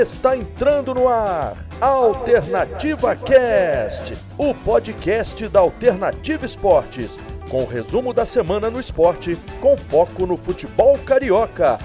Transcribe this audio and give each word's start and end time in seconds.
Está 0.00 0.34
entrando 0.34 0.94
no 0.94 1.06
ar 1.06 1.54
Alternativa 1.78 3.14
Cast, 3.14 4.14
o 4.38 4.54
podcast 4.54 5.46
da 5.48 5.60
Alternativa 5.60 6.46
Esportes, 6.46 7.18
com 7.50 7.62
o 7.62 7.66
resumo 7.66 8.14
da 8.14 8.24
semana 8.24 8.70
no 8.70 8.80
esporte, 8.80 9.36
com 9.60 9.76
foco 9.76 10.24
no 10.24 10.38
futebol 10.38 10.98
carioca. 10.98 11.78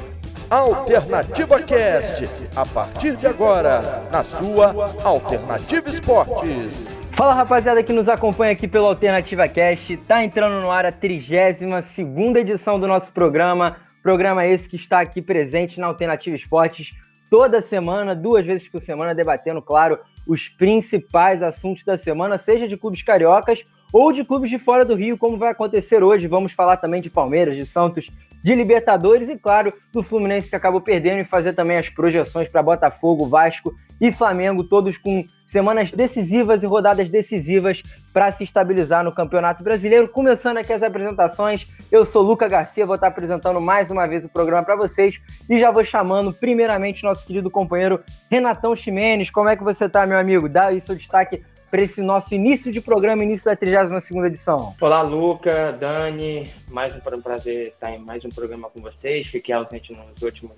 Alternativa 0.49 1.61
Cast, 1.61 2.29
a 2.55 2.65
partir 2.65 3.17
de 3.17 3.27
agora, 3.27 4.07
na 4.09 4.23
sua 4.23 4.73
Alternativa 5.03 5.89
Esportes. 5.89 6.87
Fala 7.11 7.33
rapaziada 7.33 7.83
que 7.83 7.91
nos 7.91 8.07
acompanha 8.07 8.53
aqui 8.53 8.69
pelo 8.69 8.85
Alternativa 8.85 9.49
Cast, 9.49 9.97
tá 10.07 10.23
entrando 10.23 10.61
no 10.61 10.71
ar 10.71 10.85
a 10.85 10.93
32 10.93 11.85
segunda 11.87 12.39
edição 12.39 12.79
do 12.79 12.87
nosso 12.87 13.11
programa, 13.11 13.75
programa 14.01 14.47
esse 14.47 14.69
que 14.69 14.77
está 14.77 15.01
aqui 15.01 15.21
presente 15.21 15.77
na 15.77 15.87
Alternativa 15.87 16.37
Esportes 16.37 16.93
toda 17.29 17.61
semana, 17.61 18.15
duas 18.15 18.45
vezes 18.45 18.67
por 18.67 18.81
semana, 18.81 19.13
debatendo, 19.15 19.61
claro, 19.61 19.99
os 20.27 20.49
principais 20.49 21.41
assuntos 21.41 21.83
da 21.83 21.97
semana, 21.97 22.37
seja 22.37 22.67
de 22.67 22.77
clubes 22.77 23.01
cariocas 23.01 23.63
ou 23.93 24.11
de 24.11 24.23
clubes 24.25 24.49
de 24.49 24.59
fora 24.59 24.83
do 24.83 24.95
Rio, 24.95 25.17
como 25.17 25.37
vai 25.37 25.49
acontecer 25.49 26.03
hoje. 26.03 26.27
Vamos 26.27 26.51
falar 26.51 26.77
também 26.77 27.01
de 27.01 27.09
Palmeiras, 27.09 27.55
de 27.55 27.65
Santos, 27.65 28.09
de 28.43 28.53
Libertadores 28.53 29.29
e, 29.29 29.37
claro, 29.37 29.73
do 29.93 30.03
Fluminense 30.03 30.49
que 30.49 30.55
acabou 30.55 30.81
perdendo 30.81 31.21
e 31.21 31.25
fazer 31.25 31.53
também 31.53 31.77
as 31.77 31.89
projeções 31.89 32.47
para 32.49 32.61
Botafogo, 32.61 33.27
Vasco 33.27 33.73
e 33.99 34.11
Flamengo, 34.11 34.63
todos 34.63 34.97
com 34.97 35.25
semanas 35.57 35.91
decisivas 35.91 36.61
e 36.61 36.67
rodadas 36.67 37.09
decisivas 37.09 37.81
para 38.13 38.31
se 38.31 38.43
estabilizar 38.43 39.03
no 39.03 39.11
Campeonato 39.11 39.63
Brasileiro. 39.63 40.07
Começando 40.07 40.57
aqui 40.57 40.71
as 40.71 40.83
apresentações, 40.83 41.67
eu 41.91 42.05
sou 42.05 42.21
Luca 42.21 42.47
Garcia, 42.47 42.85
vou 42.85 42.93
estar 42.93 43.07
apresentando 43.07 43.59
mais 43.59 43.89
uma 43.89 44.05
vez 44.05 44.23
o 44.23 44.29
programa 44.29 44.63
para 44.63 44.75
vocês 44.75 45.15
e 45.49 45.59
já 45.59 45.71
vou 45.71 45.83
chamando 45.83 46.31
primeiramente 46.31 47.03
nosso 47.03 47.25
querido 47.25 47.49
companheiro 47.49 48.03
Renatão 48.29 48.75
Ximenes. 48.75 49.31
Como 49.31 49.49
é 49.49 49.55
que 49.55 49.63
você 49.63 49.85
está, 49.85 50.05
meu 50.05 50.19
amigo? 50.19 50.47
Dá 50.47 50.67
aí 50.67 50.79
seu 50.79 50.95
destaque 50.95 51.43
para 51.71 51.81
esse 51.81 52.03
nosso 52.03 52.35
início 52.35 52.71
de 52.71 52.79
programa, 52.79 53.23
início 53.23 53.45
da 53.45 53.55
32 53.55 54.11
edição. 54.27 54.75
Olá, 54.79 55.01
Luca, 55.01 55.71
Dani, 55.71 56.47
mais 56.67 56.95
um 56.95 57.19
prazer 57.19 57.69
estar 57.69 57.91
em 57.91 57.97
mais 57.97 58.23
um 58.23 58.29
programa 58.29 58.69
com 58.69 58.79
vocês. 58.79 59.25
Fiquei 59.25 59.55
ausente 59.55 59.91
nos 59.91 60.21
últimos 60.21 60.55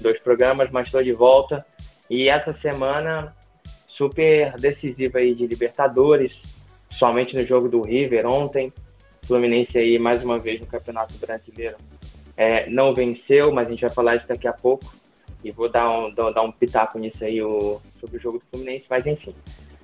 dois 0.00 0.18
programas, 0.18 0.70
mas 0.70 0.86
estou 0.86 1.02
de 1.02 1.12
volta. 1.12 1.66
E 2.08 2.30
essa 2.30 2.54
semana 2.54 3.36
super 4.00 4.54
decisiva 4.58 5.18
aí 5.18 5.34
de 5.34 5.46
Libertadores, 5.46 6.40
somente 6.90 7.36
no 7.36 7.44
jogo 7.44 7.68
do 7.68 7.82
River 7.82 8.26
ontem. 8.26 8.72
Fluminense 9.26 9.76
aí 9.76 9.98
mais 9.98 10.24
uma 10.24 10.38
vez 10.38 10.58
no 10.58 10.66
Campeonato 10.66 11.14
Brasileiro 11.18 11.76
é, 12.34 12.70
não 12.70 12.94
venceu, 12.94 13.52
mas 13.52 13.68
a 13.68 13.70
gente 13.70 13.82
vai 13.82 13.90
falar 13.90 14.16
isso 14.16 14.26
daqui 14.26 14.48
a 14.48 14.54
pouco. 14.54 14.90
E 15.44 15.50
vou 15.50 15.68
dar 15.68 15.90
um, 15.90 16.14
dar 16.14 16.40
um 16.40 16.50
pitaco 16.50 16.98
nisso 16.98 17.22
aí 17.22 17.42
o, 17.42 17.78
sobre 18.00 18.16
o 18.16 18.20
jogo 18.20 18.38
do 18.38 18.44
Fluminense, 18.50 18.86
mas 18.88 19.04
enfim. 19.04 19.34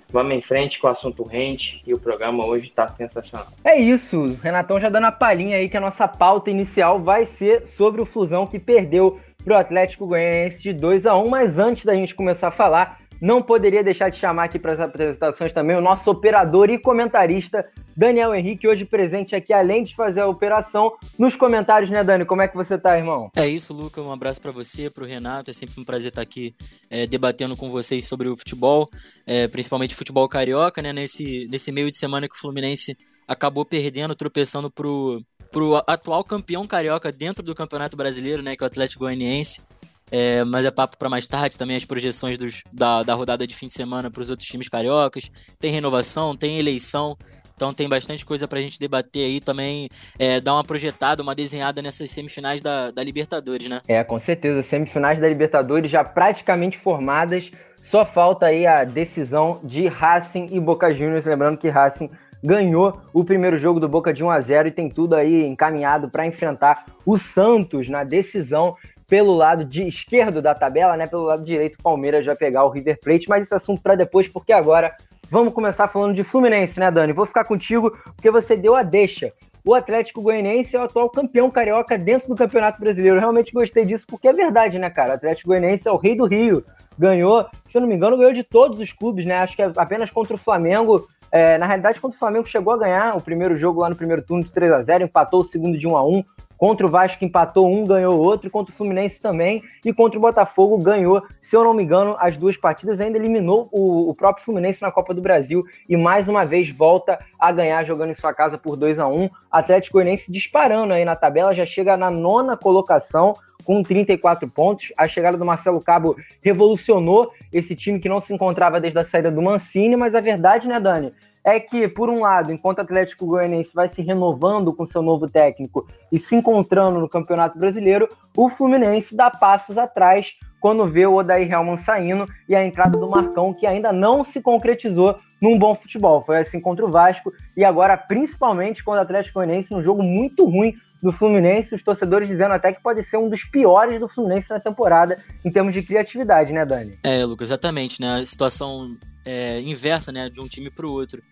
Vamos 0.09 0.35
em 0.35 0.41
frente 0.41 0.79
com 0.79 0.87
o 0.87 0.91
assunto 0.91 1.23
rente 1.23 1.83
e 1.87 1.93
o 1.93 1.99
programa 1.99 2.47
hoje 2.47 2.69
está 2.69 2.89
sensacional. 2.89 3.49
É 3.63 3.79
isso, 3.79 4.25
Renatão 4.43 4.81
já 4.81 4.89
dando 4.89 5.09
a 5.09 5.13
palhinha 5.13 5.59
aí 5.59 5.69
que 5.69 5.77
a 5.77 5.81
nossa 5.81 6.09
pauta 6.09 6.51
inicial 6.51 6.99
vai 6.99 7.27
ser 7.27 7.67
sobre 7.67 8.01
o 8.01 8.07
Flusão 8.07 8.47
que 8.47 8.59
perdeu 8.59 9.21
para 9.45 9.55
o 9.55 9.59
Atlético 9.59 10.07
Goianiense 10.07 10.63
de 10.63 10.73
2 10.73 11.05
a 11.05 11.17
1 11.17 11.29
mas 11.29 11.59
antes 11.59 11.85
da 11.85 11.95
gente 11.95 12.15
começar 12.15 12.49
a 12.49 12.53
falar, 12.53 12.99
não 13.21 13.43
poderia 13.43 13.83
deixar 13.83 14.11
de 14.11 14.19
chamar 14.19 14.45
aqui 14.45 14.59
para 14.59 14.73
as 14.73 14.81
apresentações 14.81 15.53
também 15.53 15.77
o 15.77 15.81
nosso 15.81 16.11
operador 16.11 16.71
e 16.71 16.79
comentarista, 16.79 17.65
Daniel 17.97 18.35
Henrique, 18.35 18.69
hoje 18.69 18.85
presente 18.85 19.35
aqui, 19.35 19.53
além 19.53 19.83
de 19.85 19.95
fazer 19.95 20.21
a 20.21 20.27
operação, 20.27 20.93
nos 21.19 21.35
comentários, 21.35 21.91
né, 21.91 22.05
Dani? 22.05 22.25
Como 22.25 22.43
é 22.43 22.49
que 22.49 22.57
você 22.57 22.79
tá, 22.79 22.97
irmão? 22.97 23.31
É 23.35 23.47
isso, 23.47 23.73
Luca. 23.73 24.03
Um 24.03 24.13
abraço 24.13 24.41
para 24.41 24.53
você, 24.53 24.91
para 24.91 25.03
o 25.03 25.07
Renato. 25.07 25.51
É 25.51 25.55
sempre 25.55 25.81
um 25.81 25.85
prazer 25.85 26.09
estar 26.09 26.23
aqui 26.23 26.55
é, 26.91 27.07
debatendo 27.07 27.57
com 27.57 27.71
vocês 27.71 28.07
sobre 28.07 28.29
o 28.29 28.37
futebol, 28.37 28.89
é, 29.27 29.49
principalmente 29.49 29.95
futebol 29.95 30.29
carioca, 30.29 30.83
né? 30.83 30.93
Nesse, 30.93 31.47
nesse 31.51 31.73
meio 31.73 31.91
de 31.91 31.97
semana 31.97 32.29
que 32.29 32.37
o 32.37 32.39
Fluminense 32.39 32.97
acabou 33.27 33.65
perdendo, 33.65 34.15
tropeçando 34.15 34.71
pro, 34.71 35.23
pro 35.51 35.83
atual 35.87 36.23
campeão 36.23 36.67
carioca 36.67 37.11
dentro 37.11 37.43
do 37.43 37.55
Campeonato 37.55 37.97
Brasileiro, 37.97 38.43
né? 38.43 38.57
Que 38.57 38.63
é 38.63 38.67
o 38.67 38.69
Atlético 38.69 39.05
Goianiense. 39.05 39.63
É, 40.11 40.45
mas 40.45 40.65
é 40.65 40.71
papo 40.71 40.97
para 40.97 41.09
mais 41.09 41.27
tarde 41.27 41.59
também 41.59 41.77
as 41.77 41.85
projeções 41.85 42.39
dos, 42.39 42.63
da, 42.73 43.03
da 43.03 43.15
rodada 43.15 43.47
de 43.47 43.55
fim 43.55 43.67
de 43.67 43.73
semana 43.73 44.11
para 44.11 44.23
os 44.23 44.31
outros 44.31 44.49
times 44.49 44.69
cariocas. 44.69 45.31
Tem 45.59 45.73
renovação, 45.73 46.37
tem 46.37 46.59
eleição. 46.59 47.17
Então 47.57 47.73
tem 47.73 47.89
bastante 47.89 48.25
coisa 48.25 48.47
para 48.47 48.59
a 48.59 48.63
gente 48.63 48.79
debater 48.79 49.25
aí 49.25 49.41
também, 49.41 49.89
é, 50.19 50.41
dar 50.41 50.53
uma 50.53 50.63
projetada, 50.63 51.23
uma 51.23 51.35
desenhada 51.35 51.81
nessas 51.81 52.11
semifinais 52.11 52.61
da, 52.61 52.91
da 52.91 53.03
Libertadores, 53.03 53.67
né? 53.67 53.81
É, 53.89 54.05
com 54.05 54.21
certeza. 54.21 54.63
Semifinais 54.63 55.19
da 55.19 55.27
Libertadores 55.27 55.91
já 55.91 56.05
praticamente 56.05 56.77
formadas. 56.77 57.51
Só 57.83 58.05
falta 58.05 58.47
aí 58.47 58.67
a 58.67 58.85
decisão 58.85 59.61
de 59.65 59.89
Racing 59.89 60.49
e 60.51 60.61
Boca 60.61 60.93
Juniors. 60.93 61.25
Lembrando 61.25 61.57
que 61.57 61.71
Racing 61.71 62.11
ganhou 62.45 63.01
o 63.13 63.25
primeiro 63.25 63.59
jogo 63.59 63.81
do 63.81 63.89
Boca 63.89 64.13
de 64.13 64.23
1 64.23 64.31
a 64.31 64.41
0 64.41 64.69
e 64.69 64.71
tem 64.71 64.91
tudo 64.91 65.15
aí 65.15 65.47
encaminhado 65.47 66.11
para 66.11 66.27
enfrentar 66.27 66.85
o 67.07 67.17
Santos 67.17 67.89
na 67.89 68.05
decisão 68.05 68.77
pelo 69.07 69.35
lado 69.35 69.65
de 69.65 69.87
esquerdo 69.87 70.43
da 70.43 70.55
tabela, 70.55 70.97
né? 70.97 71.07
Pelo 71.07 71.25
lado 71.25 71.45
direito, 71.45 71.77
o 71.79 71.83
Palmeiras 71.83 72.25
vai 72.25 72.37
pegar 72.37 72.65
o 72.65 72.71
River 72.71 72.99
Plate, 73.01 73.29
mas 73.29 73.43
esse 73.43 73.55
assunto 73.55 73.83
para 73.83 73.95
depois, 73.95 74.27
porque 74.27 74.53
agora 74.53 74.95
vamos 75.31 75.53
começar 75.53 75.89
falando 75.89 76.15
de 76.15 76.25
Fluminense, 76.25 76.79
né, 76.79 76.91
Dani? 76.91 77.13
Vou 77.13 77.27
ficar 77.27 77.45
contigo 77.45 77.91
porque 78.15 78.31
você 78.31 78.57
deu 78.57 78.75
a 78.75 78.83
deixa. 78.83 79.33
O 79.65 79.75
Atlético 79.75 80.23
Goianiense 80.23 80.77
é 80.77 80.79
o 80.79 80.85
atual 80.85 81.11
campeão 81.11 81.51
carioca 81.51 81.99
dentro 81.99 82.29
do 82.29 82.37
Campeonato 82.37 82.81
Brasileiro. 82.81 83.17
Eu 83.17 83.21
realmente 83.21 83.53
gostei 83.53 83.85
disso 83.85 84.07
porque 84.07 84.29
é 84.29 84.33
verdade, 84.33 84.79
né, 84.79 84.89
cara? 84.89 85.11
O 85.11 85.15
Atlético 85.15 85.49
Goianiense 85.49 85.89
é 85.89 85.91
o 85.91 85.97
rei 85.97 86.17
do 86.17 86.25
Rio. 86.25 86.65
Ganhou, 86.97 87.45
se 87.67 87.77
eu 87.77 87.81
não 87.81 87.89
me 87.89 87.97
engano, 87.97 88.17
ganhou 88.17 88.33
de 88.33 88.45
todos 88.45 88.79
os 88.79 88.93
clubes, 88.93 89.27
né? 89.27 89.39
Acho 89.39 89.57
que 89.57 89.63
é 89.63 89.73
apenas 89.77 90.09
contra 90.09 90.37
o 90.37 90.39
Flamengo 90.39 91.05
é, 91.31 91.59
na 91.59 91.67
realidade, 91.67 92.01
quando 92.01 92.15
o 92.15 92.17
Flamengo 92.17 92.47
chegou 92.47 92.73
a 92.73 92.79
ganhar 92.79 93.17
o 93.17 93.21
primeiro 93.21 93.57
jogo 93.57 93.81
lá 93.81 93.91
no 93.91 93.97
primeiro 93.97 94.23
turno 94.23 94.45
de 94.45 94.53
3 94.53 94.71
a 94.71 94.83
0 94.83 95.05
empatou 95.05 95.41
o 95.41 95.45
segundo 95.45 95.77
de 95.77 95.87
1 95.87 95.97
a 95.97 96.07
1 96.07 96.25
Contra 96.57 96.87
o 96.87 96.91
Vasco 96.91 97.25
empatou 97.25 97.67
um, 97.69 97.85
ganhou 97.85 98.19
outro, 98.19 98.51
contra 98.51 98.73
o 98.73 98.77
Fluminense 98.77 99.21
também, 99.21 99.63
e 99.85 99.93
contra 99.93 100.19
o 100.19 100.23
Botafogo 100.23 100.79
ganhou, 100.79 101.23
se 101.43 101.55
eu 101.55 101.63
não 101.63 101.75
me 101.75 101.83
engano, 101.83 102.17
as 102.19 102.37
duas 102.37 102.57
partidas, 102.57 103.01
ainda 103.01 103.19
eliminou 103.19 103.69
o, 103.71 104.09
o 104.09 104.15
próprio 104.15 104.45
Fluminense 104.45 104.81
na 104.81 104.91
Copa 104.91 105.13
do 105.13 105.21
Brasil 105.21 105.65
e 105.89 105.97
mais 105.97 106.29
uma 106.29 106.45
vez 106.45 106.71
volta 106.71 107.19
a 107.39 107.53
ganhar 107.53 107.85
jogando 107.85 108.11
em 108.11 108.15
sua 108.15 108.33
casa 108.33 108.57
por 108.57 108.77
2 108.77 108.99
a 108.99 109.07
1 109.07 109.29
Atlético 109.51 109.95
Goianiense 109.95 110.31
disparando 110.31 110.93
aí 110.93 111.05
na 111.05 111.17
tabela, 111.17 111.55
já 111.55 111.67
chega 111.67 111.97
na 111.97 112.11
nona 112.11 112.57
colocação, 112.57 113.35
com 113.67 113.83
34 113.83 114.49
pontos. 114.49 114.93
A 114.97 115.09
chegada 115.09 115.37
do 115.37 115.45
Marcelo 115.45 115.83
Cabo 115.83 116.17
revolucionou 116.41 117.33
esse 117.53 117.75
time 117.75 117.99
que 117.99 118.09
não 118.09 118.21
se 118.21 118.33
encontrava 118.33 118.81
desde 118.81 118.99
a 118.99 119.05
saída 119.05 119.31
do 119.31 119.43
Mancini, 119.43 119.97
mas 119.97 120.15
a 120.15 120.21
verdade, 120.21 120.69
né, 120.69 120.79
Dani, 120.79 121.13
é 121.47 121.61
que, 121.61 121.87
por 121.87 122.11
um 122.11 122.23
lado, 122.23 122.51
enquanto 122.51 122.79
o 122.79 122.81
Atlético 122.81 123.25
Goianiense 123.25 123.73
vai 123.73 123.89
se 123.89 124.03
renovando 124.03 124.75
com 124.75 124.85
seu 124.85 125.01
novo 125.01 125.29
técnico 125.29 125.87
e 126.11 126.19
se 126.19 126.35
encontrando 126.35 126.99
no 126.99 127.09
Campeonato 127.09 127.57
Brasileiro, 127.57 128.09
o 128.37 128.49
Fluminense 128.49 129.15
dá 129.15 129.31
passos 129.31 129.79
atrás 129.79 130.35
quando 130.61 130.85
vê 130.89 131.07
o 131.07 131.15
Odair 131.15 131.49
Helman 131.49 131.77
saindo 131.77 132.27
e 132.49 132.57
a 132.57 132.67
entrada 132.67 132.99
do 132.99 133.09
Marcão, 133.09 133.55
que 133.55 133.65
ainda 133.65 133.93
não 133.93 134.25
se 134.25 134.43
concretizou 134.43 135.15
num 135.41 135.57
bom 135.57 135.77
futebol. 135.77 136.21
Foi 136.21 136.39
assim 136.39 136.61
contra 136.61 136.85
o 136.85 136.91
Vasco 136.91 137.31
e 137.57 137.65
agora, 137.65 137.97
principalmente, 137.97 138.83
quando 138.83 138.99
o 138.99 139.03
Atlético 139.03 139.39
Goianiense, 139.39 139.73
num 139.73 139.83
jogo 139.83 140.03
muito 140.03 140.45
ruim 140.45 140.75
do 141.07 141.13
Fluminense, 141.13 141.73
os 141.73 141.85
torcedores 141.85 142.29
dizendo 142.29 142.53
até 142.53 142.73
que 142.73 142.83
pode 142.83 143.03
ser 143.05 143.17
um 143.17 143.31
dos 143.31 143.45
piores 143.45 144.01
do 144.01 144.09
Fluminense 144.09 144.51
na 144.51 144.59
temporada 144.59 145.17
em 145.45 145.51
termos 145.53 145.73
de 145.73 145.81
criatividade, 145.81 146.53
né, 146.53 146.67
Dani? 146.67 146.99
É, 147.05 147.25
Lucas, 147.25 147.49
exatamente, 147.49 148.01
né? 148.01 148.19
A 148.21 148.27
situação 148.27 148.97
é, 149.25 149.61
inversa, 149.61 150.11
né, 150.11 150.29
de 150.29 150.41
um 150.41 150.49
time 150.49 150.69
para 150.69 150.85
o 150.85 150.91
outro. 150.91 151.23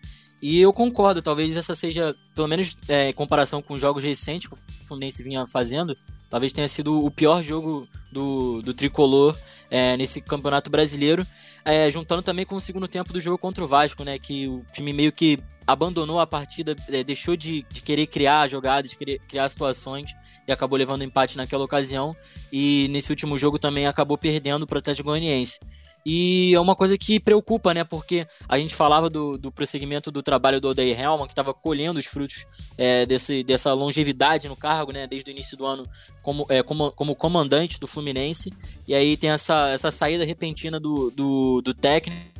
E 0.41 0.61
eu 0.61 0.71
concordo, 0.71 1.21
talvez 1.21 1.57
essa 1.57 1.75
seja, 1.75 2.15
pelo 2.33 2.47
menos 2.47 2.77
é, 2.87 3.09
em 3.09 3.13
comparação 3.13 3.61
com 3.61 3.77
jogos 3.77 4.01
recentes 4.01 4.47
que 4.47 4.55
o 4.55 4.87
Fluminense 4.87 5.21
vinha 5.21 5.45
fazendo, 5.45 5.93
talvez 6.35 6.51
tenha 6.51 6.67
sido 6.67 7.01
o 7.01 7.09
pior 7.09 7.41
jogo 7.41 7.87
do, 8.11 8.61
do 8.61 8.73
tricolor 8.73 9.37
é, 9.71 9.95
nesse 9.95 10.19
campeonato 10.19 10.69
brasileiro. 10.69 11.25
É, 11.63 11.89
juntando 11.89 12.21
também 12.21 12.45
com 12.45 12.55
o 12.55 12.61
segundo 12.61 12.89
tempo 12.89 13.13
do 13.13 13.21
jogo 13.21 13.37
contra 13.37 13.63
o 13.63 13.67
Vasco, 13.67 14.03
né? 14.03 14.19
Que 14.19 14.45
o 14.45 14.61
time 14.73 14.91
meio 14.91 15.13
que 15.13 15.39
abandonou 15.65 16.19
a 16.19 16.27
partida, 16.27 16.75
é, 16.89 17.05
deixou 17.05 17.37
de, 17.37 17.65
de, 17.71 17.81
querer 17.81 18.07
criar 18.07 18.49
jogadas, 18.49 18.91
de 18.91 18.97
querer 18.97 19.19
criar 19.19 19.47
situações 19.47 20.13
e 20.45 20.51
acabou 20.51 20.77
levando 20.77 21.05
empate 21.05 21.37
naquela 21.37 21.63
ocasião. 21.63 22.13
E 22.51 22.89
nesse 22.89 23.13
último 23.13 23.37
jogo 23.37 23.57
também 23.57 23.87
acabou 23.87 24.17
perdendo 24.17 24.67
para 24.67 24.75
o 24.75 24.79
Atlético 24.79 25.07
Goianiense. 25.07 25.61
E 26.05 26.53
é 26.53 26.59
uma 26.59 26.75
coisa 26.75 26.97
que 26.97 27.19
preocupa, 27.19 27.73
né? 27.73 27.83
Porque 27.83 28.27
a 28.47 28.59
gente 28.59 28.75
falava 28.75 29.09
do, 29.09 29.37
do 29.37 29.51
prosseguimento 29.51 30.11
do 30.11 30.21
trabalho 30.21 30.61
do 30.61 30.69
Odair 30.69 30.99
Helman, 30.99 31.25
que 31.25 31.33
estava 31.33 31.53
colhendo 31.53 31.99
os 31.99 32.05
frutos 32.05 32.45
é, 32.77 33.05
desse, 33.05 33.43
dessa 33.43 33.73
longevidade 33.73 34.47
no 34.47 34.55
cargo, 34.55 34.91
né? 34.91 35.07
Desde 35.07 35.31
o 35.31 35.33
início 35.33 35.57
do 35.57 35.65
ano 35.65 35.87
como, 36.21 36.45
é, 36.49 36.61
como, 36.61 36.91
como 36.91 37.15
comandante 37.15 37.79
do 37.79 37.87
Fluminense. 37.87 38.53
E 38.87 38.93
aí 38.93 39.17
tem 39.17 39.31
essa, 39.31 39.69
essa 39.69 39.89
saída 39.89 40.23
repentina 40.23 40.79
do, 40.79 41.09
do, 41.09 41.61
do 41.61 41.73
técnico 41.73 42.34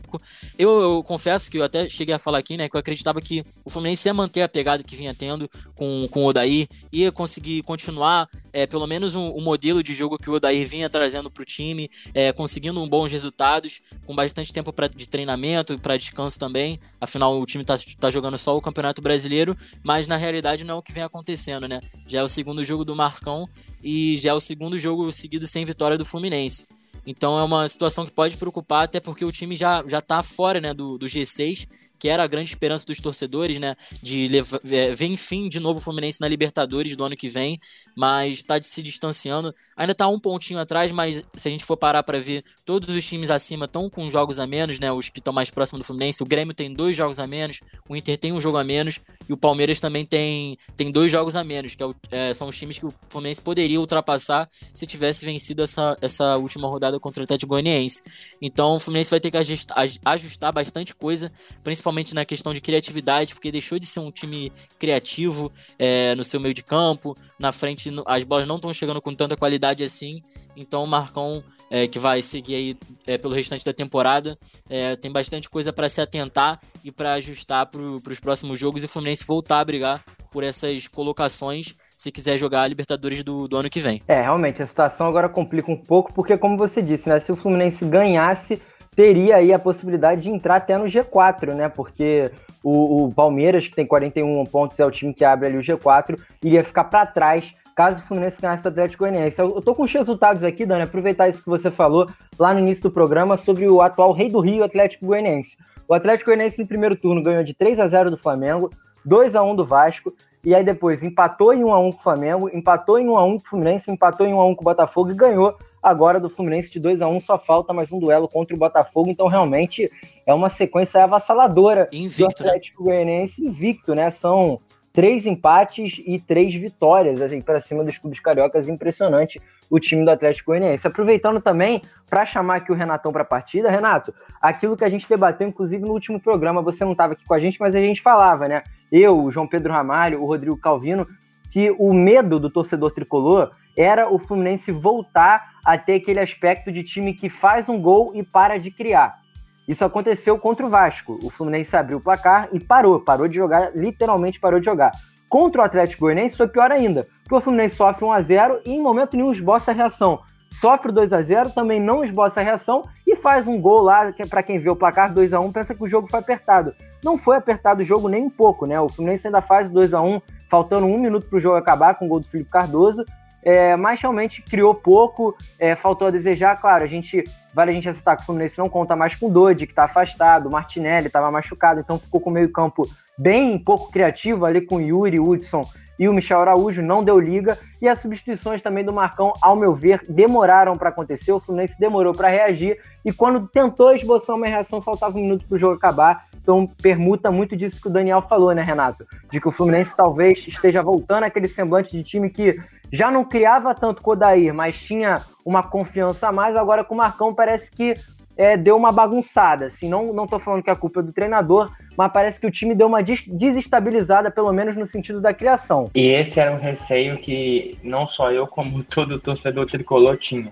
Eu, 0.57 0.81
eu, 0.81 1.03
confesso 1.03 1.49
que 1.49 1.57
eu 1.57 1.63
até 1.63 1.89
cheguei 1.89 2.13
a 2.13 2.19
falar 2.19 2.39
aqui, 2.39 2.57
né, 2.57 2.69
que 2.69 2.75
eu 2.75 2.79
acreditava 2.79 3.21
que 3.21 3.43
o 3.63 3.69
Fluminense 3.69 4.07
ia 4.07 4.13
manter 4.13 4.41
a 4.41 4.49
pegada 4.49 4.83
que 4.83 4.95
vinha 4.95 5.13
tendo 5.13 5.49
com, 5.75 6.07
com 6.09 6.23
o 6.23 6.27
Odair, 6.27 6.67
ia 6.91 7.11
conseguir 7.11 7.63
continuar 7.63 8.29
é, 8.53 8.65
pelo 8.65 8.87
menos 8.87 9.15
um, 9.15 9.31
um, 9.31 9.41
modelo 9.41 9.83
de 9.83 9.93
jogo 9.93 10.17
que 10.17 10.29
o 10.29 10.33
Odair 10.33 10.67
vinha 10.67 10.89
trazendo 10.89 11.29
para 11.29 11.41
o 11.41 11.45
time, 11.45 11.89
é, 12.13 12.31
conseguindo 12.31 12.81
um 12.81 12.87
bons 12.87 13.11
resultados, 13.11 13.81
com 14.05 14.15
bastante 14.15 14.53
tempo 14.53 14.71
pra, 14.71 14.87
de 14.87 15.07
treinamento, 15.07 15.77
para 15.79 15.97
descanso 15.97 16.39
também. 16.39 16.79
Afinal, 16.99 17.39
o 17.39 17.45
time 17.45 17.63
está 17.63 17.77
tá 17.99 18.09
jogando 18.09 18.37
só 18.37 18.55
o 18.55 18.61
Campeonato 18.61 19.01
Brasileiro, 19.01 19.57
mas 19.83 20.07
na 20.07 20.15
realidade 20.15 20.63
não 20.63 20.75
é 20.75 20.77
o 20.77 20.81
que 20.81 20.93
vem 20.93 21.03
acontecendo, 21.03 21.67
né? 21.67 21.81
Já 22.07 22.19
é 22.19 22.23
o 22.23 22.29
segundo 22.29 22.63
jogo 22.63 22.85
do 22.85 22.95
Marcão 22.95 23.47
e 23.83 24.17
já 24.17 24.31
é 24.31 24.33
o 24.33 24.39
segundo 24.39 24.79
jogo 24.79 25.11
seguido 25.11 25.45
sem 25.45 25.65
vitória 25.65 25.97
do 25.97 26.05
Fluminense. 26.05 26.65
Então 27.05 27.37
é 27.37 27.43
uma 27.43 27.67
situação 27.67 28.05
que 28.05 28.11
pode 28.11 28.37
preocupar, 28.37 28.85
até 28.85 28.99
porque 28.99 29.23
o 29.23 29.31
time 29.31 29.55
já, 29.55 29.83
já 29.87 30.01
tá 30.01 30.23
fora 30.23 30.59
né, 30.59 30.73
do, 30.73 30.97
do 30.97 31.05
G6 31.05 31.67
que 32.05 32.09
era 32.09 32.21
a 32.21 32.27
grande 32.27 32.51
esperança 32.51 32.85
dos 32.85 32.99
torcedores, 32.99 33.59
né? 33.59 33.75
De 33.99 34.27
levar, 34.27 34.59
é, 34.63 34.93
ver, 34.93 35.07
enfim, 35.07 35.49
de 35.49 35.59
novo 35.59 35.79
o 35.79 35.81
Fluminense 35.81 36.21
na 36.21 36.27
Libertadores 36.27 36.95
do 36.95 37.03
ano 37.03 37.17
que 37.17 37.27
vem, 37.27 37.59
mas 37.95 38.33
está 38.37 38.61
se 38.61 38.83
distanciando. 38.83 39.51
Ainda 39.75 39.93
está 39.93 40.07
um 40.07 40.19
pontinho 40.19 40.59
atrás, 40.59 40.91
mas 40.91 41.23
se 41.35 41.47
a 41.47 41.51
gente 41.51 41.65
for 41.65 41.75
parar 41.75 42.03
para 42.03 42.19
ver, 42.19 42.43
todos 42.63 42.93
os 42.93 43.03
times 43.03 43.31
acima 43.31 43.65
estão 43.65 43.89
com 43.89 44.07
jogos 44.07 44.37
a 44.37 44.45
menos, 44.45 44.77
né? 44.77 44.91
Os 44.91 45.09
que 45.09 45.17
estão 45.17 45.33
mais 45.33 45.49
próximos 45.49 45.81
do 45.81 45.87
Fluminense. 45.87 46.21
O 46.21 46.27
Grêmio 46.27 46.53
tem 46.53 46.71
dois 46.71 46.95
jogos 46.95 47.17
a 47.17 47.25
menos, 47.25 47.61
o 47.89 47.95
Inter 47.95 48.19
tem 48.19 48.31
um 48.31 48.39
jogo 48.39 48.57
a 48.57 48.63
menos 48.63 49.01
e 49.27 49.33
o 49.33 49.37
Palmeiras 49.37 49.81
também 49.81 50.05
tem, 50.05 50.59
tem 50.77 50.91
dois 50.91 51.11
jogos 51.11 51.35
a 51.35 51.43
menos, 51.43 51.73
que 51.73 51.81
é 51.81 51.87
o, 51.87 51.95
é, 52.11 52.35
são 52.35 52.49
os 52.49 52.55
times 52.55 52.77
que 52.77 52.85
o 52.85 52.93
Fluminense 53.09 53.41
poderia 53.41 53.79
ultrapassar 53.79 54.47
se 54.75 54.85
tivesse 54.85 55.25
vencido 55.25 55.63
essa, 55.63 55.97
essa 55.99 56.37
última 56.37 56.67
rodada 56.67 56.99
contra 56.99 57.21
o 57.21 57.23
Atlético 57.23 57.49
Goianiense. 57.49 58.03
Então 58.39 58.75
o 58.75 58.79
Fluminense 58.79 59.09
vai 59.09 59.19
ter 59.19 59.31
que 59.31 59.37
ajustar, 59.37 59.75
ajustar 60.05 60.53
bastante 60.53 60.93
coisa, 60.93 61.31
principalmente 61.63 61.94
principalmente 61.95 62.15
na 62.15 62.25
questão 62.25 62.53
de 62.53 62.59
criatividade, 62.59 63.33
porque 63.33 63.51
deixou 63.51 63.79
de 63.79 63.85
ser 63.85 63.99
um 64.01 64.11
time 64.11 64.51
criativo 64.77 65.51
é, 65.79 66.13
no 66.15 66.23
seu 66.23 66.39
meio 66.39 66.53
de 66.53 66.63
campo, 66.63 67.15
na 67.39 67.51
frente 67.51 67.89
as 68.05 68.23
bolas 68.23 68.45
não 68.45 68.57
estão 68.57 68.73
chegando 68.73 69.01
com 69.01 69.13
tanta 69.13 69.37
qualidade 69.37 69.83
assim, 69.83 70.21
então 70.55 70.83
o 70.83 70.87
Marcão 70.87 71.43
é, 71.69 71.87
que 71.87 71.97
vai 71.97 72.21
seguir 72.21 72.55
aí 72.55 72.77
é, 73.07 73.17
pelo 73.17 73.33
restante 73.33 73.65
da 73.65 73.73
temporada. 73.73 74.37
É, 74.69 74.95
tem 74.95 75.11
bastante 75.11 75.49
coisa 75.49 75.73
para 75.73 75.89
se 75.89 75.99
atentar 75.99 76.59
e 76.83 76.91
para 76.91 77.13
ajustar 77.13 77.65
para 77.65 77.81
os 77.81 78.19
próximos 78.19 78.59
jogos 78.59 78.83
e 78.83 78.85
o 78.85 78.89
Fluminense 78.89 79.25
voltar 79.25 79.59
a 79.59 79.65
brigar 79.65 80.03
por 80.31 80.43
essas 80.43 80.87
colocações 80.87 81.73
se 81.95 82.11
quiser 82.11 82.37
jogar 82.37 82.61
a 82.61 82.67
Libertadores 82.67 83.23
do, 83.23 83.47
do 83.47 83.57
ano 83.57 83.69
que 83.69 83.79
vem. 83.79 84.01
É, 84.07 84.21
realmente, 84.21 84.61
a 84.61 84.67
situação 84.67 85.07
agora 85.07 85.29
complica 85.29 85.71
um 85.71 85.77
pouco, 85.77 86.13
porque 86.13 86.37
como 86.37 86.57
você 86.57 86.81
disse, 86.81 87.09
né, 87.09 87.19
se 87.19 87.31
o 87.31 87.37
Fluminense 87.37 87.85
ganhasse 87.85 88.61
teria 88.95 89.37
aí 89.37 89.53
a 89.53 89.59
possibilidade 89.59 90.21
de 90.21 90.29
entrar 90.29 90.55
até 90.55 90.77
no 90.77 90.85
G4, 90.85 91.53
né? 91.53 91.67
Porque 91.67 92.31
o, 92.63 93.05
o, 93.05 93.13
Palmeiras, 93.13 93.67
que 93.67 93.75
tem 93.75 93.85
41 93.85 94.43
pontos, 94.45 94.79
é 94.79 94.85
o 94.85 94.91
time 94.91 95.13
que 95.13 95.25
abre 95.25 95.47
ali 95.47 95.57
o 95.57 95.61
G4, 95.61 96.19
iria 96.43 96.63
ficar 96.63 96.85
para 96.85 97.05
trás 97.05 97.53
caso 97.75 98.01
o 98.01 98.07
Fluminense 98.07 98.41
ganhasse 98.41 98.65
o 98.65 98.69
Atlético 98.69 99.03
Goianiense. 99.03 99.37
Eu, 99.37 99.61
tô 99.61 99.75
com 99.75 99.83
os 99.83 99.91
resultados 99.91 100.43
aqui, 100.45 100.65
Dani, 100.65 100.83
aproveitar 100.83 101.27
isso 101.27 101.43
que 101.43 101.49
você 101.49 101.69
falou 101.69 102.07
lá 102.39 102.53
no 102.53 102.59
início 102.61 102.83
do 102.83 102.91
programa 102.91 103.35
sobre 103.35 103.67
o 103.67 103.81
atual 103.81 104.13
rei 104.13 104.29
do 104.29 104.39
Rio, 104.39 104.63
Atlético 104.63 105.05
Goianiense. 105.05 105.57
O 105.85 105.93
Atlético 105.93 106.29
Goianiense 106.29 106.61
no 106.61 106.65
primeiro 106.67 106.95
turno 106.95 107.21
ganhou 107.21 107.43
de 107.43 107.53
3 107.53 107.79
a 107.81 107.87
0 107.87 108.09
do 108.09 108.17
Flamengo, 108.17 108.71
2 109.03 109.35
a 109.35 109.43
1 109.43 109.55
do 109.57 109.65
Vasco, 109.65 110.13
e 110.43 110.55
aí 110.55 110.63
depois 110.63 111.03
empatou 111.03 111.53
em 111.53 111.63
1 111.63 111.71
a 111.71 111.79
1 111.79 111.91
com 111.91 111.97
o 111.97 112.01
Flamengo, 112.01 112.49
empatou 112.53 112.97
em 112.97 113.09
1 113.09 113.17
a 113.17 113.23
1 113.25 113.31
com 113.31 113.45
o 113.45 113.49
Fluminense, 113.49 113.91
empatou 113.91 114.25
em 114.25 114.33
1 114.33 114.39
a 114.39 114.47
1 114.47 114.55
com 114.55 114.61
o 114.61 114.63
Botafogo 114.63 115.11
e 115.11 115.15
ganhou 115.15 115.57
agora 115.85 116.19
do 116.19 116.31
Fluminense 116.31 116.71
de 116.71 116.79
2 116.79 116.99
a 116.99 117.07
1 117.07 117.21
só 117.21 117.37
falta 117.37 117.71
mais 117.71 117.91
um 117.93 117.99
duelo 117.99 118.27
contra 118.27 118.55
o 118.55 118.59
Botafogo, 118.59 119.07
então 119.07 119.27
realmente 119.27 119.91
é 120.25 120.33
uma 120.33 120.49
sequência 120.49 121.03
avassaladora 121.03 121.87
invicto, 121.93 122.41
do 122.41 122.49
Atlético 122.49 122.83
né? 122.83 122.89
Goianiense 122.89 123.45
invicto, 123.45 123.93
né? 123.93 124.09
São 124.09 124.59
três 124.91 125.27
empates 125.27 126.01
e 126.07 126.19
três 126.19 126.55
vitórias, 126.55 127.21
assim, 127.21 127.39
para 127.39 127.61
cima 127.61 127.83
dos 127.83 127.99
clubes 127.99 128.19
cariocas, 128.19 128.67
impressionante 128.67 129.39
o 129.69 129.79
time 129.79 130.03
do 130.03 130.09
Atlético 130.09 130.51
Goianiense. 130.51 130.87
Aproveitando 130.87 131.39
também 131.39 131.81
para 132.09 132.25
chamar 132.25 132.55
aqui 132.55 132.71
o 132.71 132.75
Renatão 132.75 133.11
para 133.11 133.21
a 133.21 133.25
partida, 133.25 133.69
Renato, 133.69 134.11
aquilo 134.41 134.75
que 134.75 134.85
a 134.85 134.89
gente 134.89 135.07
debateu, 135.07 135.47
inclusive 135.47 135.83
no 135.83 135.91
último 135.91 136.19
programa, 136.19 136.63
você 136.63 136.83
não 136.83 136.93
estava 136.93 137.13
aqui 137.13 137.23
com 137.23 137.33
a 137.33 137.39
gente, 137.39 137.59
mas 137.59 137.75
a 137.75 137.79
gente 137.79 138.01
falava, 138.01 138.47
né? 138.47 138.63
Eu, 138.91 139.21
o 139.21 139.29
João 139.29 139.45
Pedro 139.45 139.71
Ramalho, 139.71 140.23
o 140.23 140.25
Rodrigo 140.25 140.57
Calvino, 140.57 141.05
que 141.51 141.69
o 141.77 141.93
medo 141.93 142.39
do 142.39 142.49
torcedor 142.49 142.91
tricolor 142.91 143.51
era 143.75 144.11
o 144.11 144.17
Fluminense 144.17 144.71
voltar 144.71 145.55
a 145.65 145.77
ter 145.77 145.95
aquele 145.95 146.19
aspecto 146.19 146.71
de 146.71 146.83
time 146.83 147.13
que 147.13 147.29
faz 147.29 147.67
um 147.67 147.81
gol 147.81 148.11
e 148.13 148.23
para 148.23 148.57
de 148.57 148.71
criar. 148.71 149.19
Isso 149.67 149.83
aconteceu 149.83 150.37
contra 150.37 150.65
o 150.65 150.69
Vasco. 150.69 151.19
O 151.23 151.29
Fluminense 151.29 151.75
abriu 151.75 151.97
o 151.97 152.01
placar 152.01 152.49
e 152.53 152.59
parou, 152.59 152.99
parou 152.99 153.27
de 153.27 153.35
jogar, 153.35 153.75
literalmente 153.75 154.39
parou 154.39 154.59
de 154.59 154.65
jogar. 154.65 154.91
Contra 155.27 155.61
o 155.61 155.65
Atlético 155.65 156.01
Goianiense 156.01 156.37
foi 156.37 156.47
pior 156.47 156.71
ainda, 156.71 157.05
porque 157.23 157.35
o 157.35 157.41
Fluminense 157.41 157.75
sofre 157.75 158.05
1 158.05 158.11
a 158.11 158.21
0 158.21 158.61
e 158.65 158.73
em 158.73 158.81
momento 158.81 159.17
nenhum 159.17 159.31
esboça 159.31 159.71
a 159.71 159.73
reação. 159.73 160.21
Sofre 160.61 160.91
2 160.91 161.11
a 161.11 161.21
0 161.21 161.49
também 161.49 161.81
não 161.81 162.03
esboça 162.03 162.39
a 162.39 162.43
reação 162.43 162.87
e 163.05 163.15
faz 163.15 163.47
um 163.47 163.59
gol 163.59 163.81
lá, 163.81 164.13
que 164.13 164.21
é 164.21 164.25
para 164.25 164.43
quem 164.43 164.57
vê 164.57 164.69
o 164.69 164.75
placar 164.75 165.13
2 165.13 165.33
a 165.33 165.39
1 165.39 165.51
pensa 165.51 165.75
que 165.75 165.83
o 165.83 165.87
jogo 165.87 166.07
foi 166.09 166.19
apertado. 166.19 166.73
Não 167.03 167.17
foi 167.17 167.35
apertado 167.35 167.81
o 167.81 167.85
jogo 167.85 168.07
nem 168.07 168.23
um 168.23 168.29
pouco, 168.29 168.65
né? 168.65 168.79
O 168.79 168.87
Fluminense 168.87 169.27
ainda 169.27 169.41
faz 169.41 169.67
2 169.67 169.93
a 169.93 170.01
1 170.01 170.21
faltando 170.49 170.85
um 170.85 170.97
minuto 170.97 171.27
para 171.27 171.37
o 171.37 171.41
jogo 171.41 171.57
acabar 171.57 171.95
com 171.95 172.05
o 172.05 172.07
gol 172.07 172.19
do 172.19 172.27
Felipe 172.27 172.51
Cardoso. 172.51 173.03
É, 173.45 173.75
mas 173.75 174.01
realmente 174.01 174.41
criou 174.41 174.73
pouco, 174.73 175.37
é, 175.59 175.75
faltou 175.75 176.07
a 176.07 176.11
desejar, 176.11 176.59
claro, 176.59 176.83
a 176.83 176.87
gente, 176.87 177.23
vale 177.53 177.69
a 177.69 177.73
gente 177.75 177.93
citar 177.95 178.17
que 178.17 178.23
o 178.23 178.25
Fluminense 178.25 178.57
não 178.57 178.67
conta 178.67 178.95
mais 178.95 179.13
com 179.13 179.27
o 179.27 179.31
Dodi, 179.31 179.67
que 179.67 179.71
está 179.71 179.83
afastado, 179.83 180.47
o 180.47 180.51
Martinelli 180.51 181.07
estava 181.07 181.29
machucado, 181.29 181.79
então 181.79 181.99
ficou 181.99 182.19
com 182.19 182.31
o 182.31 182.33
meio 182.33 182.51
campo 182.51 182.89
bem 183.15 183.57
pouco 183.59 183.91
criativo 183.91 184.45
ali 184.45 184.61
com 184.61 184.77
o 184.77 184.81
Yuri, 184.81 185.19
Hudson 185.19 185.63
e 185.97 186.07
o 186.09 186.13
Michel 186.13 186.41
Araújo 186.41 186.81
não 186.81 187.03
deu 187.03 187.19
liga. 187.19 187.57
E 187.81 187.87
as 187.87 187.99
substituições 187.99 188.61
também 188.61 188.83
do 188.83 188.93
Marcão, 188.93 189.33
ao 189.41 189.55
meu 189.55 189.73
ver, 189.73 190.01
demoraram 190.07 190.77
para 190.77 190.89
acontecer. 190.89 191.31
O 191.31 191.39
Fluminense 191.39 191.79
demorou 191.79 192.13
para 192.13 192.27
reagir. 192.27 192.77
E 193.03 193.13
quando 193.13 193.47
tentou 193.47 193.93
esboçar 193.93 194.35
uma 194.35 194.47
reação, 194.47 194.81
faltava 194.81 195.17
um 195.17 195.21
minuto 195.21 195.45
para 195.47 195.55
o 195.55 195.57
jogo 195.57 195.75
acabar. 195.75 196.25
Então, 196.41 196.67
permuta 196.81 197.31
muito 197.31 197.55
disso 197.55 197.81
que 197.81 197.87
o 197.87 197.91
Daniel 197.91 198.21
falou, 198.21 198.53
né, 198.53 198.63
Renato? 198.63 199.05
De 199.31 199.39
que 199.39 199.47
o 199.47 199.51
Fluminense 199.51 199.95
talvez 199.95 200.45
esteja 200.47 200.81
voltando 200.81 201.23
àquele 201.23 201.47
semblante 201.47 201.91
de 201.91 202.03
time 202.03 202.29
que 202.29 202.57
já 202.91 203.11
não 203.11 203.23
criava 203.23 203.73
tanto 203.73 204.01
com 204.01 204.11
o 204.11 204.15
Dair, 204.15 204.53
mas 204.53 204.79
tinha 204.79 205.21
uma 205.45 205.63
confiança 205.63 206.27
a 206.27 206.31
mais. 206.31 206.55
Agora 206.55 206.83
com 206.83 206.93
o 206.93 206.97
Marcão 206.97 207.33
parece 207.33 207.69
que 207.69 207.93
é, 208.37 208.57
deu 208.57 208.75
uma 208.75 208.91
bagunçada. 208.91 209.67
Assim, 209.67 209.89
não, 209.89 210.13
não 210.13 210.27
tô 210.27 210.39
falando 210.39 210.63
que 210.63 210.69
a 210.69 210.75
culpa 210.75 210.99
é 210.99 211.03
do 211.03 211.13
treinador, 211.13 211.71
mas 211.97 212.11
parece 212.11 212.39
que 212.39 212.47
o 212.47 212.51
time 212.51 212.75
deu 212.75 212.87
uma 212.87 213.01
desestabilizada, 213.01 214.29
pelo 214.29 214.51
menos 214.51 214.75
no 214.75 214.85
sentido 214.85 215.21
da 215.21 215.33
criação. 215.33 215.89
E 215.95 216.07
esse 216.07 216.39
era 216.39 216.53
um 216.53 216.59
receio 216.59 217.17
que 217.17 217.77
não 217.83 218.05
só 218.05 218.31
eu, 218.31 218.47
como 218.47 218.83
todo 218.85 219.19
torcedor 219.19 219.65
tricolor 219.67 220.17
tinha. 220.17 220.51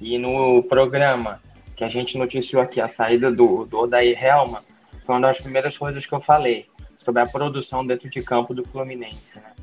E 0.00 0.16
no 0.16 0.62
programa 0.62 1.40
que 1.76 1.84
a 1.84 1.88
gente 1.88 2.18
noticiou 2.18 2.60
aqui, 2.60 2.80
a 2.80 2.88
saída 2.88 3.30
do, 3.30 3.64
do 3.64 3.78
Odair 3.80 4.22
Helma, 4.22 4.62
foi 5.04 5.14
uma 5.14 5.28
das 5.28 5.38
primeiras 5.38 5.76
coisas 5.76 6.04
que 6.04 6.12
eu 6.12 6.20
falei 6.20 6.66
sobre 7.04 7.22
a 7.22 7.26
produção 7.26 7.86
dentro 7.86 8.10
de 8.10 8.22
campo 8.22 8.52
do 8.52 8.64
Fluminense. 8.68 9.36
Né? 9.36 9.57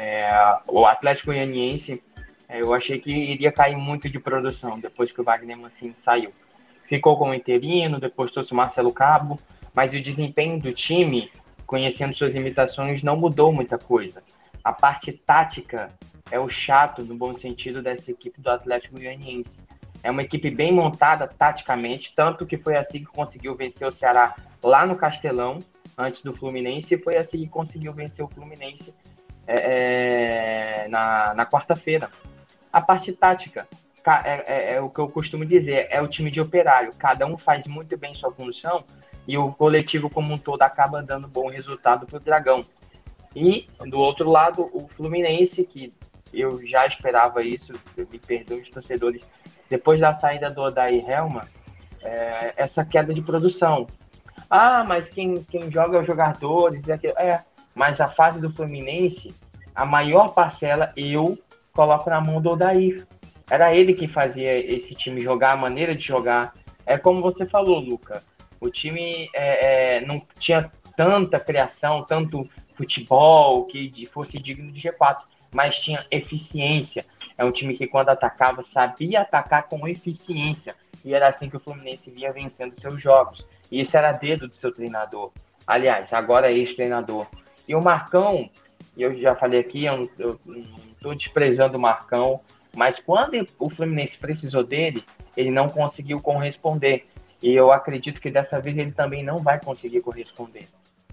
É, 0.00 0.30
o 0.68 0.86
Atlético 0.86 1.26
Goianiense, 1.26 2.00
é, 2.48 2.62
eu 2.62 2.72
achei 2.72 3.00
que 3.00 3.10
iria 3.10 3.50
cair 3.50 3.76
muito 3.76 4.08
de 4.08 4.18
produção 4.18 4.78
depois 4.78 5.10
que 5.10 5.20
o 5.20 5.24
Wagner 5.24 5.58
Mancini 5.58 5.94
saiu 5.94 6.32
ficou 6.88 7.16
como 7.16 7.34
interino, 7.34 8.00
depois 8.00 8.32
trouxe 8.32 8.52
o 8.52 8.56
Marcelo 8.56 8.92
Cabo, 8.92 9.38
mas 9.74 9.92
o 9.92 10.00
desempenho 10.00 10.58
do 10.58 10.72
time, 10.72 11.30
conhecendo 11.66 12.14
suas 12.14 12.32
limitações, 12.32 13.02
não 13.02 13.16
mudou 13.16 13.52
muita 13.52 13.78
coisa. 13.78 14.22
A 14.64 14.72
parte 14.72 15.12
tática 15.12 15.92
é 16.30 16.40
o 16.40 16.48
chato, 16.48 17.04
no 17.04 17.14
bom 17.14 17.34
sentido, 17.34 17.82
dessa 17.82 18.10
equipe 18.10 18.40
do 18.40 18.50
Atlético 18.50 18.96
Goianiense. 18.96 19.58
É 20.02 20.10
uma 20.10 20.22
equipe 20.22 20.50
bem 20.50 20.72
montada 20.72 21.26
taticamente, 21.26 22.12
tanto 22.16 22.46
que 22.46 22.56
foi 22.56 22.76
assim 22.76 23.00
que 23.00 23.06
conseguiu 23.06 23.54
vencer 23.54 23.86
o 23.86 23.90
Ceará 23.90 24.34
lá 24.62 24.86
no 24.86 24.96
Castelão, 24.96 25.58
antes 25.96 26.22
do 26.22 26.32
Fluminense, 26.32 26.94
e 26.94 26.98
foi 26.98 27.16
assim 27.16 27.38
que 27.38 27.48
conseguiu 27.48 27.92
vencer 27.92 28.24
o 28.24 28.28
Fluminense 28.28 28.94
é, 29.48 30.84
é 30.84 30.88
na, 30.88 31.34
na 31.34 31.46
quarta-feira. 31.46 32.10
A 32.72 32.80
parte 32.80 33.12
tática, 33.12 33.66
é, 34.24 34.44
é, 34.46 34.74
é, 34.74 34.80
o 34.80 34.88
que 34.88 35.00
eu 35.00 35.08
costumo 35.08 35.44
dizer, 35.44 35.88
é 35.90 36.00
o 36.00 36.06
time 36.06 36.30
de 36.30 36.40
operário. 36.40 36.92
Cada 36.98 37.26
um 37.26 37.36
faz 37.36 37.66
muito 37.66 37.96
bem 37.96 38.14
sua 38.14 38.30
função 38.30 38.84
e 39.26 39.36
o 39.36 39.52
coletivo 39.52 40.08
como 40.08 40.32
um 40.32 40.38
todo 40.38 40.62
acaba 40.62 41.02
dando 41.02 41.28
bom 41.28 41.48
resultado 41.48 42.06
para 42.06 42.16
o 42.16 42.20
Dragão. 42.20 42.64
E 43.34 43.68
do 43.80 43.98
outro 43.98 44.30
lado, 44.30 44.70
o 44.72 44.88
Fluminense, 44.88 45.64
que 45.64 45.92
eu 46.32 46.66
já 46.66 46.86
esperava 46.86 47.42
isso, 47.42 47.72
me 47.96 48.18
perdoe 48.18 48.60
os 48.60 48.70
torcedores, 48.70 49.22
depois 49.68 50.00
da 50.00 50.12
saída 50.12 50.50
do 50.50 50.62
Odair 50.62 51.08
Helma, 51.08 51.46
é, 52.02 52.54
essa 52.56 52.84
queda 52.84 53.12
de 53.12 53.20
produção. 53.20 53.86
Ah, 54.48 54.82
mas 54.84 55.08
quem, 55.08 55.42
quem 55.44 55.70
joga 55.70 55.98
é 55.98 56.00
os 56.00 56.06
jogadores, 56.06 56.88
é, 56.88 56.98
é, 57.16 57.44
mas 57.78 58.00
a 58.00 58.08
fase 58.08 58.40
do 58.40 58.50
Fluminense, 58.50 59.32
a 59.72 59.86
maior 59.86 60.34
parcela 60.34 60.92
eu 60.96 61.38
coloco 61.72 62.10
na 62.10 62.20
mão 62.20 62.42
do 62.42 62.50
Odair 62.50 63.06
era 63.48 63.72
ele 63.72 63.94
que 63.94 64.08
fazia 64.08 64.58
esse 64.58 64.94
time 64.94 65.20
jogar, 65.20 65.52
a 65.52 65.56
maneira 65.56 65.94
de 65.94 66.04
jogar. 66.04 66.54
É 66.84 66.98
como 66.98 67.22
você 67.22 67.46
falou, 67.46 67.78
Luca. 67.78 68.20
O 68.60 68.68
time 68.68 69.30
é, 69.32 69.98
é, 69.98 70.00
não 70.04 70.20
tinha 70.36 70.72
tanta 70.96 71.38
criação, 71.38 72.02
tanto 72.02 72.50
futebol 72.74 73.64
que 73.66 74.04
fosse 74.06 74.40
digno 74.40 74.72
de 74.72 74.82
G4, 74.82 75.22
mas 75.52 75.76
tinha 75.76 76.04
eficiência. 76.10 77.06
É 77.38 77.44
um 77.44 77.52
time 77.52 77.76
que, 77.76 77.86
quando 77.86 78.08
atacava, 78.08 78.64
sabia 78.64 79.20
atacar 79.20 79.68
com 79.68 79.86
eficiência. 79.86 80.74
E 81.04 81.14
era 81.14 81.28
assim 81.28 81.48
que 81.48 81.56
o 81.56 81.60
Fluminense 81.60 82.10
vinha 82.10 82.32
vencendo 82.32 82.74
seus 82.74 83.00
jogos. 83.00 83.46
E 83.70 83.78
isso 83.78 83.96
era 83.96 84.10
dedo 84.10 84.48
do 84.48 84.54
seu 84.54 84.72
treinador. 84.72 85.30
Aliás, 85.64 86.12
agora 86.12 86.50
é 86.50 86.54
ex-treinador. 86.54 87.26
E 87.68 87.74
o 87.74 87.82
Marcão, 87.82 88.48
eu 88.96 89.14
já 89.20 89.34
falei 89.34 89.60
aqui, 89.60 89.84
eu, 89.84 90.10
não 90.18 90.64
estou 90.90 91.14
desprezando 91.14 91.76
o 91.76 91.80
Marcão, 91.80 92.40
mas 92.74 92.98
quando 92.98 93.46
o 93.58 93.68
Fluminense 93.68 94.16
precisou 94.16 94.64
dele, 94.64 95.04
ele 95.36 95.50
não 95.50 95.68
conseguiu 95.68 96.18
corresponder. 96.18 97.06
E 97.42 97.54
eu 97.54 97.70
acredito 97.70 98.20
que 98.20 98.30
dessa 98.30 98.58
vez 98.58 98.76
ele 98.78 98.90
também 98.90 99.22
não 99.22 99.36
vai 99.38 99.60
conseguir 99.60 100.00
corresponder. 100.00 100.66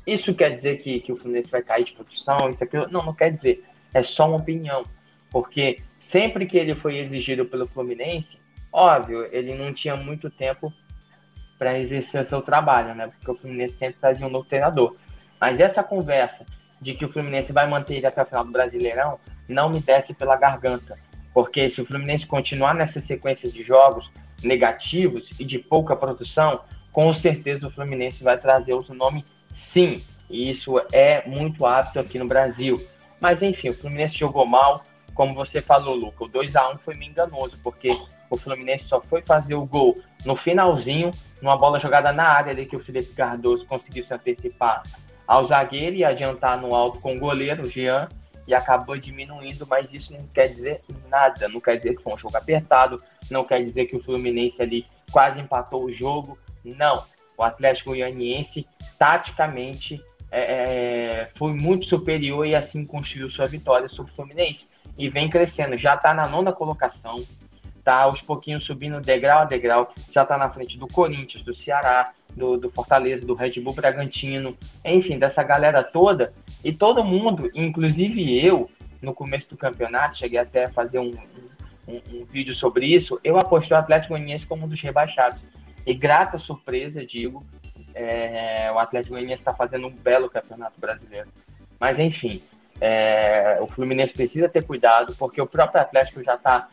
Isso 0.08 0.34
quer 0.34 0.52
dizer 0.52 0.78
que, 0.82 1.02
que 1.02 1.12
o 1.12 1.18
Fluminense 1.18 1.52
vai 1.52 1.62
cair 1.62 1.84
de 1.84 1.92
produção? 1.92 2.50
Isso 2.50 2.64
aqui? 2.64 2.78
Não, 2.92 3.04
não 3.04 3.14
quer 3.14 3.32
dizer. 3.32 3.64
É 3.94 4.02
só 4.02 4.28
uma 4.28 4.38
opinião. 4.38 4.84
Porque 5.32 5.78
sempre 6.00 6.46
que 6.46 6.58
ele 6.58 6.74
foi 6.74 6.98
exigido 6.98 7.46
pelo 7.46 7.68
Fluminense, 7.68 8.38
óbvio, 8.72 9.28
ele 9.32 9.54
não 9.56 9.74
tinha 9.74 9.96
muito 9.96 10.30
tempo 10.30 10.72
para 11.58 11.78
exercer 11.78 12.22
o 12.22 12.26
seu 12.26 12.42
trabalho, 12.42 12.96
né? 12.96 13.08
Porque 13.08 13.32
o 13.32 13.36
Fluminense 13.36 13.76
sempre 13.76 14.00
trazia 14.00 14.26
um 14.26 14.30
novo 14.30 14.48
treinador. 14.48 14.96
Mas 15.46 15.60
essa 15.60 15.84
conversa 15.84 16.44
de 16.82 16.96
que 16.96 17.06
o 17.06 17.08
Fluminense 17.08 17.54
vai 17.54 17.68
manter 17.68 17.98
ele 17.98 18.08
até 18.08 18.20
o 18.20 18.26
final 18.26 18.44
do 18.44 18.52
Brasileirão 18.52 19.20
não 19.48 19.70
me 19.70 19.80
desce 19.80 20.12
pela 20.12 20.36
garganta. 20.36 20.98
Porque 21.36 21.70
se 21.70 21.80
o 21.80 21.86
Fluminense 21.86 22.26
continuar 22.26 22.74
nessa 22.74 23.00
sequência 23.00 23.48
de 23.48 23.62
jogos 23.62 24.12
negativos 24.42 25.30
e 25.40 25.46
de 25.46 25.60
pouca 25.60 25.96
produção, 25.96 26.62
com 26.92 27.12
certeza 27.12 27.68
o 27.68 27.70
Fluminense 27.70 28.24
vai 28.24 28.40
trazer 28.40 28.74
outro 28.74 28.96
nome 28.96 29.24
sim. 29.52 30.04
E 30.32 30.50
isso 30.50 30.82
é 30.92 31.22
muito 31.30 31.64
apto 31.64 32.00
aqui 32.00 32.18
no 32.18 32.28
Brasil. 32.28 32.84
Mas 33.22 33.44
enfim, 33.44 33.70
o 33.70 33.76
Fluminense 33.76 34.18
jogou 34.18 34.48
mal. 34.48 34.84
Como 35.14 35.36
você 35.36 35.62
falou, 35.62 35.94
Luca, 35.94 36.24
o 36.24 36.28
2 36.28 36.56
a 36.56 36.72
1 36.72 36.80
foi 36.80 36.96
meio 36.96 37.12
enganoso, 37.12 37.56
porque 37.62 37.96
o 38.32 38.36
Fluminense 38.36 38.86
só 38.86 39.00
foi 39.00 39.22
fazer 39.22 39.54
o 39.54 39.64
gol 39.64 39.96
no 40.26 40.36
finalzinho, 40.36 41.12
numa 41.40 41.56
bola 41.56 41.78
jogada 41.78 42.12
na 42.12 42.24
área 42.24 42.52
ali 42.52 42.66
que 42.66 42.76
o 42.76 42.84
Felipe 42.84 43.14
Cardoso 43.14 43.64
conseguiu 43.68 44.04
se 44.04 44.12
antecipar 44.12 44.82
ao 45.28 45.46
zagueiro 45.46 45.96
e 45.96 46.04
adiantar 46.04 46.60
no 46.62 46.74
alto 46.74 47.00
com 47.00 47.16
o 47.16 47.20
goleiro, 47.20 47.68
Jean, 47.68 48.08
e 48.48 48.54
acabou 48.54 48.98
diminuindo, 48.98 49.66
mas 49.68 49.92
isso 49.92 50.14
não 50.14 50.26
quer 50.28 50.48
dizer 50.50 50.82
nada, 51.10 51.48
não 51.48 51.60
quer 51.60 51.78
dizer 51.78 51.96
que 51.96 52.04
foi 52.04 52.14
um 52.14 52.18
jogo 52.18 52.38
apertado, 52.38 53.02
não 53.30 53.44
quer 53.44 53.64
dizer 53.64 53.86
que 53.86 53.96
o 53.96 54.04
Fluminense 54.04 54.62
ali 54.62 54.86
quase 55.12 55.40
empatou 55.40 55.84
o 55.84 55.92
jogo, 55.92 56.38
não. 56.64 57.04
O 57.38 57.44
Atlético 57.44 57.90
Goianiense, 57.90 58.68
taticamente, 58.98 60.02
é, 60.32 61.22
é 61.22 61.26
foi 61.36 61.54
muito 61.54 61.86
superior 61.86 62.46
e 62.46 62.56
assim 62.56 62.86
construiu 62.86 63.30
sua 63.30 63.46
vitória 63.46 63.88
sobre 63.88 64.12
o 64.12 64.16
Fluminense. 64.16 64.68
E 64.98 65.10
vem 65.10 65.30
crescendo, 65.30 65.76
já 65.76 65.96
está 65.96 66.14
na 66.14 66.28
nona 66.28 66.54
colocação, 66.54 67.16
tá 67.84 68.02
aos 68.02 68.22
pouquinhos 68.22 68.64
subindo 68.64 69.02
degrau 69.02 69.42
a 69.42 69.46
degrau, 69.46 69.94
já 70.12 70.24
está 70.24 70.38
na 70.38 70.50
frente 70.50 70.78
do 70.78 70.88
Corinthians, 70.88 71.44
do 71.44 71.54
Ceará, 71.54 72.14
do, 72.36 72.58
do, 72.58 72.70
Fortaleza, 72.70 73.26
do 73.26 73.34
Red 73.34 73.60
Bull 73.62 73.74
Bragantino, 73.74 74.56
enfim, 74.84 75.18
dessa 75.18 75.42
galera 75.44 75.84
toda. 75.84 76.34
E 76.64 76.74
todo 76.74 77.04
mundo, 77.04 77.50
inclusive 77.56 78.38
eu, 78.44 78.70
no 79.02 79.14
começo 79.14 79.50
do 79.50 79.58
campeonato, 79.58 80.18
cheguei 80.18 80.40
até 80.40 80.66
a 80.66 80.70
fazer 80.70 81.00
um, 81.00 81.12
um, 81.88 82.02
um 82.14 82.26
vídeo 82.26 82.54
sobre 82.54 82.88
isso, 82.88 83.20
eu 83.24 83.38
apostei 83.38 83.76
o 83.76 83.80
Atlético 83.80 84.14
Goianiense 84.14 84.46
como 84.46 84.66
um 84.66 84.68
dos 84.68 84.82
rebaixados. 84.82 85.40
E 85.86 85.94
grata 85.94 86.38
surpresa, 86.38 87.06
digo, 87.06 87.44
é, 87.94 88.72
o 88.72 88.80
Atlético 88.80 89.14
Goianiense 89.14 89.42
está 89.42 89.54
fazendo 89.54 89.88
um 89.88 89.92
belo 89.92 90.30
campeonato 90.30 90.80
brasileiro. 90.80 91.30
Mas 91.80 92.00
enfim, 92.00 92.42
é, 92.80 93.58
o 93.62 93.68
Fluminense 93.68 94.12
precisa 94.12 94.50
ter 94.50 94.64
cuidado, 94.64 95.16
porque 95.16 95.42
o 95.42 95.48
próprio 95.48 95.82
Atlético 95.82 96.24
já 96.24 96.36
está, 96.36 96.68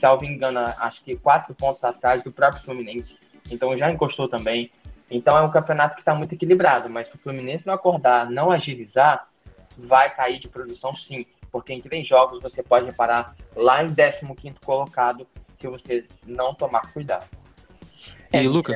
salvo 0.00 0.24
engano, 0.24 0.60
acho 0.60 1.02
que 1.04 1.16
quatro 1.16 1.54
pontos 1.54 1.82
atrás 1.84 2.22
do 2.22 2.32
próprio 2.32 2.62
Fluminense. 2.62 3.16
Então 3.50 3.76
já 3.76 3.90
encostou 3.90 4.28
também. 4.28 4.70
Então 5.10 5.36
é 5.36 5.42
um 5.42 5.50
campeonato 5.50 5.94
que 5.94 6.00
está 6.00 6.14
muito 6.14 6.34
equilibrado, 6.34 6.88
mas 6.88 7.08
se 7.08 7.14
o 7.14 7.18
Fluminense 7.18 7.66
não 7.66 7.74
acordar, 7.74 8.30
não 8.30 8.50
agilizar, 8.50 9.28
vai 9.76 10.14
cair 10.14 10.38
de 10.38 10.48
produção 10.48 10.94
sim. 10.94 11.26
Porque 11.50 11.72
em 11.72 11.80
três 11.80 12.06
jogos 12.06 12.42
você 12.42 12.62
pode 12.62 12.92
parar 12.94 13.36
lá 13.54 13.82
em 13.84 13.88
15 13.88 14.56
colocado 14.64 15.26
se 15.58 15.68
você 15.68 16.04
não 16.26 16.54
tomar 16.54 16.92
cuidado. 16.92 17.26
E 18.32 18.38
aí, 18.38 18.48
Luca? 18.48 18.74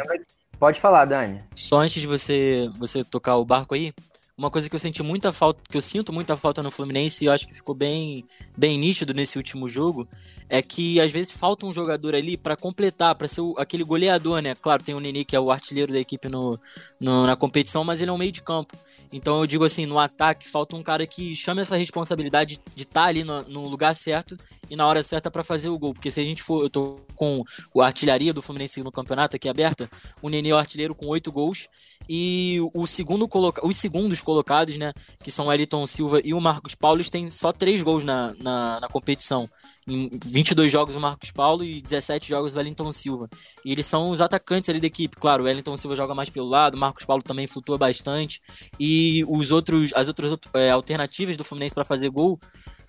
Pode 0.59 0.81
falar, 0.81 1.05
Dani. 1.05 1.43
Só 1.55 1.79
antes 1.79 2.01
de 2.01 2.07
você, 2.07 2.69
você 2.79 3.05
tocar 3.05 3.37
o 3.37 3.45
barco 3.45 3.75
aí, 3.75 3.93
uma 4.39 4.53
coisa 4.53 4.71
que 4.71 4.77
eu 4.77 4.79
senti 4.79 5.03
muita 5.03 5.33
falta, 5.33 5.61
que 5.69 5.77
eu 5.77 5.81
sinto 5.81 6.13
muita 6.13 6.37
falta 6.37 6.63
no 6.63 6.71
Fluminense 6.71 7.25
e 7.25 7.27
eu 7.27 7.33
acho 7.33 7.47
que 7.47 7.53
ficou 7.53 7.75
bem, 7.75 8.25
bem 8.57 8.79
nítido 8.79 9.13
nesse 9.13 9.37
último 9.37 9.69
jogo, 9.69 10.07
é 10.49 10.63
que 10.63 11.01
às 11.01 11.11
vezes 11.11 11.33
falta 11.33 11.67
um 11.67 11.73
jogador 11.73 12.15
ali 12.15 12.37
para 12.37 12.57
completar, 12.57 13.17
para 13.17 13.27
ser 13.27 13.41
o, 13.41 13.57
aquele 13.59 13.83
goleador, 13.83 14.41
né? 14.41 14.55
Claro, 14.55 14.85
tem 14.85 14.95
o 14.95 15.01
Nini 15.01 15.25
que 15.25 15.35
é 15.35 15.41
o 15.41 15.51
artilheiro 15.51 15.93
da 15.93 15.99
equipe 15.99 16.29
no, 16.29 16.59
no, 17.01 17.27
na 17.27 17.35
competição, 17.35 17.83
mas 17.83 18.01
ele 18.01 18.11
é 18.11 18.15
um 18.15 18.19
meio 18.19 18.31
de 18.31 18.41
campo. 18.41 18.77
Então 19.13 19.41
eu 19.41 19.47
digo 19.47 19.65
assim, 19.65 19.87
no 19.87 19.99
ataque 19.99 20.49
falta 20.49 20.77
um 20.77 20.83
cara 20.83 21.07
que 21.07 21.35
chame 21.35 21.63
essa 21.63 21.77
responsabilidade 21.77 22.61
de 22.75 22.83
estar 22.83 23.03
tá 23.03 23.07
ali 23.07 23.25
no, 23.25 23.43
no, 23.43 23.67
lugar 23.67 23.95
certo 23.95 24.37
e 24.69 24.77
na 24.77 24.87
hora 24.87 25.03
certa 25.03 25.31
para 25.31 25.43
fazer 25.43 25.69
o 25.69 25.79
gol. 25.79 25.95
Porque 25.95 26.11
se 26.11 26.21
a 26.21 26.25
gente 26.25 26.43
for, 26.43 26.63
eu 26.63 26.71
tô 26.71 27.01
com 27.17 27.43
a 27.81 27.87
artilharia 27.87 28.33
do 28.33 28.43
Fluminense 28.43 28.83
no 28.83 28.93
campeonato 28.93 29.37
aqui 29.37 29.49
aberta, 29.49 29.91
o 30.21 30.29
Nenê 30.29 30.51
é 30.51 30.55
o 30.55 30.59
artilheiro 30.59 30.95
com 30.95 31.07
oito 31.07 31.33
gols 31.33 31.69
e 32.09 32.59
o 32.75 32.87
segundo 32.87 33.27
coloca, 33.27 33.67
os 33.67 33.77
segundos 33.77 34.21
colocados, 34.21 34.77
né, 34.77 34.93
que 35.23 35.31
são 35.31 35.47
o 35.47 35.53
Elton 35.53 35.87
Silva 35.87 36.21
e 36.25 36.33
o 36.33 36.41
Marcos 36.41 36.75
Paulo, 36.75 37.03
têm 37.11 37.31
só 37.31 37.53
três 37.53 37.83
gols 37.83 38.05
na, 38.05 38.35
na, 38.35 38.81
na 38.81 38.89
competição. 38.89 39.49
Em 39.89 40.11
22 40.25 40.71
jogos 40.71 40.97
o 40.97 41.01
Marcos 41.01 41.31
Paulo 41.31 41.65
e 41.65 41.81
17 41.81 42.29
jogos 42.29 42.55
o 42.55 42.57
Wellington 42.59 42.93
Silva. 42.93 43.29
E 43.65 43.73
eles 43.73 43.87
são 43.87 44.11
os 44.11 44.21
atacantes 44.21 44.69
ali 44.69 44.81
da 44.81 44.87
equipe. 44.87 45.17
Claro, 45.17 45.43
o 45.43 45.47
Wellington 45.47 45.77
Silva 45.77 45.97
joga 45.97 46.15
mais 46.15 46.29
pelo 46.29 46.49
lado, 46.49 46.75
o 46.75 46.79
Marcos 46.79 47.05
Paulo 47.05 47.23
também 47.23 47.47
flutua 47.47 47.79
bastante. 47.79 48.43
E 48.79 49.25
os 49.27 49.51
outros, 49.51 49.93
as 49.95 50.09
outras 50.09 50.37
é, 50.55 50.71
alternativas 50.71 51.37
do 51.37 51.45
Fluminense 51.45 51.75
para 51.75 51.85
fazer 51.85 52.11
gol 52.11 52.39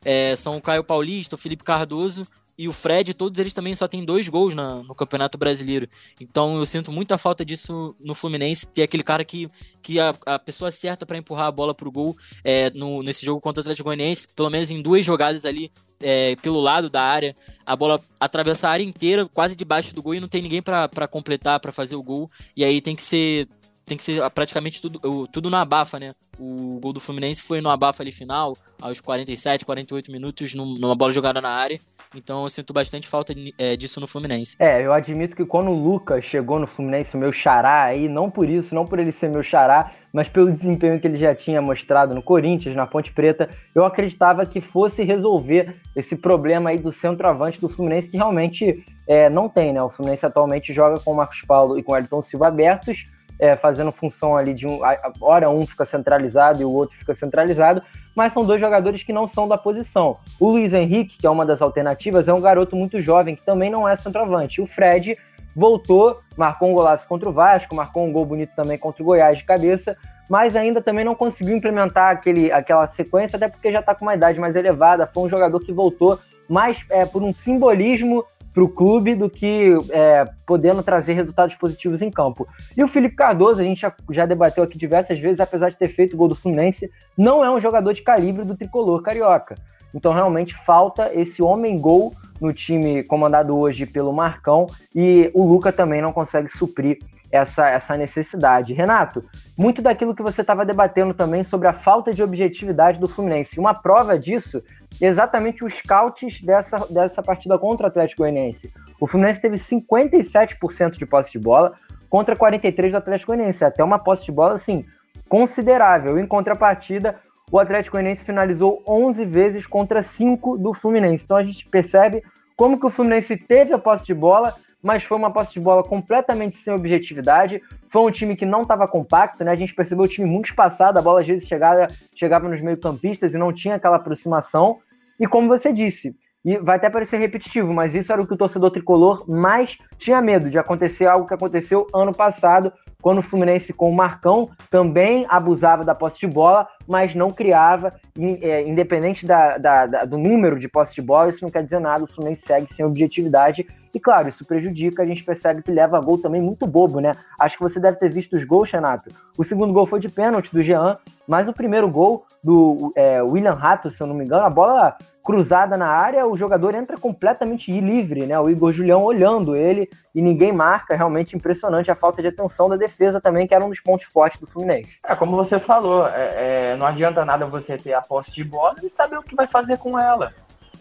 é, 0.03 0.35
são 0.35 0.57
o 0.57 0.61
Caio 0.61 0.83
Paulista, 0.83 1.35
o 1.35 1.37
Felipe 1.37 1.63
Cardoso 1.63 2.27
e 2.59 2.67
o 2.67 2.73
Fred, 2.73 3.13
todos 3.13 3.39
eles 3.39 3.53
também 3.53 3.73
só 3.73 3.87
têm 3.87 4.03
dois 4.03 4.27
gols 4.27 4.53
na, 4.53 4.83
no 4.83 4.93
Campeonato 4.93 5.37
Brasileiro. 5.37 5.87
Então 6.19 6.57
eu 6.57 6.65
sinto 6.65 6.91
muita 6.91 7.17
falta 7.17 7.45
disso 7.45 7.95
no 7.97 8.13
Fluminense, 8.13 8.67
ter 8.67 8.83
aquele 8.83 9.01
cara 9.01 9.23
que, 9.23 9.49
que 9.81 9.97
a, 9.97 10.13
a 10.25 10.37
pessoa 10.37 10.69
certa 10.69 11.05
para 11.05 11.17
empurrar 11.17 11.47
a 11.47 11.51
bola 11.51 11.73
pro 11.73 11.89
gol 11.89 12.17
é, 12.43 12.69
no, 12.71 13.01
nesse 13.01 13.25
jogo 13.25 13.39
contra 13.39 13.61
o 13.61 13.63
Atlético 13.63 13.85
Goianiense, 13.85 14.27
pelo 14.35 14.49
menos 14.49 14.69
em 14.69 14.81
duas 14.81 15.05
jogadas 15.05 15.45
ali 15.45 15.71
é, 16.01 16.35
pelo 16.41 16.59
lado 16.59 16.89
da 16.89 17.01
área, 17.01 17.33
a 17.65 17.77
bola 17.77 17.97
atravessa 18.19 18.67
a 18.67 18.71
área 18.71 18.83
inteira, 18.83 19.25
quase 19.25 19.55
debaixo 19.55 19.95
do 19.95 20.03
gol 20.03 20.15
e 20.15 20.19
não 20.19 20.27
tem 20.27 20.41
ninguém 20.41 20.61
para 20.61 21.07
completar, 21.07 21.61
para 21.61 21.71
fazer 21.71 21.95
o 21.95 22.03
gol. 22.03 22.29
E 22.57 22.65
aí 22.65 22.81
tem 22.81 22.93
que 22.93 23.03
ser 23.03 23.47
tem 23.85 23.97
que 23.97 24.03
ser 24.03 24.29
praticamente 24.31 24.81
tudo, 24.81 25.27
tudo 25.27 25.49
na 25.49 25.61
abafa, 25.61 25.97
né? 25.97 26.13
O 26.37 26.79
gol 26.79 26.93
do 26.93 26.99
Fluminense 26.99 27.41
foi 27.41 27.59
no 27.59 27.71
abafa 27.71 28.03
ali 28.03 28.11
final, 28.11 28.55
aos 28.79 29.01
47, 29.01 29.65
48 29.65 30.11
minutos, 30.11 30.53
numa 30.53 30.95
bola 30.95 31.11
jogada 31.11 31.41
na 31.41 31.49
área. 31.49 31.79
Então 32.15 32.43
eu 32.43 32.49
sinto 32.49 32.73
bastante 32.73 33.07
falta 33.07 33.33
é, 33.57 33.75
disso 33.75 33.99
no 33.99 34.07
Fluminense. 34.07 34.55
É, 34.57 34.83
eu 34.83 34.91
admito 34.91 35.35
que 35.35 35.45
quando 35.45 35.69
o 35.69 35.79
Lucas 35.79 36.23
chegou 36.25 36.57
no 36.57 36.65
Fluminense, 36.65 37.15
meu 37.15 37.31
xará 37.31 37.83
aí, 37.83 38.09
não 38.09 38.29
por 38.29 38.49
isso, 38.49 38.73
não 38.73 38.85
por 38.85 38.97
ele 38.97 39.11
ser 39.11 39.29
meu 39.29 39.43
xará, 39.43 39.91
mas 40.11 40.27
pelo 40.27 40.51
desempenho 40.51 40.99
que 40.99 41.05
ele 41.05 41.19
já 41.19 41.35
tinha 41.35 41.61
mostrado 41.61 42.15
no 42.15 42.23
Corinthians, 42.23 42.75
na 42.75 42.87
Ponte 42.87 43.11
Preta, 43.11 43.49
eu 43.75 43.85
acreditava 43.85 44.45
que 44.45 44.59
fosse 44.59 45.03
resolver 45.03 45.75
esse 45.95 46.15
problema 46.15 46.71
aí 46.71 46.79
do 46.79 46.91
centroavante 46.91 47.61
do 47.61 47.69
Fluminense, 47.69 48.09
que 48.09 48.17
realmente 48.17 48.83
é, 49.07 49.29
não 49.29 49.47
tem, 49.47 49.71
né? 49.71 49.81
O 49.81 49.89
Fluminense 49.89 50.25
atualmente 50.25 50.73
joga 50.73 50.99
com 50.99 51.11
o 51.11 51.15
Marcos 51.15 51.41
Paulo 51.41 51.77
e 51.77 51.83
com 51.83 51.91
o 51.91 51.97
Elton 51.97 52.23
Silva 52.23 52.47
abertos, 52.47 53.05
é, 53.39 53.55
fazendo 53.55 53.91
função 53.91 54.35
ali 54.35 54.53
de 54.53 54.67
um. 54.67 54.79
Hora 55.21 55.49
um 55.49 55.65
fica 55.65 55.85
centralizado 55.85 56.61
e 56.61 56.65
o 56.65 56.71
outro 56.71 56.97
fica 56.97 57.15
centralizado, 57.15 57.81
mas 58.15 58.33
são 58.33 58.43
dois 58.43 58.59
jogadores 58.59 59.01
que 59.01 59.13
não 59.13 59.25
são 59.25 59.47
da 59.47 59.57
posição. 59.57 60.17
O 60.39 60.49
Luiz 60.49 60.73
Henrique, 60.73 61.17
que 61.17 61.25
é 61.25 61.29
uma 61.29 61.45
das 61.45 61.61
alternativas, 61.61 62.27
é 62.27 62.33
um 62.33 62.41
garoto 62.41 62.75
muito 62.75 62.99
jovem, 62.99 63.35
que 63.35 63.45
também 63.45 63.69
não 63.69 63.87
é 63.87 63.95
centroavante. 63.95 64.61
O 64.61 64.67
Fred 64.67 65.17
voltou, 65.55 66.19
marcou 66.37 66.69
um 66.69 66.73
golaço 66.73 67.07
contra 67.07 67.29
o 67.29 67.31
Vasco, 67.31 67.73
marcou 67.73 68.05
um 68.05 68.11
gol 68.11 68.25
bonito 68.25 68.51
também 68.55 68.77
contra 68.77 69.01
o 69.01 69.05
Goiás 69.05 69.37
de 69.37 69.45
cabeça, 69.45 69.97
mas 70.29 70.55
ainda 70.55 70.81
também 70.81 71.03
não 71.03 71.15
conseguiu 71.15 71.55
implementar 71.55 72.11
aquele, 72.11 72.51
aquela 72.51 72.85
sequência, 72.87 73.37
até 73.37 73.47
porque 73.47 73.71
já 73.71 73.79
está 73.79 73.95
com 73.95 74.05
uma 74.05 74.13
idade 74.13 74.39
mais 74.39 74.55
elevada. 74.55 75.07
Foi 75.07 75.23
um 75.23 75.29
jogador 75.29 75.59
que 75.59 75.71
voltou 75.71 76.19
mais 76.47 76.85
é, 76.89 77.05
por 77.05 77.23
um 77.23 77.33
simbolismo 77.33 78.25
para 78.59 78.65
o 78.65 78.69
clube 78.69 79.15
do 79.15 79.29
que 79.29 79.69
é, 79.89 80.25
podendo 80.45 80.83
trazer 80.83 81.13
resultados 81.13 81.55
positivos 81.55 82.01
em 82.01 82.11
campo. 82.11 82.45
E 82.75 82.83
o 82.83 82.89
Felipe 82.89 83.15
Cardoso, 83.15 83.61
a 83.61 83.63
gente 83.63 83.79
já, 83.79 83.93
já 84.11 84.25
debateu 84.25 84.65
aqui 84.65 84.77
diversas 84.77 85.17
vezes, 85.17 85.39
apesar 85.39 85.69
de 85.69 85.77
ter 85.77 85.87
feito 85.87 86.13
o 86.13 86.17
gol 86.17 86.27
do 86.27 86.35
Fluminense, 86.35 86.91
não 87.17 87.43
é 87.43 87.49
um 87.49 87.59
jogador 87.59 87.93
de 87.93 88.01
calibre 88.01 88.43
do 88.43 88.57
tricolor 88.57 89.01
carioca. 89.01 89.55
Então 89.95 90.11
realmente 90.11 90.53
falta 90.65 91.09
esse 91.13 91.41
homem-gol 91.41 92.13
no 92.39 92.53
time 92.53 93.01
comandado 93.03 93.57
hoje 93.57 93.85
pelo 93.85 94.11
Marcão 94.11 94.67
e 94.93 95.31
o 95.33 95.43
Luca 95.43 95.71
também 95.71 96.01
não 96.01 96.11
consegue 96.11 96.49
suprir 96.49 96.99
essa, 97.31 97.69
essa 97.69 97.95
necessidade. 97.95 98.73
Renato, 98.73 99.23
muito 99.57 99.81
daquilo 99.81 100.15
que 100.15 100.23
você 100.23 100.41
estava 100.41 100.65
debatendo 100.65 101.13
também 101.13 101.43
sobre 101.43 101.67
a 101.67 101.73
falta 101.73 102.11
de 102.11 102.21
objetividade 102.21 102.99
do 102.99 103.07
Fluminense. 103.07 103.59
Uma 103.59 103.73
prova 103.73 104.17
disso 104.19 104.61
exatamente 105.05 105.63
os 105.63 105.73
scouts 105.73 106.41
dessa, 106.41 106.77
dessa 106.89 107.23
partida 107.23 107.57
contra 107.57 107.85
o 107.85 107.89
Atlético 107.89 108.23
Goianiense. 108.23 108.71
O 108.99 109.07
Fluminense 109.07 109.41
teve 109.41 109.57
57% 109.57 110.97
de 110.97 111.05
posse 111.05 111.31
de 111.31 111.39
bola 111.39 111.73
contra 112.09 112.35
43% 112.35 112.91
do 112.91 112.97
Atlético 112.97 113.31
Goianiense. 113.31 113.63
Até 113.63 113.83
uma 113.83 113.99
posse 113.99 114.25
de 114.25 114.31
bola, 114.31 114.55
assim, 114.55 114.85
considerável. 115.29 116.19
Em 116.19 116.25
contrapartida, 116.27 117.15
o 117.51 117.59
Atlético 117.59 117.93
Goianiense 117.93 118.23
finalizou 118.23 118.83
11 118.87 119.25
vezes 119.25 119.65
contra 119.65 120.03
5 120.03 120.57
do 120.57 120.73
Fluminense. 120.73 121.23
Então 121.23 121.37
a 121.37 121.43
gente 121.43 121.67
percebe 121.69 122.23
como 122.55 122.79
que 122.79 122.85
o 122.85 122.89
Fluminense 122.89 123.37
teve 123.37 123.73
a 123.73 123.79
posse 123.79 124.05
de 124.05 124.13
bola, 124.13 124.53
mas 124.83 125.03
foi 125.03 125.17
uma 125.17 125.31
posse 125.31 125.53
de 125.53 125.59
bola 125.59 125.83
completamente 125.83 126.57
sem 126.57 126.73
objetividade. 126.73 127.61
Foi 127.89 128.01
um 128.01 128.11
time 128.11 128.35
que 128.35 128.45
não 128.45 128.63
estava 128.63 128.87
compacto, 128.87 129.43
né? 129.43 129.51
A 129.51 129.55
gente 129.55 129.73
percebeu 129.73 130.05
o 130.05 130.07
time 130.07 130.29
muito 130.29 130.47
espaçado, 130.47 130.99
a 130.99 131.01
bola 131.01 131.21
às 131.21 131.27
vezes 131.27 131.47
chegava, 131.47 131.87
chegava 132.13 132.47
nos 132.47 132.61
meio-campistas 132.61 133.33
e 133.33 133.37
não 133.37 133.53
tinha 133.53 133.75
aquela 133.75 133.95
aproximação. 133.95 134.79
E 135.19 135.27
como 135.27 135.47
você 135.47 135.73
disse, 135.73 136.15
e 136.43 136.57
vai 136.57 136.77
até 136.77 136.89
parecer 136.89 137.17
repetitivo, 137.17 137.73
mas 137.73 137.93
isso 137.93 138.11
era 138.11 138.21
o 138.21 138.27
que 138.27 138.33
o 138.33 138.37
torcedor 138.37 138.71
tricolor 138.71 139.29
mais 139.29 139.77
tinha 139.97 140.21
medo 140.21 140.49
de 140.49 140.57
acontecer 140.57 141.05
algo 141.05 141.27
que 141.27 141.33
aconteceu 141.33 141.85
ano 141.93 142.13
passado, 142.13 142.71
quando 143.01 143.19
o 143.19 143.23
Fluminense 143.23 143.73
com 143.73 143.89
o 143.89 143.95
Marcão 143.95 144.49
também 144.69 145.25
abusava 145.29 145.83
da 145.83 145.95
posse 145.95 146.19
de 146.19 146.27
bola, 146.27 146.67
mas 146.89 147.13
não 147.13 147.29
criava, 147.29 147.93
é, 148.41 148.67
independente 148.67 149.23
da, 149.25 149.59
da, 149.59 149.85
da, 149.85 150.05
do 150.05 150.17
número 150.17 150.57
de 150.57 150.67
posse 150.67 150.95
de 150.95 151.03
bola, 151.03 151.29
isso 151.29 151.43
não 151.43 151.51
quer 151.51 151.63
dizer 151.63 151.79
nada, 151.79 152.03
o 152.03 152.07
Fluminense 152.07 152.47
segue 152.47 152.73
sem 152.73 152.83
objetividade, 152.83 153.67
e 153.93 153.99
claro, 153.99 154.29
isso 154.29 154.45
prejudica, 154.45 155.01
a 155.01 155.05
gente 155.05 155.23
percebe 155.23 155.61
que 155.61 155.71
leva 155.71 155.99
gol 155.99 156.19
também 156.19 156.41
muito 156.41 156.67
bobo, 156.67 156.99
né? 156.99 157.11
Acho 157.39 157.57
que 157.57 157.63
você 157.63 157.79
deve 157.79 157.97
ter 157.97 158.11
visto 158.11 158.35
os 158.35 158.43
gols, 158.43 158.71
Renato. 158.71 159.09
O 159.37 159.43
segundo 159.43 159.73
gol 159.73 159.85
foi 159.85 159.99
de 159.99 160.09
pênalti 160.09 160.51
do 160.51 160.61
Jean, 160.61 160.97
mas 161.27 161.47
o 161.47 161.53
primeiro 161.53 161.89
gol 161.89 162.25
do 162.43 162.93
é, 162.95 163.21
William 163.21 163.53
Rato, 163.53 163.89
se 163.89 164.01
eu 164.01 164.07
não 164.07 164.15
me 164.15 164.23
engano, 164.23 164.45
a 164.45 164.49
bola 164.49 164.95
cruzada 165.23 165.77
na 165.77 165.87
área, 165.87 166.25
o 166.25 166.35
jogador 166.35 166.73
entra 166.73 166.97
completamente 166.97 167.71
livre, 167.79 168.25
né? 168.25 168.39
O 168.39 168.49
Igor 168.49 168.71
Julião 168.71 169.03
olhando 169.03 169.55
ele 169.55 169.87
e 170.15 170.21
ninguém 170.21 170.51
marca. 170.51 170.95
Realmente 170.95 171.35
impressionante 171.35 171.91
a 171.91 171.95
falta 171.95 172.21
de 172.21 172.29
atenção 172.29 172.69
da 172.69 172.75
defesa 172.75 173.21
também, 173.21 173.45
que 173.45 173.53
era 173.53 173.63
um 173.63 173.69
dos 173.69 173.79
pontos 173.79 174.07
fortes 174.07 174.39
do 174.39 174.47
Fluminense. 174.47 174.99
É, 175.05 175.15
como 175.15 175.35
você 175.35 175.59
falou, 175.59 176.07
é, 176.07 176.71
é, 176.71 176.75
não 176.79 176.87
adianta 176.87 177.25
nada 177.25 177.45
você 177.45 177.77
ter 177.77 177.93
a 177.93 178.01
posse 178.01 178.31
de 178.31 178.43
bola 178.43 178.75
e 178.81 178.89
saber 178.89 179.17
o 179.17 179.23
que 179.23 179.35
vai 179.35 179.45
fazer 179.45 179.77
com 179.77 179.99
ela. 179.99 180.33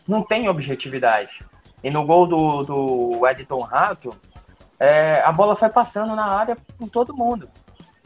Não 0.06 0.22
tem 0.22 0.48
objetividade. 0.48 1.44
E 1.82 1.90
no 1.90 2.06
gol 2.06 2.26
do, 2.26 2.62
do 2.62 3.28
Edson 3.28 3.60
Rato, 3.60 4.14
é, 4.78 5.20
a 5.24 5.32
bola 5.32 5.56
foi 5.56 5.68
passando 5.68 6.14
na 6.14 6.24
área 6.24 6.56
por 6.78 6.88
todo 6.88 7.16
mundo. 7.16 7.48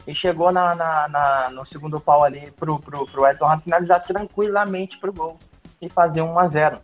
E 0.05 0.13
chegou 0.13 0.51
na, 0.51 0.75
na, 0.75 1.07
na 1.07 1.49
no 1.51 1.63
segundo 1.63 1.99
pau 1.99 2.23
ali 2.23 2.51
pro, 2.51 2.79
pro, 2.79 3.05
pro 3.05 3.27
Edson 3.27 3.45
Rato 3.45 3.63
finalizar 3.63 4.03
tranquilamente 4.03 4.97
pro 4.97 5.13
gol 5.13 5.37
e 5.81 5.87
fazer 5.87 6.21
1 6.21 6.39
a 6.39 6.45
0 6.47 6.81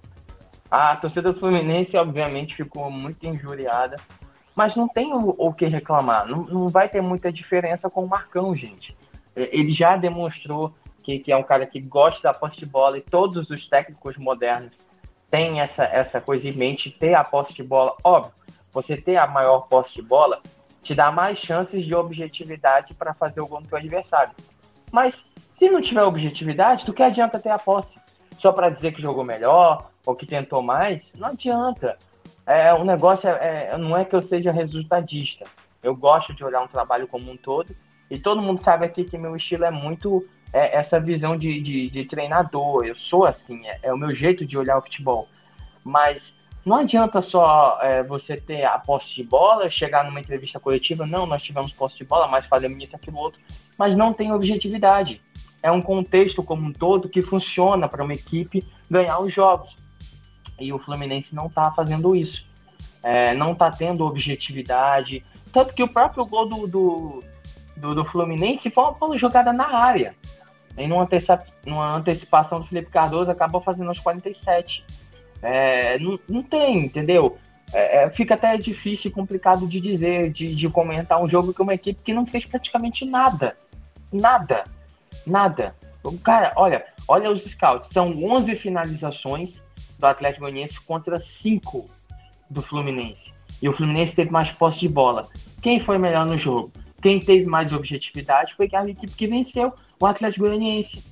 A 0.70 0.96
torcida 0.96 1.34
do 1.34 1.40
Fluminense, 1.40 1.98
obviamente, 1.98 2.56
ficou 2.56 2.90
muito 2.90 3.26
injuriada, 3.26 3.98
mas 4.56 4.76
não 4.76 4.88
tem 4.88 5.12
o, 5.14 5.36
o 5.38 5.54
que 5.54 5.68
reclamar. 5.68 6.28
Não, 6.28 6.44
não 6.44 6.68
vai 6.68 6.88
ter 6.88 7.02
muita 7.02 7.32
diferença 7.32 7.90
com 7.90 8.06
o 8.06 8.10
Marcão, 8.10 8.54
gente. 8.54 8.96
Ele 9.36 9.72
já 9.72 9.96
demonstrou 9.96 10.74
que, 11.18 11.32
é 11.32 11.38
um 11.38 11.44
cara 11.44 11.66
que 11.66 11.80
gosta 11.80 12.22
da 12.22 12.34
posse 12.34 12.58
de 12.58 12.66
bola 12.66 12.98
e 12.98 13.02
todos 13.02 13.50
os 13.50 13.68
técnicos 13.68 14.18
modernos 14.18 14.72
têm 15.30 15.62
essa, 15.62 15.84
essa 15.86 16.22
coisa 16.22 16.48
em 16.48 16.54
mente, 16.54 16.92
ter 16.92 17.16
a 17.16 17.24
posse 17.24 17.54
de 17.54 17.64
bola. 17.64 17.96
Óbvio, 18.04 18.34
você 18.72 18.96
ter 18.96 19.16
a 19.16 19.26
maior 19.26 19.62
posse 19.62 19.96
de 19.96 20.02
bola 20.02 20.42
te 20.82 20.94
dá 20.94 21.12
mais 21.12 21.38
chances 21.38 21.84
de 21.84 21.96
objetividade 21.96 22.94
para 22.94 23.14
fazer 23.14 23.42
o 23.42 23.48
gol 23.48 23.62
do 23.62 23.68
teu 23.68 23.78
adversário. 23.78 24.34
Mas 24.92 25.26
se 25.58 25.70
não 25.70 25.82
tiver 25.82 26.04
objetividade, 26.04 26.86
do 26.86 26.94
que 26.94 27.02
adianta 27.02 27.40
ter 27.40 27.50
a 27.50 27.58
posse? 27.58 27.98
só 28.40 28.54
para 28.54 28.70
dizer 28.70 28.94
que 28.94 29.02
jogou 29.02 29.24
melhor 29.24 29.92
ou 30.06 30.16
que 30.16 30.26
tentou 30.26 30.62
mais, 30.62 31.12
não 31.16 31.28
adianta. 31.28 31.98
É, 32.46 32.74
o 32.74 32.86
negócio 32.86 33.28
é, 33.28 33.70
é, 33.72 33.78
não 33.78 33.96
é 33.96 34.06
que 34.06 34.16
eu 34.16 34.22
seja 34.22 34.52
resultadista. 34.52 35.46
Eu 35.84 35.96
gosto 35.96 36.34
de 36.34 36.44
olhar 36.44 36.62
um 36.62 36.68
trabalho 36.68 37.06
como 37.06 37.30
um 37.30 37.36
todo 37.36 37.76
e 38.10 38.18
todo 38.18 38.42
mundo 38.42 38.62
sabe 38.62 38.86
aqui 38.86 39.04
que 39.04 39.18
meu 39.18 39.36
estilo 39.36 39.66
é 39.66 39.72
muito 39.72 40.26
é, 40.54 40.78
essa 40.78 41.00
visão 41.00 41.38
de, 41.38 41.62
de, 41.62 41.90
de, 41.90 42.06
treinador. 42.06 42.86
Eu 42.86 42.96
sou 42.96 43.26
assim, 43.26 43.68
é, 43.68 43.80
é, 43.84 43.94
o 43.94 43.98
meu 43.98 44.14
jeito 44.14 44.46
de 44.46 44.58
olhar 44.58 44.78
o 44.78 44.82
futebol. 44.82 45.28
Mas 45.84 46.34
não 46.66 46.78
adianta 46.78 47.22
só 47.22 47.80
é, 47.82 48.04
você 48.04 48.38
ter 48.38 48.66
a 48.66 48.78
posse 48.78 49.16
de 49.16 49.24
bola, 49.24 49.70
chegar 49.70 50.04
numa 50.04 50.20
entrevista 50.20 50.60
coletiva, 50.60 51.06
não, 51.06 51.26
nós 51.26 51.42
tivemos 51.42 51.72
posse 51.72 51.98
de 51.98 52.04
bola, 52.04 52.28
mas 52.28 52.46
fazemos 52.46 52.82
isso, 52.84 52.96
aquilo, 52.96 53.18
outro, 53.18 53.40
mas 53.78 53.96
não 53.96 54.14
tem 54.14 54.32
objetividade 54.32 55.22
é 55.62 55.72
um 55.72 55.82
contexto 55.82 56.42
como 56.42 56.68
um 56.68 56.74
todo 56.74 57.10
que 57.10 57.22
funciona 57.22 57.88
para 57.88 58.04
uma 58.04 58.14
equipe 58.14 58.66
ganhar 58.90 59.20
os 59.20 59.34
jogos. 59.34 59.76
E 60.60 60.74
o 60.74 60.80
Fluminense 60.80 61.36
não 61.36 61.48
está 61.48 61.72
fazendo 61.72 62.16
isso. 62.16 62.46
É, 63.04 63.34
não 63.34 63.52
está 63.52 63.72
tendo 63.72 64.06
objetividade. 64.06 65.24
Tanto 65.54 65.74
que 65.74 65.84
o 65.84 65.88
próprio 65.88 66.26
gol 66.26 66.48
do, 66.48 66.68
do, 66.68 67.24
do, 67.78 67.96
do 67.96 68.06
Fluminense 68.06 68.70
foi 68.70 68.84
uma, 68.84 68.94
uma 69.02 69.18
jogada 69.18 69.54
na 69.54 69.68
área. 69.68 70.16
E 70.80 70.88
numa, 70.88 71.04
antecipa, 71.04 71.44
numa 71.66 71.96
antecipação 71.96 72.62
do 72.62 72.68
Felipe 72.68 72.92
Cardoso 72.92 73.30
acabou 73.30 73.62
fazendo 73.62 73.88
aos 73.88 74.00
47. 74.00 74.84
É, 75.42 76.00
não, 76.00 76.18
não 76.28 76.42
tem, 76.42 76.86
entendeu? 76.86 77.38
É, 77.74 78.04
é, 78.04 78.10
fica 78.10 78.36
até 78.36 78.58
difícil 78.58 79.10
e 79.10 79.14
complicado 79.14 79.68
de 79.68 79.80
dizer, 79.80 80.32
de, 80.32 80.56
de 80.56 80.70
comentar 80.70 81.22
um 81.22 81.28
jogo 81.28 81.54
que 81.54 81.62
uma 81.62 81.74
equipe 81.74 82.02
que 82.02 82.14
não 82.14 82.26
fez 82.26 82.46
praticamente 82.46 83.06
nada. 83.06 83.56
Nada. 84.12 84.64
Nada. 85.26 85.74
Cara, 86.24 86.52
olha, 86.56 86.86
olha 87.08 87.30
os 87.30 87.44
scouts. 87.44 87.90
São 87.92 88.12
11 88.12 88.56
finalizações 88.56 89.56
do 89.98 90.06
Atlético 90.06 90.42
Goianiense 90.42 90.80
contra 90.82 91.20
5 91.20 91.86
do 92.50 92.62
Fluminense. 92.62 93.32
E 93.62 93.68
o 93.68 93.74
Fluminense 93.74 94.14
teve 94.14 94.32
mais 94.32 94.50
posse 94.52 94.80
de 94.80 94.88
bola. 94.88 95.28
Quem 95.62 95.80
foi 95.80 95.98
melhor 95.98 96.26
no 96.26 96.38
jogo? 96.38 96.72
Quem 97.02 97.20
teve 97.20 97.46
mais 97.46 97.72
objetividade 97.72 98.56
foi 98.56 98.70
a 98.74 98.88
equipe 98.88 99.14
que 99.14 99.28
venceu, 99.28 99.74
o 100.00 100.06
Atlético 100.06 100.46
Goianiense. 100.46 101.04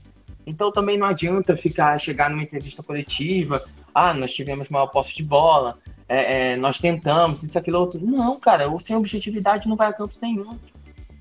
Então 0.45 0.71
também 0.71 0.97
não 0.97 1.07
adianta 1.07 1.55
ficar 1.55 1.97
chegar 1.97 2.29
numa 2.29 2.43
entrevista 2.43 2.81
coletiva, 2.81 3.63
ah, 3.93 4.13
nós 4.13 4.33
tivemos 4.33 4.69
maior 4.69 4.87
posse 4.87 5.13
de 5.13 5.23
bola, 5.23 5.77
é, 6.09 6.51
é, 6.51 6.55
nós 6.55 6.77
tentamos, 6.77 7.43
isso, 7.43 7.57
aquilo, 7.57 7.79
outro. 7.79 7.99
Não, 7.99 8.39
cara, 8.39 8.65
sem 8.79 8.95
objetividade 8.95 9.67
não 9.67 9.75
vai 9.75 9.89
a 9.89 9.93
campo 9.93 10.13
nenhum. 10.21 10.57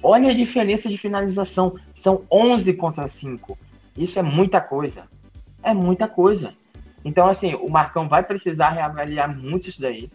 Olha 0.03 0.31
a 0.31 0.35
diferença 0.35 0.89
de 0.89 0.97
finalização. 0.97 1.77
São 1.95 2.23
11 2.31 2.73
contra 2.75 3.07
5. 3.07 3.59
Isso 3.97 4.19
é 4.19 4.23
muita 4.23 4.61
coisa. 4.61 5.03
É 5.63 5.75
muita 5.75 6.07
coisa. 6.07 6.55
Então, 7.05 7.27
assim, 7.27 7.55
o 7.55 7.69
Marcão 7.69 8.09
vai 8.09 8.23
precisar 8.23 8.71
reavaliar 8.71 9.37
muito 9.37 9.69
isso 9.69 9.81
daí. 9.81 10.09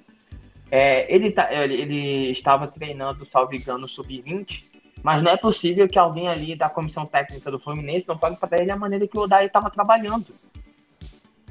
É, 0.72 1.14
ele, 1.14 1.32
tá, 1.32 1.54
ele, 1.54 1.76
ele, 1.76 2.32
estava 2.32 2.66
treinando, 2.66 3.26
salvo 3.26 3.54
engano, 3.54 3.86
sub-20, 3.86 4.64
mas 5.04 5.22
não 5.22 5.32
é 5.32 5.36
possível 5.38 5.88
que 5.88 6.00
alguém 6.00 6.30
ali 6.30 6.56
da 6.56 6.70
comissão 6.70 7.06
técnica 7.06 7.52
do 7.52 7.60
Fluminense 7.60 8.08
não 8.08 8.18
pague 8.18 8.38
para 8.38 8.62
ele 8.62 8.72
a 8.72 8.78
maneira 8.78 9.06
que 9.06 9.18
o 9.18 9.22
Odair 9.22 9.48
estava 9.48 9.70
trabalhando. 9.70 10.28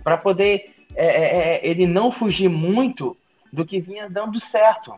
Para 0.02 0.16
poder 0.16 0.74
é, 0.94 1.06
é, 1.06 1.38
é, 1.56 1.66
ele 1.66 1.86
não 1.86 2.10
fugir 2.10 2.48
muito 2.48 3.16
do 3.52 3.64
que 3.64 3.80
vinha 3.80 4.08
dando 4.08 4.40
certo. 4.40 4.94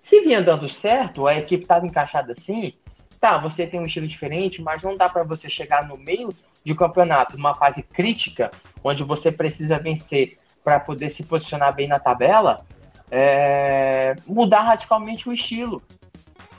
Se 0.00 0.20
vinha 0.20 0.40
dando 0.40 0.68
certo, 0.68 1.26
a 1.26 1.36
equipe 1.36 1.64
estava 1.64 1.86
encaixada 1.86 2.32
assim, 2.32 2.72
tá, 3.18 3.38
você 3.38 3.66
tem 3.66 3.80
um 3.80 3.86
estilo 3.86 4.06
diferente, 4.06 4.62
mas 4.62 4.82
não 4.82 4.96
dá 4.96 5.08
para 5.08 5.24
você 5.24 5.48
chegar 5.48 5.88
no 5.88 5.96
meio 5.96 6.28
de 6.62 6.74
campeonato, 6.74 7.36
numa 7.36 7.54
fase 7.54 7.82
crítica, 7.82 8.50
onde 8.84 9.02
você 9.02 9.32
precisa 9.32 9.78
vencer 9.78 10.38
para 10.62 10.78
poder 10.80 11.08
se 11.08 11.22
posicionar 11.22 11.74
bem 11.74 11.88
na 11.88 11.98
tabela, 11.98 12.64
é... 13.10 14.14
mudar 14.26 14.62
radicalmente 14.62 15.28
o 15.28 15.32
estilo. 15.32 15.82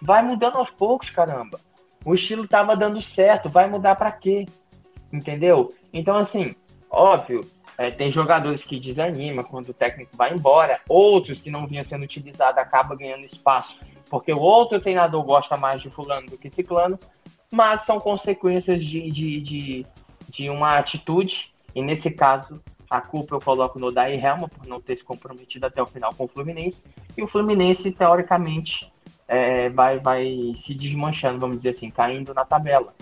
Vai 0.02 0.24
mudando 0.24 0.58
aos 0.58 0.70
poucos, 0.70 1.10
caramba. 1.10 1.60
O 2.06 2.14
estilo 2.14 2.46
estava 2.46 2.76
dando 2.76 3.02
certo, 3.02 3.50
vai 3.50 3.70
mudar 3.70 3.96
para 3.96 4.12
quê? 4.12 4.46
Entendeu? 5.12 5.74
Então, 5.92 6.16
assim, 6.16 6.56
óbvio, 6.90 7.42
é, 7.78 7.92
tem 7.92 8.10
jogadores 8.10 8.64
que 8.64 8.80
desanimam 8.80 9.44
quando 9.44 9.70
o 9.70 9.74
técnico 9.74 10.16
vai 10.16 10.34
embora, 10.34 10.80
outros 10.88 11.40
que 11.40 11.50
não 11.50 11.68
vinham 11.68 11.84
sendo 11.84 12.04
utilizados 12.04 12.60
acabam 12.60 12.98
ganhando 12.98 13.24
espaço 13.24 13.76
porque 14.10 14.32
o 14.32 14.40
outro 14.40 14.80
treinador 14.80 15.24
gosta 15.24 15.58
mais 15.58 15.82
de 15.82 15.90
fulano 15.90 16.28
do 16.28 16.38
que 16.38 16.50
ciclano, 16.50 17.00
mas 17.52 17.82
são 17.82 18.00
consequências 18.00 18.84
de, 18.84 19.10
de, 19.12 19.42
de, 19.42 19.86
de 20.30 20.50
uma 20.50 20.78
atitude, 20.78 21.54
e 21.76 21.82
nesse 21.82 22.10
caso 22.12 22.62
a 22.90 23.02
culpa 23.02 23.36
eu 23.36 23.42
coloco 23.42 23.78
no 23.80 23.92
Daí 23.92 24.18
Helma 24.18 24.48
por 24.48 24.66
não 24.66 24.80
ter 24.80 24.96
se 24.96 25.04
comprometido 25.04 25.66
até 25.66 25.82
o 25.82 25.86
final 25.86 26.14
com 26.16 26.26
o 26.26 26.28
Fluminense, 26.28 26.84
e 27.18 27.24
o 27.24 27.28
Fluminense, 27.28 27.92
teoricamente, 27.92 28.92
é, 29.28 29.70
vai, 29.70 30.00
vai 30.00 30.30
se 30.56 30.74
desmanchando, 30.74 31.40
vamos 31.40 31.58
dizer 31.58 31.70
assim, 31.70 31.90
caindo 31.90 32.34
na 32.34 32.46
tabela. 32.46 32.94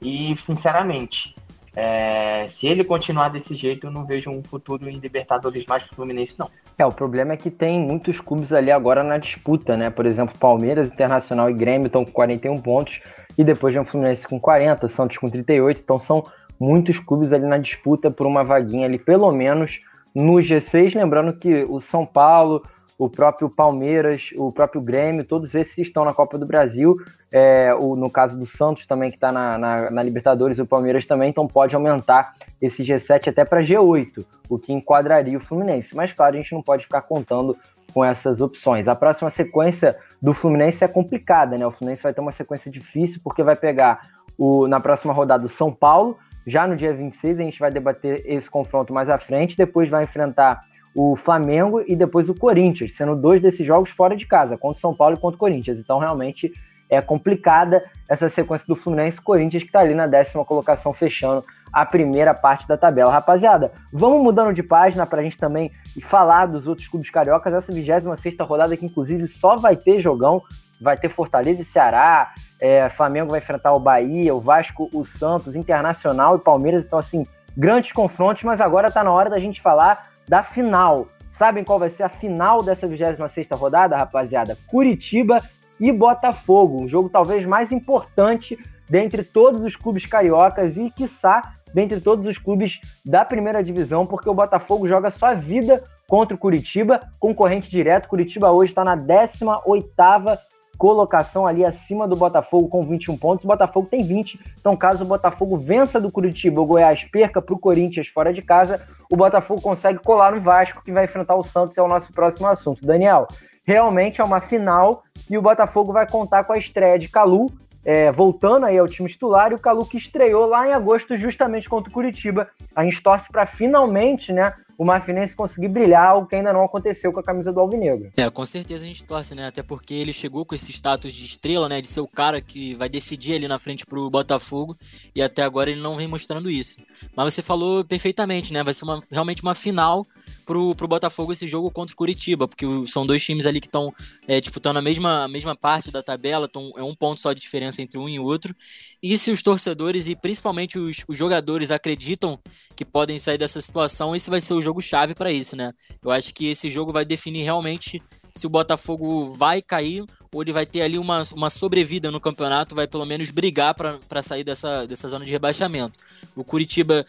E, 0.00 0.36
sinceramente, 0.36 1.34
É, 1.72 2.48
se 2.48 2.66
ele 2.66 2.82
continuar 2.82 3.28
desse 3.28 3.54
jeito, 3.54 3.86
eu 3.86 3.92
não 3.92 4.04
vejo 4.04 4.28
um 4.28 4.42
futuro 4.42 4.90
em 4.90 4.98
Libertadores 4.98 5.64
mais 5.66 5.84
pro 5.84 5.94
Fluminense, 5.94 6.34
não. 6.36 6.50
É, 6.76 6.84
o 6.84 6.90
problema 6.90 7.34
é 7.34 7.36
que 7.36 7.48
tem 7.48 7.78
muitos 7.78 8.20
clubes 8.20 8.52
ali 8.52 8.72
agora 8.72 9.04
na 9.04 9.18
disputa, 9.18 9.76
né? 9.76 9.88
Por 9.88 10.04
exemplo, 10.04 10.36
Palmeiras, 10.36 10.88
Internacional 10.88 11.48
e 11.48 11.54
Grêmio 11.54 11.86
estão 11.86 12.04
com 12.04 12.10
41 12.10 12.56
pontos 12.60 13.00
e 13.38 13.44
depois 13.44 13.72
vem 13.72 13.84
o 13.84 13.86
Fluminense 13.86 14.26
com 14.26 14.40
40, 14.40 14.88
Santos 14.88 15.16
com 15.16 15.30
38, 15.30 15.80
então 15.80 16.00
são 16.00 16.24
muitos 16.60 16.98
clubes 16.98 17.32
ali 17.32 17.46
na 17.46 17.56
disputa 17.56 18.10
por 18.10 18.26
uma 18.26 18.44
vaguinha 18.44 18.86
ali, 18.86 18.98
pelo 18.98 19.32
menos 19.32 19.80
no 20.14 20.34
G6, 20.34 20.94
lembrando 20.94 21.32
que 21.32 21.64
o 21.64 21.80
São 21.80 22.04
Paulo, 22.04 22.62
o 22.98 23.08
próprio 23.08 23.48
Palmeiras, 23.48 24.30
o 24.36 24.52
próprio 24.52 24.82
Grêmio, 24.82 25.24
todos 25.24 25.54
esses 25.54 25.78
estão 25.78 26.04
na 26.04 26.12
Copa 26.12 26.36
do 26.36 26.44
Brasil. 26.44 26.98
É, 27.32 27.74
o, 27.80 27.96
no 27.96 28.10
caso 28.10 28.38
do 28.38 28.44
Santos 28.44 28.86
também, 28.86 29.08
que 29.08 29.16
está 29.16 29.32
na, 29.32 29.56
na, 29.56 29.90
na, 29.90 30.02
Libertadores, 30.02 30.58
o 30.58 30.66
Palmeiras 30.66 31.06
também, 31.06 31.30
então 31.30 31.46
pode 31.46 31.74
aumentar 31.74 32.34
esse 32.60 32.82
G7 32.82 33.28
até 33.28 33.42
para 33.42 33.62
G8, 33.62 34.22
o 34.50 34.58
que 34.58 34.74
enquadraria 34.74 35.38
o 35.38 35.40
Fluminense. 35.40 35.96
Mas 35.96 36.12
claro, 36.12 36.34
a 36.34 36.36
gente 36.36 36.52
não 36.52 36.62
pode 36.62 36.82
ficar 36.82 37.00
contando 37.00 37.56
com 37.94 38.04
essas 38.04 38.42
opções. 38.42 38.86
A 38.86 38.94
próxima 38.94 39.30
sequência 39.30 39.96
do 40.20 40.34
Fluminense 40.34 40.84
é 40.84 40.88
complicada, 40.88 41.56
né? 41.56 41.66
O 41.66 41.70
Fluminense 41.70 42.02
vai 42.02 42.12
ter 42.12 42.20
uma 42.20 42.32
sequência 42.32 42.70
difícil, 42.70 43.20
porque 43.24 43.42
vai 43.42 43.56
pegar 43.56 44.00
o, 44.36 44.68
na 44.68 44.78
próxima 44.78 45.14
rodada 45.14 45.46
o 45.46 45.48
São 45.48 45.72
Paulo, 45.72 46.18
já 46.46 46.66
no 46.66 46.76
dia 46.76 46.92
26 46.92 47.38
a 47.38 47.42
gente 47.42 47.60
vai 47.60 47.70
debater 47.70 48.22
esse 48.24 48.48
confronto 48.48 48.92
mais 48.92 49.08
à 49.08 49.18
frente, 49.18 49.56
depois 49.56 49.88
vai 49.88 50.04
enfrentar 50.04 50.60
o 50.94 51.16
Flamengo 51.16 51.82
e 51.86 51.94
depois 51.94 52.28
o 52.28 52.34
Corinthians, 52.34 52.96
sendo 52.96 53.14
dois 53.14 53.40
desses 53.40 53.64
jogos 53.64 53.90
fora 53.90 54.16
de 54.16 54.26
casa, 54.26 54.56
contra 54.56 54.78
o 54.78 54.80
São 54.80 54.94
Paulo 54.94 55.16
e 55.16 55.20
contra 55.20 55.36
o 55.36 55.38
Corinthians. 55.38 55.78
Então, 55.78 55.98
realmente 55.98 56.52
é 56.88 57.00
complicada 57.00 57.82
essa 58.08 58.28
sequência 58.28 58.66
do 58.66 58.74
Fluminense 58.74 59.20
Corinthians, 59.20 59.62
que 59.62 59.68
está 59.68 59.78
ali 59.80 59.94
na 59.94 60.08
décima 60.08 60.44
colocação, 60.44 60.92
fechando 60.92 61.44
a 61.72 61.86
primeira 61.86 62.34
parte 62.34 62.66
da 62.66 62.76
tabela. 62.76 63.12
Rapaziada, 63.12 63.70
vamos 63.92 64.20
mudando 64.22 64.52
de 64.52 64.62
página 64.62 65.06
para 65.06 65.20
a 65.20 65.22
gente 65.22 65.38
também 65.38 65.70
falar 66.02 66.46
dos 66.46 66.66
outros 66.66 66.88
clubes 66.88 67.08
cariocas. 67.08 67.54
Essa 67.54 67.72
26 67.72 68.04
rodada, 68.40 68.76
que 68.76 68.84
inclusive 68.84 69.28
só 69.28 69.54
vai 69.54 69.76
ter 69.76 70.00
jogão, 70.00 70.42
vai 70.80 70.96
ter 70.96 71.08
Fortaleza 71.08 71.62
e 71.62 71.64
Ceará, 71.64 72.32
é, 72.60 72.88
Flamengo 72.88 73.30
vai 73.30 73.40
enfrentar 73.40 73.74
o 73.74 73.80
Bahia, 73.80 74.34
o 74.34 74.40
Vasco, 74.40 74.88
o 74.94 75.04
Santos, 75.04 75.54
Internacional 75.54 76.36
e 76.36 76.40
Palmeiras. 76.40 76.86
Então, 76.86 76.98
assim, 76.98 77.26
grandes 77.56 77.92
confrontos, 77.92 78.44
mas 78.44 78.60
agora 78.60 78.88
está 78.88 79.04
na 79.04 79.12
hora 79.12 79.28
da 79.28 79.38
gente 79.38 79.60
falar 79.60 80.08
da 80.28 80.42
final. 80.42 81.06
Sabem 81.32 81.64
qual 81.64 81.78
vai 81.78 81.90
ser 81.90 82.02
a 82.02 82.08
final 82.08 82.62
dessa 82.62 82.86
26 82.86 83.48
rodada, 83.52 83.96
rapaziada? 83.96 84.56
Curitiba 84.66 85.40
e 85.78 85.90
Botafogo, 85.90 86.82
um 86.82 86.88
jogo 86.88 87.08
talvez 87.08 87.46
mais 87.46 87.72
importante 87.72 88.58
dentre 88.88 89.22
todos 89.22 89.62
os 89.62 89.76
clubes 89.76 90.04
cariocas 90.04 90.76
e, 90.76 90.90
quiçá, 90.90 91.52
dentre 91.72 92.00
todos 92.00 92.26
os 92.26 92.36
clubes 92.36 92.80
da 93.06 93.24
primeira 93.24 93.62
divisão, 93.62 94.04
porque 94.04 94.28
o 94.28 94.34
Botafogo 94.34 94.88
joga 94.88 95.10
sua 95.10 95.32
vida 95.32 95.82
contra 96.08 96.34
o 96.34 96.38
Curitiba, 96.38 97.00
concorrente 97.20 97.70
direto. 97.70 98.08
Curitiba 98.08 98.50
hoje 98.50 98.72
está 98.72 98.84
na 98.84 98.96
18ª 98.96 100.38
colocação 100.80 101.46
ali 101.46 101.62
acima 101.62 102.08
do 102.08 102.16
Botafogo 102.16 102.66
com 102.66 102.82
21 102.82 103.18
pontos. 103.18 103.44
O 103.44 103.48
Botafogo 103.48 103.86
tem 103.86 104.02
20. 104.02 104.40
Então, 104.58 104.74
caso 104.74 105.04
o 105.04 105.06
Botafogo 105.06 105.58
vença 105.58 106.00
do 106.00 106.10
Curitiba, 106.10 106.58
o 106.58 106.64
Goiás 106.64 107.04
perca 107.04 107.42
para 107.42 107.54
o 107.54 107.58
Corinthians 107.58 108.08
fora 108.08 108.32
de 108.32 108.40
casa, 108.40 108.80
o 109.12 109.14
Botafogo 109.14 109.60
consegue 109.60 109.98
colar 109.98 110.32
no 110.32 110.40
Vasco, 110.40 110.82
que 110.82 110.90
vai 110.90 111.04
enfrentar 111.04 111.34
o 111.34 111.44
Santos, 111.44 111.76
é 111.76 111.82
o 111.82 111.86
nosso 111.86 112.10
próximo 112.14 112.46
assunto. 112.46 112.86
Daniel, 112.86 113.28
realmente 113.66 114.22
é 114.22 114.24
uma 114.24 114.40
final 114.40 115.02
e 115.28 115.36
o 115.36 115.42
Botafogo 115.42 115.92
vai 115.92 116.08
contar 116.08 116.44
com 116.44 116.54
a 116.54 116.58
estreia 116.58 116.98
de 116.98 117.08
Calu, 117.08 117.52
é, 117.84 118.10
voltando 118.10 118.64
aí 118.64 118.78
ao 118.78 118.88
time 118.88 119.10
titular, 119.10 119.52
e 119.52 119.56
o 119.56 119.58
Calu 119.58 119.84
que 119.84 119.98
estreou 119.98 120.46
lá 120.46 120.66
em 120.66 120.72
agosto 120.72 121.14
justamente 121.14 121.68
contra 121.68 121.90
o 121.90 121.92
Curitiba. 121.92 122.48
A 122.74 122.84
gente 122.84 123.02
torce 123.02 123.28
para 123.30 123.44
finalmente, 123.44 124.32
né, 124.32 124.54
o 124.80 124.84
Marfinense 124.86 125.36
conseguir 125.36 125.68
brilhar, 125.68 126.16
o 126.16 126.24
que 126.24 126.34
ainda 126.34 126.54
não 126.54 126.64
aconteceu 126.64 127.12
com 127.12 127.20
a 127.20 127.22
camisa 127.22 127.52
do 127.52 127.60
Alvinegro. 127.60 128.10
É, 128.16 128.30
com 128.30 128.46
certeza 128.46 128.82
a 128.82 128.88
gente 128.88 129.04
torce, 129.04 129.34
né? 129.34 129.46
Até 129.46 129.62
porque 129.62 129.92
ele 129.92 130.10
chegou 130.10 130.46
com 130.46 130.54
esse 130.54 130.72
status 130.72 131.12
de 131.12 131.26
estrela, 131.26 131.68
né? 131.68 131.82
De 131.82 131.86
ser 131.86 132.00
o 132.00 132.08
cara 132.08 132.40
que 132.40 132.74
vai 132.76 132.88
decidir 132.88 133.34
ali 133.34 133.46
na 133.46 133.58
frente 133.58 133.84
pro 133.84 134.08
Botafogo. 134.08 134.74
E 135.14 135.22
até 135.22 135.42
agora 135.42 135.68
ele 135.68 135.82
não 135.82 135.96
vem 135.96 136.08
mostrando 136.08 136.50
isso. 136.50 136.80
Mas 137.14 137.34
você 137.34 137.42
falou 137.42 137.84
perfeitamente, 137.84 138.54
né? 138.54 138.64
Vai 138.64 138.72
ser 138.72 138.84
uma, 138.84 138.98
realmente 139.12 139.42
uma 139.42 139.54
final 139.54 140.06
pro, 140.50 140.74
pro 140.74 140.88
Botafogo 140.88 141.32
esse 141.32 141.46
jogo 141.46 141.70
contra 141.70 141.92
o 141.92 141.96
Curitiba, 141.96 142.48
porque 142.48 142.66
são 142.88 143.06
dois 143.06 143.24
times 143.24 143.46
ali 143.46 143.60
que 143.60 143.68
estão 143.68 143.94
é, 144.26 144.40
disputando 144.40 144.78
a 144.78 144.82
mesma, 144.82 145.22
a 145.22 145.28
mesma 145.28 145.54
parte 145.54 145.92
da 145.92 146.02
tabela, 146.02 146.48
tão, 146.48 146.72
é 146.76 146.82
um 146.82 146.92
ponto 146.92 147.20
só 147.20 147.32
de 147.32 147.38
diferença 147.38 147.80
entre 147.80 147.96
um 147.96 148.08
e 148.08 148.18
outro. 148.18 148.52
E 149.00 149.16
se 149.16 149.30
os 149.30 149.44
torcedores 149.44 150.08
e 150.08 150.16
principalmente 150.16 150.76
os, 150.76 151.04
os 151.06 151.16
jogadores 151.16 151.70
acreditam 151.70 152.36
que 152.74 152.84
podem 152.84 153.16
sair 153.16 153.38
dessa 153.38 153.60
situação, 153.60 154.16
esse 154.16 154.28
vai 154.28 154.40
ser 154.40 154.54
o 154.54 154.60
jogo 154.60 154.80
chave 154.80 155.14
para 155.14 155.30
isso, 155.30 155.54
né? 155.54 155.72
Eu 156.02 156.10
acho 156.10 156.34
que 156.34 156.48
esse 156.48 156.68
jogo 156.68 156.92
vai 156.92 157.04
definir 157.04 157.44
realmente 157.44 158.02
se 158.34 158.44
o 158.44 158.50
Botafogo 158.50 159.30
vai 159.30 159.62
cair 159.62 160.04
ou 160.34 160.42
ele 160.42 160.52
vai 160.52 160.66
ter 160.66 160.82
ali 160.82 160.98
uma, 160.98 161.22
uma 161.32 161.48
sobrevida 161.48 162.10
no 162.10 162.20
campeonato, 162.20 162.74
vai 162.74 162.88
pelo 162.88 163.04
menos 163.04 163.30
brigar 163.30 163.72
para 163.72 164.22
sair 164.22 164.42
dessa, 164.42 164.84
dessa 164.84 165.06
zona 165.06 165.24
de 165.24 165.30
rebaixamento. 165.30 165.96
O 166.34 166.42
Curitiba 166.42 167.06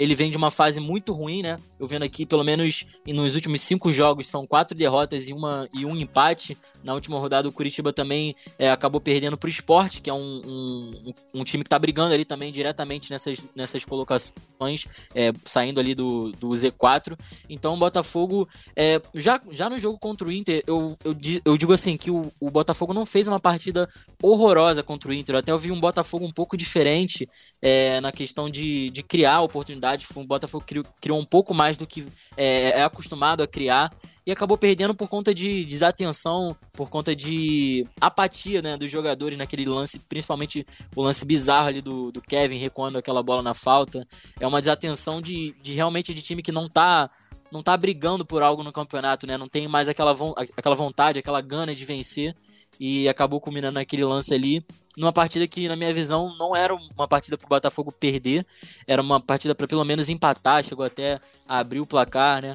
ele 0.00 0.14
vem 0.14 0.30
de 0.30 0.36
uma 0.38 0.50
fase 0.50 0.80
muito 0.80 1.12
ruim, 1.12 1.42
né? 1.42 1.60
Eu 1.78 1.86
vendo 1.86 2.04
aqui, 2.04 2.24
pelo 2.24 2.42
menos 2.42 2.86
nos 3.06 3.34
últimos 3.34 3.60
cinco 3.60 3.92
jogos, 3.92 4.26
são 4.28 4.46
quatro 4.46 4.74
derrotas 4.74 5.28
e, 5.28 5.32
uma, 5.34 5.68
e 5.74 5.84
um 5.84 5.94
empate. 5.94 6.56
Na 6.82 6.94
última 6.94 7.18
rodada, 7.18 7.46
o 7.46 7.52
Curitiba 7.52 7.92
também 7.92 8.34
é, 8.58 8.70
acabou 8.70 8.98
perdendo 8.98 9.36
para 9.36 9.46
o 9.46 9.50
esporte, 9.50 10.00
que 10.00 10.08
é 10.08 10.14
um, 10.14 10.40
um, 10.42 11.14
um, 11.34 11.44
time 11.44 11.62
que 11.62 11.66
está 11.66 11.78
brigando 11.78 12.14
ali 12.14 12.24
também 12.24 12.50
diretamente 12.50 13.10
nessas, 13.10 13.46
nessas 13.54 13.84
colocações, 13.84 14.86
é, 15.14 15.32
saindo 15.44 15.78
ali 15.78 15.94
do, 15.94 16.32
do 16.32 16.48
Z4. 16.48 17.14
Então, 17.46 17.74
o 17.74 17.76
Botafogo, 17.76 18.48
é, 18.74 19.02
já, 19.14 19.38
já 19.50 19.68
no 19.68 19.78
jogo 19.78 19.98
contra 19.98 20.26
o 20.26 20.32
Inter, 20.32 20.64
eu, 20.66 20.96
eu, 21.04 21.14
eu 21.44 21.58
digo 21.58 21.74
assim 21.74 21.98
que 21.98 22.10
o, 22.10 22.32
o 22.40 22.50
Botafogo 22.50 22.94
não 22.94 23.04
fez 23.04 23.28
uma 23.28 23.38
partida 23.38 23.86
horrorosa 24.22 24.82
contra 24.82 25.10
o 25.10 25.12
Inter. 25.12 25.34
Eu 25.34 25.40
até 25.40 25.52
ouvi 25.52 25.70
um 25.70 25.78
Botafogo 25.78 26.24
um 26.24 26.32
pouco 26.32 26.56
diferente 26.56 27.28
é, 27.60 28.00
na 28.00 28.10
questão 28.10 28.48
de, 28.48 28.88
de 28.88 29.02
criar 29.02 29.42
oportunidades 29.42 29.89
verdade, 29.90 30.06
o 30.14 30.24
Botafogo 30.24 30.64
criou, 30.66 30.84
criou 31.00 31.18
um 31.18 31.24
pouco 31.24 31.54
mais 31.54 31.76
do 31.76 31.86
que 31.86 32.06
é, 32.36 32.80
é, 32.80 32.82
acostumado 32.82 33.42
a 33.42 33.46
criar 33.46 33.92
e 34.26 34.30
acabou 34.32 34.56
perdendo 34.56 34.94
por 34.94 35.08
conta 35.08 35.34
de 35.34 35.64
desatenção, 35.64 36.56
por 36.72 36.88
conta 36.88 37.14
de 37.16 37.86
apatia 38.00 38.62
né, 38.62 38.76
dos 38.76 38.90
jogadores 38.90 39.36
naquele 39.36 39.64
lance, 39.64 39.98
principalmente 39.98 40.66
o 40.94 41.02
lance 41.02 41.24
bizarro 41.24 41.68
ali 41.68 41.80
do, 41.80 42.12
do 42.12 42.20
Kevin 42.20 42.58
recuando 42.58 42.98
aquela 42.98 43.22
bola 43.22 43.42
na 43.42 43.54
falta. 43.54 44.06
É 44.38 44.46
uma 44.46 44.60
desatenção 44.60 45.20
de, 45.20 45.54
de 45.62 45.72
realmente 45.72 46.14
de 46.14 46.22
time 46.22 46.42
que 46.42 46.52
não 46.52 46.68
tá 46.68 47.10
não 47.50 47.64
tá 47.64 47.76
brigando 47.76 48.24
por 48.24 48.44
algo 48.44 48.62
no 48.62 48.72
campeonato, 48.72 49.26
né? 49.26 49.36
Não 49.36 49.48
tem 49.48 49.66
mais 49.66 49.88
aquela, 49.88 50.14
aquela 50.56 50.76
vontade, 50.76 51.18
aquela 51.18 51.40
gana 51.40 51.74
de 51.74 51.84
vencer 51.84 52.32
e 52.80 53.06
acabou 53.10 53.42
culminando 53.42 53.74
naquele 53.74 54.02
lance 54.02 54.32
ali, 54.32 54.64
numa 54.96 55.12
partida 55.12 55.46
que, 55.46 55.68
na 55.68 55.76
minha 55.76 55.92
visão, 55.92 56.34
não 56.38 56.56
era 56.56 56.74
uma 56.74 57.06
partida 57.06 57.36
para 57.36 57.44
o 57.44 57.48
Botafogo 57.48 57.92
perder, 57.92 58.46
era 58.86 59.02
uma 59.02 59.20
partida 59.20 59.54
para 59.54 59.68
pelo 59.68 59.84
menos 59.84 60.08
empatar, 60.08 60.64
chegou 60.64 60.86
até 60.86 61.20
a 61.46 61.58
abrir 61.58 61.80
o 61.80 61.86
placar, 61.86 62.40
né? 62.40 62.54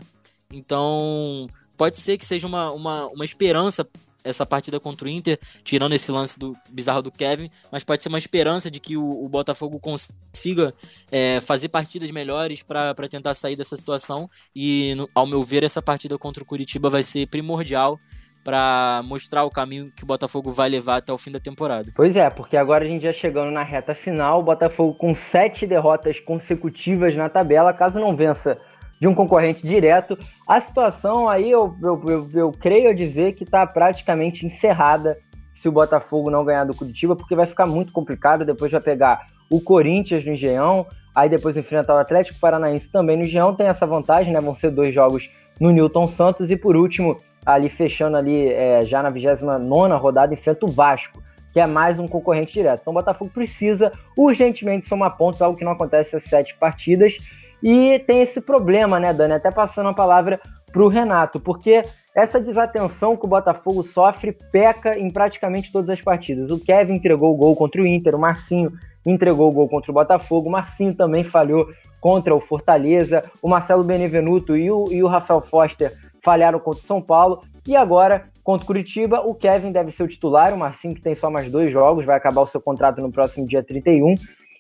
Então, 0.51 1.47
pode 1.77 1.99
ser 1.99 2.17
que 2.17 2.25
seja 2.25 2.47
uma, 2.47 2.71
uma, 2.71 3.05
uma 3.07 3.23
esperança 3.23 3.87
essa 4.23 4.43
partida 4.43 4.79
contra 4.79 5.05
o 5.05 5.09
Inter, 5.09 5.39
tirando 5.63 5.93
esse 5.93 6.11
lance 6.11 6.39
do 6.39 6.57
bizarro 6.71 7.03
do 7.03 7.11
Kevin, 7.11 7.51
mas 7.71 7.83
pode 7.83 8.01
ser 8.01 8.09
uma 8.09 8.17
esperança 8.17 8.71
de 8.71 8.79
que 8.79 8.97
o, 8.97 9.23
o 9.23 9.29
Botafogo 9.29 9.79
consiga 9.79 10.73
é, 11.11 11.39
fazer 11.41 11.69
partidas 11.69 12.09
melhores 12.09 12.63
para 12.63 12.95
tentar 13.07 13.35
sair 13.35 13.55
dessa 13.55 13.77
situação. 13.77 14.27
E, 14.55 14.95
no, 14.95 15.07
ao 15.13 15.27
meu 15.27 15.43
ver, 15.43 15.63
essa 15.63 15.79
partida 15.79 16.17
contra 16.17 16.41
o 16.41 16.45
Curitiba 16.45 16.89
vai 16.89 17.03
ser 17.03 17.27
primordial 17.27 17.99
para 18.45 19.01
mostrar 19.03 19.43
o 19.43 19.49
caminho 19.49 19.91
que 19.91 20.03
o 20.03 20.05
Botafogo 20.05 20.53
vai 20.53 20.69
levar 20.69 20.97
até 20.97 21.11
o 21.11 21.17
fim 21.17 21.31
da 21.31 21.39
temporada. 21.39 21.91
Pois 21.95 22.15
é, 22.15 22.29
porque 22.29 22.55
agora 22.55 22.85
a 22.85 22.87
gente 22.87 23.01
já 23.01 23.11
chegando 23.11 23.49
na 23.49 23.63
reta 23.63 23.95
final, 23.95 24.39
o 24.39 24.43
Botafogo 24.43 24.93
com 24.93 25.15
sete 25.15 25.65
derrotas 25.65 26.19
consecutivas 26.19 27.15
na 27.15 27.27
tabela, 27.27 27.73
caso 27.73 27.99
não 27.99 28.15
vença 28.15 28.55
de 29.01 29.07
um 29.07 29.15
concorrente 29.15 29.67
direto, 29.67 30.15
a 30.47 30.61
situação 30.61 31.27
aí 31.27 31.49
eu, 31.49 31.75
eu, 31.81 32.01
eu, 32.07 32.29
eu 32.35 32.51
creio 32.51 32.95
dizer 32.95 33.33
que 33.33 33.43
está 33.43 33.65
praticamente 33.65 34.45
encerrada 34.45 35.17
se 35.51 35.67
o 35.67 35.71
Botafogo 35.71 36.29
não 36.29 36.45
ganhar 36.45 36.65
do 36.65 36.75
Curitiba, 36.75 37.15
porque 37.15 37.35
vai 37.35 37.47
ficar 37.47 37.65
muito 37.65 37.91
complicado, 37.91 38.45
depois 38.45 38.71
vai 38.71 38.79
pegar 38.79 39.25
o 39.49 39.59
Corinthians 39.59 40.23
no 40.23 40.33
Engenhão, 40.33 40.85
aí 41.15 41.27
depois 41.27 41.57
enfrentar 41.57 41.95
o 41.95 41.97
Atlético 41.97 42.39
Paranaense 42.39 42.91
também 42.91 43.17
no 43.17 43.23
Engenhão, 43.23 43.55
tem 43.55 43.65
essa 43.65 43.87
vantagem, 43.87 44.31
né? 44.31 44.39
Vão 44.39 44.53
ser 44.53 44.69
dois 44.69 44.93
jogos 44.93 45.31
no 45.59 45.71
Newton 45.71 46.07
Santos 46.07 46.51
e 46.51 46.55
por 46.55 46.75
último 46.75 47.17
ali 47.45 47.69
fechando 47.69 48.17
ali 48.17 48.49
é, 48.49 48.81
já 48.83 49.03
na 49.03 49.09
29 49.09 49.93
rodada, 49.95 50.33
enfrenta 50.33 50.65
o 50.65 50.71
Vasco, 50.71 51.21
que 51.53 51.59
é 51.59 51.67
mais 51.67 51.99
um 51.99 52.07
concorrente 52.07 52.53
direto. 52.53 52.81
Então 52.81 52.91
o 52.91 52.95
Botafogo 52.95 53.31
precisa 53.33 53.91
urgentemente 54.17 54.87
somar 54.87 55.15
pontos, 55.15 55.41
algo 55.41 55.57
que 55.57 55.63
não 55.63 55.73
acontece 55.73 56.15
às 56.15 56.23
sete 56.23 56.55
partidas. 56.55 57.17
E 57.61 57.99
tem 57.99 58.21
esse 58.21 58.41
problema, 58.41 58.99
né, 58.99 59.13
Dani? 59.13 59.33
Até 59.33 59.51
passando 59.51 59.89
a 59.89 59.93
palavra 59.93 60.39
para 60.71 60.83
o 60.83 60.89
Renato, 60.89 61.39
porque 61.39 61.83
essa 62.13 62.39
desatenção 62.39 63.15
que 63.15 63.25
o 63.25 63.29
Botafogo 63.29 63.81
sofre 63.83 64.37
peca 64.51 64.97
em 64.97 65.09
praticamente 65.09 65.71
todas 65.71 65.89
as 65.89 66.01
partidas. 66.01 66.51
O 66.51 66.59
Kevin 66.59 66.95
entregou 66.95 67.33
o 67.33 67.37
gol 67.37 67.55
contra 67.55 67.81
o 67.81 67.87
Inter, 67.87 68.15
o 68.15 68.19
Marcinho 68.19 68.71
entregou 69.05 69.49
o 69.49 69.53
gol 69.53 69.69
contra 69.69 69.91
o 69.91 69.93
Botafogo. 69.93 70.49
O 70.49 70.51
Marcinho 70.51 70.93
também 70.93 71.23
falhou 71.23 71.67
contra 72.01 72.35
o 72.35 72.41
Fortaleza. 72.41 73.23
O 73.41 73.47
Marcelo 73.47 73.83
Benevenuto 73.83 74.55
e 74.55 74.69
o, 74.69 74.85
e 74.91 75.03
o 75.03 75.07
Rafael 75.07 75.41
Foster 75.41 75.93
falharam 76.25 76.59
contra 76.59 76.81
o 76.81 76.85
São 76.85 76.99
Paulo. 76.99 77.41
E 77.67 77.75
agora, 77.75 78.25
contra 78.43 78.63
o 78.63 78.67
Curitiba, 78.67 79.21
o 79.21 79.35
Kevin 79.35 79.71
deve 79.71 79.91
ser 79.91 80.03
o 80.03 80.07
titular. 80.07 80.53
O 80.53 80.57
Marcinho, 80.57 80.95
que 80.95 81.01
tem 81.01 81.13
só 81.13 81.29
mais 81.29 81.49
dois 81.51 81.71
jogos, 81.71 82.05
vai 82.05 82.17
acabar 82.17 82.41
o 82.41 82.47
seu 82.47 82.59
contrato 82.59 82.99
no 82.99 83.11
próximo 83.11 83.47
dia 83.47 83.63
31. 83.63 84.15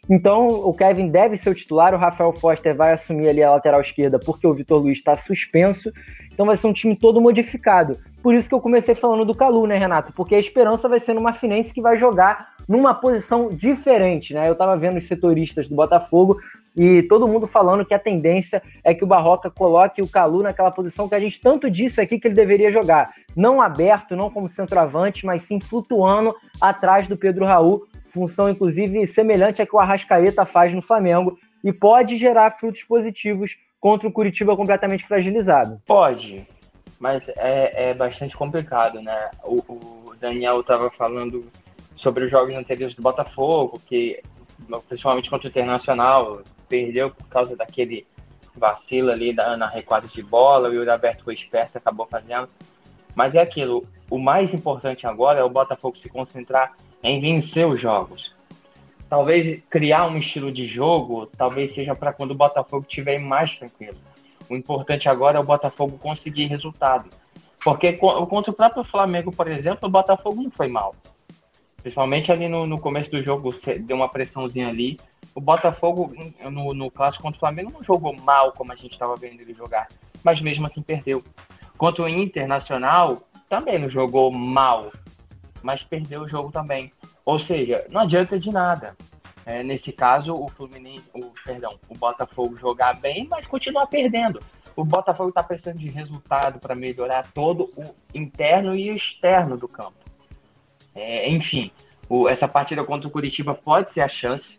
Então, 0.07 0.47
o 0.47 0.71
Kevin 0.71 1.09
deve 1.09 1.35
ser 1.35 1.49
o 1.49 1.55
titular, 1.55 1.93
o 1.93 1.97
Rafael 1.97 2.31
Foster 2.31 2.75
vai 2.75 2.93
assumir 2.93 3.27
ali 3.27 3.41
a 3.41 3.49
lateral 3.49 3.81
esquerda 3.81 4.19
porque 4.19 4.45
o 4.45 4.53
Vitor 4.53 4.79
Luiz 4.79 4.99
está 4.99 5.15
suspenso. 5.15 5.91
Então 6.31 6.45
vai 6.45 6.55
ser 6.55 6.67
um 6.67 6.73
time 6.73 6.95
todo 6.95 7.19
modificado. 7.19 7.97
Por 8.21 8.35
isso 8.35 8.47
que 8.47 8.53
eu 8.53 8.61
comecei 8.61 8.93
falando 8.93 9.25
do 9.25 9.33
Calu, 9.33 9.65
né, 9.65 9.77
Renato? 9.77 10.13
Porque 10.13 10.35
a 10.35 10.39
esperança 10.39 10.87
vai 10.87 10.99
ser 10.99 11.13
no 11.13 11.21
Marfinense 11.21 11.73
que 11.73 11.81
vai 11.81 11.97
jogar 11.97 12.53
numa 12.67 12.93
posição 12.93 13.49
diferente, 13.49 14.33
né? 14.33 14.47
Eu 14.47 14.53
estava 14.53 14.77
vendo 14.77 14.97
os 14.97 15.07
setoristas 15.07 15.67
do 15.67 15.75
Botafogo 15.75 16.37
e 16.75 17.03
todo 17.03 17.27
mundo 17.27 17.47
falando 17.47 17.85
que 17.85 17.93
a 17.93 17.99
tendência 17.99 18.61
é 18.83 18.93
que 18.93 19.03
o 19.03 19.07
Barroca 19.07 19.49
coloque 19.49 20.01
o 20.01 20.07
Calu 20.07 20.43
naquela 20.43 20.71
posição 20.71 21.07
que 21.07 21.15
a 21.15 21.19
gente 21.19 21.39
tanto 21.39 21.69
disse 21.69 22.01
aqui 22.01 22.19
que 22.19 22.27
ele 22.27 22.35
deveria 22.35 22.71
jogar. 22.71 23.13
Não 23.35 23.61
aberto, 23.61 24.15
não 24.15 24.29
como 24.29 24.49
centroavante, 24.49 25.25
mas 25.25 25.43
sim 25.43 25.59
flutuando 25.59 26.35
atrás 26.59 27.07
do 27.07 27.15
Pedro 27.15 27.45
Raul, 27.45 27.87
função 28.09 28.49
inclusive 28.49 29.07
semelhante 29.07 29.61
à 29.61 29.65
que 29.65 29.75
o 29.75 29.79
Arrascaeta 29.79 30.45
faz 30.45 30.73
no 30.73 30.81
Flamengo 30.81 31.37
e 31.63 31.71
pode 31.71 32.17
gerar 32.17 32.51
frutos 32.51 32.83
positivos 32.83 33.57
contra 33.79 34.07
o 34.07 34.11
Curitiba 34.11 34.55
completamente 34.55 35.05
fragilizado. 35.05 35.81
Pode, 35.85 36.45
mas 36.99 37.27
é, 37.37 37.89
é 37.89 37.93
bastante 37.93 38.35
complicado, 38.35 39.01
né? 39.01 39.29
O, 39.43 39.55
o 39.59 40.15
Daniel 40.19 40.59
estava 40.61 40.89
falando 40.89 41.45
sobre 41.95 42.25
os 42.25 42.31
jogos 42.31 42.55
anteriores 42.55 42.95
do 42.95 43.01
Botafogo, 43.01 43.79
que 43.85 44.21
principalmente 44.87 45.29
contra 45.29 45.47
o 45.47 45.49
Internacional, 45.51 46.41
perdeu 46.67 47.11
por 47.11 47.27
causa 47.27 47.55
daquele 47.55 48.05
vacilo 48.55 49.11
ali 49.11 49.33
da, 49.33 49.57
na 49.57 49.67
recuada 49.67 50.07
de 50.07 50.21
bola, 50.23 50.73
e 50.73 50.77
o 50.77 50.91
Alberto 50.91 51.23
foi 51.23 51.33
esperto, 51.33 51.77
acabou 51.77 52.07
fazendo. 52.07 52.49
Mas 53.13 53.33
é 53.33 53.39
aquilo, 53.39 53.85
o 54.09 54.17
mais 54.17 54.53
importante 54.53 55.07
agora 55.07 55.39
é 55.39 55.43
o 55.43 55.49
Botafogo 55.49 55.95
se 55.97 56.09
concentrar 56.09 56.75
em 57.01 57.19
vencer 57.19 57.67
os 57.67 57.79
jogos. 57.79 58.35
Talvez 59.09 59.61
criar 59.69 60.07
um 60.07 60.17
estilo 60.17 60.51
de 60.51 60.65
jogo, 60.65 61.27
talvez 61.37 61.73
seja 61.73 61.95
para 61.95 62.11
quando 62.11 62.31
o 62.31 62.35
Botafogo 62.35 62.85
estiver 62.87 63.19
mais 63.19 63.55
tranquilo. 63.55 63.97
O 64.49 64.55
importante 64.55 65.07
agora 65.07 65.37
é 65.37 65.41
o 65.41 65.45
Botafogo 65.45 65.97
conseguir 65.97 66.45
resultado. 66.45 67.09
Porque 67.63 67.93
contra 67.93 68.51
o 68.51 68.53
próprio 68.53 68.83
Flamengo, 68.83 69.31
por 69.31 69.47
exemplo, 69.47 69.87
o 69.87 69.91
Botafogo 69.91 70.41
não 70.41 70.51
foi 70.51 70.67
mal. 70.67 70.95
Principalmente 71.85 72.31
ali 72.31 72.47
no, 72.47 72.65
no 72.65 72.79
começo 72.79 73.11
do 73.11 73.21
jogo, 73.21 73.53
deu 73.81 73.95
uma 73.95 74.09
pressãozinha 74.09 74.69
ali. 74.69 74.97
O 75.35 75.39
Botafogo, 75.39 76.11
no, 76.49 76.73
no 76.73 76.89
clássico 76.89 77.21
contra 77.21 77.37
o 77.37 77.39
Flamengo, 77.39 77.71
não 77.71 77.83
jogou 77.83 78.15
mal 78.21 78.51
como 78.53 78.71
a 78.71 78.75
gente 78.75 78.93
estava 78.93 79.15
vendo 79.15 79.41
ele 79.41 79.53
jogar. 79.53 79.87
Mas 80.23 80.41
mesmo 80.41 80.65
assim 80.65 80.81
perdeu. 80.81 81.23
Contra 81.77 82.01
o 82.01 82.09
Internacional, 82.09 83.21
também 83.47 83.77
não 83.77 83.87
jogou 83.87 84.31
mal 84.31 84.91
mas 85.65 85.83
perdeu 85.83 86.21
o 86.21 86.29
jogo 86.29 86.51
também. 86.51 86.93
Ou 87.25 87.39
seja, 87.39 87.85
não 87.89 88.01
adianta 88.01 88.37
de 88.37 88.51
nada. 88.51 88.95
É, 89.43 89.63
nesse 89.63 89.91
caso, 89.91 90.35
o 90.35 90.47
Fluminense, 90.47 91.09
o, 91.11 91.31
perdão, 91.43 91.79
o 91.89 91.97
Botafogo 91.97 92.55
jogar 92.55 92.99
bem, 92.99 93.27
mas 93.27 93.47
continuar 93.47 93.87
perdendo. 93.87 94.39
O 94.75 94.85
Botafogo 94.85 95.29
está 95.29 95.41
precisando 95.41 95.79
de 95.79 95.89
resultado 95.89 96.59
para 96.59 96.75
melhorar 96.75 97.31
todo 97.33 97.71
o 97.75 97.95
interno 98.13 98.75
e 98.75 98.89
externo 98.89 99.57
do 99.57 99.67
campo. 99.67 100.04
É, 100.95 101.29
enfim, 101.29 101.71
o, 102.09 102.29
essa 102.29 102.47
partida 102.47 102.83
contra 102.83 103.07
o 103.07 103.11
Curitiba 103.11 103.53
pode 103.53 103.89
ser 103.89 104.01
a 104.01 104.07
chance, 104.07 104.57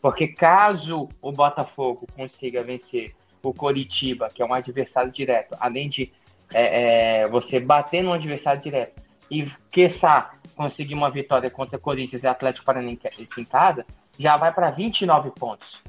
porque 0.00 0.28
caso 0.28 1.08
o 1.20 1.30
Botafogo 1.30 2.06
consiga 2.16 2.62
vencer 2.62 3.14
o 3.42 3.52
Curitiba, 3.52 4.28
que 4.32 4.42
é 4.42 4.46
um 4.46 4.54
adversário 4.54 5.12
direto, 5.12 5.54
além 5.60 5.88
de 5.88 6.10
é, 6.52 7.22
é, 7.22 7.28
você 7.28 7.60
bater 7.60 8.02
no 8.02 8.12
adversário 8.12 8.62
direto 8.62 9.02
e, 9.30 9.44
quiçá, 9.70 10.34
conseguir 10.56 10.94
uma 10.94 11.10
vitória 11.10 11.50
contra 11.50 11.78
Corinthians 11.78 12.22
e 12.22 12.26
Atlético 12.26 12.64
Paranaense 12.64 13.08
em 13.38 13.44
casa, 13.44 13.84
já 14.18 14.36
vai 14.36 14.52
para 14.52 14.70
29 14.70 15.30
pontos. 15.32 15.82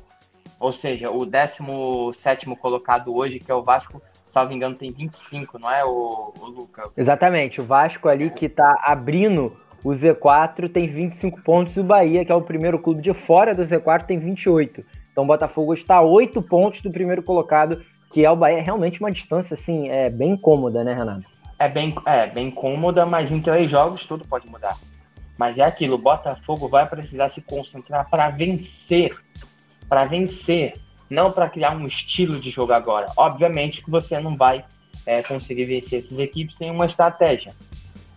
Ou 0.59 0.71
seja, 0.71 1.11
o 1.11 1.25
17 1.25 2.45
colocado 2.55 3.15
hoje, 3.15 3.39
que 3.39 3.51
é 3.51 3.55
o 3.55 3.61
Vasco, 3.61 4.01
salvo 4.33 4.53
engano, 4.53 4.75
tem 4.75 4.91
25, 4.91 5.59
não 5.59 5.69
é, 5.69 5.83
o, 5.85 6.33
o 6.39 6.45
Luca? 6.45 6.89
Exatamente. 6.97 7.61
O 7.61 7.63
Vasco 7.63 8.07
ali 8.07 8.29
que 8.31 8.45
está 8.45 8.81
abrindo 8.83 9.55
o 9.85 9.91
Z4 9.91 10.69
tem 10.69 10.87
25 10.87 11.41
pontos 11.43 11.77
e 11.77 11.79
o 11.79 11.83
Bahia, 11.83 12.25
que 12.25 12.31
é 12.31 12.35
o 12.35 12.41
primeiro 12.41 12.79
clube 12.79 13.01
de 13.01 13.13
fora 13.13 13.53
do 13.55 13.61
Z4, 13.61 14.03
tem 14.03 14.19
28. 14.19 14.83
Então 15.11 15.23
o 15.23 15.27
Botafogo 15.27 15.73
está 15.73 15.97
a 15.97 16.01
8 16.01 16.41
pontos 16.41 16.81
do 16.81 16.89
primeiro 16.89 17.23
colocado, 17.23 17.81
que 18.11 18.25
é 18.25 18.31
o 18.31 18.35
Bahia. 18.35 18.61
Realmente 18.61 18.99
uma 18.99 19.11
distância 19.11 19.53
assim, 19.53 19.87
é 19.89 20.09
bem 20.09 20.35
cômoda, 20.35 20.83
né, 20.83 20.93
Renato? 20.93 21.35
é 21.57 21.69
bem, 21.69 21.93
é 22.05 22.27
bem 22.27 22.51
cômoda, 22.51 23.05
mas 23.05 23.31
em 23.31 23.39
três 23.39 23.69
jogos 23.69 24.03
tudo 24.03 24.25
pode 24.27 24.47
mudar. 24.49 24.77
Mas 25.37 25.57
é 25.57 25.63
aquilo, 25.63 25.95
o 25.95 26.01
Botafogo 26.01 26.67
vai 26.67 26.87
precisar 26.87 27.29
se 27.29 27.41
concentrar 27.41 28.09
para 28.09 28.29
vencer. 28.29 29.15
Para 29.87 30.05
vencer, 30.05 30.73
não 31.09 31.31
para 31.31 31.49
criar 31.49 31.75
um 31.75 31.85
estilo 31.85 32.39
de 32.39 32.49
jogo 32.49 32.73
agora. 32.73 33.05
Obviamente 33.15 33.83
que 33.83 33.91
você 33.91 34.19
não 34.19 34.35
vai 34.35 34.65
é, 35.05 35.21
conseguir 35.21 35.65
vencer 35.65 35.99
essas 35.99 36.17
equipes 36.17 36.57
sem 36.57 36.71
uma 36.71 36.85
estratégia. 36.85 37.53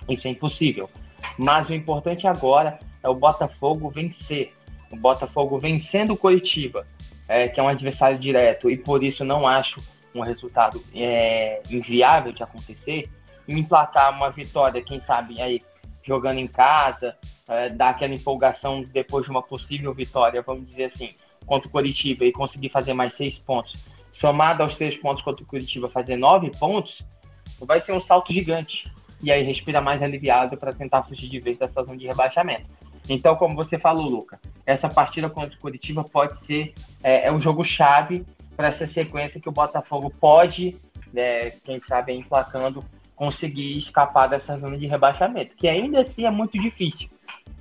Isso 0.09 0.27
é 0.27 0.31
impossível. 0.31 0.89
Mas 1.39 1.69
o 1.69 1.75
importante 1.75 2.27
agora 2.27 2.79
é 3.03 3.09
o 3.09 3.15
Botafogo 3.15 3.89
vencer. 3.89 4.53
O 4.91 4.97
Botafogo 4.97 5.59
vencendo 5.59 6.15
o 6.15 6.17
Curitiba, 6.17 6.87
é, 7.29 7.47
que 7.49 7.61
é 7.61 7.63
um 7.63 7.69
adversário 7.69 8.19
direto, 8.19 8.71
e 8.71 8.77
por 8.77 9.05
isso 9.05 9.25
não 9.25 9.47
acho 9.47 9.81
um 10.15 10.21
resultado 10.21 10.83
é, 10.95 11.63
inviável 11.71 12.33
de 12.33 12.43
acontecer 12.43 13.09
emplacar 13.49 14.15
uma 14.15 14.31
vitória, 14.31 14.83
quem 14.83 15.01
sabe 15.01 15.41
aí 15.41 15.63
jogando 16.05 16.39
em 16.39 16.47
casa, 16.47 17.17
é, 17.49 17.69
dar 17.71 17.91
aquela 17.91 18.15
empolgação 18.15 18.83
depois 18.83 19.25
de 19.25 19.31
uma 19.31 19.43
possível 19.43 19.93
vitória, 19.93 20.43
vamos 20.43 20.69
dizer 20.69 20.85
assim, 20.85 21.15
contra 21.47 21.69
o 21.69 21.71
Curitiba 21.71 22.25
e 22.25 22.33
conseguir 22.33 22.69
fazer 22.69 22.93
mais 22.93 23.15
seis 23.15 23.39
pontos, 23.39 23.73
somado 24.13 24.63
aos 24.63 24.77
três 24.77 24.97
pontos 24.97 25.23
contra 25.23 25.43
o 25.43 25.47
Curitiba, 25.47 25.89
fazer 25.89 26.17
nove 26.17 26.51
pontos, 26.59 27.03
vai 27.61 27.81
ser 27.81 27.93
um 27.93 28.01
salto 28.01 28.33
gigante. 28.33 28.91
E 29.23 29.33
aí 29.33 29.43
respira 29.43 29.81
mais 29.81 30.03
aliviado 30.03 30.57
para 30.57 30.73
tentar 30.73 31.03
fugir 31.03 31.29
de 31.29 31.41
vez 31.41 31.59
dessa 31.59 31.83
zona 31.83 31.97
de 31.97 32.07
rebaixamento. 32.07 32.67
Então, 33.09 33.35
como 33.37 33.55
você 33.55 33.79
falou, 33.79 34.09
Luca, 34.09 34.39
essa 34.67 34.89
partida 34.89 35.31
contra 35.31 35.57
o 35.57 35.61
Curitiba 35.61 36.05
pode 36.05 36.39
ser 36.45 36.75
é, 37.03 37.27
é 37.27 37.33
um 37.33 37.39
jogo 37.39 37.65
chave 37.65 38.25
para 38.57 38.69
essa 38.69 38.87
sequência 38.87 39.41
que 39.41 39.49
o 39.49 39.53
Botafogo 39.53 40.13
pode, 40.21 40.77
né, 41.13 41.51
quem 41.65 41.81
sabe, 41.81 42.13
emplacando 42.13 42.85
conseguir 43.17 43.77
escapar 43.77 44.29
dessa 44.29 44.57
zona 44.57 44.77
de 44.77 44.87
rebaixamento, 44.87 45.57
que 45.57 45.67
ainda 45.67 46.03
assim 46.03 46.25
é 46.25 46.31
muito 46.31 46.59
difícil, 46.59 47.09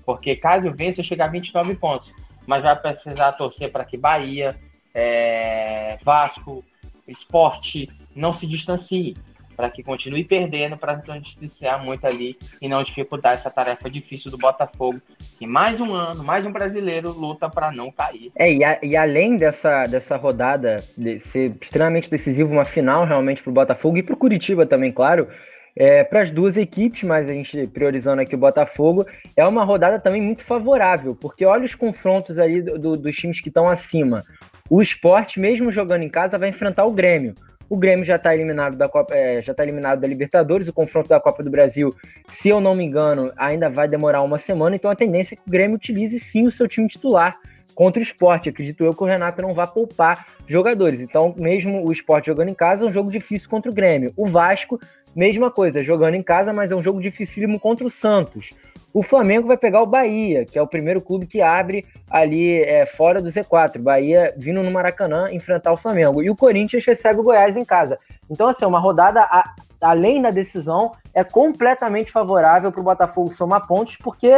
porque 0.05 0.35
caso 0.35 0.71
vença, 0.71 1.01
chegar 1.01 1.25
a 1.25 1.29
29 1.29 1.75
pontos, 1.75 2.11
mas 2.45 2.61
vai 2.61 2.75
precisar 2.75 3.31
torcer 3.33 3.71
para 3.71 3.83
que 3.83 3.97
Bahia, 3.97 4.55
é, 4.93 5.97
Vasco, 6.03 6.63
Esporte 7.07 7.89
não 8.15 8.31
se 8.31 8.45
distancie, 8.45 9.15
para 9.57 9.71
que 9.71 9.81
continue 9.81 10.23
perdendo, 10.23 10.77
para 10.77 11.01
não 11.07 11.19
distanciar 11.19 11.83
muito 11.83 12.05
ali 12.05 12.37
e 12.61 12.69
não 12.69 12.83
dificultar 12.83 13.33
essa 13.33 13.49
tarefa 13.49 13.89
difícil 13.89 14.29
do 14.29 14.37
Botafogo, 14.37 15.01
que 15.39 15.47
mais 15.47 15.79
um 15.79 15.95
ano, 15.95 16.23
mais 16.23 16.45
um 16.45 16.51
brasileiro 16.51 17.11
luta 17.11 17.49
para 17.49 17.71
não 17.71 17.91
cair. 17.91 18.31
É, 18.35 18.53
e, 18.53 18.63
a, 18.63 18.77
e, 18.83 18.95
além 18.95 19.35
dessa, 19.35 19.87
dessa 19.87 20.15
rodada 20.15 20.83
de 20.95 21.19
ser 21.19 21.55
extremamente 21.59 22.07
decisiva, 22.07 22.53
uma 22.53 22.65
final 22.65 23.03
realmente 23.03 23.41
para 23.41 23.49
o 23.49 23.53
Botafogo 23.53 23.97
e 23.97 24.03
para 24.03 24.13
o 24.13 24.17
Curitiba 24.17 24.63
também, 24.63 24.91
claro, 24.91 25.27
é, 25.75 26.03
para 26.03 26.21
as 26.21 26.29
duas 26.29 26.55
equipes, 26.55 27.01
mas 27.03 27.27
a 27.27 27.33
gente 27.33 27.65
priorizando 27.67 28.21
aqui 28.21 28.35
o 28.35 28.39
Botafogo, 28.39 29.07
é 29.35 29.45
uma 29.45 29.63
rodada 29.63 29.99
também 29.99 30.21
muito 30.21 30.43
favorável, 30.43 31.15
porque 31.15 31.45
olha 31.45 31.65
os 31.65 31.73
confrontos 31.73 32.37
aí 32.37 32.61
do, 32.61 32.77
do, 32.77 32.97
dos 32.97 33.15
times 33.15 33.41
que 33.41 33.49
estão 33.49 33.67
acima. 33.67 34.23
O 34.69 34.81
esporte, 34.81 35.39
mesmo 35.39 35.71
jogando 35.71 36.03
em 36.03 36.09
casa, 36.09 36.37
vai 36.37 36.49
enfrentar 36.49 36.85
o 36.85 36.91
Grêmio. 36.91 37.33
O 37.69 37.77
Grêmio 37.77 38.05
já 38.05 38.15
está 38.15 38.33
eliminado 38.33 38.77
da 38.77 38.87
Copa, 38.87 39.15
é, 39.15 39.41
já 39.41 39.51
está 39.51 39.63
eliminado 39.63 39.99
da 39.99 40.07
Libertadores. 40.07 40.67
O 40.67 40.73
confronto 40.73 41.09
da 41.09 41.19
Copa 41.19 41.43
do 41.43 41.49
Brasil, 41.49 41.95
se 42.29 42.49
eu 42.49 42.61
não 42.61 42.75
me 42.75 42.83
engano, 42.83 43.31
ainda 43.35 43.69
vai 43.69 43.87
demorar 43.87 44.21
uma 44.21 44.37
semana. 44.37 44.75
Então 44.75 44.89
a 44.89 44.95
tendência 44.95 45.35
é 45.35 45.37
que 45.37 45.47
o 45.47 45.51
Grêmio 45.51 45.75
utilize 45.75 46.19
sim 46.19 46.47
o 46.47 46.51
seu 46.51 46.67
time 46.67 46.87
titular 46.87 47.37
contra 47.77 47.99
o 47.99 48.03
esporte. 48.03 48.49
Acredito 48.49 48.83
eu 48.83 48.93
que 48.93 49.03
o 49.03 49.05
Renato 49.05 49.41
não 49.41 49.53
vai 49.53 49.67
poupar 49.67 50.25
jogadores. 50.47 50.99
Então, 50.99 51.35
mesmo 51.37 51.87
o 51.87 51.91
esporte 51.91 52.25
jogando 52.25 52.49
em 52.49 52.55
casa, 52.55 52.83
é 52.83 52.87
um 52.87 52.91
jogo 52.91 53.11
difícil 53.11 53.47
contra 53.47 53.69
o 53.69 53.73
Grêmio. 53.73 54.11
O 54.17 54.25
Vasco, 54.25 54.79
mesma 55.15 55.51
coisa, 55.51 55.81
jogando 55.81 56.15
em 56.15 56.23
casa, 56.23 56.51
mas 56.51 56.71
é 56.71 56.75
um 56.75 56.81
jogo 56.81 56.99
dificílimo 56.99 57.59
contra 57.59 57.85
o 57.85 57.89
Santos. 57.89 58.49
O 58.97 59.03
Flamengo 59.03 59.47
vai 59.47 59.57
pegar 59.57 59.83
o 59.83 59.85
Bahia, 59.85 60.43
que 60.43 60.57
é 60.57 60.61
o 60.61 60.65
primeiro 60.65 60.99
clube 60.99 61.27
que 61.27 61.39
abre 61.39 61.85
ali 62.09 62.63
é, 62.63 62.83
fora 62.87 63.21
do 63.21 63.29
Z4. 63.29 63.79
Bahia 63.79 64.33
vindo 64.35 64.63
no 64.63 64.71
Maracanã 64.71 65.31
enfrentar 65.31 65.71
o 65.71 65.77
Flamengo. 65.77 66.23
E 66.23 66.31
o 66.31 66.35
Corinthians 66.35 66.83
recebe 66.83 67.19
o 67.19 67.23
Goiás 67.23 67.55
em 67.55 67.63
casa. 67.63 67.99
Então, 68.27 68.47
assim, 68.47 68.65
uma 68.65 68.79
rodada, 68.79 69.21
a, 69.21 69.53
além 69.79 70.19
da 70.19 70.31
decisão, 70.31 70.93
é 71.13 71.23
completamente 71.23 72.11
favorável 72.11 72.71
para 72.71 72.81
o 72.81 72.83
Botafogo 72.83 73.31
somar 73.33 73.67
pontos, 73.67 73.97
porque 73.97 74.33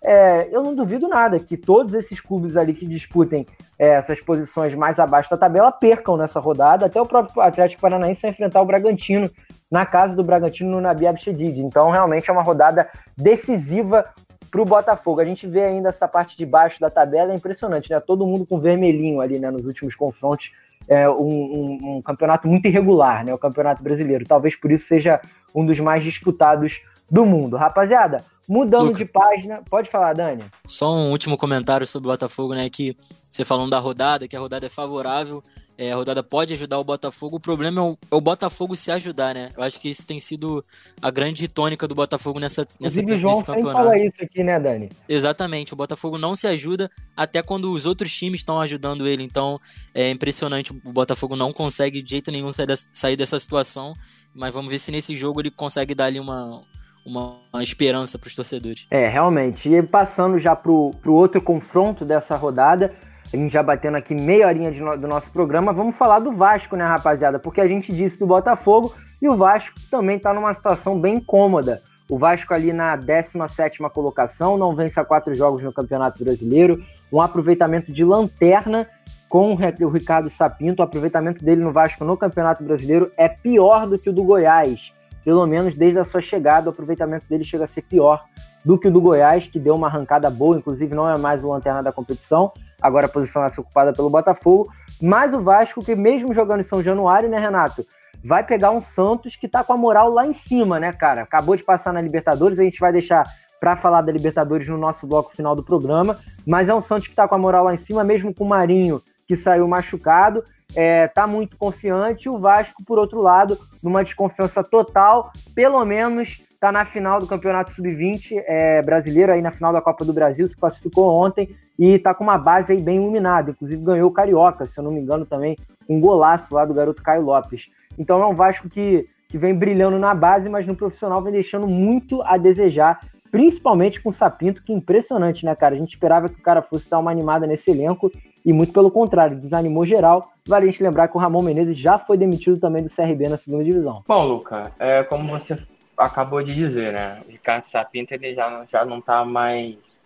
é, 0.00 0.48
eu 0.52 0.62
não 0.62 0.76
duvido 0.76 1.08
nada 1.08 1.40
que 1.40 1.56
todos 1.56 1.92
esses 1.92 2.20
clubes 2.20 2.56
ali 2.56 2.72
que 2.72 2.86
disputem 2.86 3.44
é, 3.76 3.94
essas 3.94 4.20
posições 4.20 4.76
mais 4.76 5.00
abaixo 5.00 5.28
da 5.28 5.36
tabela 5.36 5.72
percam 5.72 6.16
nessa 6.16 6.38
rodada. 6.38 6.86
Até 6.86 7.00
o 7.00 7.06
próprio 7.06 7.42
Atlético 7.42 7.82
Paranaense 7.82 8.22
vai 8.22 8.30
enfrentar 8.30 8.62
o 8.62 8.64
Bragantino 8.64 9.28
na 9.74 9.84
casa 9.84 10.14
do 10.14 10.22
Bragantino 10.22 10.70
no 10.70 10.80
Nabi 10.80 11.04
Abchedid. 11.04 11.58
Então, 11.58 11.90
realmente 11.90 12.30
é 12.30 12.32
uma 12.32 12.44
rodada 12.44 12.88
decisiva 13.16 14.04
para 14.48 14.62
o 14.62 14.64
Botafogo. 14.64 15.20
A 15.20 15.24
gente 15.24 15.48
vê 15.48 15.64
ainda 15.64 15.88
essa 15.88 16.06
parte 16.06 16.36
de 16.36 16.46
baixo 16.46 16.80
da 16.80 16.88
tabela, 16.88 17.32
é 17.32 17.34
impressionante, 17.34 17.90
né? 17.90 17.98
Todo 17.98 18.24
mundo 18.24 18.46
com 18.46 18.60
vermelhinho 18.60 19.20
ali, 19.20 19.40
né? 19.40 19.50
Nos 19.50 19.66
últimos 19.66 19.96
confrontos. 19.96 20.52
É 20.86 21.08
um, 21.08 21.26
um, 21.26 21.96
um 21.96 22.02
campeonato 22.02 22.46
muito 22.46 22.68
irregular, 22.68 23.24
né? 23.24 23.34
O 23.34 23.38
campeonato 23.38 23.82
brasileiro. 23.82 24.24
Talvez 24.24 24.54
por 24.54 24.70
isso 24.70 24.86
seja 24.86 25.20
um 25.52 25.66
dos 25.66 25.80
mais 25.80 26.04
disputados 26.04 26.80
do 27.10 27.24
mundo. 27.24 27.56
Rapaziada, 27.56 28.24
Mudando 28.46 28.86
Luca. 28.86 28.98
de 28.98 29.04
página, 29.06 29.62
pode 29.70 29.90
falar, 29.90 30.12
Dani. 30.12 30.44
Só 30.66 30.94
um 30.94 31.10
último 31.10 31.36
comentário 31.36 31.86
sobre 31.86 32.08
o 32.08 32.12
Botafogo, 32.12 32.54
né? 32.54 32.68
Que 32.68 32.94
você 33.30 33.44
falando 33.44 33.70
da 33.70 33.78
rodada, 33.78 34.28
que 34.28 34.36
a 34.36 34.40
rodada 34.40 34.66
é 34.66 34.68
favorável, 34.68 35.42
é, 35.78 35.90
a 35.90 35.96
rodada 35.96 36.22
pode 36.22 36.52
ajudar 36.52 36.78
o 36.78 36.84
Botafogo. 36.84 37.36
O 37.36 37.40
problema 37.40 37.80
é 37.80 37.84
o, 37.84 37.98
é 38.10 38.14
o, 38.14 38.20
Botafogo 38.20 38.76
se 38.76 38.90
ajudar, 38.90 39.34
né? 39.34 39.50
Eu 39.56 39.62
acho 39.62 39.80
que 39.80 39.88
isso 39.88 40.06
tem 40.06 40.20
sido 40.20 40.62
a 41.00 41.10
grande 41.10 41.48
tônica 41.48 41.88
do 41.88 41.94
Botafogo 41.94 42.38
nessa, 42.38 42.68
nessa 42.78 43.00
Inclusive, 43.00 43.18
João 43.18 43.32
nesse 43.32 43.46
campeonato. 43.46 43.84
fala 43.84 43.96
isso 43.96 44.22
aqui, 44.22 44.44
né, 44.44 44.60
Dani? 44.60 44.90
Exatamente. 45.08 45.72
O 45.72 45.76
Botafogo 45.76 46.18
não 46.18 46.36
se 46.36 46.46
ajuda 46.46 46.90
até 47.16 47.42
quando 47.42 47.72
os 47.72 47.86
outros 47.86 48.14
times 48.14 48.42
estão 48.42 48.60
ajudando 48.60 49.08
ele. 49.08 49.22
Então 49.22 49.58
é 49.94 50.10
impressionante. 50.10 50.70
O 50.84 50.92
Botafogo 50.92 51.34
não 51.34 51.50
consegue 51.50 52.02
de 52.02 52.10
jeito 52.10 52.30
nenhum 52.30 52.52
sair 52.52 52.66
dessa, 52.66 52.90
sair 52.92 53.16
dessa 53.16 53.38
situação. 53.38 53.94
Mas 54.34 54.52
vamos 54.52 54.70
ver 54.70 54.80
se 54.80 54.90
nesse 54.90 55.16
jogo 55.16 55.40
ele 55.40 55.50
consegue 55.50 55.94
dar 55.94 56.06
ali 56.06 56.20
uma 56.20 56.60
uma, 57.04 57.34
uma 57.52 57.62
esperança 57.62 58.18
para 58.18 58.28
os 58.28 58.34
torcedores. 58.34 58.86
É, 58.90 59.08
realmente. 59.08 59.68
E 59.68 59.82
passando 59.82 60.38
já 60.38 60.56
para 60.56 60.70
o 60.70 60.92
outro 61.06 61.40
confronto 61.40 62.04
dessa 62.04 62.36
rodada, 62.36 62.90
a 63.32 63.36
gente 63.36 63.52
já 63.52 63.62
batendo 63.62 63.96
aqui 63.96 64.14
meia 64.14 64.46
horinha 64.46 64.70
no, 64.70 64.96
do 64.96 65.06
nosso 65.06 65.30
programa, 65.30 65.72
vamos 65.72 65.96
falar 65.96 66.20
do 66.20 66.32
Vasco, 66.32 66.76
né, 66.76 66.84
rapaziada? 66.84 67.38
Porque 67.38 67.60
a 67.60 67.66
gente 67.66 67.92
disse 67.92 68.18
do 68.18 68.26
Botafogo 68.26 68.94
e 69.20 69.28
o 69.28 69.36
Vasco 69.36 69.74
também 69.90 70.16
está 70.16 70.32
numa 70.32 70.54
situação 70.54 70.98
bem 70.98 71.20
cômoda. 71.20 71.82
O 72.08 72.18
Vasco 72.18 72.52
ali 72.52 72.72
na 72.72 72.96
17 72.96 73.78
colocação, 73.92 74.58
não 74.58 74.74
vence 74.74 75.00
a 75.00 75.04
quatro 75.04 75.34
jogos 75.34 75.62
no 75.62 75.72
Campeonato 75.72 76.22
Brasileiro, 76.22 76.84
um 77.10 77.20
aproveitamento 77.20 77.92
de 77.92 78.04
lanterna 78.04 78.86
com 79.28 79.52
o 79.52 79.88
Ricardo 79.88 80.28
Sapinto. 80.28 80.82
O 80.82 80.84
aproveitamento 80.84 81.42
dele 81.42 81.62
no 81.62 81.72
Vasco 81.72 82.04
no 82.04 82.16
Campeonato 82.16 82.62
Brasileiro 82.62 83.10
é 83.16 83.28
pior 83.28 83.86
do 83.86 83.98
que 83.98 84.10
o 84.10 84.12
do 84.12 84.22
Goiás 84.22 84.92
pelo 85.24 85.46
menos 85.46 85.74
desde 85.74 85.98
a 85.98 86.04
sua 86.04 86.20
chegada, 86.20 86.68
o 86.68 86.72
aproveitamento 86.72 87.26
dele 87.28 87.44
chega 87.44 87.64
a 87.64 87.68
ser 87.68 87.82
pior 87.82 88.24
do 88.64 88.78
que 88.78 88.88
o 88.88 88.90
do 88.90 89.00
Goiás, 89.00 89.46
que 89.46 89.58
deu 89.58 89.74
uma 89.74 89.88
arrancada 89.88 90.30
boa, 90.30 90.56
inclusive 90.56 90.94
não 90.94 91.08
é 91.08 91.18
mais 91.18 91.44
o 91.44 91.50
lanterna 91.50 91.82
da 91.82 91.92
competição, 91.92 92.52
agora 92.80 93.06
a 93.06 93.08
posição 93.08 93.44
é 93.44 93.48
ocupada 93.58 93.92
pelo 93.92 94.08
Botafogo, 94.08 94.70
mas 95.00 95.34
o 95.34 95.40
Vasco, 95.40 95.84
que 95.84 95.94
mesmo 95.94 96.32
jogando 96.32 96.60
em 96.60 96.64
São 96.64 96.82
Januário, 96.82 97.28
né, 97.28 97.38
Renato, 97.38 97.84
vai 98.24 98.42
pegar 98.42 98.70
um 98.70 98.80
Santos 98.80 99.36
que 99.36 99.46
tá 99.46 99.62
com 99.62 99.74
a 99.74 99.76
moral 99.76 100.08
lá 100.10 100.26
em 100.26 100.32
cima, 100.32 100.80
né, 100.80 100.92
cara? 100.92 101.22
Acabou 101.22 101.56
de 101.56 101.62
passar 101.62 101.92
na 101.92 102.00
Libertadores, 102.00 102.58
a 102.58 102.62
gente 102.62 102.80
vai 102.80 102.90
deixar 102.90 103.24
para 103.60 103.76
falar 103.76 104.00
da 104.00 104.12
Libertadores 104.12 104.68
no 104.68 104.78
nosso 104.78 105.06
bloco 105.06 105.34
final 105.34 105.54
do 105.54 105.62
programa, 105.62 106.18
mas 106.46 106.68
é 106.68 106.74
um 106.74 106.80
Santos 106.80 107.08
que 107.08 107.14
tá 107.14 107.28
com 107.28 107.34
a 107.34 107.38
moral 107.38 107.64
lá 107.64 107.74
em 107.74 107.78
cima, 107.78 108.02
mesmo 108.02 108.34
com 108.34 108.44
o 108.44 108.48
Marinho, 108.48 109.00
que 109.26 109.36
saiu 109.36 109.66
machucado, 109.68 110.42
é, 110.74 111.08
tá 111.08 111.26
muito 111.26 111.56
confiante. 111.56 112.28
O 112.28 112.38
Vasco, 112.38 112.82
por 112.84 112.98
outro 112.98 113.20
lado, 113.20 113.58
numa 113.82 114.02
desconfiança 114.02 114.62
total, 114.62 115.30
pelo 115.54 115.84
menos 115.84 116.42
tá 116.60 116.72
na 116.72 116.84
final 116.86 117.20
do 117.20 117.26
Campeonato 117.26 117.72
Sub-20 117.72 118.42
é, 118.46 118.80
brasileiro, 118.80 119.32
aí 119.32 119.42
na 119.42 119.50
final 119.50 119.72
da 119.72 119.82
Copa 119.82 120.02
do 120.04 120.14
Brasil, 120.14 120.48
se 120.48 120.56
classificou 120.56 121.14
ontem 121.14 121.54
e 121.78 121.98
tá 121.98 122.14
com 122.14 122.24
uma 122.24 122.38
base 122.38 122.72
aí 122.72 122.80
bem 122.80 122.96
iluminada. 122.96 123.50
Inclusive 123.50 123.84
ganhou 123.84 124.08
o 124.08 124.12
Carioca, 124.12 124.64
se 124.64 124.78
eu 124.78 124.84
não 124.84 124.90
me 124.90 125.00
engano, 125.00 125.26
também 125.26 125.56
um 125.88 126.00
golaço 126.00 126.54
lá 126.54 126.64
do 126.64 126.72
garoto 126.72 127.02
Caio 127.02 127.22
Lopes. 127.22 127.66
Então 127.98 128.22
é 128.22 128.26
um 128.26 128.34
Vasco 128.34 128.70
que, 128.70 129.06
que 129.28 129.36
vem 129.36 129.54
brilhando 129.54 129.98
na 129.98 130.14
base, 130.14 130.48
mas 130.48 130.66
no 130.66 130.74
profissional 130.74 131.20
vem 131.22 131.32
deixando 131.32 131.66
muito 131.66 132.22
a 132.22 132.38
desejar, 132.38 132.98
principalmente 133.34 134.00
com 134.00 134.10
o 134.10 134.12
Sapinto, 134.12 134.62
que 134.62 134.72
é 134.72 134.76
impressionante, 134.76 135.44
né, 135.44 135.56
cara? 135.56 135.74
A 135.74 135.76
gente 135.76 135.94
esperava 135.94 136.28
que 136.28 136.38
o 136.38 136.42
cara 136.42 136.62
fosse 136.62 136.88
dar 136.88 137.00
uma 137.00 137.10
animada 137.10 137.48
nesse 137.48 137.68
elenco 137.68 138.08
e 138.44 138.52
muito 138.52 138.72
pelo 138.72 138.92
contrário, 138.92 139.40
desanimou 139.40 139.84
geral. 139.84 140.30
Vale 140.46 140.68
a 140.68 140.70
gente 140.70 140.80
lembrar 140.80 141.08
que 141.08 141.16
o 141.16 141.20
Ramon 141.20 141.42
Menezes 141.42 141.76
já 141.76 141.98
foi 141.98 142.16
demitido 142.16 142.60
também 142.60 142.84
do 142.84 142.88
CRB 142.88 143.28
na 143.28 143.36
segunda 143.36 143.64
divisão. 143.64 144.04
Bom, 144.06 144.24
Luca, 144.24 144.70
é, 144.78 145.02
como 145.02 145.28
você 145.36 145.58
acabou 145.98 146.44
de 146.44 146.54
dizer, 146.54 146.92
né? 146.92 147.22
O 147.26 147.32
Ricardo 147.32 147.64
Sapinto 147.64 148.14
ele 148.14 148.36
já, 148.36 148.64
já 148.70 148.84
não 148.84 149.00
tá 149.00 149.24
mais 149.24 149.98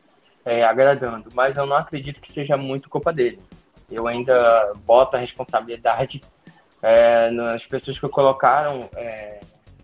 é, 0.43 0.65
agradando, 0.65 1.29
mas 1.35 1.55
eu 1.55 1.67
não 1.67 1.77
acredito 1.77 2.23
que 2.23 2.33
seja 2.33 2.57
muito 2.57 2.89
culpa 2.89 3.13
dele. 3.13 3.39
Eu 3.91 4.07
ainda 4.07 4.73
boto 4.87 5.17
a 5.17 5.21
responsabilidade 5.21 6.23
é, 6.81 7.31
nas 7.31 7.63
pessoas 7.67 7.99
que 7.99 8.09
colocaram, 8.09 8.89
é, 8.97 9.41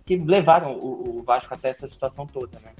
que 0.07 0.17
levaram 0.17 0.73
o, 0.73 1.19
o, 1.19 1.23
Vasco 1.23 1.53
até 1.53 1.69
essa 1.69 1.87
situação 1.87 2.27
toda, 2.27 2.59
né? 2.61 2.71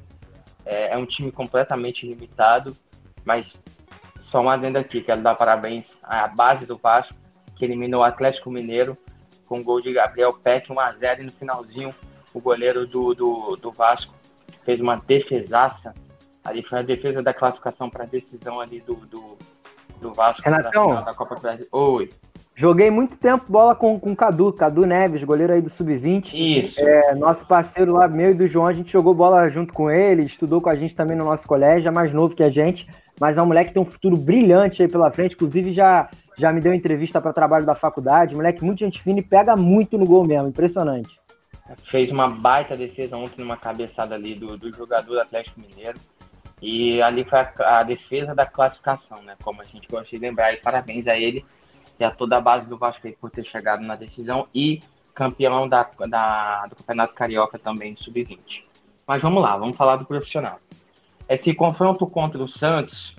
É, 0.65 0.93
é 0.93 0.97
um 0.97 1.07
time 1.07 1.31
completamente 1.31 2.07
limitado, 2.07 2.77
mas 3.25 3.57
só 4.21 4.41
uma 4.41 4.55
adenda 4.55 4.81
aqui, 4.81 5.01
quero 5.01 5.23
dar 5.23 5.35
parabéns 5.35 5.93
à 6.03 6.27
base 6.27 6.67
do 6.67 6.77
Vasco, 6.77 7.15
que 7.57 7.65
eliminou 7.65 8.01
o 8.01 8.05
Atlético 8.05 8.51
Mineiro 8.51 8.97
com 9.47 9.63
gol 9.63 9.81
de 9.81 9.93
Gabriel 9.93 10.33
Peck, 10.33 10.69
1x0, 10.69 11.21
e 11.21 11.23
no 11.25 11.33
finalzinho 11.33 11.95
o 12.33 12.41
goleiro 12.41 12.87
do, 12.87 13.15
do, 13.15 13.57
do 13.57 13.71
Vasco 13.71 14.13
fez 14.65 14.81
uma 14.81 14.97
defesaça. 14.97 15.95
Ali 16.43 16.63
foi 16.63 16.81
a 16.81 16.83
defesa 16.83 17.23
da 17.23 17.33
classificação 17.33 17.89
para 17.89 18.05
a 18.05 18.07
decisão 18.07 18.61
ali 18.61 18.81
do, 18.81 18.95
do, 19.07 19.39
do 20.01 20.13
Vasco 20.13 20.43
Renatão, 20.43 21.05
da 21.05 21.15
Copa 21.15 21.37
do 21.37 21.41
Brasil. 21.41 21.69
Oi. 21.71 22.11
Joguei 22.57 22.91
muito 22.91 23.17
tempo 23.17 23.45
bola 23.49 23.75
com 23.75 23.97
o 23.97 24.17
Cadu, 24.17 24.53
Cadu 24.53 24.87
Neves, 24.87 25.25
goleiro 25.25 25.53
aí 25.53 25.61
do 25.61 25.69
Sub-20. 25.69 26.35
Isso. 26.35 26.81
É, 26.81 27.15
nosso 27.15 27.47
parceiro 27.47 27.93
lá, 27.95 28.07
meu 28.07 28.31
e 28.31 28.35
do 28.35 28.47
João, 28.47 28.67
a 28.67 28.73
gente 28.73 28.93
jogou 28.93 29.13
bola 29.13 29.49
junto 29.49 29.73
com 29.73 29.91
ele, 29.91 30.23
estudou 30.23 30.61
com 30.61 30.71
a 30.71 30.77
gente 30.77 30.95
também 30.95 31.17
no 31.17 31.25
nosso 31.25 31.49
colégio, 31.49 31.89
é 31.89 31.91
mais 31.91 32.13
novo 32.13 32.35
que 32.35 32.43
a 32.43 32.51
gente 32.51 32.87
mas 33.21 33.39
é 33.39 33.43
um 33.43 33.47
moleque 33.47 33.69
que 33.69 33.75
tem 33.75 33.83
um 33.83 33.87
futuro 33.87 34.17
brilhante 34.17 34.83
aí 34.83 34.89
pela 34.89 35.11
frente. 35.11 35.35
Inclusive, 35.35 35.73
já, 35.73 36.09
já 36.37 36.53
me 36.53 36.61
deu 36.61 36.75
entrevista 36.75 37.21
para 37.21 37.33
trabalho 37.33 37.65
da 37.65 37.75
faculdade. 37.75 38.35
Moleque, 38.35 38.65
muito 38.65 38.81
gente 38.81 39.01
fina 39.01 39.21
e 39.21 39.23
pega 39.23 39.57
muito 39.57 39.97
no 39.97 40.07
gol 40.07 40.25
mesmo. 40.25 40.49
Impressionante. 40.49 41.21
Fez 41.85 42.11
uma 42.11 42.29
baita 42.29 42.77
defesa 42.77 43.17
ontem 43.17 43.41
numa 43.41 43.57
cabeçada 43.57 44.15
ali 44.15 44.35
do, 44.35 44.59
do 44.59 44.73
jogador 44.73 45.15
do 45.15 45.21
Atlético 45.21 45.61
Mineiro. 45.61 45.99
E 46.61 47.01
ali 47.03 47.25
foi 47.25 47.39
a, 47.39 47.79
a, 47.79 47.83
defesa 47.83 48.35
da 48.35 48.47
classificação, 48.47 49.23
né? 49.23 49.35
Como 49.43 49.61
a 49.61 49.65
gente 49.65 49.87
gosta 49.89 50.11
de 50.11 50.19
lembrar. 50.19 50.53
E 50.53 50.57
parabéns 50.57 51.07
a 51.07 51.17
ele 51.17 51.45
e 51.99 52.05
a 52.05 52.11
toda 52.11 52.37
a 52.37 52.41
base 52.41 52.67
do 52.67 52.77
Vasco 52.77 53.09
por 53.21 53.31
ter 53.31 53.45
chegado 53.45 53.85
na 53.85 53.97
decisão 53.97 54.49
e 54.55 54.81
campeão 55.15 55.69
da, 55.69 55.89
da 56.09 56.67
do 56.67 56.77
Campeonato 56.77 57.15
Carioca 57.15 57.59
também, 57.59 57.95
sub-20. 57.95 58.65
Mas 59.07 59.21
vamos 59.23 59.43
lá, 59.43 59.57
vamos 59.57 59.77
falar 59.77 59.97
do 59.97 60.05
profissional 60.05 60.59
esse 61.29 61.55
confronto 61.55 62.07
contra 62.07 62.43
o 62.43 62.47
Santos 62.47 63.15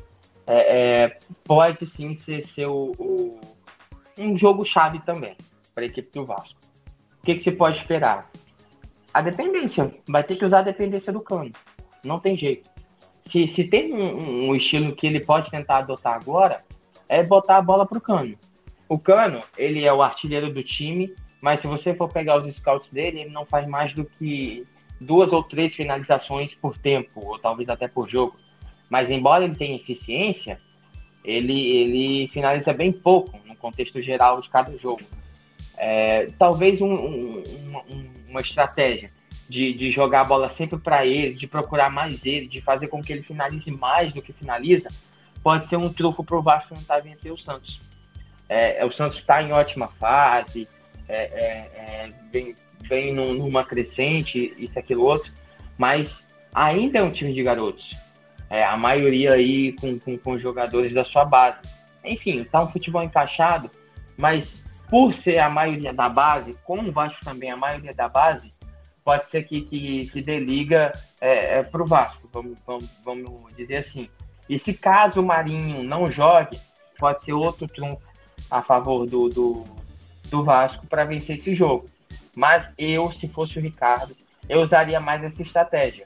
é, 0.48 1.04
é, 1.04 1.20
pode 1.44 1.86
sim 1.86 2.14
ser, 2.14 2.42
ser 2.42 2.68
o, 2.68 3.40
um 4.18 4.36
jogo-chave 4.36 5.00
também 5.00 5.36
para 5.74 5.84
a 5.84 5.88
equipe 5.88 6.10
do 6.14 6.26
Vasco. 6.26 6.60
O 7.22 7.26
que, 7.26 7.34
que 7.34 7.40
você 7.40 7.52
pode 7.52 7.78
esperar? 7.78 8.30
A 9.14 9.22
dependência. 9.22 9.94
Vai 10.08 10.24
ter 10.24 10.36
que 10.36 10.46
usar 10.46 10.60
a 10.60 10.64
dependência 10.64 11.12
do 11.12 11.22
cano. 11.22 11.52
Não 12.04 12.20
tem 12.20 12.36
jeito. 12.36 12.70
Se, 13.22 13.48
se 13.48 13.64
tem 13.64 13.94
um, 13.94 14.50
um 14.50 14.56
estilo 14.56 14.96
que 14.96 15.08
ele 15.08 15.26
pode 15.26 15.50
tentar 15.50 15.78
adotar 15.78 16.14
agora, 16.14 16.64
é 17.10 17.24
botar 17.24 17.58
a 17.58 17.62
bola 17.62 17.86
para 17.86 17.98
o 17.98 18.02
cano. 18.02 18.38
O 18.88 19.00
cano, 19.00 19.42
ele 19.58 19.84
é 19.84 19.92
o 19.92 20.02
artilheiro 20.02 20.54
do 20.54 20.64
time, 20.64 21.14
mas 21.42 21.60
se 21.60 21.68
você 21.68 21.94
for 21.94 22.12
pegar 22.12 22.38
os 22.38 22.54
scouts 22.54 22.90
dele, 22.90 23.22
ele 23.22 23.30
não 23.30 23.46
faz 23.46 23.68
mais 23.68 23.94
do 23.94 24.06
que 24.06 24.66
duas 25.00 25.32
ou 25.32 25.44
três 25.44 25.74
finalizações 25.74 26.54
por 26.54 26.78
tempo, 26.78 27.26
ou 27.26 27.40
talvez 27.40 27.68
até 27.70 27.88
por 27.88 28.08
jogo. 28.08 28.38
Mas 28.90 29.10
embora 29.10 29.44
ele 29.44 29.56
tenha 29.56 29.76
eficiência, 29.76 30.58
ele, 31.24 31.60
ele 31.60 32.28
finaliza 32.28 32.72
bem 32.74 32.92
pouco 32.92 33.40
no 33.46 33.56
contexto 33.56 34.02
geral 34.02 34.40
de 34.40 34.50
cada 34.50 34.78
jogo. 34.78 35.02
É, 35.78 36.28
talvez 36.38 36.80
um, 36.80 36.94
um, 36.94 37.44
uma, 37.68 37.82
uma 38.30 38.42
estratégia 38.42 39.10
de, 39.50 39.74
de 39.74 39.90
jogar 39.90 40.22
a 40.22 40.26
bola 40.26 40.48
sempre 40.48 40.80
para 40.80 41.06
ele, 41.06 41.34
de 41.34 41.48
procurar 41.48 41.92
mais 41.92 42.26
ele, 42.26 42.48
de 42.48 42.62
fazer 42.62 42.88
com 42.88 43.02
que 43.02 43.12
ele 43.12 43.24
finalize 43.24 43.70
mais 43.72 44.14
do 44.14 44.22
que 44.22 44.32
finaliza, 44.32 44.90
pode 45.44 45.68
ser 45.68 45.78
um 45.78 45.92
truco 45.92 46.24
para 46.24 46.38
o 46.38 46.42
Vasco 46.42 46.74
tentar 46.74 47.00
vencer 47.00 47.32
o 47.32 47.38
Santos. 47.38 47.82
É, 48.48 48.84
o 48.86 48.92
Santos 48.92 49.18
está 49.18 49.42
em 49.42 49.52
ótima 49.52 49.88
fase, 50.00 50.68
é, 51.08 51.16
é, 51.16 52.06
é 52.06 52.10
vem, 52.32 52.56
vem 52.82 53.14
numa 53.14 53.64
crescente, 53.64 54.54
isso, 54.58 54.78
aquilo, 54.78 55.04
outro, 55.04 55.32
mas 55.78 56.24
ainda 56.54 57.00
é 57.00 57.04
um 57.04 57.12
time 57.12 57.34
de 57.34 57.44
garotos. 57.44 57.92
É, 58.50 58.64
a 58.64 58.78
maioria 58.78 59.34
aí 59.34 59.74
com, 59.74 60.00
com, 60.00 60.18
com 60.18 60.38
jogadores 60.38 60.94
da 60.94 61.04
sua 61.04 61.26
base. 61.26 61.60
Enfim, 62.04 62.44
tá 62.44 62.64
um 62.64 62.70
futebol 62.70 63.02
encaixado, 63.02 63.70
mas 64.16 64.64
por 64.90 65.12
ser 65.12 65.40
a 65.40 65.50
maioria 65.50 65.92
da 65.92 66.08
base, 66.08 66.56
como 66.64 66.88
o 66.88 66.92
Vasco 66.92 67.24
também 67.26 67.50
é 67.50 67.54
a 67.54 67.58
maioria 67.58 67.94
da 67.94 68.08
base, 68.08 68.54
pode 69.04 69.28
ser 69.28 69.48
que, 69.48 69.62
que, 69.62 70.08
que 70.08 70.22
dê 70.22 70.40
liga 70.40 70.92
é, 71.20 71.58
é, 71.58 71.64
para 71.64 71.82
o 71.82 71.86
Vasco, 71.86 72.30
vamos, 72.32 72.60
vamos, 72.66 72.90
vamos 73.04 73.56
dizer 73.56 73.78
assim. 73.78 74.10
E 74.48 74.58
se 74.58 74.74
caso 74.74 75.22
o 75.22 75.26
Marinho 75.26 75.84
não 75.84 76.10
jogue, 76.10 76.60
pode 77.00 77.24
ser 77.24 77.34
outro 77.34 77.68
trunfo 77.68 78.02
a 78.50 78.62
favor 78.62 79.06
do, 79.06 79.30
do, 79.30 79.64
do 80.30 80.44
Vasco 80.44 80.86
para 80.88 81.04
vencer 81.04 81.38
esse 81.38 81.54
jogo. 81.54 81.86
Mas 82.36 82.74
eu, 82.78 83.12
se 83.12 83.28
fosse 83.28 83.58
o 83.58 83.62
Ricardo, 83.62 84.16
eu 84.48 84.62
usaria 84.62 85.00
mais 85.00 85.24
essa 85.24 85.42
estratégia 85.42 86.06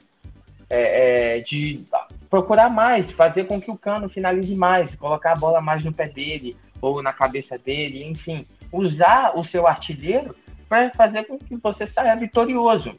é, 0.68 1.36
é, 1.36 1.40
de 1.40 1.84
procurar 2.30 2.70
mais, 2.70 3.10
fazer 3.10 3.44
com 3.44 3.60
que 3.60 3.70
o 3.70 3.76
Cano 3.76 4.08
finalize 4.08 4.54
mais, 4.54 4.94
colocar 4.94 5.32
a 5.32 5.36
bola 5.36 5.60
mais 5.60 5.84
no 5.84 5.92
pé 5.92 6.06
dele 6.06 6.56
ou 6.80 7.02
na 7.02 7.12
cabeça 7.12 7.58
dele, 7.58 8.04
enfim, 8.04 8.46
usar 8.72 9.36
o 9.36 9.42
seu 9.42 9.66
artilheiro 9.66 10.34
para 10.68 10.90
fazer 10.94 11.24
com 11.24 11.36
que 11.36 11.56
você 11.56 11.84
saia 11.84 12.14
vitorioso. 12.14 12.94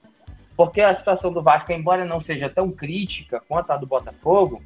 Porque 0.57 0.81
a 0.81 0.93
situação 0.93 1.31
do 1.31 1.41
Vasco, 1.41 1.71
embora 1.71 2.03
não 2.03 2.19
seja 2.19 2.49
tão 2.49 2.69
crítica 2.69 3.41
quanto 3.47 3.71
a 3.71 3.77
do 3.77 3.87
Botafogo, 3.87 4.61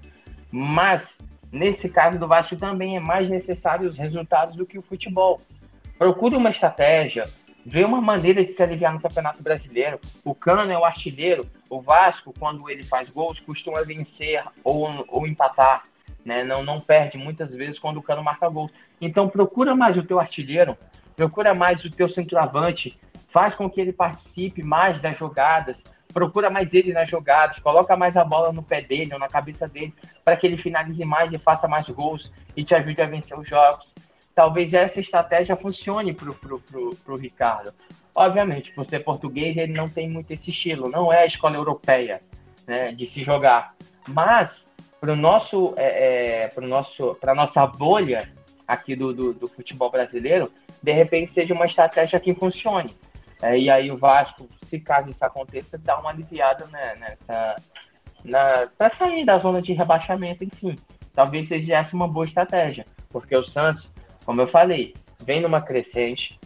mas 0.51 1.13
nesse 1.55 1.89
caso 1.89 2.19
do 2.19 2.27
Vasco 2.27 2.55
também 2.55 2.97
é 2.97 2.99
mais 2.99 3.29
necessário 3.29 3.87
os 3.87 3.97
resultados 3.97 4.55
do 4.55 4.65
que 4.65 4.77
o 4.77 4.81
futebol. 4.81 5.39
Procure 5.97 6.35
uma 6.35 6.49
estratégia, 6.49 7.27
vê 7.65 7.83
uma 7.83 8.01
maneira 8.01 8.43
de 8.43 8.51
se 8.51 8.61
aliviar 8.61 8.93
no 8.93 9.01
Campeonato 9.01 9.41
Brasileiro. 9.41 9.99
O 10.23 10.35
Cano 10.35 10.71
é 10.71 10.77
o 10.77 10.85
artilheiro. 10.85 11.49
O 11.69 11.81
Vasco, 11.81 12.33
quando 12.37 12.69
ele 12.69 12.83
faz 12.83 13.09
gols, 13.09 13.39
costuma 13.39 13.81
vencer 13.83 14.43
ou, 14.63 15.05
ou 15.07 15.25
empatar. 15.25 15.83
Né? 16.23 16.43
Não, 16.43 16.63
não 16.63 16.79
perde 16.79 17.17
muitas 17.17 17.51
vezes 17.51 17.79
quando 17.79 17.97
o 17.97 18.03
Cano 18.03 18.23
marca 18.23 18.49
gols. 18.49 18.71
Então 18.99 19.29
procura 19.29 19.73
mais 19.73 19.95
o 19.95 20.03
teu 20.03 20.19
artilheiro, 20.19 20.77
procura 21.15 21.53
mais 21.53 21.83
o 21.85 21.89
teu 21.89 22.07
centroavante, 22.07 22.99
faz 23.31 23.53
com 23.53 23.69
que 23.69 23.79
ele 23.79 23.93
participe 23.93 24.61
mais 24.61 24.99
das 24.99 25.17
jogadas, 25.17 25.77
procura 26.15 26.49
mais 26.49 26.73
ele 26.73 26.93
nas 26.93 27.07
jogadas, 27.07 27.59
coloca 27.59 27.95
mais 27.95 28.15
a 28.15 28.23
bola 28.23 28.51
no 28.51 28.63
pé 28.63 28.81
dele 28.81 29.13
ou 29.13 29.19
na 29.19 29.27
cabeça 29.27 29.67
dele, 29.67 29.93
para 30.23 30.35
que 30.35 30.47
ele 30.47 30.57
finalize 30.57 31.03
mais 31.03 31.31
e 31.31 31.37
faça 31.37 31.67
mais 31.67 31.87
gols 31.89 32.31
e 32.55 32.63
te 32.63 32.73
ajude 32.73 33.01
a 33.01 33.05
vencer 33.05 33.37
os 33.37 33.47
jogos 33.47 33.85
talvez 34.35 34.73
essa 34.73 34.99
estratégia 34.99 35.55
funcione 35.55 36.13
para 36.13 36.29
o 36.29 37.15
Ricardo. 37.15 37.73
Obviamente, 38.13 38.71
por 38.73 38.83
ser 38.83 38.99
português, 38.99 39.55
ele 39.55 39.73
não 39.73 39.87
tem 39.87 40.09
muito 40.09 40.31
esse 40.31 40.49
estilo, 40.49 40.89
não 40.89 41.11
é 41.11 41.21
a 41.21 41.25
escola 41.25 41.55
europeia 41.55 42.21
né, 42.67 42.91
de 42.91 43.05
se 43.05 43.21
jogar. 43.21 43.73
Mas, 44.07 44.65
para 44.99 45.13
o 45.13 45.15
nosso, 45.15 45.73
é, 45.77 46.49
é, 46.53 47.33
nossa 47.33 47.65
bolha 47.65 48.29
aqui 48.67 48.95
do, 48.95 49.13
do, 49.13 49.33
do, 49.33 49.47
futebol 49.47 49.89
brasileiro, 49.89 50.51
de 50.81 50.91
repente 50.91 51.31
seja 51.31 51.53
uma 51.53 51.65
estratégia 51.65 52.19
que 52.19 52.33
funcione. 52.33 52.93
É, 53.41 53.57
e 53.57 53.69
aí 53.69 53.91
o 53.91 53.97
Vasco, 53.97 54.47
se 54.63 54.79
caso 54.79 55.09
isso 55.09 55.23
aconteça, 55.23 55.77
dá 55.77 55.99
uma 55.99 56.09
aliviada 56.09 56.65
né, 56.67 56.95
nessa, 56.95 57.55
na, 58.23 58.67
para 58.77 58.89
sair 58.89 59.25
da 59.25 59.37
zona 59.37 59.61
de 59.61 59.73
rebaixamento, 59.73 60.43
enfim. 60.43 60.75
Talvez 61.13 61.47
seja 61.47 61.75
essa 61.75 61.95
uma 61.95 62.07
boa 62.07 62.25
estratégia, 62.25 62.85
porque 63.09 63.35
o 63.35 63.43
Santos 63.43 63.91
como 64.25 64.41
eu 64.41 64.47
falei, 64.47 64.95
vem 65.23 65.39
numa 65.39 65.61
crescente. 65.61 66.37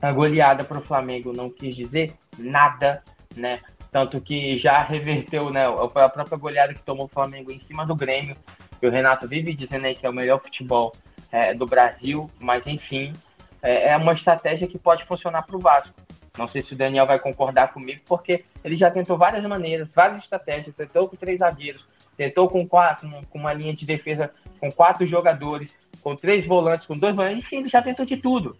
A 0.00 0.10
goleada 0.10 0.64
para 0.64 0.78
o 0.78 0.82
Flamengo 0.82 1.32
não 1.36 1.50
quis 1.50 1.76
dizer 1.76 2.14
nada, 2.38 3.04
né? 3.36 3.60
Tanto 3.92 4.20
que 4.20 4.56
já 4.56 4.82
reverteu, 4.82 5.50
né? 5.50 5.66
A 5.66 6.08
própria 6.08 6.38
goleada 6.38 6.72
que 6.72 6.82
tomou 6.82 7.04
o 7.04 7.08
Flamengo 7.08 7.52
em 7.52 7.58
cima 7.58 7.84
do 7.84 7.94
Grêmio. 7.94 8.34
E 8.80 8.86
o 8.86 8.90
Renato 8.90 9.28
vive 9.28 9.52
dizendo 9.52 9.84
aí 9.84 9.94
que 9.94 10.06
é 10.06 10.08
o 10.08 10.14
melhor 10.14 10.40
futebol 10.40 10.92
é, 11.30 11.52
do 11.52 11.66
Brasil, 11.66 12.30
mas 12.40 12.66
enfim, 12.66 13.12
é, 13.60 13.90
é 13.90 13.96
uma 13.98 14.12
estratégia 14.12 14.66
que 14.66 14.78
pode 14.78 15.04
funcionar 15.04 15.42
para 15.42 15.56
o 15.56 15.60
Vasco. 15.60 15.94
Não 16.40 16.48
sei 16.48 16.62
se 16.62 16.72
o 16.72 16.76
Daniel 16.76 17.06
vai 17.06 17.18
concordar 17.18 17.70
comigo, 17.70 18.00
porque 18.06 18.46
ele 18.64 18.74
já 18.74 18.90
tentou 18.90 19.18
várias 19.18 19.44
maneiras, 19.44 19.92
várias 19.92 20.22
estratégias, 20.22 20.74
tentou 20.74 21.06
com 21.06 21.14
três 21.14 21.38
zagueiros, 21.38 21.86
tentou 22.16 22.48
com 22.48 22.66
quatro, 22.66 23.10
com 23.28 23.38
uma 23.38 23.52
linha 23.52 23.74
de 23.74 23.84
defesa 23.84 24.30
com 24.58 24.72
quatro 24.72 25.06
jogadores, 25.06 25.74
com 26.02 26.16
três 26.16 26.46
volantes, 26.46 26.86
com 26.86 26.96
dois 26.96 27.14
volantes, 27.14 27.44
enfim, 27.44 27.58
ele 27.58 27.68
já 27.68 27.82
tentou 27.82 28.06
de 28.06 28.16
tudo. 28.16 28.56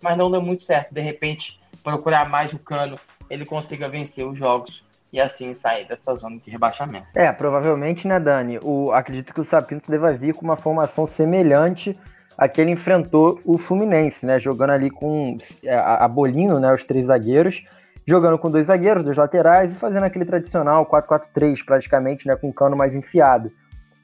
Mas 0.00 0.16
não 0.16 0.30
deu 0.30 0.40
muito 0.40 0.62
certo. 0.62 0.94
De 0.94 1.02
repente, 1.02 1.60
procurar 1.84 2.26
mais 2.30 2.50
o 2.50 2.58
cano, 2.58 2.98
ele 3.28 3.44
consiga 3.44 3.90
vencer 3.90 4.26
os 4.26 4.38
jogos 4.38 4.82
e 5.12 5.20
assim 5.20 5.52
sair 5.52 5.86
dessa 5.86 6.14
zona 6.14 6.38
de 6.38 6.50
rebaixamento. 6.50 7.08
É, 7.14 7.30
provavelmente, 7.30 8.08
né, 8.08 8.18
Dani? 8.18 8.58
O, 8.62 8.90
acredito 8.90 9.34
que 9.34 9.40
o 9.42 9.44
Sapinto 9.44 9.90
deva 9.90 10.14
vir 10.14 10.34
com 10.34 10.46
uma 10.46 10.56
formação 10.56 11.06
semelhante 11.06 11.94
a 12.38 12.46
que 12.46 12.60
ele 12.60 12.70
enfrentou 12.70 13.40
o 13.44 13.58
Fluminense, 13.58 14.24
né? 14.24 14.38
Jogando 14.38 14.70
ali 14.70 14.88
com 14.88 15.36
é, 15.64 15.74
a, 15.74 16.04
a 16.04 16.08
Bolino, 16.08 16.60
né? 16.60 16.72
Os 16.72 16.84
três 16.84 17.08
zagueiros, 17.08 17.64
jogando 18.06 18.38
com 18.38 18.48
dois 18.48 18.66
zagueiros, 18.66 19.02
dois 19.02 19.16
laterais 19.16 19.72
e 19.72 19.74
fazendo 19.74 20.04
aquele 20.04 20.24
tradicional 20.24 20.86
4-4-3, 20.86 21.64
praticamente, 21.64 22.28
né? 22.28 22.36
Com 22.36 22.48
o 22.48 22.54
cano 22.54 22.76
mais 22.76 22.94
enfiado 22.94 23.50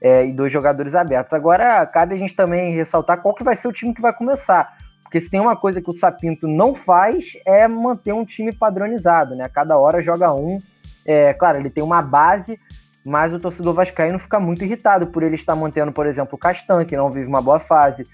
é, 0.03 0.27
e 0.27 0.33
dois 0.33 0.53
jogadores 0.53 0.97
abertos. 0.97 1.33
Agora, 1.33 1.87
cabe 1.87 2.17
a 2.17 2.19
gente 2.19 2.35
também 2.35 2.75
ressaltar 2.75 3.23
qual 3.23 3.35
que 3.35 3.45
vai 3.45 3.55
ser 3.55 3.69
o 3.69 3.73
time 3.73 3.95
que 3.95 4.03
vai 4.03 4.13
começar. 4.13 4.77
Porque 5.05 5.21
se 5.21 5.31
tem 5.31 5.39
uma 5.39 5.55
coisa 5.55 5.81
que 5.81 5.89
o 5.89 5.97
Sapinto 5.97 6.49
não 6.49 6.75
faz 6.75 7.35
é 7.47 7.69
manter 7.69 8.13
um 8.13 8.25
time 8.25 8.53
padronizado, 8.53 9.37
né? 9.37 9.49
Cada 9.49 9.79
hora 9.79 10.03
joga 10.03 10.35
um. 10.35 10.59
É, 11.07 11.33
claro, 11.33 11.59
ele 11.59 11.71
tem 11.71 11.85
uma 11.85 12.03
base, 12.03 12.59
mas 13.07 13.33
o 13.33 13.39
torcedor 13.39 13.75
vascaíno 13.75 14.19
fica 14.19 14.41
muito 14.41 14.65
irritado 14.65 15.07
por 15.07 15.23
ele 15.23 15.37
estar 15.37 15.55
mantendo, 15.55 15.93
por 15.93 16.05
exemplo, 16.05 16.35
o 16.35 16.39
Castan, 16.39 16.85
que 16.85 16.97
não 16.97 17.13
vive 17.13 17.29
uma 17.29 17.41
boa 17.41 17.61
fase, 17.61 18.05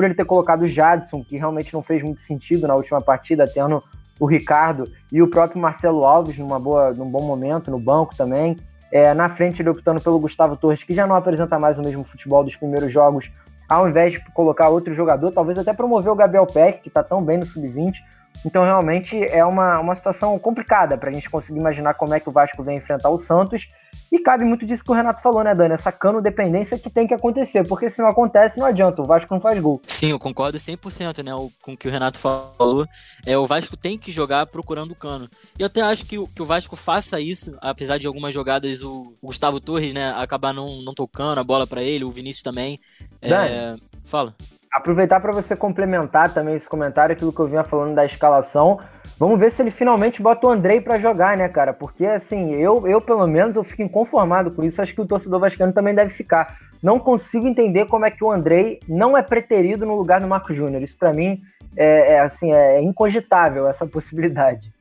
por 0.00 0.04
ele 0.06 0.14
ter 0.14 0.24
colocado 0.24 0.62
o 0.62 0.66
Jadson, 0.66 1.22
que 1.22 1.36
realmente 1.36 1.74
não 1.74 1.82
fez 1.82 2.02
muito 2.02 2.22
sentido 2.22 2.66
na 2.66 2.74
última 2.74 3.02
partida, 3.02 3.46
tendo 3.46 3.84
o 4.18 4.24
Ricardo 4.24 4.90
e 5.12 5.20
o 5.20 5.28
próprio 5.28 5.60
Marcelo 5.60 6.06
Alves 6.06 6.38
numa 6.38 6.58
boa, 6.58 6.94
num 6.94 7.10
bom 7.10 7.22
momento 7.22 7.70
no 7.70 7.78
banco 7.78 8.16
também. 8.16 8.56
É, 8.90 9.12
na 9.12 9.28
frente, 9.28 9.60
ele 9.60 9.68
optando 9.68 10.00
pelo 10.00 10.18
Gustavo 10.18 10.56
Torres, 10.56 10.82
que 10.82 10.94
já 10.94 11.06
não 11.06 11.14
apresenta 11.14 11.58
mais 11.58 11.78
o 11.78 11.82
mesmo 11.82 12.02
futebol 12.02 12.42
dos 12.42 12.56
primeiros 12.56 12.90
jogos, 12.90 13.30
ao 13.68 13.86
invés 13.86 14.14
de 14.14 14.20
colocar 14.32 14.70
outro 14.70 14.94
jogador, 14.94 15.32
talvez 15.32 15.58
até 15.58 15.74
promover 15.74 16.10
o 16.10 16.16
Gabriel 16.16 16.46
Peck, 16.46 16.80
que 16.80 16.88
está 16.88 17.02
tão 17.02 17.22
bem 17.22 17.36
no 17.36 17.44
sub-20. 17.44 17.96
Então, 18.44 18.64
realmente, 18.64 19.22
é 19.24 19.44
uma, 19.44 19.78
uma 19.80 19.94
situação 19.94 20.38
complicada 20.38 20.96
para 20.96 21.10
a 21.10 21.12
gente 21.12 21.28
conseguir 21.28 21.58
imaginar 21.58 21.94
como 21.94 22.14
é 22.14 22.20
que 22.20 22.28
o 22.28 22.32
Vasco 22.32 22.62
vem 22.62 22.78
enfrentar 22.78 23.10
o 23.10 23.18
Santos. 23.18 23.68
E 24.10 24.18
cabe 24.18 24.44
muito 24.44 24.66
disso 24.66 24.82
que 24.82 24.90
o 24.90 24.94
Renato 24.94 25.22
falou, 25.22 25.44
né, 25.44 25.54
Dani? 25.54 25.74
Essa 25.74 25.92
cano 25.92 26.20
dependência 26.20 26.76
que 26.76 26.90
tem 26.90 27.06
que 27.06 27.14
acontecer, 27.14 27.66
porque 27.68 27.88
se 27.88 28.00
não 28.00 28.08
acontece, 28.08 28.58
não 28.58 28.66
adianta, 28.66 29.00
o 29.00 29.04
Vasco 29.04 29.32
não 29.32 29.40
faz 29.40 29.60
gol. 29.60 29.80
Sim, 29.86 30.10
eu 30.10 30.18
concordo 30.18 30.58
100%, 30.58 31.22
né, 31.22 31.30
com 31.62 31.72
o 31.72 31.76
que 31.76 31.86
o 31.86 31.90
Renato 31.90 32.18
falou. 32.18 32.86
É, 33.24 33.38
o 33.38 33.46
Vasco 33.46 33.76
tem 33.76 33.96
que 33.96 34.10
jogar 34.10 34.46
procurando 34.46 34.90
o 34.90 34.96
cano. 34.96 35.28
E 35.56 35.62
eu 35.62 35.66
até 35.66 35.80
acho 35.82 36.04
que, 36.06 36.16
que 36.26 36.42
o 36.42 36.46
Vasco 36.46 36.74
faça 36.74 37.20
isso, 37.20 37.56
apesar 37.60 37.98
de 37.98 38.06
algumas 38.08 38.34
jogadas 38.34 38.82
o, 38.82 39.14
o 39.22 39.26
Gustavo 39.28 39.60
Torres, 39.60 39.94
né, 39.94 40.12
acabar 40.16 40.52
não, 40.52 40.82
não 40.82 40.92
tocando 40.92 41.38
a 41.38 41.44
bola 41.44 41.66
para 41.66 41.82
ele, 41.82 42.04
o 42.04 42.10
Vinícius 42.10 42.42
também. 42.42 42.80
É, 43.22 43.76
fala. 44.04 44.34
Aproveitar 44.72 45.18
para 45.20 45.32
você 45.32 45.56
complementar 45.56 46.32
também 46.32 46.54
esse 46.54 46.68
comentário, 46.68 47.12
aquilo 47.12 47.32
que 47.32 47.40
eu 47.40 47.48
vinha 47.48 47.64
falando 47.64 47.92
da 47.92 48.04
escalação. 48.04 48.78
Vamos 49.18 49.38
ver 49.38 49.50
se 49.50 49.60
ele 49.60 49.70
finalmente 49.70 50.22
bota 50.22 50.46
o 50.46 50.50
Andrei 50.50 50.80
para 50.80 50.96
jogar, 50.96 51.36
né, 51.36 51.48
cara? 51.48 51.72
Porque, 51.72 52.06
assim, 52.06 52.54
eu, 52.54 52.86
eu 52.86 53.00
pelo 53.00 53.26
menos, 53.26 53.56
eu 53.56 53.64
fico 53.64 53.82
inconformado 53.82 54.50
com 54.50 54.62
isso. 54.62 54.80
Acho 54.80 54.94
que 54.94 55.00
o 55.00 55.06
torcedor 55.06 55.40
vascaíno 55.40 55.72
também 55.72 55.94
deve 55.94 56.10
ficar. 56.10 56.56
Não 56.80 57.00
consigo 57.00 57.48
entender 57.48 57.86
como 57.86 58.06
é 58.06 58.10
que 58.10 58.24
o 58.24 58.30
Andrei 58.30 58.78
não 58.88 59.18
é 59.18 59.22
preterido 59.22 59.84
no 59.84 59.96
lugar 59.96 60.20
do 60.20 60.28
Marco 60.28 60.54
Júnior. 60.54 60.82
Isso, 60.82 60.96
para 60.96 61.12
mim, 61.12 61.38
é, 61.76 62.12
é, 62.12 62.20
assim, 62.20 62.52
é 62.52 62.80
incogitável 62.80 63.68
essa 63.68 63.84
possibilidade. 63.86 64.72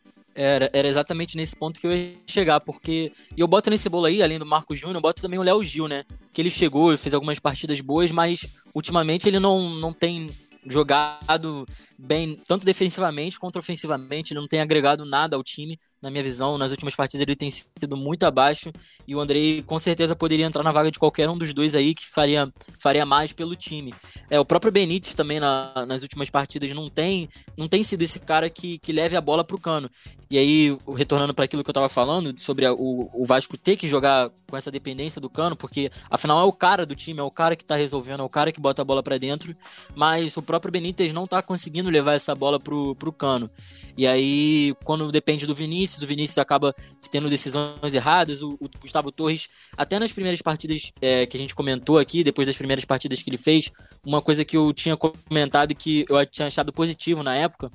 Era, 0.42 0.70
era 0.72 0.88
exatamente 0.88 1.36
nesse 1.36 1.54
ponto 1.54 1.82
que 1.82 1.86
eu 1.86 1.92
ia 1.92 2.14
chegar, 2.26 2.62
porque. 2.62 3.12
E 3.36 3.42
eu 3.42 3.48
boto 3.48 3.70
nesse 3.70 3.90
bolo 3.90 4.06
aí, 4.06 4.24
além 4.24 4.40
do 4.40 4.46
Marco 4.46 4.74
Júnior, 4.74 4.96
eu 4.96 5.02
boto 5.02 5.22
também 5.22 5.38
o 5.38 5.44
Léo 5.44 5.62
Gil, 5.62 5.86
né? 5.86 6.06
Que 6.32 6.42
ele 6.42 6.50
chegou, 6.50 6.98
fez 6.98 7.14
algumas 7.14 7.40
partidas 7.40 7.82
boas, 7.82 8.10
mas 8.10 8.48
ultimamente 8.74 9.28
ele 9.28 9.38
não, 9.38 9.70
não 9.70 9.92
tem 9.92 10.30
jogado 10.66 11.66
bem, 11.98 12.40
tanto 12.48 12.66
defensivamente 12.66 13.38
quanto 13.38 13.60
ofensivamente. 13.60 14.32
Ele 14.32 14.40
não 14.40 14.48
tem 14.48 14.62
agregado 14.62 15.04
nada 15.04 15.36
ao 15.36 15.44
time, 15.44 15.78
na 16.02 16.10
minha 16.10 16.24
visão. 16.24 16.58
Nas 16.58 16.72
últimas 16.72 16.95
partidas 16.95 17.22
ele 17.22 17.36
tem 17.36 17.50
sido 17.50 17.95
muito 17.95 18.24
abaixo. 18.24 18.72
E 19.08 19.16
o 19.16 19.20
Andrei 19.20 19.64
com 19.64 19.80
certeza 19.80 20.16
poderia 20.16 20.45
entrar 20.45 20.64
na 20.64 20.72
vaga 20.72 20.91
de 20.91 21.00
qualquer 21.00 21.30
um 21.30 21.38
dos 21.38 21.54
dois 21.54 21.76
aí 21.76 21.93
que 21.93 22.06
faria, 22.06 22.52
faria 22.80 23.06
mais 23.06 23.34
pelo 23.34 23.56
time. 23.56 23.93
É, 24.30 24.39
o 24.39 24.45
próprio 24.45 24.72
Benítez 24.72 25.16
também 25.16 25.39
na, 25.39 25.86
nas 25.88 26.02
últimas 26.02 26.30
partidas 26.30 26.72
não 26.72 26.89
tem, 26.89 27.28
não 27.58 27.68
tem 27.68 27.84
sido 27.84 28.02
esse 28.02 28.20
cara 28.20 28.50
que, 28.50 28.78
que 28.80 28.91
leve 28.91 29.16
a 29.16 29.22
bola 29.22 29.43
pro 29.43 29.60
cano. 29.60 29.89
E 30.32 30.38
aí, 30.38 30.78
retornando 30.95 31.34
para 31.34 31.45
aquilo 31.45 31.64
que 31.64 31.70
eu 31.70 31.72
estava 31.72 31.89
falando, 31.89 32.39
sobre 32.39 32.64
a, 32.64 32.72
o, 32.72 33.10
o 33.14 33.26
Vasco 33.26 33.58
ter 33.58 33.76
que 33.76 33.88
jogar 33.88 34.30
com 34.47 34.56
essa 34.56 34.70
dependência 34.70 35.20
do 35.20 35.28
cano, 35.28 35.56
porque 35.56 35.89
afinal 36.08 36.39
é 36.39 36.43
o 36.43 36.54
cara 36.54 36.86
do 36.86 36.95
time, 36.95 37.20
é 37.20 37.24
o 37.24 37.32
cara 37.32 37.56
que 37.56 37.64
está 37.64 37.76
resolvendo, 37.76 38.20
é 38.20 38.24
o 38.24 38.30
cara 38.30 38.52
que 38.52 38.62
bota 38.62 38.84
a 38.84 38.86
bola 38.86 39.02
para 39.02 39.18
dentro, 39.18 39.56
mas 39.95 40.38
o 40.38 40.41
próprio 40.43 40.72
Benítez 40.72 41.12
não 41.14 41.24
está 41.24 41.41
conseguindo 41.41 41.89
levar 41.89 42.14
essa 42.14 42.36
bola 42.36 42.60
pro, 42.60 42.93
pro 42.95 43.12
cano. 43.12 43.50
E 43.97 44.06
aí, 44.06 44.76
quando 44.84 45.12
depende 45.12 45.47
do 45.47 45.56
Vinícius, 45.56 45.89
Vinícius, 45.90 46.04
o 46.04 46.08
Vinícius 46.08 46.38
acaba 46.38 46.76
tendo 47.10 47.30
decisões 47.30 47.94
erradas, 47.94 48.42
o, 48.42 48.58
o 48.60 48.70
Gustavo 48.80 49.12
Torres, 49.12 49.48
até 49.76 49.98
nas 49.98 50.12
primeiras 50.12 50.42
partidas 50.42 50.92
é, 51.02 51.26
que 51.26 51.36
a 51.36 51.40
gente 51.40 51.56
comentou 51.56 51.98
aqui, 51.98 52.24
depois 52.24 52.48
das 52.48 52.58
primeiras 52.58 52.86
partidas 52.86 53.22
que 53.22 53.30
ele 53.30 53.38
fez, 53.38 53.72
uma 54.06 54.22
coisa 54.22 54.46
que 54.46 54.56
eu 54.56 54.72
tinha 54.74 54.96
comentado 54.96 55.74
que 55.76 56.06
eu 56.10 56.26
tinha 56.26 56.48
achado 56.48 56.72
positivo 56.72 57.24
na 57.24 57.36
época, 57.36 57.72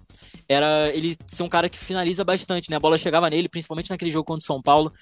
era 0.49 0.91
ele 0.95 1.17
ser 1.27 1.43
um 1.43 1.49
cara 1.49 1.69
que 1.69 1.79
finaliza 1.79 2.25
bastante, 2.25 2.71
né? 2.71 2.77
A 2.77 2.81
bola 2.81 2.99
chegava 2.99 3.29
nele, 3.31 3.49
principalmente 3.49 3.91
naquele 3.91 4.11
jogo 4.11 4.25
contra 4.25 4.43
o 4.43 4.47
São 4.47 4.63
Paulo, 4.63 4.93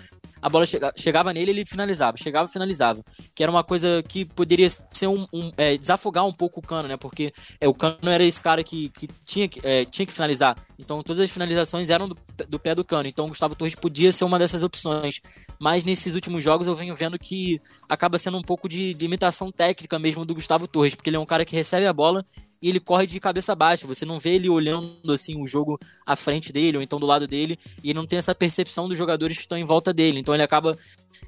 a 0.42 0.48
bola 0.48 0.66
chega, 0.66 0.92
chegava 0.96 1.32
nele 1.32 1.52
ele 1.52 1.64
finalizava, 1.64 2.16
chegava 2.16 2.48
finalizava. 2.48 3.02
Que 3.32 3.44
era 3.44 3.52
uma 3.52 3.62
coisa 3.62 4.02
que 4.08 4.24
poderia 4.24 4.68
ser 4.68 5.06
um, 5.06 5.24
um 5.32 5.52
é, 5.56 5.76
desafogar 5.76 6.26
um 6.26 6.32
pouco 6.32 6.58
o 6.58 6.62
Cano, 6.62 6.88
né? 6.88 6.96
Porque 6.96 7.32
é, 7.60 7.68
o 7.68 7.72
Cano 7.72 8.10
era 8.10 8.24
esse 8.24 8.42
cara 8.42 8.64
que, 8.64 8.88
que, 8.88 9.08
tinha, 9.24 9.48
que 9.48 9.60
é, 9.62 9.84
tinha 9.84 10.04
que 10.04 10.12
finalizar. 10.12 10.56
Então 10.76 11.00
todas 11.02 11.20
as 11.20 11.30
finalizações 11.30 11.90
eram 11.90 12.08
do, 12.08 12.18
do 12.48 12.58
pé 12.58 12.74
do 12.74 12.84
Cano. 12.84 13.08
Então 13.08 13.26
o 13.26 13.28
Gustavo 13.28 13.54
Torres 13.54 13.76
podia 13.76 14.10
ser 14.10 14.24
uma 14.24 14.38
dessas 14.38 14.64
opções. 14.64 15.20
Mas 15.60 15.84
nesses 15.84 16.16
últimos 16.16 16.42
jogos 16.42 16.66
eu 16.66 16.74
venho 16.74 16.94
vendo 16.94 17.16
que 17.16 17.60
acaba 17.88 18.18
sendo 18.18 18.36
um 18.36 18.42
pouco 18.42 18.68
de 18.68 18.94
limitação 18.94 19.52
técnica 19.52 19.96
mesmo 19.98 20.24
do 20.24 20.34
Gustavo 20.34 20.66
Torres, 20.66 20.96
porque 20.96 21.08
ele 21.08 21.16
é 21.16 21.20
um 21.20 21.26
cara 21.26 21.44
que 21.44 21.54
recebe 21.54 21.86
a 21.86 21.92
bola 21.92 22.24
e 22.62 22.68
ele 22.68 22.78
corre 22.78 23.06
de 23.06 23.18
cabeça 23.18 23.54
baixa. 23.54 23.86
Você 23.86 24.06
não 24.06 24.18
vê 24.18 24.34
ele 24.34 24.48
olhando 24.48 25.12
assim 25.12 25.42
o 25.42 25.46
jogo 25.46 25.78
à 26.06 26.14
frente 26.14 26.52
dele 26.52 26.76
ou 26.76 26.82
então 26.82 27.00
do 27.00 27.06
lado 27.06 27.26
dele 27.26 27.58
e 27.82 27.92
não 27.92 28.06
tem 28.06 28.18
essa 28.18 28.34
percepção 28.34 28.88
dos 28.88 28.96
jogadores 28.96 29.36
que 29.36 29.42
estão 29.42 29.58
em 29.58 29.64
volta 29.64 29.92
dele. 29.92 30.20
Então 30.20 30.32
ele 30.32 30.44
acaba 30.44 30.78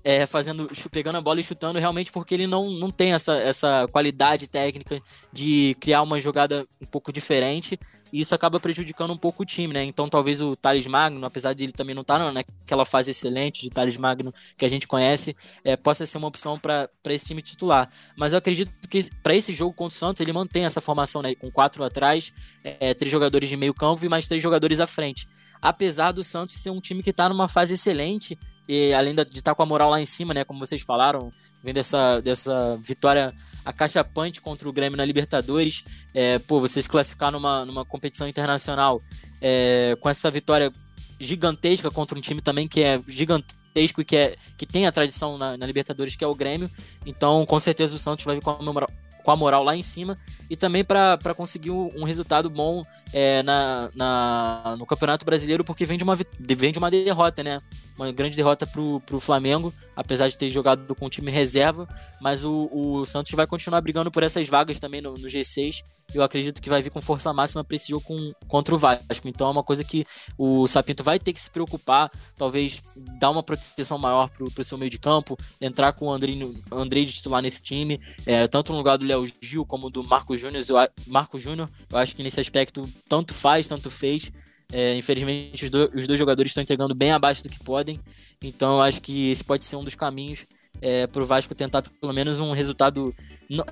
é, 0.03 0.26
fazendo, 0.26 0.70
pegando 0.91 1.16
a 1.16 1.20
bola 1.20 1.41
e 1.41 1.43
chutando 1.43 1.78
realmente 1.78 2.12
porque 2.12 2.35
ele 2.35 2.47
não, 2.47 2.70
não 2.70 2.91
tem 2.91 3.12
essa, 3.12 3.35
essa 3.37 3.89
qualidade 3.91 4.49
técnica 4.49 5.01
de 5.32 5.76
criar 5.80 6.03
uma 6.03 6.20
jogada 6.20 6.66
um 6.80 6.87
pouco 6.87 7.12
diferente 7.12 7.78
e 8.12 8.20
isso 8.20 8.35
acaba 8.35 8.61
prejudicando 8.61 9.12
um 9.12 9.16
pouco 9.16 9.43
o 9.43 9.47
time, 9.47 9.74
né? 9.74 9.85
Então 9.85 10.09
talvez 10.09 10.41
o 10.41 10.55
Thales 10.55 10.87
Magno, 10.87 11.24
apesar 11.24 11.53
de 11.53 11.64
ele 11.64 11.72
também 11.72 11.95
não 11.95 12.03
estar 12.03 12.18
tá 12.18 12.32
naquela 12.32 12.85
fase 12.85 13.11
excelente 13.11 13.62
de 13.62 13.70
Thales 13.70 13.97
Magno 13.97 14.32
que 14.57 14.64
a 14.64 14.68
gente 14.68 14.87
conhece, 14.87 15.37
é, 15.64 15.76
possa 15.76 16.07
ser 16.07 16.18
uma 16.18 16.28
opção 16.28 16.59
para 16.59 16.89
esse 17.09 17.26
time 17.26 17.43
titular. 17.43 17.91
Mas 18.16 18.32
eu 18.32 18.39
acredito 18.39 18.70
que 18.89 19.11
para 19.22 19.35
esse 19.35 19.53
jogo 19.53 19.74
contra 19.74 19.95
o 19.95 19.99
Santos 19.99 20.20
ele 20.20 20.32
mantém 20.32 20.64
essa 20.64 20.80
formação, 20.80 21.22
né? 21.22 21.35
Com 21.35 21.51
quatro 21.51 21.82
atrás, 21.82 22.32
é, 22.62 22.95
três 22.95 23.11
jogadores 23.11 23.49
de 23.49 23.57
meio 23.57 23.74
campo 23.74 24.05
e 24.05 24.09
mais 24.09 24.28
três 24.28 24.43
jogadores 24.43 24.80
à 24.80 24.87
frente 24.87 25.26
apesar 25.64 26.12
do 26.12 26.22
Santos 26.22 26.57
ser 26.57 26.68
um 26.68 26.78
time 26.78 27.03
que 27.03 27.09
está 27.09 27.26
numa 27.26 27.49
fase 27.49 27.72
excelente 27.72 28.39
e 28.68 28.92
além 28.94 29.14
de 29.14 29.22
estar 29.22 29.42
tá 29.42 29.54
com 29.54 29.62
a 29.62 29.66
moral 29.66 29.90
lá 29.90 30.00
em 30.00 30.06
cima, 30.06 30.32
né, 30.32 30.44
como 30.44 30.58
vocês 30.58 30.82
falaram, 30.82 31.30
vendo 31.62 31.76
dessa, 31.76 32.20
dessa 32.20 32.76
vitória 32.82 33.32
acachapante 33.64 34.40
contra 34.40 34.68
o 34.68 34.72
Grêmio 34.72 34.96
na 34.96 35.04
Libertadores, 35.04 35.84
é, 36.12 36.38
pô, 36.38 36.60
você 36.60 36.82
se 36.82 36.88
classificar 36.88 37.32
numa, 37.32 37.64
numa 37.64 37.84
competição 37.84 38.28
internacional 38.28 39.00
é, 39.40 39.96
com 40.00 40.08
essa 40.08 40.30
vitória 40.30 40.72
gigantesca 41.18 41.90
contra 41.90 42.18
um 42.18 42.20
time 42.20 42.42
também 42.42 42.68
que 42.68 42.82
é 42.82 43.00
gigantesco 43.08 44.00
e 44.00 44.04
que, 44.04 44.16
é, 44.16 44.36
que 44.56 44.66
tem 44.66 44.86
a 44.86 44.92
tradição 44.92 45.38
na, 45.38 45.56
na 45.56 45.66
Libertadores, 45.66 46.16
que 46.16 46.24
é 46.24 46.26
o 46.26 46.34
Grêmio, 46.34 46.70
então 47.06 47.46
com 47.46 47.58
certeza 47.58 47.96
o 47.96 47.98
Santos 47.98 48.24
vai 48.24 48.36
vir 48.36 48.42
com 48.42 48.50
a 48.50 48.62
moral, 48.62 48.90
com 49.22 49.30
a 49.30 49.36
moral 49.36 49.64
lá 49.64 49.74
em 49.74 49.82
cima 49.82 50.16
e 50.50 50.56
também 50.56 50.84
para 50.84 51.34
conseguir 51.34 51.70
um 51.70 52.04
resultado 52.04 52.50
bom 52.50 52.84
é, 53.12 53.42
na, 53.42 53.90
na, 53.94 54.76
no 54.78 54.84
Campeonato 54.84 55.24
Brasileiro, 55.24 55.64
porque 55.64 55.86
vem 55.86 55.96
de 55.96 56.04
uma, 56.04 56.16
vem 56.38 56.72
de 56.72 56.78
uma 56.78 56.90
derrota, 56.90 57.42
né? 57.42 57.60
Uma 57.97 58.11
grande 58.11 58.36
derrota 58.36 58.66
pro, 58.66 59.01
pro 59.01 59.20
Flamengo, 59.20 59.72
apesar 59.95 60.28
de 60.28 60.36
ter 60.36 60.51
jogado 60.51 60.95
com 60.95 61.07
o 61.07 61.11
time 61.11 61.30
reserva, 61.30 61.88
mas 62.20 62.45
o, 62.45 62.68
o 62.72 63.07
Santos 63.07 63.32
vai 63.32 63.47
continuar 63.47 63.80
brigando 63.80 64.11
por 64.11 64.22
essas 64.22 64.49
vagas 64.49 64.80
também 64.80 65.01
no, 65.01 65.12
no 65.12 65.28
G6. 65.28 65.82
Eu 66.12 66.22
acredito 66.22 66.61
que 66.61 66.68
vai 66.68 66.82
vir 66.82 66.90
com 66.90 67.01
força 67.01 67.32
máxima 67.32 67.62
para 67.62 67.76
esse 67.76 67.88
jogo 67.88 68.05
com, 68.05 68.32
contra 68.49 68.74
o 68.74 68.78
Vasco. 68.78 69.28
Então 69.28 69.47
é 69.47 69.51
uma 69.51 69.62
coisa 69.62 69.84
que 69.84 70.05
o 70.36 70.66
Sapinto 70.66 71.05
vai 71.05 71.18
ter 71.18 71.32
que 71.32 71.40
se 71.40 71.51
preocupar, 71.51 72.11
talvez 72.36 72.82
dar 73.20 73.30
uma 73.30 73.42
proteção 73.42 73.99
maior 73.99 74.28
pro, 74.28 74.51
pro 74.51 74.64
seu 74.64 74.76
meio 74.76 74.90
de 74.90 74.99
campo, 74.99 75.36
entrar 75.61 75.92
com 75.92 76.07
o 76.07 76.12
Andrei, 76.12 76.38
Andrei 76.72 77.05
de 77.05 77.12
titular 77.12 77.42
nesse 77.42 77.62
time, 77.62 78.01
é, 78.26 78.47
tanto 78.49 78.72
no 78.72 78.78
lugar 78.78 78.97
do 78.97 79.05
Léo 79.05 79.26
Gil 79.40 79.64
como 79.64 79.88
do 79.90 80.03
Marco 80.03 80.36
Júnior. 80.36 80.62
Marco 81.07 81.38
Júnior, 81.38 81.68
eu 81.90 81.99
acho 81.99 82.14
que 82.16 82.22
nesse 82.22 82.40
aspecto 82.40 82.88
tanto 83.09 83.32
faz, 83.32 83.68
tanto 83.68 83.90
fez. 83.90 84.32
É, 84.72 84.94
infelizmente, 84.96 85.64
os, 85.64 85.70
do, 85.70 85.90
os, 85.94 86.06
dois 86.06 86.18
jogadores 86.18 86.50
estão 86.50 86.62
entregando 86.62 86.94
bem 86.94 87.12
abaixo 87.12 87.42
do 87.42 87.48
que 87.48 87.62
podem. 87.62 87.98
Então, 88.42 88.82
acho 88.82 89.00
que 89.00 89.30
esse 89.30 89.44
pode 89.44 89.64
ser 89.64 89.76
um 89.76 89.84
dos 89.84 89.94
caminhos 89.94 90.46
é, 90.82 91.06
para 91.06 91.22
o 91.22 91.26
Vasco 91.26 91.54
tentar 91.54 91.82
pelo 92.00 92.12
menos 92.12 92.40
um 92.40 92.52
resultado, 92.52 93.14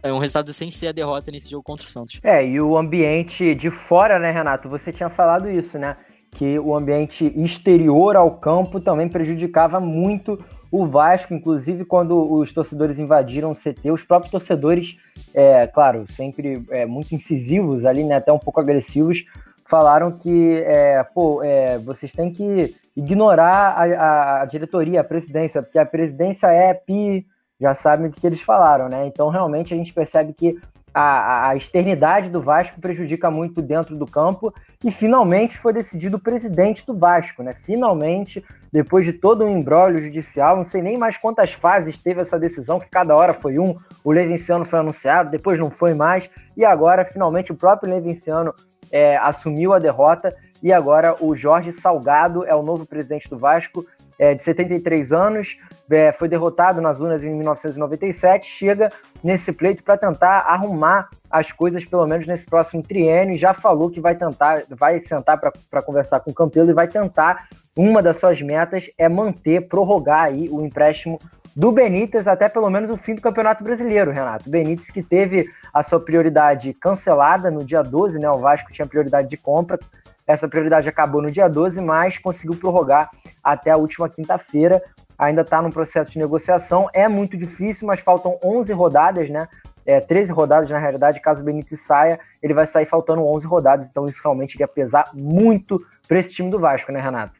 um 0.05 0.19
resultado 0.19 0.53
sem 0.53 0.71
ser 0.71 0.89
a 0.89 0.93
derrota 0.93 1.31
nesse 1.31 1.51
jogo 1.51 1.63
contra 1.63 1.87
o 1.87 1.89
Santos. 1.89 2.21
É, 2.23 2.47
e 2.47 2.61
o 2.61 2.77
ambiente 2.77 3.55
de 3.55 3.71
fora, 3.71 4.19
né, 4.19 4.31
Renato? 4.31 4.69
Você 4.69 4.93
tinha 4.93 5.09
falado 5.09 5.51
isso, 5.51 5.79
né? 5.79 5.97
Que 6.31 6.59
o 6.59 6.75
ambiente 6.75 7.25
exterior 7.37 8.17
ao 8.17 8.39
campo 8.39 8.81
também 8.81 9.09
prejudicava 9.09 9.79
muito 9.81 10.39
o 10.71 10.87
Vasco, 10.87 11.35
inclusive 11.35 11.85
quando 11.85 12.33
os 12.33 12.51
torcedores 12.51 12.99
invadiram 12.99 13.51
o 13.51 13.55
CT, 13.55 13.91
os 13.91 14.03
próprios 14.03 14.31
torcedores, 14.31 14.97
é, 15.35 15.67
claro, 15.67 16.07
sempre 16.11 16.65
é, 16.71 16.87
muito 16.87 17.15
incisivos 17.15 17.85
ali, 17.85 18.03
né, 18.03 18.15
até 18.15 18.33
um 18.33 18.39
pouco 18.39 18.59
agressivos, 18.59 19.23
falaram 19.65 20.13
que, 20.13 20.63
é, 20.67 21.03
pô, 21.03 21.43
é, 21.43 21.79
vocês 21.79 22.13
têm 22.13 22.33
que 22.33 22.77
ignorar 22.97 23.75
a, 23.77 24.43
a, 24.43 24.45
diretoria, 24.45 25.01
a 25.01 25.05
presidência, 25.05 25.63
porque 25.63 25.79
a 25.79 25.87
presidência 25.87 26.47
é 26.49 26.75
pi, 26.75 27.27
já 27.61 27.75
sabem 27.75 28.09
o 28.09 28.11
que 28.11 28.27
eles 28.27 28.43
falaram, 28.43 28.89
né? 28.89 29.07
Então, 29.07 29.29
realmente, 29.29 29.73
a 29.73 29.77
gente 29.77 29.95
percebe 29.95 30.33
que 30.33 30.59
a, 30.95 31.49
a 31.49 31.57
externidade 31.57 32.29
do 32.29 32.43
Vasco 32.43 32.81
prejudica 32.81 33.31
muito 33.31 33.63
dentro 33.63 33.97
do 33.97 34.05
campo 34.05 34.53
e 34.85 34.91
finalmente 34.91 35.59
foi 35.59 35.73
decidido 35.73 36.17
o 36.17 36.21
presidente 36.21 36.85
do 36.85 36.95
Vasco, 36.95 37.43
né? 37.43 37.55
Finalmente, 37.55 38.45
depois 38.71 39.05
de 39.05 39.13
todo 39.13 39.45
um 39.45 39.59
embrólio 39.59 39.99
judicial, 39.99 40.57
não 40.57 40.65
sei 40.65 40.83
nem 40.83 40.99
mais 40.99 41.17
quantas 41.17 41.53
fases 41.53 41.97
teve 41.97 42.21
essa 42.21 42.39
decisão, 42.39 42.81
que 42.81 42.91
cada 42.91 43.17
hora 43.17 43.33
foi 43.33 43.59
um, 43.59 43.77
o 44.05 44.13
Levinciano 44.13 44.65
foi 44.65 44.81
anunciado, 44.81 45.31
depois 45.31 45.59
não 45.59 45.71
foi 45.71 45.95
mais, 45.95 46.29
e 46.57 46.65
agora 46.65 47.05
finalmente 47.05 47.53
o 47.53 47.57
próprio 47.57 47.93
Levinciano 47.93 48.53
é, 48.93 49.17
assumiu 49.17 49.73
a 49.73 49.79
derrota. 49.79 50.37
E 50.63 50.73
agora 50.73 51.17
o 51.19 51.35
Jorge 51.35 51.73
Salgado 51.73 52.45
é 52.45 52.55
o 52.55 52.63
novo 52.63 52.87
presidente 52.87 53.29
do 53.29 53.39
Vasco 53.39 53.85
é, 54.23 54.35
de 54.35 54.43
73 54.45 55.13
anos, 55.13 55.59
é, 55.91 56.13
foi 56.13 56.29
derrotado 56.29 56.81
nas 56.81 57.01
urnas 57.01 57.25
em 57.25 57.35
1997, 57.35 58.49
chega 58.49 58.89
nesse 59.23 59.51
pleito 59.51 59.83
para 59.83 59.97
tentar 59.97 60.45
arrumar 60.47 61.09
as 61.29 61.51
coisas, 61.51 61.85
pelo 61.85 62.07
menos 62.07 62.25
nesse 62.25 62.47
próximo 62.47 62.85
triênio, 62.85 63.37
já 63.37 63.53
falou 63.53 63.91
que 63.91 64.01
vai 64.01 64.15
tentar, 64.15 64.63
vai 64.71 65.01
sentar 65.01 65.41
para 65.41 65.83
conversar 65.83 66.21
com 66.21 66.31
o 66.31 66.35
Campelo 66.35 66.71
e 66.71 66.73
vai 66.73 66.87
tentar, 66.87 67.49
uma 67.77 68.01
das 68.01 68.19
suas 68.19 68.41
metas 68.41 68.89
é 68.97 69.09
manter, 69.09 69.63
prorrogar 69.63 70.27
aí 70.27 70.49
o 70.49 70.65
empréstimo 70.65 71.19
do 71.57 71.73
Benítez 71.73 72.29
até 72.29 72.49
pelo 72.49 72.71
menos 72.71 72.91
o 72.91 72.97
fim 72.97 73.17
do 73.17 73.23
Campeonato 73.23 73.65
Brasileiro, 73.65 74.13
Renato. 74.13 74.49
Benítez 74.49 74.89
que 74.89 75.03
teve 75.03 75.51
a 75.75 75.83
sua 75.83 75.99
prioridade 75.99 76.73
cancelada 76.75 77.51
no 77.51 77.65
dia 77.65 77.83
12, 77.83 78.21
né? 78.21 78.31
O 78.31 78.39
Vasco 78.39 78.73
tinha 78.73 78.87
prioridade 78.87 79.29
de 79.29 79.37
compra, 79.37 79.81
essa 80.27 80.49
prioridade 80.49 80.89
acabou 80.89 81.21
no 81.21 81.31
dia 81.31 81.49
12, 81.49 81.81
mas 81.81 82.19
conseguiu 82.19 82.57
prorrogar 82.57 83.11
até 83.43 83.71
a 83.71 83.77
última 83.77 84.09
quinta-feira. 84.09 84.83
Ainda 85.19 85.43
está 85.43 85.61
no 85.61 85.71
processo 85.71 86.11
de 86.11 86.19
negociação. 86.19 86.89
É 86.93 87.09
muito 87.09 87.37
difícil, 87.37 87.87
mas 87.87 88.01
faltam 88.01 88.39
11 88.43 88.73
rodadas, 88.73 89.29
né? 89.29 89.49
É, 89.85 90.01
13 90.01 90.33
rodadas, 90.33 90.71
na 90.71 90.79
realidade, 90.79 91.21
caso 91.21 91.41
o 91.41 91.45
Benítez 91.45 91.81
saia, 91.81 92.21
ele 92.41 92.55
vai 92.55 92.67
sair 92.67 92.87
faltando 92.87 93.27
11 93.27 93.47
rodadas, 93.47 93.87
então 93.87 94.07
isso 94.07 94.21
realmente 94.23 94.59
ia 94.59 94.69
pesar 94.69 95.11
muito 95.13 95.85
para 96.07 96.21
esse 96.21 96.33
time 96.33 96.51
do 96.51 96.59
Vasco, 96.59 96.93
né, 96.93 97.01
Renato? 97.01 97.35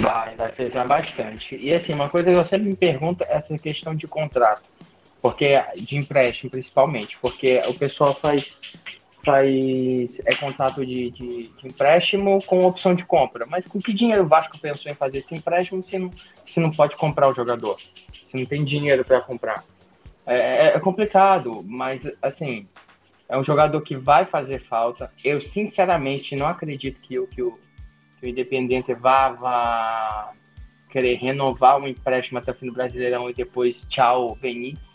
Vai, 0.00 0.34
vai 0.34 0.50
pesar 0.50 0.86
bastante. 0.86 1.56
E 1.56 1.74
assim, 1.74 1.92
uma 1.92 2.08
coisa 2.08 2.30
que 2.30 2.36
eu 2.36 2.44
sempre 2.44 2.68
me 2.70 2.76
pergunto 2.76 3.22
é 3.24 3.34
essa 3.36 3.56
questão 3.58 3.94
de 3.94 4.06
contrato, 4.06 4.62
porque 5.20 5.62
de 5.76 5.96
empréstimo 5.96 6.50
principalmente, 6.50 7.18
porque 7.20 7.60
o 7.68 7.74
pessoal 7.74 8.14
faz 8.14 8.56
faz 9.24 10.20
é 10.26 10.34
contrato 10.34 10.84
de, 10.84 11.10
de, 11.10 11.48
de, 11.48 11.66
empréstimo 11.66 12.42
com 12.44 12.64
opção 12.64 12.94
de 12.94 13.04
compra. 13.04 13.46
Mas 13.48 13.64
com 13.66 13.80
que 13.80 13.92
dinheiro 13.92 14.24
o 14.24 14.28
Vasco 14.28 14.58
pensou 14.58 14.90
em 14.90 14.94
fazer 14.94 15.18
esse 15.18 15.34
empréstimo 15.34 15.82
se 15.82 15.98
não, 15.98 16.10
se 16.42 16.60
não 16.60 16.70
pode 16.70 16.96
comprar 16.96 17.28
o 17.28 17.34
jogador? 17.34 17.76
Se 17.78 18.34
não 18.34 18.44
tem 18.44 18.64
dinheiro 18.64 19.04
para 19.04 19.20
comprar? 19.20 19.64
É, 20.26 20.36
é, 20.36 20.66
é, 20.76 20.80
complicado, 20.80 21.64
mas 21.66 22.08
assim, 22.20 22.68
é 23.28 23.36
um 23.36 23.42
jogador 23.42 23.80
que 23.80 23.96
vai 23.96 24.24
fazer 24.24 24.60
falta. 24.60 25.10
Eu 25.24 25.40
sinceramente 25.40 26.36
não 26.36 26.46
acredito 26.46 27.00
que, 27.00 27.26
que, 27.26 27.42
o, 27.42 27.58
que 28.20 28.26
o 28.26 28.28
Independente 28.28 28.94
vá, 28.94 29.30
vá 29.30 30.32
querer 30.90 31.16
renovar 31.16 31.78
um 31.78 31.88
empréstimo 31.88 32.38
até 32.38 32.52
o 32.52 32.54
fim 32.54 32.66
do 32.66 32.72
Brasileirão 32.72 33.28
e 33.28 33.34
depois 33.34 33.82
tchau 33.88 34.36
Benítez. 34.40 34.92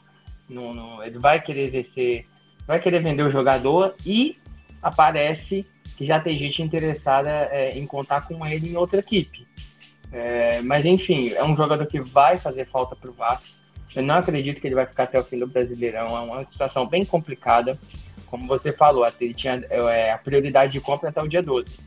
Não, 0.50 1.04
ele 1.04 1.20
vai 1.20 1.42
querer 1.42 1.66
exercer 1.66 2.26
vai 2.68 2.80
querer 2.80 3.02
vender 3.02 3.24
o 3.24 3.32
jogador 3.32 3.96
e 4.06 4.38
aparece 4.84 5.66
que 5.96 6.06
já 6.06 6.20
tem 6.20 6.38
gente 6.38 6.62
interessada 6.62 7.30
é, 7.50 7.70
em 7.72 7.88
contar 7.88 8.28
com 8.28 8.46
ele 8.46 8.70
em 8.70 8.76
outra 8.76 9.00
equipe. 9.00 9.48
É, 10.12 10.62
mas 10.62 10.86
enfim, 10.86 11.30
é 11.30 11.44
um 11.44 11.56
jogador 11.56 11.86
que 11.88 12.00
vai 12.00 12.38
fazer 12.38 12.66
falta 12.66 12.96
para 12.96 13.10
o 13.10 13.14
Vasco. 13.14 13.58
Eu 13.96 14.04
não 14.04 14.16
acredito 14.16 14.62
que 14.62 14.68
ele 14.68 14.76
vai 14.76 14.86
ficar 14.86 15.04
até 15.04 15.20
o 15.20 15.24
fim 15.24 15.40
do 15.40 15.48
Brasileirão. 15.48 16.08
É 16.08 16.20
uma 16.20 16.44
situação 16.44 16.86
bem 16.86 17.04
complicada. 17.04 17.78
Como 18.28 18.46
você 18.46 18.72
falou, 18.72 19.08
ele 19.20 19.34
tinha 19.34 19.64
é, 19.70 20.12
a 20.12 20.18
prioridade 20.18 20.74
de 20.74 20.80
compra 20.80 21.10
até 21.10 21.22
o 21.22 21.28
dia 21.28 21.42
12. 21.42 21.80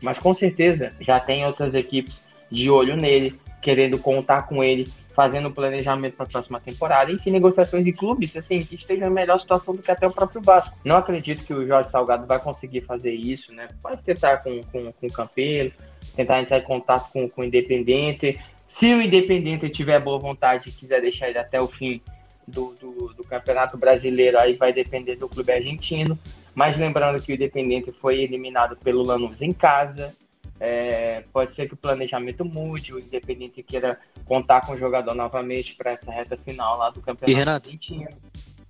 Mas 0.00 0.18
com 0.18 0.32
certeza 0.34 0.92
já 1.00 1.18
tem 1.18 1.44
outras 1.44 1.74
equipes 1.74 2.20
de 2.50 2.70
olho 2.70 2.96
nele, 2.96 3.38
querendo 3.68 3.98
contar 3.98 4.46
com 4.46 4.64
ele, 4.64 4.90
fazendo 5.14 5.50
planejamento 5.50 6.16
para 6.16 6.24
a 6.24 6.28
próxima 6.30 6.58
temporada. 6.58 7.12
Enfim, 7.12 7.30
negociações 7.32 7.84
de 7.84 7.92
clubes 7.92 8.34
assim, 8.34 8.64
que 8.64 8.76
estejam 8.76 9.08
em 9.08 9.12
melhor 9.12 9.38
situação 9.38 9.74
do 9.74 9.82
que 9.82 9.90
até 9.90 10.06
o 10.06 10.10
próprio 10.10 10.40
Vasco. 10.40 10.74
Não 10.82 10.96
acredito 10.96 11.44
que 11.44 11.52
o 11.52 11.66
Jorge 11.66 11.90
Salgado 11.90 12.26
vai 12.26 12.38
conseguir 12.38 12.80
fazer 12.80 13.12
isso, 13.12 13.52
né? 13.52 13.68
Pode 13.82 14.02
tentar 14.02 14.38
com, 14.38 14.58
com, 14.72 14.90
com 14.90 15.06
o 15.06 15.12
Campeiro, 15.12 15.70
tentar 16.16 16.40
entrar 16.40 16.60
em 16.60 16.62
contato 16.62 17.12
com, 17.12 17.28
com 17.28 17.42
o 17.42 17.44
Independente. 17.44 18.40
Se 18.66 18.86
o 18.94 19.02
Independente 19.02 19.68
tiver 19.68 20.00
boa 20.00 20.18
vontade 20.18 20.70
e 20.70 20.72
quiser 20.72 21.02
deixar 21.02 21.28
ele 21.28 21.38
até 21.38 21.60
o 21.60 21.66
fim 21.66 22.00
do, 22.46 22.74
do, 22.80 23.08
do, 23.08 23.22
Campeonato 23.24 23.76
Brasileiro, 23.76 24.38
aí 24.38 24.54
vai 24.54 24.72
depender 24.72 25.16
do 25.16 25.28
clube 25.28 25.52
argentino. 25.52 26.18
Mas 26.54 26.74
lembrando 26.74 27.22
que 27.22 27.32
o 27.32 27.34
Independente 27.34 27.92
foi 27.92 28.22
eliminado 28.22 28.78
pelo 28.78 29.02
Lanús 29.02 29.42
em 29.42 29.52
casa. 29.52 30.14
É, 30.60 31.22
pode 31.32 31.52
ser 31.52 31.68
que 31.68 31.74
o 31.74 31.76
planejamento 31.76 32.44
mude, 32.44 32.92
o 32.92 32.98
Independente 32.98 33.62
queira 33.62 33.98
contar 34.24 34.60
com 34.66 34.72
o 34.72 34.78
jogador 34.78 35.14
novamente 35.14 35.74
para 35.74 35.92
essa 35.92 36.10
reta 36.10 36.36
final 36.36 36.76
lá 36.78 36.90
do 36.90 37.00
Campeonato 37.00 37.30
e 37.30 37.34
Renato? 37.34 37.68
Argentino. 37.70 38.08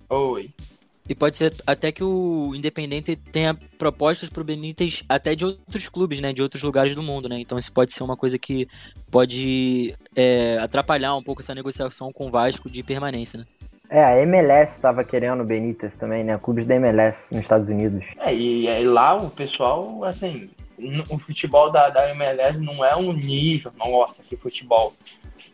Oi. 0.09 0.49
E 1.07 1.15
pode 1.15 1.37
ser 1.37 1.51
até 1.65 1.91
que 1.91 2.03
o 2.03 2.53
Independente 2.53 3.15
tenha 3.15 3.57
propostas 3.79 4.29
para 4.29 4.41
o 4.41 4.43
Benítez 4.43 5.03
até 5.09 5.33
de 5.33 5.43
outros 5.43 5.89
clubes, 5.89 6.19
né? 6.19 6.31
De 6.31 6.43
outros 6.43 6.61
lugares 6.61 6.93
do 6.93 7.01
mundo, 7.01 7.27
né? 7.27 7.39
Então 7.39 7.57
isso 7.57 7.73
pode 7.73 7.91
ser 7.91 8.03
uma 8.03 8.15
coisa 8.15 8.37
que 8.37 8.67
pode 9.09 9.95
é, 10.15 10.59
atrapalhar 10.59 11.15
um 11.15 11.23
pouco 11.23 11.41
essa 11.41 11.55
negociação 11.55 12.13
com 12.13 12.27
o 12.27 12.31
Vasco 12.31 12.69
de 12.69 12.83
permanência, 12.83 13.39
né? 13.39 13.45
É, 13.89 14.03
a 14.03 14.21
MLS 14.21 14.73
estava 14.73 15.03
querendo 15.03 15.41
o 15.41 15.45
Benítez 15.45 15.95
também, 15.95 16.23
né? 16.23 16.37
Clubes 16.37 16.67
da 16.67 16.75
MLS 16.75 17.33
nos 17.33 17.41
Estados 17.41 17.67
Unidos. 17.67 18.05
É, 18.19 18.31
e, 18.31 18.67
e 18.67 18.83
lá 18.83 19.15
o 19.15 19.31
pessoal, 19.31 20.03
assim, 20.03 20.47
o 21.09 21.19
futebol 21.19 21.71
da, 21.71 21.89
da 21.89 22.09
MLS 22.11 22.57
não 22.59 22.83
é 22.83 22.95
um 22.95 23.13
nível, 23.13 23.71
nossa, 23.77 24.23
que 24.23 24.37
futebol. 24.37 24.93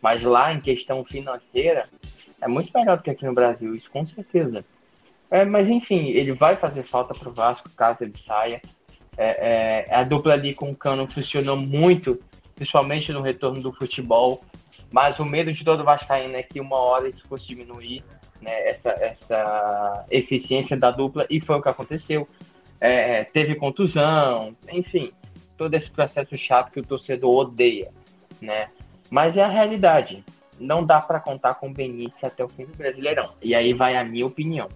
Mas 0.00 0.22
lá, 0.22 0.52
em 0.52 0.60
questão 0.60 1.04
financeira, 1.04 1.88
é 2.40 2.48
muito 2.48 2.70
melhor 2.74 2.96
do 2.96 3.02
que 3.02 3.10
aqui 3.10 3.24
no 3.24 3.34
Brasil, 3.34 3.74
isso 3.74 3.90
com 3.90 4.04
certeza. 4.04 4.64
É, 5.30 5.44
mas 5.44 5.66
enfim, 5.68 6.08
ele 6.08 6.32
vai 6.32 6.56
fazer 6.56 6.82
falta 6.84 7.16
para 7.18 7.28
o 7.28 7.32
Vasco 7.32 7.68
caso 7.70 8.04
ele 8.04 8.16
saia. 8.16 8.60
É, 9.16 9.86
é, 9.88 9.94
a 9.94 10.04
dupla 10.04 10.34
ali 10.34 10.54
com 10.54 10.70
o 10.70 10.76
Cano 10.76 11.08
funcionou 11.08 11.56
muito, 11.56 12.20
principalmente 12.54 13.12
no 13.12 13.22
retorno 13.22 13.60
do 13.60 13.72
futebol. 13.72 14.44
Mas 14.90 15.18
o 15.18 15.24
medo 15.24 15.52
de 15.52 15.64
todo 15.64 15.82
Vascaíno 15.82 16.36
é 16.36 16.42
que 16.42 16.60
uma 16.60 16.78
hora 16.78 17.08
isso 17.08 17.26
fosse 17.28 17.46
diminuir 17.46 18.04
né, 18.40 18.68
essa, 18.68 18.90
essa 18.90 20.04
eficiência 20.10 20.76
da 20.76 20.90
dupla, 20.90 21.26
e 21.28 21.40
foi 21.40 21.56
o 21.56 21.62
que 21.62 21.68
aconteceu. 21.68 22.28
É, 22.80 23.24
teve 23.24 23.54
contusão, 23.54 24.56
enfim, 24.70 25.12
todo 25.56 25.72
esse 25.74 25.90
processo 25.90 26.36
chato 26.36 26.70
que 26.70 26.80
o 26.80 26.84
torcedor 26.84 27.34
odeia. 27.34 27.90
Né? 28.40 28.68
Mas 29.10 29.36
é 29.36 29.42
a 29.42 29.48
realidade. 29.48 30.24
Não 30.58 30.84
dá 30.84 31.00
para 31.00 31.20
contar 31.20 31.54
com 31.54 31.68
o 31.68 31.72
Benítez 31.72 32.22
até 32.24 32.44
o 32.44 32.48
fim 32.48 32.64
do 32.64 32.76
Brasileirão. 32.76 33.34
E 33.42 33.54
aí 33.54 33.72
vai 33.72 33.96
a 33.96 34.04
minha 34.04 34.26
opinião 34.26 34.68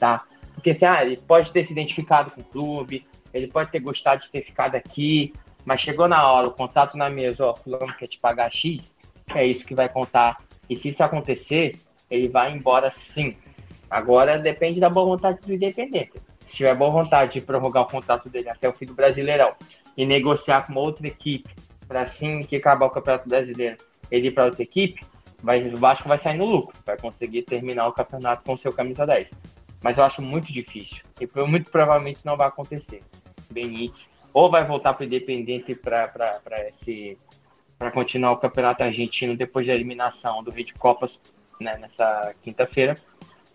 tá? 0.00 0.24
Porque 0.54 0.70
assim, 0.70 0.86
ah, 0.86 1.04
ele 1.04 1.18
pode 1.18 1.52
ter 1.52 1.62
se 1.62 1.72
identificado 1.72 2.30
com 2.30 2.40
o 2.40 2.44
clube, 2.44 3.06
ele 3.32 3.46
pode 3.46 3.70
ter 3.70 3.78
gostado 3.78 4.22
de 4.22 4.30
ter 4.30 4.42
ficado 4.42 4.74
aqui, 4.74 5.32
mas 5.64 5.80
chegou 5.80 6.08
na 6.08 6.26
hora, 6.28 6.48
o 6.48 6.52
contato 6.52 6.96
na 6.96 7.10
mesa, 7.10 7.44
ó, 7.44 7.54
fulano 7.54 7.94
quer 7.94 8.08
te 8.08 8.18
pagar 8.18 8.50
X, 8.50 8.92
é 9.32 9.46
isso 9.46 9.64
que 9.64 9.74
vai 9.74 9.88
contar. 9.88 10.42
E 10.68 10.74
se 10.74 10.88
isso 10.88 11.04
acontecer, 11.04 11.78
ele 12.10 12.28
vai 12.28 12.50
embora 12.50 12.90
sim. 12.90 13.36
Agora 13.88 14.38
depende 14.38 14.80
da 14.80 14.88
boa 14.88 15.06
vontade 15.06 15.40
do 15.46 15.52
Independente. 15.52 16.12
Se 16.50 16.56
tiver 16.56 16.74
boa 16.74 16.90
vontade 16.90 17.34
de 17.34 17.40
prorrogar 17.40 17.84
o 17.84 17.86
contrato 17.86 18.28
dele 18.28 18.48
até 18.48 18.68
o 18.68 18.72
fim 18.72 18.84
do 18.84 18.94
Brasileirão 18.94 19.54
e 19.96 20.04
negociar 20.04 20.66
com 20.66 20.72
uma 20.72 20.80
outra 20.80 21.06
equipe 21.06 21.48
para 21.86 22.02
assim 22.02 22.42
que 22.42 22.56
acabar 22.56 22.86
o 22.86 22.90
Campeonato 22.90 23.28
Brasileiro, 23.28 23.76
ele 24.10 24.28
ir 24.28 24.30
para 24.32 24.46
outra 24.46 24.62
equipe, 24.62 25.04
vai, 25.42 25.62
o 25.68 25.76
Vasco 25.76 26.08
vai 26.08 26.18
sair 26.18 26.36
no 26.36 26.44
lucro, 26.44 26.76
vai 26.84 26.98
conseguir 26.98 27.42
terminar 27.42 27.86
o 27.86 27.92
campeonato 27.92 28.42
com 28.44 28.56
seu 28.56 28.72
camisa 28.72 29.06
10 29.06 29.30
mas 29.82 29.96
eu 29.96 30.04
acho 30.04 30.20
muito 30.20 30.52
difícil. 30.52 30.98
E 31.20 31.28
muito 31.46 31.70
provavelmente 31.70 32.20
não 32.24 32.36
vai 32.36 32.48
acontecer. 32.48 33.02
Benítez 33.50 34.06
ou 34.32 34.50
vai 34.50 34.64
voltar 34.64 34.92
para 34.92 35.04
o 35.04 35.06
Independente 35.06 35.74
para 35.74 36.08
para 37.78 37.90
continuar 37.90 38.32
o 38.32 38.36
campeonato 38.36 38.82
argentino 38.82 39.34
depois 39.34 39.66
da 39.66 39.74
eliminação 39.74 40.42
do 40.44 40.50
Rio 40.50 40.66
de 40.66 40.74
Copas 40.74 41.18
né, 41.58 41.78
nessa 41.78 42.34
quinta-feira, 42.42 42.94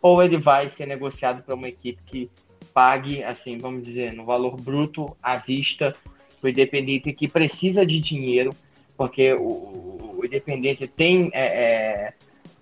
ou 0.01 0.21
ele 0.21 0.39
vai 0.39 0.67
ser 0.67 0.87
negociado 0.87 1.43
para 1.43 1.53
uma 1.53 1.67
equipe 1.67 2.01
que 2.03 2.31
pague, 2.76 3.23
assim, 3.23 3.57
vamos 3.57 3.86
dizer, 3.86 4.11
no 4.11 4.26
valor 4.26 4.57
bruto 4.57 5.15
à 5.23 5.38
vista 5.38 5.95
o 6.43 6.47
Independente 6.47 7.13
que 7.13 7.28
precisa 7.28 7.86
de 7.86 7.99
dinheiro, 7.99 8.51
porque 8.97 9.34
o, 9.34 10.17
o 10.17 10.21
Independente 10.26 10.86
tem 10.86 11.32
é, 11.34 11.45
é, 11.45 12.13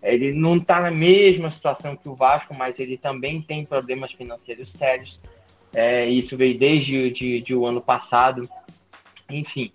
ele 0.04 0.32
não 0.34 0.58
está 0.58 0.80
na 0.80 0.92
mesma 0.92 1.50
situação 1.50 1.96
que 1.96 2.08
o 2.08 2.14
Vasco, 2.14 2.56
mas 2.56 2.80
ele 2.80 2.96
também 2.96 3.42
tem 3.42 3.66
problemas 3.66 4.12
financeiros 4.12 4.70
sérios. 4.70 5.20
É, 5.74 6.06
isso 6.08 6.38
veio 6.38 6.58
desde 6.60 7.10
de, 7.10 7.42
de 7.42 7.56
o 7.56 7.66
ano 7.66 7.82
passado. 7.82 8.48
Enfim, 9.30 9.72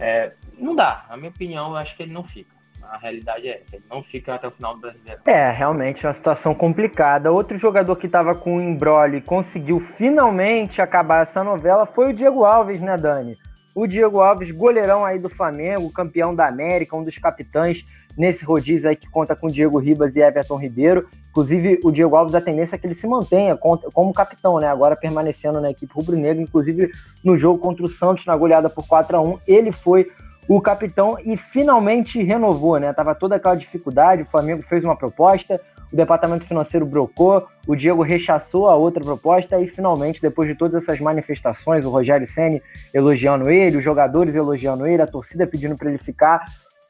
é, 0.00 0.32
não 0.58 0.74
dá. 0.74 1.06
Na 1.08 1.16
minha 1.16 1.30
opinião, 1.30 1.70
eu 1.70 1.76
acho 1.76 1.96
que 1.96 2.02
ele 2.02 2.12
não 2.12 2.24
fica. 2.24 2.55
A 2.90 2.98
realidade 2.98 3.48
é 3.48 3.60
essa, 3.60 3.76
ele 3.76 3.84
não 3.90 4.02
fica 4.02 4.34
até 4.34 4.46
o 4.46 4.50
final 4.50 4.74
do 4.74 4.80
brasileiro. 4.80 5.20
É, 5.26 5.50
realmente 5.50 6.04
é 6.04 6.08
uma 6.08 6.14
situação 6.14 6.54
complicada. 6.54 7.32
Outro 7.32 7.58
jogador 7.58 7.96
que 7.96 8.06
estava 8.06 8.34
com 8.34 8.56
o 8.56 8.60
embrolho 8.62 9.16
e 9.16 9.20
conseguiu 9.20 9.80
finalmente 9.80 10.80
acabar 10.80 11.22
essa 11.22 11.42
novela 11.42 11.86
foi 11.86 12.10
o 12.10 12.14
Diego 12.14 12.44
Alves, 12.44 12.80
né, 12.80 12.96
Dani? 12.96 13.36
O 13.74 13.86
Diego 13.86 14.20
Alves, 14.20 14.50
goleirão 14.50 15.04
aí 15.04 15.18
do 15.18 15.28
Flamengo, 15.28 15.92
campeão 15.92 16.34
da 16.34 16.46
América, 16.46 16.96
um 16.96 17.02
dos 17.02 17.18
capitães 17.18 17.84
nesse 18.16 18.44
rodízio 18.44 18.88
aí 18.88 18.96
que 18.96 19.08
conta 19.10 19.36
com 19.36 19.48
Diego 19.48 19.78
Ribas 19.78 20.16
e 20.16 20.20
Everton 20.20 20.56
Ribeiro. 20.56 21.06
Inclusive, 21.28 21.80
o 21.84 21.90
Diego 21.90 22.16
Alves, 22.16 22.34
a 22.34 22.40
tendência 22.40 22.76
é 22.76 22.78
que 22.78 22.86
ele 22.86 22.94
se 22.94 23.06
mantenha 23.06 23.54
como 23.56 24.12
capitão, 24.14 24.58
né? 24.58 24.68
Agora 24.68 24.96
permanecendo 24.96 25.60
na 25.60 25.70
equipe 25.70 25.92
rubro-negra, 25.92 26.42
inclusive 26.42 26.90
no 27.22 27.36
jogo 27.36 27.58
contra 27.58 27.84
o 27.84 27.88
Santos, 27.88 28.24
na 28.24 28.34
goleada 28.34 28.70
por 28.70 28.86
4 28.86 29.18
a 29.18 29.20
1 29.20 29.38
ele 29.46 29.70
foi 29.70 30.06
o 30.48 30.60
capitão 30.60 31.16
e 31.24 31.36
finalmente 31.36 32.22
renovou, 32.22 32.78
né? 32.78 32.92
Tava 32.92 33.14
toda 33.14 33.36
aquela 33.36 33.56
dificuldade, 33.56 34.22
o 34.22 34.26
Flamengo 34.26 34.62
fez 34.62 34.84
uma 34.84 34.96
proposta, 34.96 35.60
o 35.92 35.96
departamento 35.96 36.44
financeiro 36.44 36.86
brocou, 36.86 37.46
o 37.66 37.74
Diego 37.74 38.02
rechaçou 38.02 38.68
a 38.68 38.76
outra 38.76 39.02
proposta 39.02 39.60
e 39.60 39.66
finalmente, 39.66 40.22
depois 40.22 40.48
de 40.48 40.54
todas 40.54 40.82
essas 40.82 41.00
manifestações, 41.00 41.84
o 41.84 41.90
Rogério 41.90 42.26
Ceni 42.26 42.62
elogiando 42.94 43.50
ele, 43.50 43.76
os 43.76 43.84
jogadores 43.84 44.34
elogiando 44.34 44.86
ele, 44.86 45.02
a 45.02 45.06
torcida 45.06 45.46
pedindo 45.46 45.76
para 45.76 45.88
ele 45.88 45.98
ficar, 45.98 46.44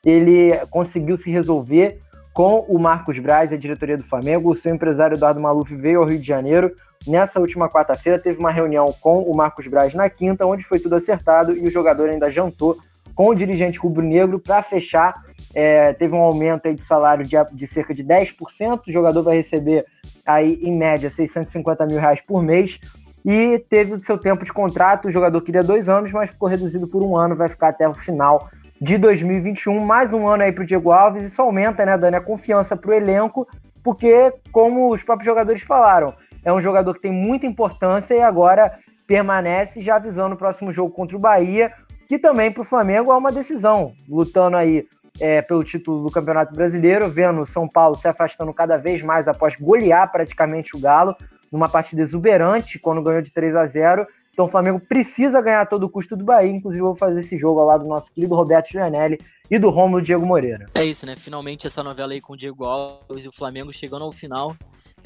ele 0.05 0.55
conseguiu 0.71 1.17
se 1.17 1.31
resolver 1.31 1.99
com 2.37 2.59
o 2.69 2.79
Marcos 2.79 3.19
Braz, 3.19 3.51
a 3.51 3.57
diretoria 3.57 3.97
do 3.97 4.05
Flamengo. 4.05 4.51
O 4.51 4.55
seu 4.55 4.75
empresário 4.75 5.17
Eduardo 5.17 5.41
Maluf 5.41 5.75
veio 5.75 6.01
ao 6.01 6.07
Rio 6.07 6.19
de 6.19 6.27
Janeiro. 6.27 6.71
Nessa 7.07 7.41
última 7.41 7.67
quarta-feira 7.67 8.19
teve 8.19 8.39
uma 8.39 8.51
reunião 8.51 8.95
com 9.01 9.23
o 9.23 9.35
Marcos 9.35 9.67
Braz 9.67 9.95
na 9.95 10.11
quinta, 10.11 10.45
onde 10.45 10.63
foi 10.63 10.79
tudo 10.79 10.97
acertado 10.97 11.57
e 11.57 11.67
o 11.67 11.71
jogador 11.71 12.11
ainda 12.11 12.31
jantou 12.31 12.77
com 13.17 13.29
o 13.29 13.35
dirigente 13.35 13.79
rubro-negro 13.79 14.39
para 14.39 14.63
fechar. 14.63 15.15
É, 15.55 15.95
teve 15.95 16.15
um 16.15 16.21
aumento 16.21 16.73
de 16.73 16.85
salário 16.85 17.25
de, 17.25 17.35
de, 17.53 17.67
cerca 17.67 17.95
de 17.95 18.05
10%. 18.05 18.83
O 18.87 18.93
jogador 18.93 19.23
vai 19.23 19.39
receber 19.39 19.87
aí, 20.25 20.61
em 20.63 20.77
média, 20.77 21.11
650 21.11 21.87
mil 21.87 21.99
reais 21.99 22.21
por 22.21 22.43
mês. 22.43 22.79
E 23.25 23.59
teve 23.71 23.95
o 23.95 23.99
seu 23.99 24.19
tempo 24.19 24.45
de 24.45 24.53
contrato. 24.53 25.09
O 25.09 25.11
jogador 25.11 25.41
queria 25.41 25.63
dois 25.63 25.89
anos, 25.89 26.13
mas 26.13 26.31
ficou 26.31 26.49
reduzido 26.49 26.87
por 26.87 27.03
um 27.03 27.17
ano, 27.17 27.35
vai 27.35 27.49
ficar 27.49 27.69
até 27.69 27.89
o 27.89 27.95
final 27.95 28.49
de 28.81 28.99
2021. 28.99 29.81
Mais 29.81 30.13
um 30.13 30.29
ano 30.29 30.43
aí 30.43 30.53
para 30.53 30.63
o 30.63 30.67
Diego 30.67 30.93
Alves. 30.93 31.25
Isso 31.25 31.41
aumenta, 31.41 31.87
né, 31.87 31.97
Dani, 31.97 32.17
a 32.17 32.21
confiança 32.21 32.77
para 32.77 32.91
o 32.91 32.95
elenco, 32.95 33.49
porque, 33.83 34.33
como 34.53 34.93
os 34.93 35.03
próprios 35.03 35.27
jogadores 35.27 35.63
falaram, 35.63 36.13
é 36.45 36.53
um 36.53 36.61
jogador 36.61 36.93
que 36.93 37.01
tem 37.01 37.13
muita 37.13 37.47
importância 37.47 38.15
e 38.15 38.21
agora 38.21 38.71
permanece 39.07 39.81
já 39.81 39.97
avisando 39.97 40.35
o 40.35 40.39
próximo 40.39 40.71
jogo 40.71 40.91
contra 40.91 41.17
o 41.17 41.21
Bahia, 41.21 41.73
que 42.09 42.19
também 42.19 42.51
para 42.51 42.63
o 42.63 42.65
Flamengo 42.65 43.13
é 43.13 43.17
uma 43.17 43.33
decisão, 43.33 43.93
lutando 44.09 44.57
aí 44.57 44.87
é, 45.21 45.43
pelo 45.43 45.65
título 45.65 46.05
do 46.05 46.13
Campeonato 46.13 46.55
Brasileiro, 46.55 47.09
vendo 47.09 47.41
o 47.41 47.47
São 47.47 47.69
Paulo 47.69 47.97
se 47.97 48.07
afastando 48.07 48.53
cada 48.53 48.77
vez 48.77 49.03
mais 49.03 49.27
após 49.27 49.57
golear 49.57 50.11
praticamente 50.11 50.77
o 50.77 50.81
Galo, 50.81 51.17
numa 51.51 51.69
partida 51.69 52.03
exuberante, 52.03 52.79
quando 52.79 53.03
ganhou 53.03 53.23
de 53.23 53.33
3 53.33 53.57
a 53.57 53.67
0 53.67 54.07
então 54.37 54.45
o 54.45 54.51
Flamengo 54.51 54.79
precisa 54.79 55.41
ganhar 55.41 55.65
todo 55.65 55.85
o 55.85 55.89
custo 55.89 56.15
do 56.15 56.23
Bahia. 56.23 56.51
Inclusive, 56.51 56.83
vou 56.83 56.95
fazer 56.95 57.21
esse 57.21 57.39
jogo 57.39 57.59
ao 57.59 57.67
lado 57.67 57.85
do 57.85 57.89
nosso 57.89 58.13
querido 58.13 58.35
Roberto 58.35 58.71
Gianelli 58.71 59.19
e 59.51 59.59
do 59.59 59.71
Romulo 59.71 60.03
Diego 60.03 60.27
Moreira. 60.27 60.67
É 60.75 60.85
isso, 60.85 61.07
né? 61.07 61.17
Finalmente 61.17 61.67
essa 61.67 61.83
novela 61.83 62.13
aí 62.13 62.21
com 62.21 62.35
o 62.35 62.37
Diego 62.37 62.67
Alves 62.67 63.25
e 63.25 63.29
o 63.29 63.33
Flamengo 63.33 63.73
chegando 63.73 64.05
ao 64.05 64.13
final. 64.13 64.55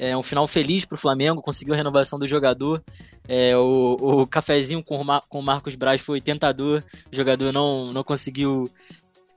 É 0.03 0.17
um 0.17 0.23
final 0.23 0.47
feliz 0.47 0.83
para 0.83 0.95
o 0.95 0.97
Flamengo, 0.97 1.43
conseguiu 1.43 1.75
a 1.75 1.77
renovação 1.77 2.17
do 2.17 2.27
jogador. 2.27 2.83
É, 3.27 3.55
o, 3.55 3.97
o 4.01 4.25
cafezinho 4.25 4.83
com 4.83 4.99
o, 4.99 5.21
com 5.29 5.39
o 5.39 5.43
Marcos 5.43 5.75
Braz 5.75 6.01
foi 6.01 6.19
tentador. 6.19 6.83
O 7.11 7.15
jogador 7.15 7.53
não, 7.53 7.93
não 7.93 8.03
conseguiu 8.03 8.67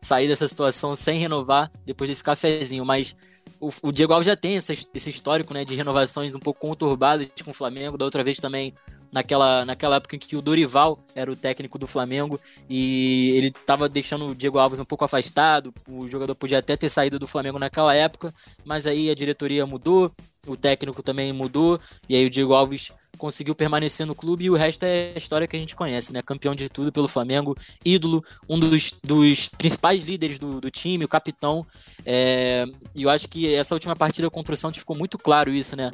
sair 0.00 0.26
dessa 0.26 0.48
situação 0.48 0.94
sem 0.94 1.18
renovar 1.18 1.70
depois 1.84 2.08
desse 2.08 2.24
cafezinho, 2.24 2.82
mas 2.82 3.14
o, 3.60 3.68
o 3.82 3.92
Diego 3.92 4.14
Alves 4.14 4.26
já 4.26 4.36
tem 4.36 4.56
essa, 4.56 4.72
esse 4.72 5.10
histórico 5.10 5.52
né, 5.52 5.66
de 5.66 5.74
renovações 5.74 6.34
um 6.34 6.40
pouco 6.40 6.60
conturbadas 6.60 7.28
com 7.44 7.50
o 7.50 7.54
Flamengo. 7.54 7.98
Da 7.98 8.06
outra 8.06 8.24
vez 8.24 8.38
também 8.38 8.72
naquela, 9.14 9.64
naquela 9.64 9.96
época 9.96 10.16
em 10.16 10.18
que 10.18 10.34
o 10.34 10.42
Dorival 10.42 10.98
era 11.14 11.30
o 11.30 11.36
técnico 11.36 11.78
do 11.78 11.86
Flamengo 11.86 12.40
e 12.68 13.30
ele 13.36 13.46
estava 13.46 13.88
deixando 13.88 14.26
o 14.26 14.34
Diego 14.34 14.58
Alves 14.58 14.80
um 14.80 14.84
pouco 14.84 15.04
afastado. 15.04 15.72
O 15.88 16.08
jogador 16.08 16.34
podia 16.34 16.58
até 16.58 16.76
ter 16.76 16.88
saído 16.88 17.16
do 17.16 17.28
Flamengo 17.28 17.56
naquela 17.56 17.94
época, 17.94 18.34
mas 18.64 18.88
aí 18.88 19.08
a 19.08 19.14
diretoria 19.14 19.64
mudou, 19.64 20.10
o 20.48 20.56
técnico 20.56 21.00
também 21.00 21.32
mudou, 21.32 21.80
e 22.08 22.16
aí 22.16 22.26
o 22.26 22.30
Diego 22.30 22.54
Alves 22.54 22.90
conseguiu 23.16 23.54
permanecer 23.54 24.04
no 24.04 24.16
clube 24.16 24.46
e 24.46 24.50
o 24.50 24.56
resto 24.56 24.82
é 24.82 25.12
a 25.14 25.18
história 25.18 25.46
que 25.46 25.54
a 25.54 25.60
gente 25.60 25.76
conhece, 25.76 26.12
né? 26.12 26.20
Campeão 26.20 26.52
de 26.52 26.68
tudo 26.68 26.90
pelo 26.90 27.06
Flamengo, 27.06 27.56
ídolo, 27.84 28.24
um 28.48 28.58
dos, 28.58 28.92
dos 29.04 29.48
principais 29.48 30.02
líderes 30.02 30.40
do, 30.40 30.60
do 30.60 30.70
time, 30.72 31.04
o 31.04 31.08
capitão. 31.08 31.64
É, 32.04 32.66
e 32.92 33.04
eu 33.04 33.10
acho 33.10 33.28
que 33.28 33.54
essa 33.54 33.76
última 33.76 33.94
partida 33.94 34.28
contra 34.28 34.54
o 34.54 34.56
Santos 34.56 34.80
ficou 34.80 34.96
muito 34.96 35.16
claro 35.16 35.52
isso, 35.52 35.76
né? 35.76 35.92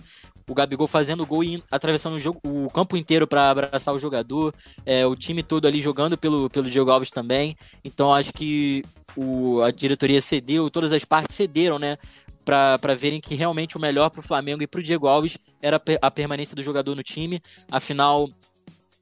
O 0.51 0.55
Gabigol 0.55 0.89
fazendo 0.89 1.25
gol 1.25 1.45
e 1.45 1.63
atravessando 1.71 2.17
o, 2.17 2.19
jogo, 2.19 2.41
o 2.43 2.69
campo 2.71 2.97
inteiro 2.97 3.25
para 3.25 3.51
abraçar 3.51 3.95
o 3.95 4.01
jogador, 4.01 4.53
é, 4.85 5.07
o 5.07 5.15
time 5.15 5.45
todo 5.45 5.69
ali 5.69 5.81
jogando 5.81 6.19
pelo, 6.19 6.51
pelo 6.51 6.69
Diego 6.69 6.91
Alves 6.91 7.13
também. 7.13 7.57
Então 7.85 8.13
acho 8.13 8.33
que 8.33 8.85
o, 9.17 9.61
a 9.63 9.71
diretoria 9.71 10.21
cedeu, 10.21 10.69
todas 10.69 10.91
as 10.93 11.05
partes 11.05 11.37
cederam, 11.37 11.79
né? 11.79 11.97
para 12.45 12.97
verem 12.97 13.21
que 13.21 13.37
realmente 13.37 13.77
o 13.77 13.81
melhor 13.81 14.11
para 14.11 14.19
o 14.19 14.25
Flamengo 14.25 14.61
e 14.61 14.67
para 14.67 14.81
o 14.81 14.83
Diego 14.83 15.07
Alves 15.07 15.39
era 15.63 15.81
a 16.03 16.11
permanência 16.11 16.57
do 16.57 16.63
jogador 16.65 16.97
no 16.97 17.03
time. 17.03 17.41
Afinal, 17.71 18.29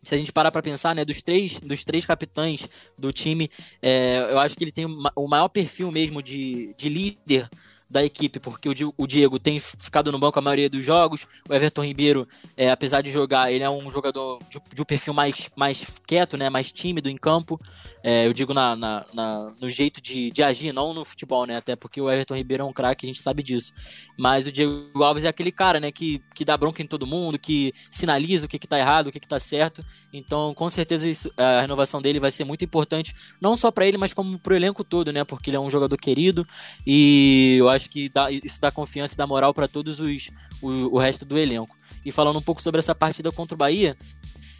se 0.03 0.15
a 0.15 0.19
gente 0.19 0.33
parar 0.33 0.51
para 0.51 0.61
pensar, 0.61 0.95
né, 0.95 1.03
dos 1.03 1.23
três, 1.23 1.59
dos 1.61 1.83
três 1.83 2.05
capitães 2.05 2.69
do 2.99 3.11
time, 3.11 3.49
é, 3.81 4.29
eu 4.31 4.39
acho 4.39 4.55
que 4.55 4.65
ele 4.65 4.73
tem 4.73 4.85
o 4.85 5.29
maior 5.29 5.49
perfil 5.49 5.91
mesmo 5.91 6.23
de, 6.23 6.75
de 6.77 6.91
líder 6.91 7.49
da 7.91 8.05
equipe, 8.05 8.39
porque 8.39 8.69
o 8.69 9.07
Diego 9.07 9.39
tem 9.39 9.59
ficado 9.59 10.13
no 10.13 10.19
banco 10.19 10.39
a 10.39 10.43
maioria 10.43 10.69
dos 10.69 10.85
jogos, 10.85 11.27
o 11.49 11.55
Everton 11.55 11.85
Ribeiro, 11.85 12.29
é, 12.57 12.71
apesar 12.71 13.01
de 13.01 13.11
jogar, 13.11 13.51
ele 13.51 13.65
é 13.65 13.71
um 13.71 13.91
jogador 13.91 14.39
de, 14.51 14.61
de 14.75 14.83
um 14.83 14.85
perfil 14.85 15.15
mais, 15.15 15.51
mais 15.57 15.87
quieto, 16.07 16.37
né, 16.37 16.51
mais 16.51 16.71
tímido 16.71 17.09
em 17.09 17.17
campo, 17.17 17.59
é, 18.03 18.27
eu 18.27 18.33
digo 18.33 18.55
na, 18.55 18.77
na, 18.77 19.05
na, 19.13 19.53
no 19.61 19.69
jeito 19.69 20.01
de, 20.01 20.31
de 20.31 20.43
agir, 20.43 20.73
não 20.73 20.95
no 20.95 21.05
futebol, 21.05 21.45
né? 21.47 21.57
Até 21.57 21.75
porque 21.75 22.01
o 22.01 22.11
Everton 22.11 22.37
Ribeiro 22.37 22.63
é 22.63 22.67
um 22.67 22.73
craque, 22.73 23.05
a 23.05 23.09
gente 23.09 23.21
sabe 23.21 23.43
disso. 23.43 23.73
Mas 24.17 24.47
o 24.47 24.53
Diego 24.53 25.03
Alves 25.03 25.25
é 25.25 25.29
aquele 25.29 25.53
cara, 25.53 25.79
né? 25.81 25.91
Que, 25.91 26.23
que 26.35 26.45
dá 26.45 26.57
bronca 26.57 26.83
em 26.83 26.87
todo 26.87 27.07
mundo, 27.07 27.39
que 27.39 27.73
sinaliza 27.91 28.47
o 28.47 28.49
que, 28.49 28.59
que 28.59 28.67
tá 28.67 28.79
errado, 28.79 29.09
o 29.09 29.13
que, 29.13 29.21
que 29.21 29.29
tá 29.29 29.39
certo. 29.39 29.85
Então, 30.13 30.55
com 30.55 30.71
certeza, 30.71 31.07
isso, 31.07 31.31
a 31.37 31.61
renovação 31.61 32.01
dele 32.01 32.19
vai 32.19 32.31
ser 32.31 32.45
muito 32.45 32.65
importante, 32.65 33.15
não 33.41 33.55
só 33.55 33.71
para 33.71 33.87
ele, 33.87 33.99
mas 33.99 34.15
como 34.15 34.39
pro 34.39 34.55
elenco 34.55 34.83
todo, 34.83 35.13
né? 35.13 35.25
Porque 35.25 35.51
ele 35.51 35.57
é 35.57 35.61
um 35.61 35.71
jogador 35.71 35.99
querido 35.99 36.47
e 36.87 37.57
eu 37.59 37.69
acho 37.69 37.78
que 37.87 38.09
dá, 38.09 38.31
isso 38.31 38.61
dá 38.61 38.71
confiança 38.71 39.15
e 39.15 39.17
dá 39.17 39.27
moral 39.27 39.55
para 39.55 39.69
todos 39.69 40.01
os 40.01 40.31
o, 40.61 40.97
o 40.97 40.99
resto 40.99 41.25
do 41.25 41.39
elenco. 41.39 41.77
E 42.05 42.11
falando 42.11 42.39
um 42.39 42.43
pouco 42.43 42.63
sobre 42.63 42.79
essa 42.79 42.95
partida 42.95 43.31
contra 43.31 43.55
o 43.55 43.59
Bahia, 43.59 43.97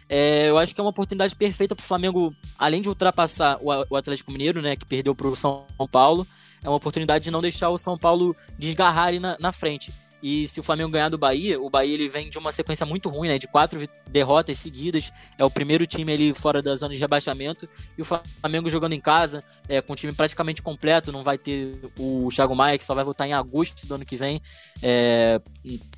é, 0.07 0.49
eu 0.49 0.57
acho 0.57 0.73
que 0.73 0.81
é 0.81 0.83
uma 0.83 0.89
oportunidade 0.89 1.35
perfeita 1.35 1.75
para 1.75 1.83
o 1.83 1.85
Flamengo, 1.85 2.35
além 2.57 2.81
de 2.81 2.89
ultrapassar 2.89 3.57
o, 3.61 3.67
o 3.89 3.95
Atlético 3.95 4.31
Mineiro, 4.31 4.61
né, 4.61 4.75
que 4.75 4.85
perdeu 4.85 5.13
para 5.13 5.27
o 5.27 5.35
São 5.35 5.65
Paulo, 5.91 6.27
é 6.63 6.67
uma 6.67 6.75
oportunidade 6.75 7.23
de 7.23 7.31
não 7.31 7.41
deixar 7.41 7.69
o 7.69 7.77
São 7.77 7.97
Paulo 7.97 8.35
desgarrar 8.57 9.07
ali 9.07 9.19
na, 9.19 9.37
na 9.39 9.51
frente. 9.51 9.93
E 10.21 10.47
se 10.47 10.59
o 10.59 10.63
Flamengo 10.63 10.91
ganhar 10.91 11.09
do 11.09 11.17
Bahia, 11.17 11.59
o 11.59 11.69
Bahia 11.69 11.93
ele 11.93 12.09
vem 12.09 12.29
de 12.29 12.37
uma 12.37 12.51
sequência 12.51 12.85
muito 12.85 13.09
ruim, 13.09 13.29
né? 13.29 13.37
De 13.37 13.47
quatro 13.47 13.79
derrotas 14.07 14.57
seguidas. 14.57 15.11
É 15.37 15.45
o 15.45 15.49
primeiro 15.49 15.87
time 15.87 16.11
ali 16.11 16.33
fora 16.33 16.61
da 16.61 16.75
zona 16.75 16.93
de 16.93 16.99
rebaixamento. 16.99 17.67
E 17.97 18.01
o 18.01 18.05
Flamengo 18.05 18.69
jogando 18.69 18.93
em 18.93 18.99
casa, 18.99 19.43
é, 19.67 19.81
com 19.81 19.93
o 19.93 19.95
time 19.95 20.11
praticamente 20.11 20.61
completo. 20.61 21.11
Não 21.11 21.23
vai 21.23 21.37
ter 21.37 21.73
o 21.97 22.29
Thiago 22.33 22.55
Maia, 22.55 22.77
que 22.77 22.85
só 22.85 22.93
vai 22.93 23.03
voltar 23.03 23.27
em 23.27 23.33
agosto 23.33 23.87
do 23.87 23.95
ano 23.95 24.05
que 24.05 24.17
vem. 24.17 24.41
É, 24.83 25.41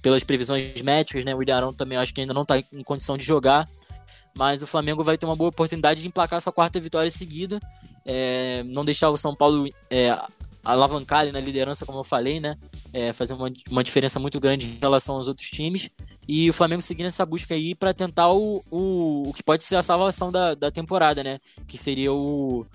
pelas 0.01 0.23
previsões 0.23 0.81
médicas, 0.81 1.25
né? 1.25 1.33
O 1.33 1.41
Ilharão 1.41 1.73
também 1.73 1.97
acho 1.97 2.13
que 2.13 2.21
ainda 2.21 2.33
não 2.33 2.43
está 2.43 2.57
em 2.59 2.83
condição 2.83 3.17
de 3.17 3.25
jogar 3.25 3.67
mas 4.37 4.63
o 4.63 4.67
Flamengo 4.67 5.03
vai 5.03 5.17
ter 5.17 5.25
uma 5.25 5.35
boa 5.35 5.49
oportunidade 5.49 6.01
de 6.01 6.07
emplacar 6.07 6.41
sua 6.41 6.53
quarta 6.53 6.79
vitória 6.79 7.11
seguida, 7.11 7.59
é, 8.05 8.63
não 8.65 8.85
deixar 8.85 9.09
o 9.09 9.17
São 9.17 9.35
Paulo 9.35 9.67
é, 9.89 10.17
alavancar 10.63 11.19
ali 11.19 11.31
na 11.31 11.39
liderança, 11.39 11.85
como 11.85 11.99
eu 11.99 12.03
falei, 12.03 12.39
né? 12.39 12.57
É, 12.93 13.13
fazer 13.13 13.33
uma, 13.33 13.51
uma 13.69 13.83
diferença 13.83 14.19
muito 14.19 14.39
grande 14.39 14.65
em 14.65 14.77
relação 14.79 15.15
aos 15.15 15.27
outros 15.27 15.49
times. 15.49 15.89
E 16.27 16.49
o 16.49 16.53
Flamengo 16.53 16.81
seguir 16.81 17.03
nessa 17.03 17.25
busca 17.25 17.53
aí 17.53 17.73
para 17.73 17.93
tentar 17.93 18.31
o, 18.31 18.63
o, 18.69 19.29
o 19.29 19.33
que 19.33 19.43
pode 19.43 19.63
ser 19.63 19.75
a 19.75 19.81
salvação 19.81 20.31
da, 20.31 20.53
da 20.53 20.69
temporada, 20.71 21.23
né? 21.23 21.39
Que 21.67 21.77
seria 21.77 22.13
o, 22.13 22.65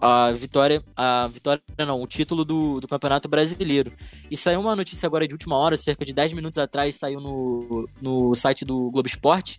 a, 0.00 0.26
a 0.26 0.32
vitória, 0.32 0.82
a 0.94 1.28
vitória, 1.28 1.62
não, 1.78 2.02
o 2.02 2.06
título 2.06 2.44
do, 2.44 2.80
do 2.80 2.88
Campeonato 2.88 3.28
Brasileiro. 3.28 3.92
E 4.30 4.36
saiu 4.36 4.60
uma 4.60 4.76
notícia 4.76 5.06
agora 5.06 5.26
de 5.26 5.32
última 5.32 5.56
hora, 5.56 5.76
cerca 5.76 6.04
de 6.04 6.12
10 6.12 6.34
minutos 6.34 6.58
atrás, 6.58 6.96
saiu 6.96 7.20
no, 7.20 7.88
no 8.02 8.34
site 8.34 8.64
do 8.64 8.90
Globo 8.90 9.08
Esporte, 9.08 9.58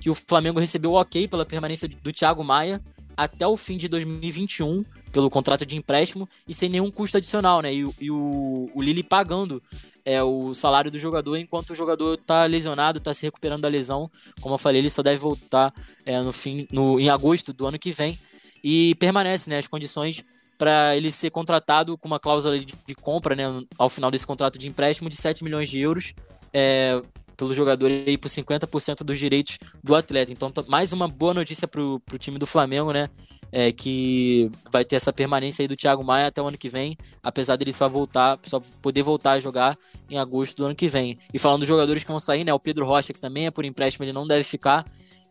que 0.00 0.10
o 0.10 0.14
Flamengo 0.14 0.58
recebeu 0.58 0.92
o 0.92 1.00
ok 1.00 1.28
pela 1.28 1.46
permanência 1.46 1.88
do 1.88 2.12
Thiago 2.12 2.42
Maia 2.42 2.80
até 3.16 3.46
o 3.46 3.56
fim 3.56 3.76
de 3.76 3.86
2021 3.86 4.82
pelo 5.12 5.30
contrato 5.30 5.66
de 5.66 5.76
empréstimo 5.76 6.28
e 6.46 6.54
sem 6.54 6.68
nenhum 6.68 6.90
custo 6.90 7.16
adicional, 7.16 7.60
né? 7.60 7.72
E, 7.72 7.88
e 8.00 8.10
o, 8.10 8.70
o 8.74 8.82
Lili 8.82 9.02
pagando 9.02 9.62
é, 10.04 10.22
o 10.22 10.54
salário 10.54 10.90
do 10.90 10.98
jogador 10.98 11.36
enquanto 11.36 11.70
o 11.70 11.74
jogador 11.74 12.14
está 12.14 12.44
lesionado, 12.44 12.98
está 12.98 13.12
se 13.12 13.26
recuperando 13.26 13.62
da 13.62 13.68
lesão. 13.68 14.10
Como 14.40 14.54
eu 14.54 14.58
falei, 14.58 14.80
ele 14.80 14.90
só 14.90 15.02
deve 15.02 15.18
voltar 15.18 15.72
é, 16.04 16.20
no 16.20 16.32
fim, 16.32 16.66
no, 16.70 16.98
em 16.98 17.08
agosto 17.08 17.52
do 17.52 17.66
ano 17.66 17.78
que 17.78 17.92
vem 17.92 18.18
e 18.62 18.94
permanece, 18.96 19.50
né? 19.50 19.58
As 19.58 19.68
condições 19.68 20.24
para 20.58 20.94
ele 20.94 21.10
ser 21.10 21.30
contratado 21.30 21.96
com 21.96 22.06
uma 22.06 22.20
cláusula 22.20 22.58
de, 22.58 22.66
de, 22.86 22.94
compra, 22.94 23.34
né? 23.34 23.44
Ao 23.78 23.88
final 23.88 24.10
desse 24.10 24.26
contrato 24.26 24.58
de 24.58 24.68
empréstimo 24.68 25.08
de 25.08 25.16
7 25.16 25.42
milhões 25.42 25.68
de 25.68 25.80
euros. 25.80 26.14
É, 26.52 27.00
pelo 27.40 27.54
jogador 27.54 27.90
aí 27.90 28.18
por 28.18 28.28
50% 28.28 29.02
dos 29.02 29.18
direitos 29.18 29.58
do 29.82 29.94
atleta. 29.94 30.30
Então, 30.30 30.50
tá, 30.50 30.62
mais 30.68 30.92
uma 30.92 31.08
boa 31.08 31.32
notícia 31.32 31.66
pro, 31.66 31.98
pro 32.00 32.18
time 32.18 32.38
do 32.38 32.46
Flamengo, 32.46 32.92
né? 32.92 33.08
É, 33.50 33.72
que 33.72 34.50
vai 34.70 34.84
ter 34.84 34.96
essa 34.96 35.10
permanência 35.10 35.62
aí 35.62 35.66
do 35.66 35.74
Thiago 35.74 36.04
Maia 36.04 36.26
até 36.26 36.40
o 36.40 36.46
ano 36.46 36.58
que 36.58 36.68
vem, 36.68 36.96
apesar 37.22 37.56
dele 37.56 37.72
só 37.72 37.88
voltar, 37.88 38.38
só 38.44 38.60
poder 38.82 39.02
voltar 39.02 39.32
a 39.32 39.40
jogar 39.40 39.76
em 40.08 40.18
agosto 40.18 40.54
do 40.58 40.66
ano 40.66 40.74
que 40.74 40.88
vem. 40.88 41.18
E 41.32 41.38
falando 41.38 41.60
dos 41.60 41.68
jogadores 41.68 42.04
que 42.04 42.10
vão 42.10 42.20
sair, 42.20 42.44
né? 42.44 42.52
O 42.52 42.60
Pedro 42.60 42.84
Rocha, 42.84 43.14
que 43.14 43.18
também 43.18 43.46
é 43.46 43.50
por 43.50 43.64
empréstimo, 43.64 44.04
ele 44.04 44.12
não 44.12 44.26
deve 44.26 44.44
ficar. 44.44 44.84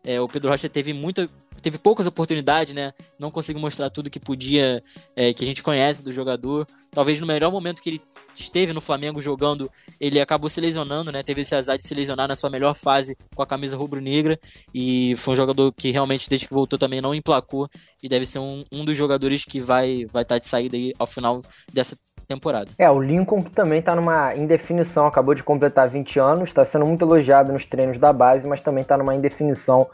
É, 0.04 0.20
o 0.20 0.28
Pedro 0.28 0.50
Rocha 0.50 0.68
teve 0.68 0.94
muita, 0.94 1.30
teve 1.60 1.78
poucas 1.78 2.06
oportunidades, 2.06 2.74
né? 2.74 2.94
Não 3.18 3.32
conseguiu 3.32 3.62
mostrar 3.62 3.90
tudo 3.90 4.10
que 4.10 4.20
podia, 4.20 4.84
é, 5.16 5.34
que 5.34 5.44
a 5.44 5.48
gente 5.48 5.64
conhece 5.64 6.04
do 6.04 6.12
jogador. 6.12 6.68
Talvez 6.92 7.20
no 7.20 7.28
melhor 7.28 7.52
momento 7.52 7.82
que 7.82 7.90
ele 7.90 8.02
esteve 8.36 8.74
no 8.74 8.82
Flamengo 8.82 9.20
jogando, 9.22 9.70
ele 10.00 10.20
acabou 10.20 10.50
se 10.50 10.62
lesionando, 10.62 11.12
né? 11.12 11.24
Teve 11.24 11.42
esse 11.42 11.56
azar 11.56 11.78
de 11.78 11.88
se 11.88 11.94
lesionar 11.94 12.28
na 12.28 12.36
sua 12.36 12.50
melhor 12.50 12.74
fase 12.76 13.18
com 13.36 13.42
a 13.42 13.48
camisa 13.48 13.78
rubro-negra. 13.78 14.40
E 14.74 15.16
foi 15.18 15.34
um 15.34 15.38
jogador 15.38 15.72
que 15.74 15.92
realmente, 15.92 16.30
desde 16.30 16.48
que 16.48 16.54
voltou, 16.54 16.80
também 16.80 17.02
não 17.02 17.14
emplacou. 17.14 17.70
E 18.02 18.08
deve 18.08 18.26
ser 18.26 18.40
um, 18.40 18.64
um 18.72 18.86
dos 18.86 18.98
jogadores 18.98 19.44
que 19.46 19.60
vai 19.60 20.06
vai 20.12 20.24
estar 20.24 20.36
tá 20.36 20.40
de 20.40 20.48
saída 20.48 20.78
aí 20.78 20.94
ao 20.98 21.08
final 21.08 21.42
dessa 21.72 21.96
temporada. 22.30 22.70
É, 22.78 22.90
o 22.90 23.02
Lincoln 23.02 23.42
que 23.42 23.50
também 23.50 23.80
está 23.80 23.96
numa 23.96 24.36
indefinição, 24.36 25.08
acabou 25.08 25.34
de 25.34 25.44
completar 25.44 25.90
20 25.90 26.20
anos, 26.20 26.50
está 26.50 26.64
sendo 26.64 26.86
muito 26.86 27.04
elogiado 27.04 27.52
nos 27.52 27.66
treinos 27.66 27.98
da 27.98 28.14
base, 28.14 28.48
mas 28.48 28.62
também 28.62 28.84
está 28.84 28.96
numa 28.96 29.16
indefinição 29.16 29.90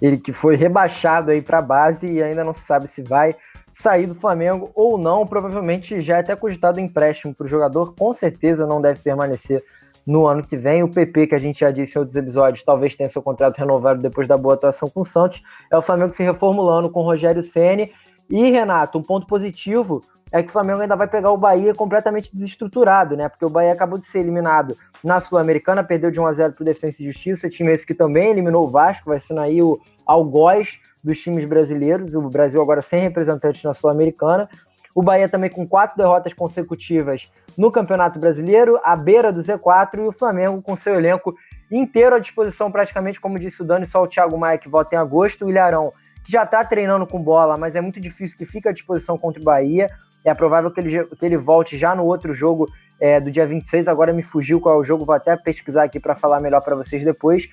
ele 0.00 0.18
que 0.18 0.32
foi 0.32 0.56
rebaixado 0.56 1.30
aí 1.30 1.40
para 1.40 1.58
a 1.58 1.62
base 1.62 2.06
e 2.06 2.22
ainda 2.22 2.44
não 2.44 2.54
se 2.54 2.64
sabe 2.64 2.88
se 2.88 3.02
vai 3.02 3.34
sair 3.74 4.06
do 4.06 4.14
Flamengo 4.14 4.70
ou 4.74 4.98
não. 4.98 5.26
Provavelmente 5.26 6.00
já 6.00 6.16
é 6.16 6.20
até 6.20 6.36
cogitado 6.36 6.80
empréstimo 6.80 7.34
para 7.34 7.44
o 7.44 7.48
jogador, 7.48 7.94
com 7.94 8.12
certeza 8.12 8.66
não 8.66 8.80
deve 8.80 9.00
permanecer 9.00 9.64
no 10.06 10.26
ano 10.26 10.42
que 10.42 10.56
vem. 10.56 10.82
O 10.82 10.90
PP, 10.90 11.28
que 11.28 11.34
a 11.34 11.38
gente 11.38 11.60
já 11.60 11.70
disse 11.70 11.96
em 11.96 12.00
outros 12.00 12.16
episódios, 12.16 12.62
talvez 12.62 12.94
tenha 12.94 13.08
seu 13.08 13.22
contrato 13.22 13.58
renovado 13.58 14.00
depois 14.00 14.28
da 14.28 14.36
boa 14.36 14.54
atuação 14.54 14.88
com 14.88 15.00
o 15.00 15.04
Santos. 15.04 15.42
É 15.70 15.76
o 15.76 15.82
Flamengo 15.82 16.14
se 16.14 16.22
reformulando 16.22 16.90
com 16.90 17.00
o 17.00 17.04
Rogério 17.04 17.42
Ceni 17.42 17.92
e 18.28 18.50
Renato, 18.50 18.98
um 18.98 19.02
ponto 19.02 19.26
positivo 19.26 20.00
é 20.32 20.42
que 20.42 20.48
o 20.48 20.52
Flamengo 20.52 20.80
ainda 20.80 20.96
vai 20.96 21.06
pegar 21.06 21.30
o 21.30 21.36
Bahia 21.36 21.74
completamente 21.74 22.32
desestruturado, 22.34 23.16
né? 23.16 23.28
Porque 23.28 23.44
o 23.44 23.50
Bahia 23.50 23.72
acabou 23.72 23.98
de 23.98 24.06
ser 24.06 24.20
eliminado 24.20 24.76
na 25.02 25.20
Sul-Americana, 25.20 25.84
perdeu 25.84 26.10
de 26.10 26.20
1 26.20 26.26
a 26.26 26.32
0 26.32 26.52
para 26.52 26.62
o 26.62 26.64
Defensa 26.64 27.02
e 27.02 27.06
Justiça, 27.06 27.48
time 27.48 27.72
esse 27.72 27.86
que 27.86 27.94
também 27.94 28.30
eliminou 28.30 28.64
o 28.64 28.70
Vasco, 28.70 29.10
vai 29.10 29.20
ser 29.20 29.38
aí 29.38 29.62
o 29.62 29.80
algoz 30.04 30.80
dos 31.02 31.20
times 31.20 31.44
brasileiros, 31.44 32.14
o 32.14 32.22
Brasil 32.22 32.60
agora 32.60 32.82
sem 32.82 33.00
representantes 33.00 33.62
na 33.62 33.72
Sul-Americana. 33.72 34.48
O 34.92 35.02
Bahia 35.02 35.28
também 35.28 35.50
com 35.50 35.66
quatro 35.66 35.96
derrotas 35.96 36.32
consecutivas 36.32 37.30
no 37.56 37.70
Campeonato 37.70 38.18
Brasileiro, 38.18 38.80
à 38.82 38.96
beira 38.96 39.32
do 39.32 39.40
Z4, 39.40 39.98
e 39.98 40.08
o 40.08 40.12
Flamengo 40.12 40.60
com 40.60 40.76
seu 40.76 40.94
elenco 40.94 41.34
inteiro 41.70 42.16
à 42.16 42.18
disposição, 42.18 42.70
praticamente, 42.70 43.20
como 43.20 43.38
disse 43.38 43.62
o 43.62 43.64
Dani, 43.64 43.86
só 43.86 44.02
o 44.02 44.08
Thiago 44.08 44.38
Maia 44.38 44.58
que 44.58 44.68
volta 44.68 44.94
em 44.94 44.98
agosto, 44.98 45.44
o 45.44 45.50
Ilharão 45.50 45.92
que 46.26 46.32
já 46.32 46.42
está 46.42 46.64
treinando 46.64 47.06
com 47.06 47.22
bola, 47.22 47.56
mas 47.56 47.76
é 47.76 47.80
muito 47.80 48.00
difícil 48.00 48.36
que 48.36 48.44
fique 48.44 48.68
à 48.68 48.72
disposição 48.72 49.16
contra 49.16 49.40
o 49.40 49.44
Bahia. 49.44 49.88
É 50.26 50.34
provável 50.34 50.70
que 50.70 50.80
ele, 50.80 51.04
que 51.04 51.24
ele 51.24 51.36
volte 51.36 51.78
já 51.78 51.94
no 51.94 52.04
outro 52.04 52.34
jogo 52.34 52.68
é, 53.00 53.20
do 53.20 53.30
dia 53.30 53.46
26. 53.46 53.86
Agora 53.86 54.12
me 54.12 54.22
fugiu 54.22 54.60
qual 54.60 54.76
é 54.76 54.78
o 54.80 54.84
jogo, 54.84 55.04
vou 55.04 55.14
até 55.14 55.36
pesquisar 55.36 55.84
aqui 55.84 56.00
para 56.00 56.14
falar 56.14 56.40
melhor 56.40 56.60
para 56.60 56.74
vocês 56.74 57.04
depois. 57.04 57.48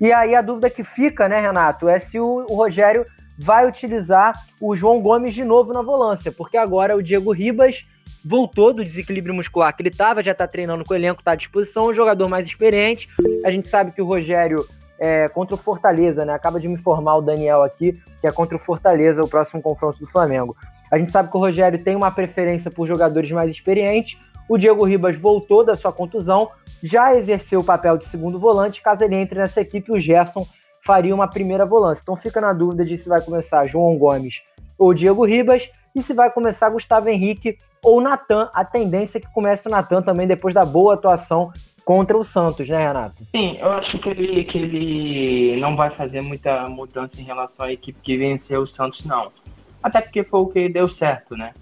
E 0.00 0.12
aí 0.12 0.34
a 0.34 0.40
dúvida 0.40 0.70
que 0.70 0.82
fica, 0.82 1.28
né, 1.28 1.40
Renato, 1.40 1.88
é 1.88 1.98
se 1.98 2.18
o, 2.18 2.46
o 2.48 2.56
Rogério 2.56 3.04
vai 3.38 3.68
utilizar 3.68 4.32
o 4.60 4.74
João 4.74 5.00
Gomes 5.00 5.34
de 5.34 5.44
novo 5.44 5.72
na 5.72 5.82
volância, 5.82 6.32
porque 6.32 6.56
agora 6.56 6.96
o 6.96 7.02
Diego 7.02 7.32
Ribas 7.32 7.84
voltou 8.24 8.72
do 8.72 8.84
desequilíbrio 8.84 9.34
muscular 9.34 9.74
que 9.74 9.82
ele 9.82 9.90
estava, 9.90 10.22
já 10.22 10.32
está 10.32 10.48
treinando 10.48 10.84
com 10.84 10.94
o 10.94 10.96
elenco, 10.96 11.20
está 11.20 11.32
à 11.32 11.36
disposição, 11.36 11.88
um 11.88 11.94
jogador 11.94 12.28
mais 12.28 12.46
experiente. 12.46 13.08
A 13.44 13.50
gente 13.50 13.68
sabe 13.68 13.92
que 13.92 14.02
o 14.02 14.06
Rogério 14.06 14.66
é, 14.98 15.28
contra 15.28 15.54
o 15.54 15.58
Fortaleza, 15.58 16.24
né? 16.24 16.32
Acaba 16.32 16.58
de 16.58 16.66
me 16.66 16.74
informar 16.74 17.16
o 17.16 17.22
Daniel 17.22 17.62
aqui, 17.62 17.92
que 18.20 18.26
é 18.26 18.32
contra 18.32 18.56
o 18.56 18.60
Fortaleza 18.60 19.22
o 19.22 19.28
próximo 19.28 19.62
confronto 19.62 19.98
do 19.98 20.06
Flamengo. 20.06 20.56
A 20.90 20.98
gente 20.98 21.10
sabe 21.10 21.30
que 21.30 21.36
o 21.36 21.40
Rogério 21.40 21.82
tem 21.82 21.96
uma 21.96 22.10
preferência 22.10 22.70
por 22.70 22.86
jogadores 22.86 23.30
mais 23.30 23.50
experientes. 23.50 24.18
O 24.48 24.56
Diego 24.56 24.84
Ribas 24.84 25.18
voltou 25.18 25.64
da 25.64 25.74
sua 25.74 25.92
contusão, 25.92 26.48
já 26.82 27.16
exerceu 27.16 27.60
o 27.60 27.64
papel 27.64 27.98
de 27.98 28.06
segundo 28.06 28.38
volante. 28.38 28.80
Caso 28.80 29.02
ele 29.02 29.16
entre 29.16 29.38
nessa 29.38 29.60
equipe, 29.60 29.90
o 29.90 29.98
Gerson 29.98 30.46
faria 30.84 31.14
uma 31.14 31.28
primeira 31.28 31.66
volância. 31.66 32.02
Então 32.02 32.16
fica 32.16 32.40
na 32.40 32.52
dúvida 32.52 32.84
de 32.84 32.96
se 32.96 33.08
vai 33.08 33.20
começar 33.20 33.66
João 33.66 33.96
Gomes 33.98 34.42
ou 34.78 34.94
Diego 34.94 35.24
Ribas 35.24 35.68
e 35.94 36.02
se 36.02 36.12
vai 36.12 36.30
começar 36.30 36.70
Gustavo 36.70 37.08
Henrique 37.08 37.58
ou 37.82 38.00
Natan. 38.00 38.48
A 38.54 38.64
tendência 38.64 39.18
é 39.18 39.20
que 39.20 39.32
comece 39.32 39.66
o 39.66 39.70
Natan 39.70 40.02
também 40.02 40.26
depois 40.26 40.54
da 40.54 40.64
boa 40.64 40.94
atuação 40.94 41.50
contra 41.84 42.18
o 42.18 42.24
Santos, 42.24 42.68
né, 42.68 42.84
Renato? 42.84 43.24
Sim, 43.34 43.56
eu 43.60 43.72
acho 43.72 43.96
que 43.98 44.08
ele, 44.08 44.44
que 44.44 44.58
ele 44.58 45.60
não 45.60 45.76
vai 45.76 45.88
fazer 45.88 46.20
muita 46.20 46.68
mudança 46.68 47.20
em 47.20 47.24
relação 47.24 47.64
à 47.64 47.72
equipe 47.72 48.00
que 48.00 48.16
venceu 48.16 48.62
o 48.62 48.66
Santos, 48.66 49.04
não. 49.04 49.30
Até 49.82 50.00
porque 50.00 50.22
foi 50.24 50.40
o 50.40 50.46
que 50.46 50.68
deu 50.68 50.86
certo, 50.86 51.36
né? 51.36 51.52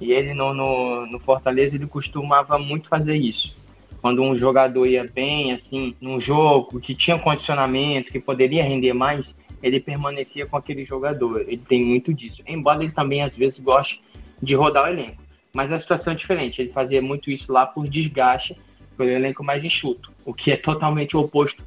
E 0.00 0.12
ele 0.12 0.34
no, 0.34 0.54
no, 0.54 1.06
no 1.06 1.18
Fortaleza 1.18 1.76
ele 1.76 1.86
costumava 1.86 2.58
muito 2.58 2.88
fazer 2.88 3.16
isso. 3.16 3.58
Quando 4.00 4.22
um 4.22 4.36
jogador 4.36 4.86
ia 4.86 5.04
bem, 5.04 5.52
assim, 5.52 5.94
num 6.00 6.18
jogo, 6.18 6.80
que 6.80 6.94
tinha 6.94 7.18
condicionamento, 7.18 8.10
que 8.10 8.18
poderia 8.18 8.64
render 8.64 8.94
mais, 8.94 9.34
ele 9.62 9.78
permanecia 9.78 10.46
com 10.46 10.56
aquele 10.56 10.86
jogador. 10.86 11.42
Ele 11.42 11.58
tem 11.58 11.84
muito 11.84 12.14
disso. 12.14 12.42
Embora 12.46 12.82
ele 12.82 12.92
também, 12.92 13.22
às 13.22 13.34
vezes, 13.34 13.58
goste 13.58 14.00
de 14.42 14.54
rodar 14.54 14.84
o 14.84 14.88
elenco. 14.88 15.22
Mas 15.52 15.70
a 15.70 15.76
situação 15.78 16.12
é 16.12 16.16
diferente. 16.16 16.62
Ele 16.62 16.72
fazia 16.72 17.02
muito 17.02 17.30
isso 17.30 17.52
lá 17.52 17.66
por 17.66 17.86
desgaste, 17.86 18.56
pelo 18.96 19.10
elenco 19.10 19.44
mais 19.44 19.62
enxuto, 19.64 20.12
o 20.24 20.32
que 20.32 20.52
é 20.52 20.56
totalmente 20.56 21.16
o 21.16 21.20
oposto 21.20 21.62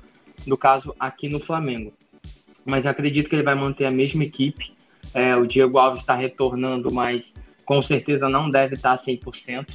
do 0.45 0.57
caso 0.57 0.95
aqui 0.99 1.29
no 1.29 1.39
Flamengo. 1.39 1.93
Mas 2.65 2.85
acredito 2.85 3.29
que 3.29 3.35
ele 3.35 3.43
vai 3.43 3.55
manter 3.55 3.85
a 3.85 3.91
mesma 3.91 4.23
equipe. 4.23 4.72
É, 5.13 5.35
o 5.35 5.45
Diego 5.45 5.77
Alves 5.77 6.01
está 6.01 6.15
retornando, 6.15 6.93
mas 6.93 7.33
com 7.65 7.81
certeza 7.81 8.27
não 8.27 8.49
deve 8.49 8.75
estar 8.75 8.97
100%. 8.97 9.67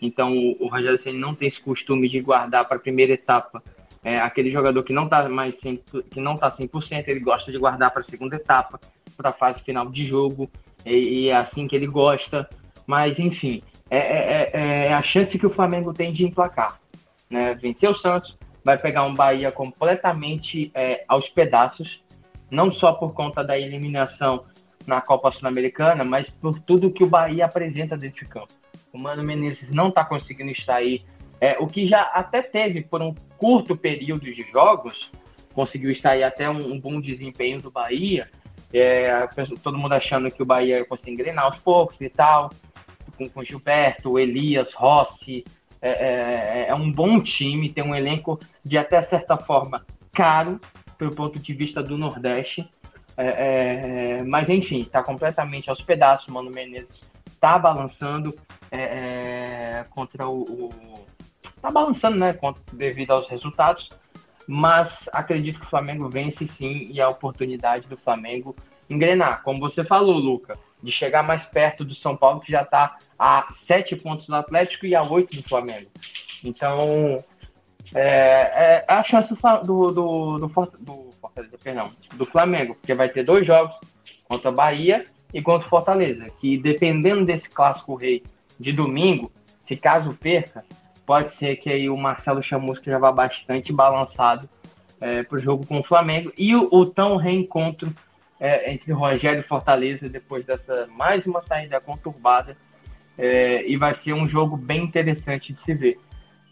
Então 0.00 0.36
o 0.60 0.68
Rogério 0.68 0.98
Ceni 0.98 1.18
não 1.18 1.34
tem 1.34 1.48
esse 1.48 1.60
costume 1.60 2.08
de 2.08 2.20
guardar 2.20 2.66
para 2.66 2.76
a 2.76 2.80
primeira 2.80 3.12
etapa 3.12 3.62
é, 4.06 4.20
aquele 4.20 4.52
jogador 4.52 4.84
que 4.84 4.92
não 4.92 5.06
está 5.06 5.28
mais 5.28 5.58
100, 5.58 5.82
que 6.08 6.20
não 6.20 6.36
tá 6.36 6.48
100%, 6.48 7.08
ele 7.08 7.18
gosta 7.18 7.50
de 7.50 7.58
guardar 7.58 7.90
para 7.90 7.98
a 7.98 8.04
segunda 8.04 8.36
etapa, 8.36 8.78
para 9.16 9.30
a 9.30 9.32
fase 9.32 9.60
final 9.60 9.90
de 9.90 10.04
jogo, 10.04 10.48
e, 10.84 10.94
e, 10.94 11.28
é 11.28 11.36
assim 11.36 11.66
que 11.66 11.74
ele 11.74 11.88
gosta. 11.88 12.48
Mas 12.86 13.18
enfim, 13.18 13.64
é, 13.90 13.98
é, 13.98 14.50
é, 14.52 14.86
é 14.86 14.94
a 14.94 15.02
chance 15.02 15.36
que 15.36 15.44
o 15.44 15.50
Flamengo 15.50 15.92
tem 15.92 16.12
de 16.12 16.24
emplacar. 16.24 16.80
Né? 17.28 17.56
Vencer 17.56 17.90
o 17.90 17.92
Santos, 17.92 18.36
vai 18.62 18.78
pegar 18.78 19.02
um 19.02 19.12
Bahia 19.12 19.50
completamente 19.50 20.70
é, 20.72 21.04
aos 21.08 21.28
pedaços, 21.28 22.00
não 22.48 22.70
só 22.70 22.92
por 22.92 23.12
conta 23.12 23.42
da 23.42 23.58
eliminação 23.58 24.44
na 24.86 25.00
Copa 25.00 25.30
Sul-Americana, 25.30 26.04
mas 26.04 26.28
por 26.28 26.58
tudo 26.60 26.90
que 26.90 27.04
o 27.04 27.06
Bahia 27.06 27.44
apresenta 27.44 27.96
dentro 27.96 28.24
de 28.24 28.30
campo. 28.30 28.52
O 28.92 28.98
Mano 28.98 29.22
Menezes 29.22 29.70
não 29.70 29.88
está 29.88 30.04
conseguindo 30.04 30.50
extrair 30.50 31.04
é, 31.40 31.56
o 31.58 31.66
que 31.66 31.86
já 31.86 32.02
até 32.02 32.40
teve 32.40 32.82
por 32.82 33.02
um 33.02 33.14
curto 33.36 33.76
período 33.76 34.32
de 34.32 34.42
jogos, 34.50 35.10
conseguiu 35.52 35.90
extrair 35.90 36.22
até 36.22 36.48
um, 36.48 36.72
um 36.72 36.80
bom 36.80 37.00
desempenho 37.00 37.60
do 37.60 37.70
Bahia. 37.70 38.30
É, 38.72 39.26
todo 39.62 39.78
mundo 39.78 39.92
achando 39.92 40.30
que 40.30 40.42
o 40.42 40.46
Bahia 40.46 40.84
conseguir 40.84 41.12
engrenar 41.12 41.44
aos 41.44 41.56
poucos 41.58 42.00
e 42.00 42.08
tal, 42.08 42.50
com, 43.16 43.28
com 43.28 43.42
Gilberto, 43.42 44.18
Elias, 44.18 44.72
Rossi. 44.72 45.44
É, 45.80 45.90
é, 45.90 46.66
é, 46.68 46.74
um 46.74 46.90
bom 46.90 47.20
time, 47.20 47.70
tem 47.70 47.84
um 47.84 47.94
elenco 47.94 48.40
de 48.64 48.78
até 48.78 49.00
certa 49.00 49.36
forma 49.36 49.84
caro, 50.12 50.58
pelo 50.96 51.14
ponto 51.14 51.38
de 51.38 51.52
vista 51.52 51.82
do 51.82 51.98
Nordeste. 51.98 52.68
É, 53.16 54.18
é, 54.18 54.22
mas 54.22 54.48
enfim, 54.48 54.82
está 54.82 55.02
completamente 55.02 55.70
aos 55.70 55.80
pedaços. 55.80 56.28
Mano 56.28 56.50
Menezes 56.50 57.00
está 57.26 57.58
balançando 57.58 58.36
é, 58.70 58.80
é, 58.80 59.86
contra 59.90 60.28
o, 60.28 60.42
o, 60.42 61.06
Tá 61.60 61.70
balançando, 61.70 62.16
né? 62.18 62.38
Devido 62.72 63.12
aos 63.12 63.28
resultados. 63.28 63.88
Mas 64.46 65.08
acredito 65.12 65.58
que 65.58 65.66
o 65.66 65.68
Flamengo 65.68 66.08
vence 66.08 66.46
sim 66.46 66.88
e 66.90 67.00
a 67.00 67.08
oportunidade 67.08 67.88
do 67.88 67.96
Flamengo 67.96 68.54
engrenar. 68.88 69.42
Como 69.42 69.58
você 69.58 69.82
falou, 69.82 70.16
Luca, 70.16 70.56
de 70.80 70.92
chegar 70.92 71.22
mais 71.22 71.42
perto 71.42 71.84
do 71.84 71.94
São 71.94 72.16
Paulo, 72.16 72.40
que 72.40 72.52
já 72.52 72.62
está 72.62 72.96
a 73.18 73.46
sete 73.52 73.96
pontos 73.96 74.26
do 74.26 74.36
Atlético 74.36 74.86
e 74.86 74.94
a 74.94 75.02
oito 75.02 75.34
do 75.34 75.48
Flamengo. 75.48 75.90
Então, 76.44 77.24
é, 77.94 78.84
é 78.84 78.84
a 78.88 79.02
chance 79.02 79.28
do, 79.28 79.36
do, 79.62 79.90
do, 79.90 80.38
do, 80.38 80.66
do, 80.78 81.58
perdão, 81.62 81.90
do 82.14 82.26
Flamengo, 82.26 82.74
porque 82.74 82.94
vai 82.94 83.08
ter 83.08 83.24
dois 83.24 83.46
jogos 83.46 83.74
contra 84.28 84.50
Bahia 84.50 85.04
e 85.32 85.42
contra 85.42 85.68
Fortaleza, 85.68 86.28
que 86.40 86.56
dependendo 86.56 87.24
desse 87.24 87.48
clássico 87.48 87.94
rei 87.94 88.22
de 88.58 88.72
domingo, 88.72 89.30
se 89.60 89.76
caso 89.76 90.14
perca, 90.14 90.64
pode 91.04 91.30
ser 91.30 91.56
que 91.56 91.70
aí 91.70 91.88
o 91.88 91.96
Marcelo 91.96 92.42
Chamusca 92.42 92.90
já 92.90 92.98
vá 92.98 93.12
bastante 93.12 93.72
balançado 93.72 94.48
é, 95.00 95.22
para 95.22 95.36
o 95.36 95.40
jogo 95.40 95.66
com 95.66 95.78
o 95.78 95.84
Flamengo 95.84 96.32
e 96.36 96.54
o, 96.54 96.68
o 96.72 96.86
tão 96.86 97.16
reencontro 97.16 97.92
é, 98.40 98.72
entre 98.72 98.92
Rogério 98.92 99.40
e 99.40 99.42
Fortaleza 99.42 100.08
depois 100.08 100.44
dessa 100.44 100.86
mais 100.88 101.26
uma 101.26 101.40
saída 101.40 101.80
conturbada 101.80 102.56
é, 103.18 103.64
e 103.66 103.76
vai 103.76 103.92
ser 103.92 104.12
um 104.12 104.26
jogo 104.26 104.56
bem 104.56 104.84
interessante 104.84 105.52
de 105.52 105.58
se 105.58 105.74
ver 105.74 105.98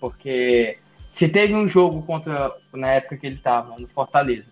porque 0.04 0.76
se 1.14 1.28
teve 1.28 1.54
um 1.54 1.68
jogo 1.68 2.02
contra 2.02 2.50
na 2.72 2.88
época 2.88 3.16
que 3.16 3.26
ele 3.26 3.36
estava 3.36 3.78
no 3.78 3.86
Fortaleza 3.86 4.46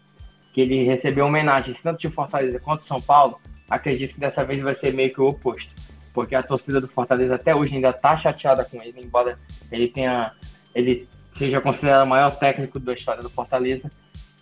que 0.52 0.60
ele 0.60 0.84
recebeu 0.84 1.26
homenagem 1.26 1.74
tanto 1.82 1.98
de 1.98 2.08
Fortaleza 2.08 2.60
quanto 2.60 2.84
São 2.84 3.00
Paulo 3.00 3.40
acredito 3.68 4.14
que 4.14 4.20
dessa 4.20 4.44
vez 4.44 4.62
vai 4.62 4.72
ser 4.72 4.92
meio 4.92 5.12
que 5.12 5.20
o 5.20 5.28
oposto 5.28 5.72
porque 6.12 6.36
a 6.36 6.42
torcida 6.42 6.80
do 6.80 6.86
Fortaleza 6.86 7.34
até 7.34 7.52
hoje 7.52 7.74
ainda 7.74 7.90
está 7.90 8.16
chateada 8.16 8.64
com 8.64 8.80
ele, 8.80 9.00
embora 9.00 9.36
ele 9.72 9.88
tenha 9.88 10.32
ele 10.72 11.08
seja 11.28 11.60
considerado 11.60 12.06
o 12.06 12.08
maior 12.08 12.30
técnico 12.36 12.78
da 12.78 12.92
história 12.92 13.22
do 13.22 13.30
Fortaleza, 13.30 13.90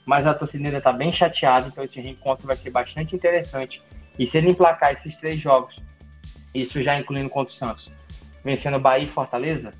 mas 0.05 0.27
a 0.27 0.35
torcida 0.35 0.66
ainda 0.66 0.79
está 0.79 0.93
bem 0.93 1.11
chateada, 1.11 1.68
então 1.68 1.83
esse 1.85 2.01
reencontro 2.01 2.47
vai 2.47 2.57
ser 2.57 2.71
bastante 2.71 3.14
interessante. 3.14 3.81
E 4.18 4.27
se 4.27 4.37
ele 4.37 4.51
emplacar 4.51 4.93
esses 4.93 5.14
três 5.14 5.39
jogos, 5.39 5.77
isso 6.53 6.83
já 6.83 6.99
incluindo 6.99 7.31
contra 7.31 7.55
o 7.55 7.57
Santos, 7.57 7.89
vencendo 8.45 8.81
Bahia 8.81 9.05
e 9.05 9.09
Fortaleza, 9.09 9.71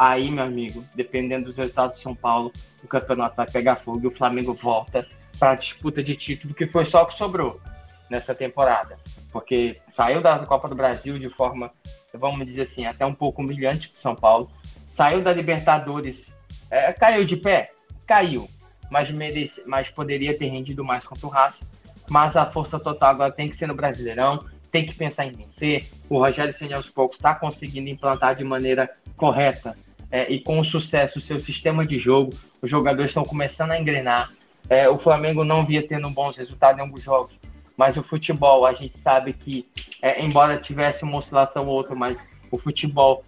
aí, 0.00 0.30
meu 0.30 0.44
amigo, 0.44 0.82
dependendo 0.94 1.44
dos 1.44 1.56
resultados 1.56 1.98
de 1.98 2.02
São 2.02 2.14
Paulo, 2.14 2.50
o 2.82 2.88
campeonato 2.88 3.36
vai 3.36 3.46
pegar 3.46 3.76
fogo 3.76 4.00
e 4.02 4.06
o 4.06 4.10
Flamengo 4.10 4.54
volta 4.54 5.06
para 5.38 5.50
a 5.50 5.54
disputa 5.54 6.02
de 6.02 6.14
título, 6.14 6.54
que 6.54 6.66
foi 6.66 6.86
só 6.86 7.02
o 7.02 7.06
que 7.06 7.14
sobrou 7.14 7.60
nessa 8.08 8.34
temporada. 8.34 8.96
Porque 9.30 9.78
saiu 9.92 10.22
da 10.22 10.38
Copa 10.38 10.70
do 10.70 10.74
Brasil 10.74 11.18
de 11.18 11.28
forma, 11.28 11.70
vamos 12.14 12.46
dizer 12.46 12.62
assim, 12.62 12.86
até 12.86 13.04
um 13.04 13.12
pouco 13.12 13.42
humilhante 13.42 13.90
para 13.90 14.00
São 14.00 14.14
Paulo, 14.14 14.50
saiu 14.90 15.20
da 15.20 15.34
Libertadores, 15.34 16.26
é, 16.70 16.94
caiu 16.94 17.22
de 17.22 17.36
pé, 17.36 17.70
caiu, 18.06 18.48
mas, 18.90 19.10
merece, 19.10 19.62
mas 19.66 19.90
poderia 19.90 20.36
ter 20.36 20.46
rendido 20.46 20.82
mais 20.82 21.04
contra 21.04 21.26
o 21.26 21.30
Racing, 21.30 21.66
mas 22.08 22.34
a 22.36 22.50
força 22.50 22.80
total 22.80 23.10
agora 23.10 23.32
tem 23.32 23.50
que 23.50 23.54
ser 23.54 23.66
no 23.66 23.74
Brasileirão, 23.74 24.42
tem 24.72 24.86
que 24.86 24.94
pensar 24.94 25.26
em 25.26 25.32
vencer, 25.32 25.86
o 26.08 26.18
Rogério 26.18 26.56
Senna 26.56 26.76
aos 26.76 26.88
poucos 26.88 27.16
está 27.16 27.34
conseguindo 27.34 27.90
implantar 27.90 28.34
de 28.34 28.44
maneira 28.44 28.88
correta 29.14 29.76
é, 30.10 30.30
e 30.30 30.40
com 30.40 30.62
sucesso 30.64 31.18
o 31.18 31.22
seu 31.22 31.38
sistema 31.38 31.86
de 31.86 31.98
jogo, 31.98 32.32
os 32.60 32.68
jogadores 32.68 33.10
estão 33.10 33.22
começando 33.22 33.70
a 33.70 33.80
engrenar, 33.80 34.30
é, 34.68 34.88
o 34.88 34.98
Flamengo 34.98 35.44
não 35.44 35.64
via 35.64 35.86
tendo 35.86 36.08
bons 36.10 36.36
resultados 36.36 36.78
em 36.78 36.82
alguns 36.82 37.02
jogos, 37.02 37.32
mas 37.76 37.96
o 37.96 38.02
futebol, 38.02 38.66
a 38.66 38.72
gente 38.72 38.96
sabe 38.98 39.32
que, 39.32 39.66
é, 40.02 40.22
embora 40.22 40.58
tivesse 40.58 41.02
uma 41.02 41.18
oscilação 41.18 41.66
ou 41.66 41.74
outra, 41.74 41.94
mas 41.94 42.18
o 42.50 42.58
futebol, 42.58 43.24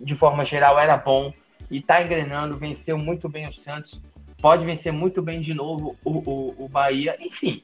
de 0.00 0.14
forma 0.14 0.44
geral, 0.44 0.78
era 0.78 0.96
bom 0.96 1.32
e 1.70 1.78
está 1.78 2.02
engrenando, 2.02 2.56
venceu 2.56 2.96
muito 2.96 3.28
bem 3.28 3.48
o 3.48 3.52
Santos, 3.52 4.00
pode 4.40 4.64
vencer 4.64 4.92
muito 4.92 5.20
bem 5.20 5.40
de 5.40 5.52
novo 5.54 5.96
o, 6.04 6.18
o, 6.18 6.64
o 6.64 6.68
Bahia, 6.68 7.16
enfim, 7.20 7.62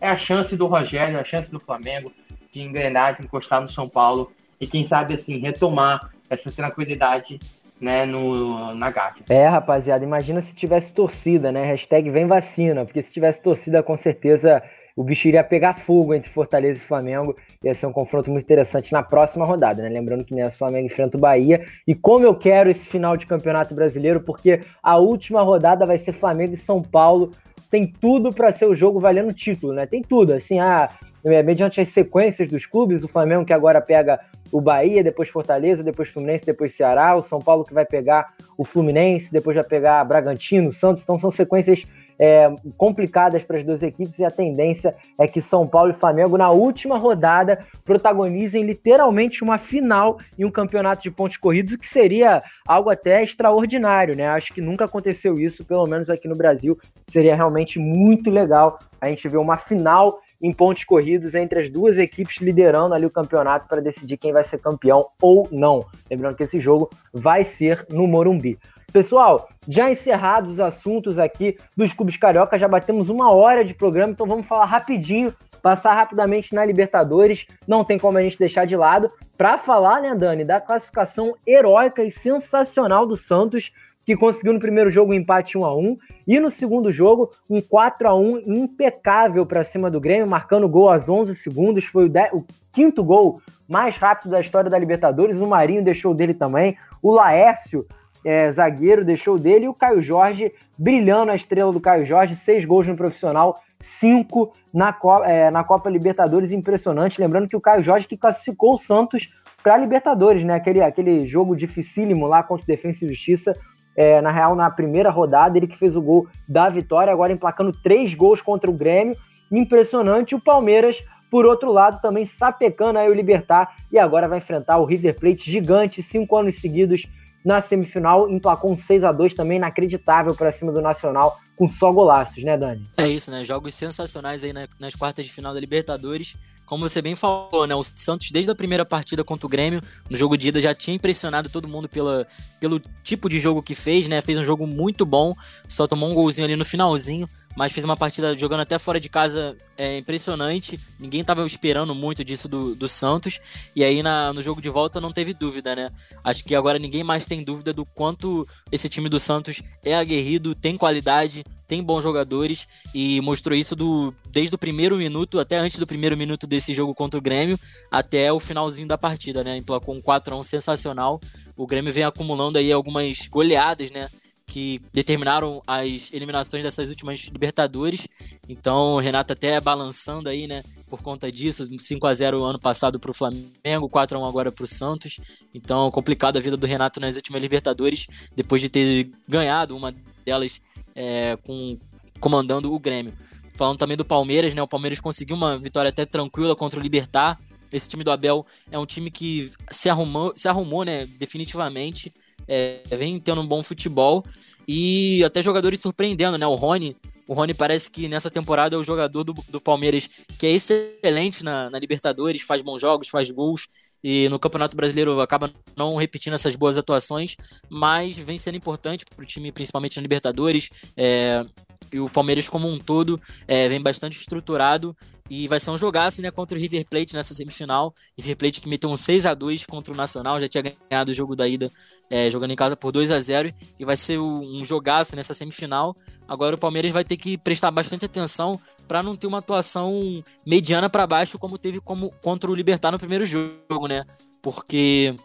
é 0.00 0.08
a 0.08 0.16
chance 0.16 0.56
do 0.56 0.66
Rogério, 0.66 1.18
a 1.18 1.24
chance 1.24 1.50
do 1.50 1.60
Flamengo 1.60 2.12
de 2.52 2.60
engrenar, 2.60 3.16
de 3.16 3.24
encostar 3.24 3.60
no 3.60 3.70
São 3.70 3.88
Paulo 3.88 4.32
e 4.60 4.66
quem 4.66 4.84
sabe 4.84 5.14
assim 5.14 5.38
retomar 5.38 6.10
essa 6.28 6.50
tranquilidade 6.50 7.38
né, 7.82 8.06
no, 8.06 8.72
na 8.76 8.90
Gávea. 8.90 9.24
É, 9.28 9.48
rapaziada, 9.48 10.04
imagina 10.04 10.40
se 10.40 10.54
tivesse 10.54 10.94
torcida, 10.94 11.50
né? 11.50 11.64
Hashtag 11.64 12.08
vem 12.10 12.26
vacina, 12.26 12.84
porque 12.84 13.02
se 13.02 13.12
tivesse 13.12 13.42
torcida, 13.42 13.82
com 13.82 13.98
certeza 13.98 14.62
o 14.94 15.02
bicho 15.02 15.26
iria 15.26 15.42
pegar 15.42 15.74
fogo 15.74 16.14
entre 16.14 16.30
Fortaleza 16.30 16.78
e 16.78 16.82
Flamengo. 16.82 17.34
Ia 17.64 17.74
ser 17.74 17.86
um 17.86 17.92
confronto 17.92 18.30
muito 18.30 18.44
interessante 18.44 18.92
na 18.92 19.02
próxima 19.02 19.44
rodada, 19.44 19.82
né? 19.82 19.88
Lembrando 19.88 20.24
que 20.24 20.34
nessa 20.34 20.56
Flamengo 20.56 20.86
enfrenta 20.86 21.16
o 21.16 21.20
Bahia. 21.20 21.64
E 21.86 21.94
como 21.94 22.24
eu 22.24 22.34
quero 22.36 22.70
esse 22.70 22.86
final 22.86 23.16
de 23.16 23.26
campeonato 23.26 23.74
brasileiro, 23.74 24.20
porque 24.20 24.60
a 24.80 24.98
última 24.98 25.42
rodada 25.42 25.84
vai 25.84 25.98
ser 25.98 26.12
Flamengo 26.12 26.54
e 26.54 26.58
São 26.58 26.80
Paulo. 26.80 27.30
Tem 27.70 27.86
tudo 27.86 28.32
para 28.32 28.52
ser 28.52 28.66
o 28.66 28.74
jogo 28.74 29.00
valendo 29.00 29.32
título, 29.32 29.72
né? 29.72 29.86
Tem 29.86 30.02
tudo. 30.02 30.34
Assim, 30.34 30.60
ah, 30.60 30.90
mediante 31.24 31.80
as 31.80 31.88
sequências 31.88 32.48
dos 32.48 32.66
clubes, 32.66 33.04
o 33.04 33.08
Flamengo 33.08 33.44
que 33.44 33.52
agora 33.52 33.80
pega 33.80 34.18
o 34.50 34.60
Bahia, 34.60 35.02
depois 35.02 35.28
Fortaleza, 35.28 35.82
depois 35.82 36.08
Fluminense, 36.08 36.44
depois 36.44 36.74
Ceará, 36.74 37.14
o 37.14 37.22
São 37.22 37.38
Paulo 37.38 37.64
que 37.64 37.72
vai 37.72 37.86
pegar 37.86 38.34
o 38.58 38.64
Fluminense, 38.64 39.32
depois 39.32 39.54
vai 39.54 39.64
pegar 39.64 40.04
Bragantino, 40.04 40.70
Santos. 40.70 41.02
Então 41.02 41.18
são 41.18 41.30
sequências 41.30 41.86
é, 42.18 42.54
complicadas 42.76 43.42
para 43.42 43.58
as 43.58 43.64
duas 43.64 43.82
equipes 43.82 44.18
e 44.18 44.24
a 44.24 44.30
tendência 44.30 44.94
é 45.18 45.26
que 45.26 45.40
São 45.40 45.66
Paulo 45.66 45.90
e 45.90 45.94
Flamengo, 45.94 46.38
na 46.38 46.50
última 46.50 46.98
rodada, 46.98 47.64
protagonizem 47.84 48.62
literalmente 48.62 49.42
uma 49.42 49.58
final 49.58 50.18
em 50.38 50.44
um 50.44 50.50
campeonato 50.50 51.02
de 51.02 51.10
pontos 51.10 51.36
corridos, 51.36 51.72
o 51.72 51.78
que 51.78 51.88
seria 51.88 52.42
algo 52.66 52.90
até 52.90 53.22
extraordinário, 53.22 54.16
né? 54.16 54.28
Acho 54.28 54.52
que 54.52 54.60
nunca 54.60 54.84
aconteceu 54.84 55.34
isso, 55.34 55.64
pelo 55.64 55.86
menos 55.86 56.08
aqui 56.08 56.28
no 56.28 56.36
Brasil. 56.36 56.78
Seria 57.08 57.34
realmente 57.34 57.78
muito 57.78 58.30
legal 58.30 58.78
a 59.00 59.08
gente 59.08 59.28
ver 59.28 59.38
uma 59.38 59.56
final 59.56 60.20
em 60.42 60.52
pontos 60.52 60.84
corridos 60.84 61.34
entre 61.34 61.60
as 61.60 61.70
duas 61.70 61.96
equipes 61.96 62.38
liderando 62.38 62.94
ali 62.94 63.06
o 63.06 63.10
campeonato 63.10 63.68
para 63.68 63.80
decidir 63.80 64.16
quem 64.16 64.32
vai 64.32 64.42
ser 64.42 64.58
campeão 64.58 65.06
ou 65.22 65.48
não. 65.52 65.86
Lembrando 66.10 66.36
que 66.36 66.42
esse 66.42 66.58
jogo 66.58 66.90
vai 67.12 67.44
ser 67.44 67.86
no 67.88 68.06
Morumbi. 68.08 68.58
Pessoal, 68.92 69.48
já 69.66 69.90
encerrados 69.90 70.52
os 70.52 70.60
assuntos 70.60 71.18
aqui 71.18 71.56
dos 71.74 71.94
clubes 71.94 72.18
carioca, 72.18 72.58
já 72.58 72.68
batemos 72.68 73.08
uma 73.08 73.32
hora 73.32 73.64
de 73.64 73.72
programa, 73.72 74.12
então 74.12 74.26
vamos 74.26 74.46
falar 74.46 74.66
rapidinho, 74.66 75.34
passar 75.62 75.94
rapidamente 75.94 76.54
na 76.54 76.62
Libertadores. 76.62 77.46
Não 77.66 77.84
tem 77.84 77.98
como 77.98 78.18
a 78.18 78.22
gente 78.22 78.38
deixar 78.38 78.66
de 78.66 78.76
lado 78.76 79.10
para 79.38 79.56
falar, 79.56 80.02
né, 80.02 80.14
Dani, 80.14 80.44
da 80.44 80.60
classificação 80.60 81.34
heróica 81.46 82.04
e 82.04 82.10
sensacional 82.10 83.06
do 83.06 83.16
Santos, 83.16 83.72
que 84.04 84.16
conseguiu 84.16 84.52
no 84.52 84.60
primeiro 84.60 84.90
jogo 84.90 85.12
um 85.12 85.14
empate 85.14 85.56
1 85.56 85.64
a 85.64 85.76
1 85.76 85.96
e 86.26 86.40
no 86.40 86.50
segundo 86.50 86.90
jogo 86.90 87.30
um 87.48 87.60
4 87.60 88.08
a 88.08 88.14
1 88.14 88.38
impecável 88.46 89.46
para 89.46 89.64
cima 89.64 89.90
do 89.90 90.00
Grêmio, 90.00 90.28
marcando 90.28 90.68
gol 90.68 90.90
aos 90.90 91.08
11 91.08 91.34
segundos, 91.36 91.84
foi 91.84 92.06
o, 92.06 92.36
o 92.36 92.44
quinto 92.72 93.02
gol 93.04 93.40
mais 93.68 93.96
rápido 93.96 94.30
da 94.30 94.40
história 94.40 94.70
da 94.70 94.78
Libertadores. 94.78 95.40
O 95.40 95.46
Marinho 95.46 95.84
deixou 95.84 96.14
dele 96.14 96.34
também, 96.34 96.76
o 97.02 97.12
Laércio 97.12 97.86
é, 98.24 98.50
zagueiro, 98.52 99.04
deixou 99.04 99.38
dele, 99.38 99.66
e 99.66 99.68
o 99.68 99.74
Caio 99.74 100.00
Jorge 100.00 100.52
brilhando 100.78 101.32
a 101.32 101.34
estrela 101.34 101.72
do 101.72 101.80
Caio 101.80 102.06
Jorge, 102.06 102.36
seis 102.36 102.64
gols 102.64 102.86
no 102.86 102.96
profissional, 102.96 103.60
cinco 103.80 104.52
na, 104.72 104.92
Copa, 104.92 105.26
é, 105.26 105.50
na 105.50 105.64
Copa 105.64 105.90
Libertadores, 105.90 106.52
impressionante. 106.52 107.20
Lembrando 107.20 107.48
que 107.48 107.56
o 107.56 107.60
Caio 107.60 107.82
Jorge 107.82 108.06
que 108.06 108.16
classificou 108.16 108.74
o 108.74 108.78
Santos 108.78 109.34
para 109.62 109.76
Libertadores, 109.76 110.44
né? 110.44 110.54
Aquele, 110.54 110.82
aquele 110.82 111.26
jogo 111.26 111.54
dificílimo 111.54 112.26
lá 112.26 112.42
contra 112.42 112.64
o 112.64 112.66
Defensa 112.66 113.04
e 113.04 113.08
Justiça. 113.08 113.52
É, 113.94 114.20
na 114.20 114.30
real, 114.30 114.54
na 114.54 114.70
primeira 114.70 115.10
rodada, 115.10 115.56
ele 115.56 115.66
que 115.66 115.76
fez 115.76 115.96
o 115.96 116.02
gol 116.02 116.26
da 116.48 116.68
vitória, 116.68 117.12
agora 117.12 117.32
emplacando 117.32 117.72
três 117.72 118.14
gols 118.14 118.40
contra 118.40 118.70
o 118.70 118.74
Grêmio. 118.74 119.16
Impressionante. 119.50 120.34
O 120.34 120.40
Palmeiras, 120.40 120.96
por 121.30 121.44
outro 121.44 121.70
lado, 121.70 122.00
também 122.00 122.24
sapecando 122.24 122.98
aí 122.98 123.10
o 123.10 123.14
Libertar 123.14 123.74
e 123.92 123.98
agora 123.98 124.28
vai 124.28 124.38
enfrentar 124.38 124.78
o 124.78 124.84
River 124.84 125.18
Plate 125.18 125.50
gigante, 125.50 126.02
cinco 126.02 126.36
anos 126.36 126.60
seguidos 126.60 127.06
na 127.44 127.60
semifinal, 127.60 128.30
emplacou 128.30 128.72
um 128.72 128.78
6 128.78 129.02
a 129.04 129.12
2 129.12 129.34
também 129.34 129.58
inacreditável 129.58 130.34
para 130.34 130.52
cima 130.52 130.70
do 130.70 130.80
Nacional, 130.80 131.36
com 131.56 131.68
só 131.68 131.90
golaços, 131.92 132.42
né, 132.44 132.56
Dani? 132.56 132.84
É 132.96 133.08
isso, 133.08 133.30
né? 133.30 133.44
Jogos 133.44 133.74
sensacionais 133.74 134.44
aí 134.44 134.52
nas 134.78 134.94
quartas 134.94 135.24
de 135.24 135.32
final 135.32 135.52
da 135.52 135.60
Libertadores. 135.60 136.36
Como 136.72 136.88
você 136.88 137.02
bem 137.02 137.14
falou, 137.14 137.66
né? 137.66 137.74
O 137.74 137.84
Santos, 137.84 138.30
desde 138.30 138.50
a 138.50 138.54
primeira 138.54 138.82
partida 138.82 139.22
contra 139.22 139.46
o 139.46 139.48
Grêmio, 139.48 139.82
no 140.08 140.16
jogo 140.16 140.38
de 140.38 140.48
ida, 140.48 140.58
já 140.58 140.74
tinha 140.74 140.96
impressionado 140.96 141.50
todo 141.50 141.68
mundo 141.68 141.86
pela, 141.86 142.26
pelo 142.58 142.80
tipo 143.02 143.28
de 143.28 143.38
jogo 143.38 143.62
que 143.62 143.74
fez, 143.74 144.08
né? 144.08 144.22
Fez 144.22 144.38
um 144.38 144.42
jogo 144.42 144.66
muito 144.66 145.04
bom, 145.04 145.36
só 145.68 145.86
tomou 145.86 146.10
um 146.10 146.14
golzinho 146.14 146.46
ali 146.46 146.56
no 146.56 146.64
finalzinho 146.64 147.28
mas 147.56 147.72
fez 147.72 147.84
uma 147.84 147.96
partida 147.96 148.34
jogando 148.34 148.60
até 148.60 148.78
fora 148.78 148.98
de 148.98 149.08
casa 149.08 149.56
é, 149.76 149.98
impressionante. 149.98 150.78
Ninguém 150.98 151.20
estava 151.20 151.44
esperando 151.46 151.94
muito 151.94 152.24
disso 152.24 152.48
do, 152.48 152.74
do 152.74 152.88
Santos. 152.88 153.40
E 153.76 153.84
aí 153.84 154.02
na, 154.02 154.32
no 154.32 154.42
jogo 154.42 154.60
de 154.60 154.70
volta 154.70 155.00
não 155.00 155.12
teve 155.12 155.34
dúvida, 155.34 155.76
né? 155.76 155.90
Acho 156.24 156.44
que 156.44 156.54
agora 156.54 156.78
ninguém 156.78 157.02
mais 157.02 157.26
tem 157.26 157.44
dúvida 157.44 157.72
do 157.72 157.84
quanto 157.84 158.46
esse 158.70 158.88
time 158.88 159.08
do 159.08 159.20
Santos 159.20 159.62
é 159.84 159.94
aguerrido, 159.94 160.54
tem 160.54 160.76
qualidade, 160.76 161.44
tem 161.68 161.82
bons 161.82 162.02
jogadores 162.02 162.66
e 162.94 163.20
mostrou 163.20 163.56
isso 163.56 163.74
do, 163.74 164.14
desde 164.30 164.54
o 164.54 164.58
primeiro 164.58 164.96
minuto, 164.96 165.38
até 165.38 165.58
antes 165.58 165.78
do 165.78 165.86
primeiro 165.86 166.16
minuto 166.16 166.46
desse 166.46 166.74
jogo 166.74 166.94
contra 166.94 167.18
o 167.18 167.22
Grêmio, 167.22 167.58
até 167.90 168.32
o 168.32 168.40
finalzinho 168.40 168.88
da 168.88 168.98
partida, 168.98 169.44
né? 169.44 169.56
Emplacou 169.56 169.94
um 169.94 170.02
4x1 170.02 170.44
sensacional. 170.44 171.20
O 171.56 171.66
Grêmio 171.66 171.92
vem 171.92 172.04
acumulando 172.04 172.58
aí 172.58 172.72
algumas 172.72 173.26
goleadas, 173.26 173.90
né? 173.90 174.08
Que 174.46 174.80
determinaram 174.92 175.62
as 175.66 176.12
eliminações 176.12 176.62
dessas 176.62 176.88
últimas 176.88 177.20
Libertadores. 177.32 178.06
Então, 178.48 178.94
o 178.94 178.98
Renato 178.98 179.32
até 179.32 179.60
balançando 179.60 180.28
aí, 180.28 180.46
né, 180.46 180.62
por 180.88 181.00
conta 181.02 181.30
disso, 181.32 181.66
5 181.78 182.06
a 182.06 182.14
0 182.14 182.42
ano 182.42 182.58
passado 182.58 183.00
para 183.00 183.10
o 183.10 183.14
Flamengo, 183.14 183.88
4 183.90 184.16
a 184.16 184.20
1 184.20 184.24
agora 184.24 184.52
para 184.52 184.64
o 184.64 184.68
Santos. 184.68 185.18
Então, 185.54 185.90
complicado 185.90 186.36
a 186.36 186.40
vida 186.40 186.56
do 186.56 186.66
Renato 186.66 187.00
nas 187.00 187.16
últimas 187.16 187.40
Libertadores, 187.40 188.06
depois 188.34 188.60
de 188.60 188.68
ter 188.68 189.10
ganhado 189.28 189.76
uma 189.76 189.94
delas 190.24 190.60
é, 190.94 191.36
com 191.44 191.78
comandando 192.20 192.72
o 192.72 192.78
Grêmio. 192.78 193.12
Falando 193.54 193.78
também 193.78 193.96
do 193.96 194.04
Palmeiras, 194.04 194.54
né? 194.54 194.62
O 194.62 194.68
Palmeiras 194.68 195.00
conseguiu 195.00 195.36
uma 195.36 195.58
vitória 195.58 195.88
até 195.88 196.06
tranquila 196.06 196.56
contra 196.56 196.78
o 196.78 196.82
Libertar. 196.82 197.38
Esse 197.72 197.88
time 197.88 198.04
do 198.04 198.10
Abel 198.10 198.46
é 198.70 198.78
um 198.78 198.84
time 198.84 199.10
que 199.10 199.50
se 199.70 199.88
arrumou, 199.88 200.32
se 200.36 200.46
arrumou, 200.46 200.84
né, 200.84 201.06
definitivamente 201.06 202.12
é, 202.48 202.82
vem 202.90 203.18
tendo 203.18 203.40
um 203.40 203.46
bom 203.46 203.62
futebol 203.62 204.24
e 204.66 205.22
até 205.24 205.42
jogadores 205.42 205.80
surpreendendo, 205.80 206.38
né? 206.38 206.46
O 206.46 206.54
Rony, 206.54 206.96
o 207.26 207.34
Rony 207.34 207.54
parece 207.54 207.90
que 207.90 208.08
nessa 208.08 208.30
temporada 208.30 208.76
é 208.76 208.78
o 208.78 208.84
jogador 208.84 209.24
do, 209.24 209.32
do 209.48 209.60
Palmeiras 209.60 210.08
que 210.38 210.46
é 210.46 210.50
excelente 210.50 211.44
na, 211.44 211.70
na, 211.70 211.78
Libertadores, 211.78 212.42
faz 212.42 212.62
bons 212.62 212.80
jogos, 212.80 213.08
faz 213.08 213.30
gols 213.30 213.68
e 214.02 214.28
no 214.28 214.38
Campeonato 214.38 214.76
Brasileiro 214.76 215.20
acaba 215.20 215.52
não 215.76 215.96
repetindo 215.96 216.34
essas 216.34 216.56
boas 216.56 216.76
atuações, 216.76 217.36
mas 217.70 218.18
vem 218.18 218.36
sendo 218.36 218.56
importante 218.56 219.04
para 219.04 219.22
o 219.22 219.26
time, 219.26 219.52
principalmente 219.52 219.96
na 219.96 220.02
Libertadores. 220.02 220.68
É, 220.96 221.44
e 221.92 222.00
o 222.00 222.08
Palmeiras 222.08 222.48
como 222.48 222.68
um 222.68 222.78
todo 222.78 223.20
é, 223.46 223.68
vem 223.68 223.80
bastante 223.80 224.18
estruturado 224.18 224.96
e 225.34 225.48
vai 225.48 225.58
ser 225.58 225.70
um 225.70 225.78
jogaço, 225.78 226.20
né, 226.20 226.30
contra 226.30 226.58
o 226.58 226.60
River 226.60 226.84
Plate 226.84 227.14
nessa 227.14 227.32
semifinal. 227.32 227.94
River 228.18 228.36
Plate 228.36 228.60
que 228.60 228.68
meteu 228.68 228.90
um 228.90 228.96
6 228.96 229.24
a 229.24 229.32
2 229.32 229.64
contra 229.64 229.90
o 229.90 229.96
Nacional, 229.96 230.38
já 230.38 230.46
tinha 230.46 230.62
ganhado 230.90 231.10
o 231.10 231.14
jogo 231.14 231.34
da 231.34 231.48
ida, 231.48 231.72
é, 232.10 232.30
jogando 232.30 232.50
em 232.50 232.54
casa 232.54 232.76
por 232.76 232.92
2 232.92 233.10
a 233.10 233.18
0 233.18 233.50
e 233.80 233.82
vai 233.82 233.96
ser 233.96 234.18
um 234.18 234.62
jogaço 234.62 235.16
nessa 235.16 235.32
semifinal. 235.32 235.96
Agora 236.28 236.54
o 236.54 236.58
Palmeiras 236.58 236.90
vai 236.90 237.02
ter 237.02 237.16
que 237.16 237.38
prestar 237.38 237.70
bastante 237.70 238.04
atenção 238.04 238.60
para 238.86 239.02
não 239.02 239.16
ter 239.16 239.26
uma 239.26 239.38
atuação 239.38 240.22
mediana 240.46 240.90
para 240.90 241.06
baixo 241.06 241.38
como 241.38 241.56
teve 241.56 241.80
como 241.80 242.10
contra 242.20 242.50
o 242.50 242.54
Libertar 242.54 242.92
no 242.92 242.98
primeiro 242.98 243.24
jogo, 243.24 243.88
né? 243.88 244.04
Porque 244.42 245.16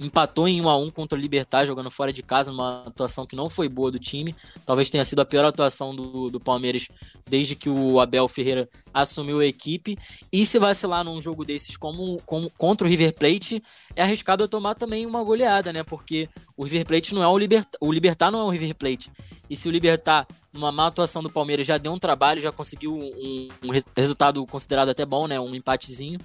empatou 0.00 0.48
em 0.48 0.60
1 0.60 0.68
a 0.68 0.76
1 0.76 0.90
contra 0.90 1.18
o 1.18 1.20
Libertar, 1.20 1.64
jogando 1.64 1.90
fora 1.90 2.12
de 2.12 2.22
casa, 2.22 2.50
uma 2.50 2.84
atuação 2.86 3.26
que 3.26 3.36
não 3.36 3.48
foi 3.48 3.68
boa 3.68 3.90
do 3.90 3.98
time. 3.98 4.34
Talvez 4.66 4.90
tenha 4.90 5.04
sido 5.04 5.20
a 5.20 5.24
pior 5.24 5.44
atuação 5.44 5.94
do, 5.94 6.30
do 6.30 6.40
Palmeiras 6.40 6.88
desde 7.26 7.54
que 7.54 7.68
o 7.68 8.00
Abel 8.00 8.28
Ferreira 8.28 8.68
assumiu 8.92 9.40
a 9.40 9.46
equipe. 9.46 9.96
E 10.32 10.44
se 10.44 10.58
vacilar 10.58 11.04
num 11.04 11.20
jogo 11.20 11.44
desses 11.44 11.76
como, 11.76 12.20
como 12.26 12.50
contra 12.50 12.86
o 12.86 12.90
River 12.90 13.14
Plate, 13.14 13.62
é 13.94 14.02
arriscado 14.02 14.48
tomar 14.48 14.74
também 14.74 15.06
uma 15.06 15.22
goleada, 15.22 15.72
né? 15.72 15.82
Porque 15.82 16.28
o 16.56 16.64
River 16.64 16.86
Plate 16.86 17.14
não 17.14 17.22
é 17.22 17.28
o 17.28 17.38
Libertar, 17.38 17.78
o 17.80 17.92
Libertar 17.92 18.30
não 18.30 18.40
é 18.40 18.44
o 18.44 18.50
River 18.50 18.74
Plate. 18.74 19.10
E 19.48 19.56
se 19.56 19.68
o 19.68 19.70
Libertar, 19.70 20.26
numa 20.52 20.72
má 20.72 20.86
atuação 20.86 21.22
do 21.22 21.30
Palmeiras, 21.30 21.66
já 21.66 21.78
deu 21.78 21.92
um 21.92 21.98
trabalho, 21.98 22.40
já 22.40 22.50
conseguiu 22.50 22.94
um, 22.94 23.48
um 23.62 23.70
resultado 23.96 24.44
considerado 24.46 24.88
até 24.88 25.04
bom, 25.04 25.26
né? 25.26 25.38
Um 25.38 25.54
empatezinho 25.54 26.18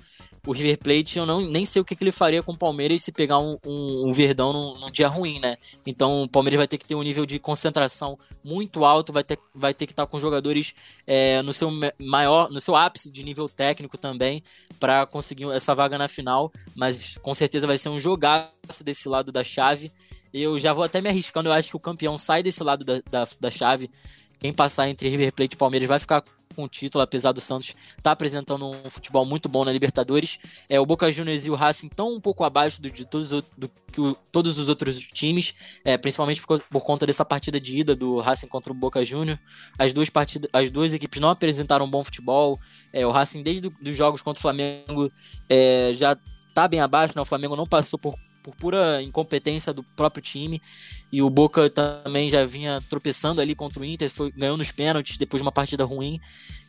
o 0.45 0.51
River 0.51 0.77
Plate, 0.77 1.19
eu 1.19 1.25
não, 1.25 1.41
nem 1.41 1.65
sei 1.65 1.81
o 1.81 1.85
que, 1.85 1.95
que 1.95 2.03
ele 2.03 2.11
faria 2.11 2.41
com 2.41 2.53
o 2.53 2.57
Palmeiras 2.57 3.03
se 3.03 3.11
pegar 3.11 3.39
um, 3.39 3.57
um, 3.65 4.07
um 4.07 4.11
Verdão 4.11 4.53
num, 4.53 4.79
num, 4.79 4.91
dia 4.91 5.07
ruim, 5.07 5.39
né? 5.39 5.57
Então 5.85 6.23
o 6.23 6.29
Palmeiras 6.29 6.57
vai 6.57 6.67
ter 6.67 6.77
que 6.77 6.85
ter 6.85 6.95
um 6.95 7.03
nível 7.03 7.25
de 7.25 7.39
concentração 7.39 8.17
muito 8.43 8.85
alto, 8.85 9.11
vai 9.11 9.23
ter, 9.23 9.37
vai 9.53 9.73
ter 9.73 9.85
que 9.85 9.93
estar 9.93 10.05
com 10.07 10.19
jogadores 10.19 10.73
é, 11.05 11.41
no 11.41 11.53
seu 11.53 11.71
maior, 11.99 12.49
no 12.49 12.59
seu 12.59 12.75
ápice 12.75 13.11
de 13.11 13.23
nível 13.23 13.49
técnico 13.49 13.97
também, 13.97 14.43
para 14.79 15.05
conseguir 15.05 15.49
essa 15.51 15.75
vaga 15.75 15.97
na 15.97 16.07
final. 16.07 16.51
Mas 16.75 17.17
com 17.17 17.33
certeza 17.33 17.67
vai 17.67 17.77
ser 17.77 17.89
um 17.89 17.99
jogaço 17.99 18.83
desse 18.83 19.07
lado 19.09 19.31
da 19.31 19.43
chave. 19.43 19.91
Eu 20.33 20.59
já 20.59 20.73
vou 20.73 20.83
até 20.83 21.01
me 21.01 21.09
arriscando, 21.09 21.49
eu 21.49 21.53
acho 21.53 21.69
que 21.69 21.75
o 21.75 21.79
campeão 21.79 22.17
sai 22.17 22.43
desse 22.43 22.63
lado 22.63 22.85
da, 22.85 23.01
da, 23.09 23.27
da 23.39 23.51
chave. 23.51 23.89
Quem 24.39 24.53
passar 24.53 24.87
entre 24.87 25.09
River 25.09 25.33
Plate 25.33 25.55
e 25.55 25.57
Palmeiras 25.57 25.87
vai 25.87 25.99
ficar 25.99 26.23
com 26.55 26.63
o 26.63 26.67
título, 26.67 27.03
apesar 27.03 27.31
do 27.31 27.39
Santos 27.39 27.69
estar 27.69 28.01
tá 28.01 28.11
apresentando 28.11 28.65
um 28.65 28.89
futebol 28.89 29.23
muito 29.25 29.47
bom 29.47 29.63
na 29.63 29.71
Libertadores. 29.71 30.39
É, 30.67 30.79
o 30.79 30.85
Boca 30.85 31.11
Juniors 31.11 31.45
e 31.45 31.49
o 31.51 31.55
Racing 31.55 31.87
estão 31.87 32.15
um 32.15 32.19
pouco 32.19 32.43
abaixo 32.43 32.81
do, 32.81 32.89
de 32.89 33.05
todos, 33.05 33.29
do, 33.29 33.69
que 33.91 34.01
o, 34.01 34.15
todos 34.31 34.57
os 34.57 34.67
outros 34.67 34.97
times, 34.99 35.53
é, 35.85 35.97
principalmente 35.97 36.41
por, 36.41 36.59
por, 36.61 36.83
conta 36.83 37.05
dessa 37.05 37.23
partida 37.23 37.59
de 37.59 37.77
ida 37.77 37.95
do 37.95 38.19
Racing 38.19 38.47
contra 38.47 38.71
o 38.71 38.75
Boca 38.75 39.05
Juniors. 39.05 39.39
As 39.77 39.93
duas, 39.93 40.09
partidas, 40.09 40.49
as 40.51 40.71
duas 40.71 40.93
equipes 40.93 41.21
não 41.21 41.29
apresentaram 41.29 41.85
um 41.85 41.89
bom 41.89 42.03
futebol. 42.03 42.59
É, 42.91 43.05
o 43.05 43.11
Racing, 43.11 43.43
desde 43.43 43.67
os 43.67 43.95
jogos 43.95 44.21
contra 44.21 44.39
o 44.39 44.41
Flamengo, 44.41 45.11
é, 45.47 45.91
já 45.93 46.17
está 46.47 46.67
bem 46.67 46.79
abaixo, 46.79 47.13
né? 47.15 47.21
o 47.21 47.25
Flamengo 47.25 47.55
não 47.55 47.67
passou 47.67 47.99
por 47.99 48.15
por 48.49 48.69
pura 48.69 49.01
incompetência 49.01 49.73
do 49.73 49.83
próprio 49.83 50.21
time. 50.21 50.61
E 51.11 51.21
o 51.21 51.29
Boca 51.29 51.69
também 51.69 52.29
já 52.29 52.45
vinha 52.45 52.81
tropeçando 52.87 53.41
ali 53.41 53.55
contra 53.55 53.79
o 53.79 53.85
Inter, 53.85 54.09
foi, 54.09 54.31
ganhou 54.31 54.55
nos 54.55 54.71
pênaltis 54.71 55.17
depois 55.17 55.41
de 55.41 55.45
uma 55.45 55.51
partida 55.51 55.83
ruim. 55.83 56.19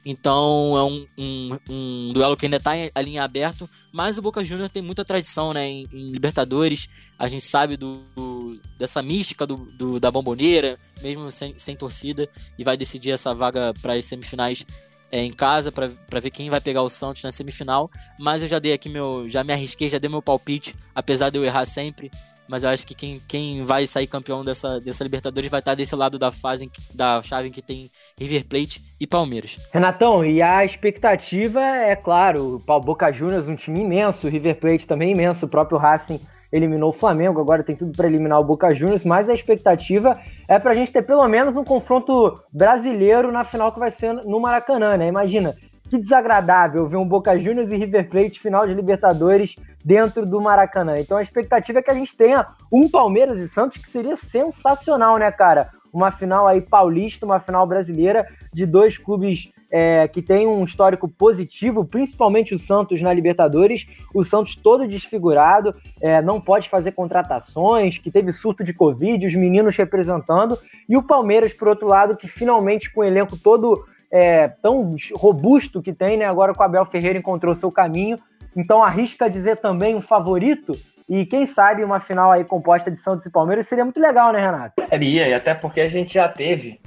Então 0.05 0.79
é 0.79 0.83
um, 0.83 1.07
um, 1.19 1.59
um 1.69 2.13
duelo 2.15 2.37
que 2.37 2.47
ainda 2.47 2.57
está 2.57 2.73
ali 2.95 3.13
em 3.13 3.19
aberto. 3.19 3.69
Mas 3.93 4.17
o 4.17 4.23
Boca 4.23 4.45
Juniors 4.45 4.73
tem 4.73 4.83
muita 4.83 5.05
tradição 5.05 5.53
né, 5.53 5.69
em, 5.69 5.87
em, 5.93 6.11
Libertadores. 6.11 6.89
A 7.19 7.29
gente 7.29 7.45
sabe 7.45 7.77
do, 7.77 8.03
do, 8.17 8.59
dessa 8.79 9.03
mística 9.03 9.47
do, 9.47 9.57
do 9.57 10.01
da 10.01 10.11
bomboneira, 10.11 10.79
mesmo 11.03 11.31
sem, 11.31 11.55
sem 11.59 11.77
torcida, 11.77 12.29
e 12.59 12.65
vai 12.65 12.77
decidir 12.77 13.11
essa 13.11 13.35
vaga 13.35 13.75
para 13.83 13.93
as 13.95 14.07
semifinais 14.07 14.65
é, 15.11 15.23
em 15.23 15.33
casa 15.33 15.73
para 15.73 16.21
ver 16.21 16.31
quem 16.31 16.51
vai 16.51 16.61
pegar 16.61 16.83
o 16.83 16.89
Santos 16.89 17.23
na 17.23 17.33
semifinal. 17.33 17.91
Mas 18.19 18.43
eu 18.43 18.49
já 18.49 18.59
dei 18.59 18.73
aqui 18.73 18.89
meu. 18.89 19.29
Já 19.29 19.43
me 19.45 19.53
arrisquei, 19.53 19.89
já 19.89 19.99
dei 19.99 20.11
meu 20.11 20.23
palpite, 20.23 20.75
apesar 20.95 21.31
de 21.31 21.39
eu 21.39 21.45
errar 21.45 21.65
sempre. 21.65 22.11
Mas 22.49 22.65
eu 22.65 22.71
acho 22.71 22.85
que 22.85 22.97
quem, 22.97 23.23
quem 23.29 23.65
vai 23.65 23.87
sair 23.87 24.09
campeão 24.09 24.45
dessa, 24.45 24.81
dessa 24.81 25.05
Libertadores 25.05 25.49
vai 25.49 25.61
estar 25.61 25.77
desse 25.77 25.95
lado 25.95 26.19
da 26.19 26.33
fase 26.33 26.69
da 26.93 27.23
chave 27.23 27.47
em 27.47 27.53
que 27.53 27.63
tem 27.63 27.89
River 28.19 28.45
Plate 28.45 28.83
e 28.99 29.07
Palmeiras. 29.07 29.57
Renatão, 29.73 30.25
e 30.25 30.43
a 30.43 30.65
expectativa 30.65 31.61
é 31.61 31.95
claro, 31.95 32.61
o 32.67 32.81
Boca 32.81 33.13
Juniors, 33.13 33.47
um 33.47 33.55
time 33.55 33.83
imenso, 33.83 34.27
o 34.27 34.31
River 34.31 34.57
Plate 34.57 34.89
também 34.89 35.13
imenso, 35.13 35.47
o 35.47 35.49
próprio 35.49 35.79
Racing 35.79 36.21
eliminou 36.53 36.91
o 36.91 36.93
Flamengo, 36.93 37.41
agora 37.41 37.63
tem 37.63 37.77
tudo 37.77 37.93
para 37.97 38.07
eliminar 38.07 38.41
o 38.41 38.45
Boca 38.45 38.75
Juniors, 38.75 39.05
mas 39.05 39.29
a 39.29 39.35
expectativa 39.35 40.19
é 40.49 40.59
para 40.59 40.73
a 40.73 40.75
gente 40.75 40.93
ter 40.93 41.03
pelo 41.03 41.27
menos 41.29 41.57
um 41.57 41.65
confronto 41.65 42.41
brasileiro 42.53 43.31
na 43.31 43.45
final 43.45 43.73
que 43.73 43.79
vai 43.79 43.91
ser 43.91 44.13
no 44.13 44.41
Maracanã, 44.41 44.97
né? 44.97 45.07
Imagina, 45.07 45.55
que 45.89 45.99
desagradável 45.99 46.87
ver 46.87 46.97
um 46.97 47.07
Boca 47.07 47.37
Juniors 47.37 47.71
e 47.71 47.77
River 47.77 48.09
Plate 48.09 48.41
final 48.41 48.67
de 48.67 48.75
Libertadores 48.75 49.57
dentro 49.85 50.25
do 50.25 50.41
Maracanã. 50.41 50.95
Então 50.99 51.19
a 51.19 51.23
expectativa 51.23 51.81
é 51.81 51.83
que 51.83 51.91
a 51.91 51.95
gente 51.95 52.17
tenha 52.17 52.47
um 52.73 52.89
Palmeiras 52.89 53.39
e 53.39 53.49
Santos 53.49 53.83
que 53.83 53.91
seria 53.91 54.17
sensacional, 54.17 55.19
né, 55.19 55.31
cara? 55.33 55.69
Uma 55.93 56.11
final 56.11 56.47
aí 56.47 56.61
paulista, 56.61 57.27
uma 57.27 57.41
final 57.41 57.67
brasileira 57.67 58.27
de 58.53 58.67
dois 58.67 58.97
clubes 58.99 59.49
é, 59.73 60.09
que 60.09 60.21
tem 60.21 60.47
um 60.47 60.65
histórico 60.65 61.09
positivo, 61.09 61.85
principalmente 61.85 62.55
o 62.55 62.59
Santos 62.59 63.01
na 63.01 63.13
Libertadores. 63.13 63.87
O 64.15 64.25
Santos 64.25 64.57
todo 64.57 64.87
desfigurado, 64.87 65.73
é, 66.01 66.21
não 66.21 66.41
pode 66.41 66.69
fazer 66.69 66.93
contratações, 66.93 67.99
que 67.99 68.11
teve 68.11 68.33
surto 68.33 68.65
de 68.65 68.75
Covid, 68.75 69.27
os 69.27 69.35
meninos 69.35 69.77
representando. 69.77 70.59
E 70.89 70.97
o 70.97 71.03
Palmeiras, 71.03 71.53
por 71.53 71.69
outro 71.69 71.87
lado, 71.87 72.17
que 72.17 72.27
finalmente 72.27 72.93
com 72.93 73.01
o 73.01 73.05
elenco 73.05 73.37
todo 73.37 73.85
é, 74.11 74.49
tão 74.49 74.97
robusto 75.15 75.81
que 75.81 75.93
tem, 75.93 76.17
né? 76.17 76.25
Agora 76.25 76.53
com 76.53 76.63
o 76.63 76.67
Abel 76.67 76.85
Ferreira 76.87 77.19
encontrou 77.19 77.55
seu 77.55 77.71
caminho. 77.71 78.19
Então 78.57 78.83
arrisca 78.83 79.31
dizer 79.31 79.59
também 79.59 79.95
um 79.95 80.03
favorito. 80.03 80.73
E 81.11 81.27
quem 81.27 81.45
sabe 81.45 81.83
uma 81.83 81.99
final 81.99 82.31
aí 82.31 82.45
composta 82.45 82.91
de 82.91 82.97
Santos 82.97 83.27
e 83.27 83.31
Palmeiras 83.31 83.67
seria 83.67 83.85
muito 83.85 84.01
legal, 84.01 84.33
né, 84.33 84.41
Renato? 84.41 84.75
Seria, 84.89 85.29
e 85.29 85.35
até 85.35 85.53
porque 85.53 85.81
a 85.81 85.89
gente 85.89 86.15
já 86.15 86.29
teve 86.29 86.81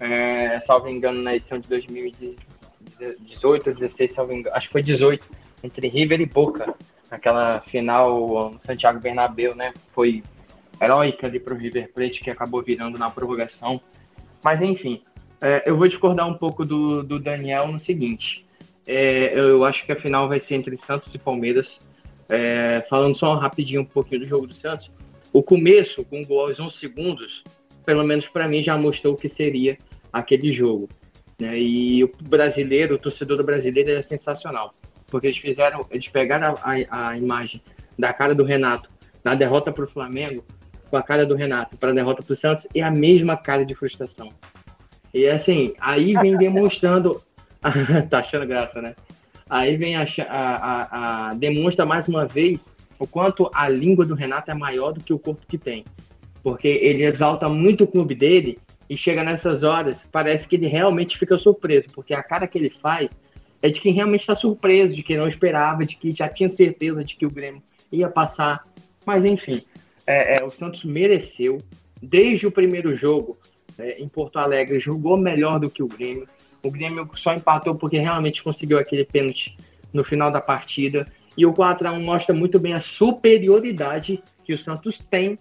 é, 0.00 0.58
salvo 0.60 0.88
engano, 0.88 1.20
na 1.20 1.34
edição 1.34 1.58
de 1.58 1.68
2018 1.68 3.66
ou 3.68 3.74
16, 3.74 4.12
salvo 4.12 4.32
engano, 4.32 4.56
acho 4.56 4.68
que 4.68 4.72
foi 4.72 4.82
18, 4.82 5.24
entre 5.62 5.88
River 5.88 6.20
e 6.20 6.26
Boca, 6.26 6.72
aquela 7.10 7.60
final 7.60 8.52
no 8.52 8.58
Santiago 8.58 9.00
Bernabéu, 9.00 9.54
né? 9.54 9.72
Foi 9.92 10.22
heróica 10.80 11.26
ali 11.26 11.40
para 11.40 11.54
o 11.54 11.56
River 11.56 11.92
Plate, 11.92 12.20
que 12.20 12.30
acabou 12.30 12.62
virando 12.62 12.96
na 12.96 13.10
prorrogação. 13.10 13.80
Mas, 14.42 14.62
enfim, 14.62 15.02
é, 15.40 15.64
eu 15.66 15.76
vou 15.76 15.88
discordar 15.88 16.28
um 16.28 16.34
pouco 16.34 16.64
do, 16.64 17.02
do 17.02 17.18
Daniel 17.18 17.66
no 17.66 17.78
seguinte. 17.78 18.46
É, 18.86 19.38
eu 19.38 19.64
acho 19.64 19.84
que 19.84 19.92
a 19.92 19.96
final 19.96 20.28
vai 20.28 20.38
ser 20.38 20.54
entre 20.54 20.76
Santos 20.76 21.12
e 21.12 21.18
Palmeiras. 21.18 21.78
É, 22.28 22.84
falando 22.90 23.16
só 23.16 23.34
rapidinho 23.34 23.82
um 23.82 23.84
pouquinho 23.84 24.20
do 24.20 24.26
jogo 24.26 24.46
do 24.46 24.54
Santos, 24.54 24.90
o 25.32 25.42
começo, 25.42 26.04
com 26.04 26.20
o 26.20 26.26
gol 26.26 26.42
aos 26.42 26.58
11 26.58 26.76
segundos, 26.76 27.42
pelo 27.84 28.04
menos 28.04 28.26
para 28.26 28.48
mim, 28.48 28.60
já 28.60 28.76
mostrou 28.76 29.14
o 29.14 29.16
que 29.16 29.28
seria 29.28 29.78
aquele 30.12 30.52
jogo. 30.52 30.88
Né? 31.40 31.58
E 31.58 32.04
o 32.04 32.10
brasileiro, 32.22 32.96
o 32.96 32.98
torcedor 32.98 33.42
brasileiro 33.44 33.90
é 33.90 34.00
sensacional, 34.00 34.74
porque 35.06 35.28
eles 35.28 35.38
fizeram, 35.38 35.86
eles 35.90 36.08
pegaram 36.08 36.58
a, 36.62 37.08
a 37.10 37.16
imagem 37.16 37.62
da 37.98 38.12
cara 38.12 38.34
do 38.34 38.44
Renato 38.44 38.90
na 39.24 39.34
derrota 39.34 39.72
para 39.72 39.84
o 39.84 39.88
Flamengo 39.88 40.44
com 40.90 40.96
a 40.96 41.02
cara 41.02 41.26
do 41.26 41.34
Renato 41.34 41.76
para 41.76 41.90
a 41.90 41.94
derrota 41.94 42.22
para 42.22 42.32
o 42.32 42.36
Santos 42.36 42.66
e 42.74 42.80
a 42.80 42.90
mesma 42.90 43.36
cara 43.36 43.64
de 43.64 43.74
frustração. 43.74 44.32
E 45.12 45.26
assim, 45.26 45.74
aí 45.80 46.14
vem 46.14 46.36
demonstrando, 46.36 47.20
tá 48.08 48.18
achando 48.18 48.46
graça, 48.46 48.80
né? 48.80 48.94
Aí 49.48 49.76
vem 49.76 49.96
a, 49.96 50.04
a, 50.28 51.28
a, 51.30 51.34
demonstra 51.34 51.86
mais 51.86 52.06
uma 52.06 52.26
vez 52.26 52.68
o 52.98 53.06
quanto 53.06 53.50
a 53.54 53.68
língua 53.68 54.04
do 54.04 54.14
Renato 54.14 54.50
é 54.50 54.54
maior 54.54 54.92
do 54.92 55.02
que 55.02 55.12
o 55.12 55.18
corpo 55.18 55.46
que 55.46 55.56
tem, 55.56 55.84
porque 56.42 56.68
ele 56.68 57.04
exalta 57.04 57.48
muito 57.48 57.84
o 57.84 57.86
clube 57.86 58.14
dele 58.14 58.58
e 58.88 58.96
chega 58.96 59.22
nessas 59.22 59.62
horas, 59.62 60.04
parece 60.10 60.46
que 60.48 60.56
ele 60.56 60.66
realmente 60.66 61.16
fica 61.18 61.36
surpreso, 61.36 61.86
porque 61.94 62.14
a 62.14 62.22
cara 62.22 62.46
que 62.46 62.58
ele 62.58 62.70
faz 62.70 63.10
é 63.60 63.68
de 63.68 63.80
quem 63.80 63.92
realmente 63.92 64.20
está 64.20 64.34
surpreso, 64.34 64.94
de 64.94 65.02
quem 65.02 65.16
não 65.16 65.28
esperava, 65.28 65.84
de 65.84 65.96
que 65.96 66.12
já 66.12 66.28
tinha 66.28 66.48
certeza 66.48 67.04
de 67.04 67.16
que 67.16 67.26
o 67.26 67.30
Grêmio 67.30 67.62
ia 67.90 68.08
passar. 68.08 68.66
Mas 69.04 69.24
enfim, 69.24 69.64
é, 70.06 70.38
é, 70.38 70.44
o 70.44 70.50
Santos 70.50 70.84
mereceu, 70.84 71.58
desde 72.00 72.46
o 72.46 72.52
primeiro 72.52 72.94
jogo 72.94 73.38
é, 73.78 74.00
em 74.00 74.08
Porto 74.08 74.38
Alegre, 74.38 74.78
jogou 74.78 75.16
melhor 75.16 75.58
do 75.58 75.70
que 75.70 75.82
o 75.82 75.88
Grêmio. 75.88 76.28
O 76.68 76.70
Grêmio 76.70 77.08
só 77.14 77.32
empatou 77.32 77.74
porque 77.74 77.98
realmente 77.98 78.42
conseguiu 78.42 78.78
aquele 78.78 79.02
pênalti 79.02 79.56
no 79.90 80.04
final 80.04 80.30
da 80.30 80.38
partida. 80.38 81.10
E 81.34 81.46
o 81.46 81.52
4x1 81.54 82.04
mostra 82.04 82.34
muito 82.34 82.58
bem 82.58 82.74
a 82.74 82.80
superioridade 82.80 84.22
que 84.44 84.52
o 84.52 84.58
Santos 84.58 84.98
tem 84.98 85.38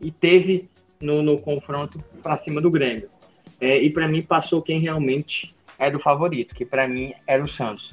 e 0.00 0.10
teve 0.10 0.70
no, 0.98 1.22
no 1.22 1.36
confronto 1.36 2.02
para 2.22 2.36
cima 2.36 2.58
do 2.58 2.70
Grêmio. 2.70 3.10
É, 3.60 3.82
e 3.82 3.90
para 3.90 4.08
mim 4.08 4.22
passou 4.22 4.62
quem 4.62 4.80
realmente 4.80 5.54
era 5.78 5.94
o 5.94 6.00
favorito, 6.00 6.54
que 6.54 6.64
para 6.64 6.88
mim 6.88 7.12
era 7.26 7.44
o 7.44 7.48
Santos. 7.48 7.90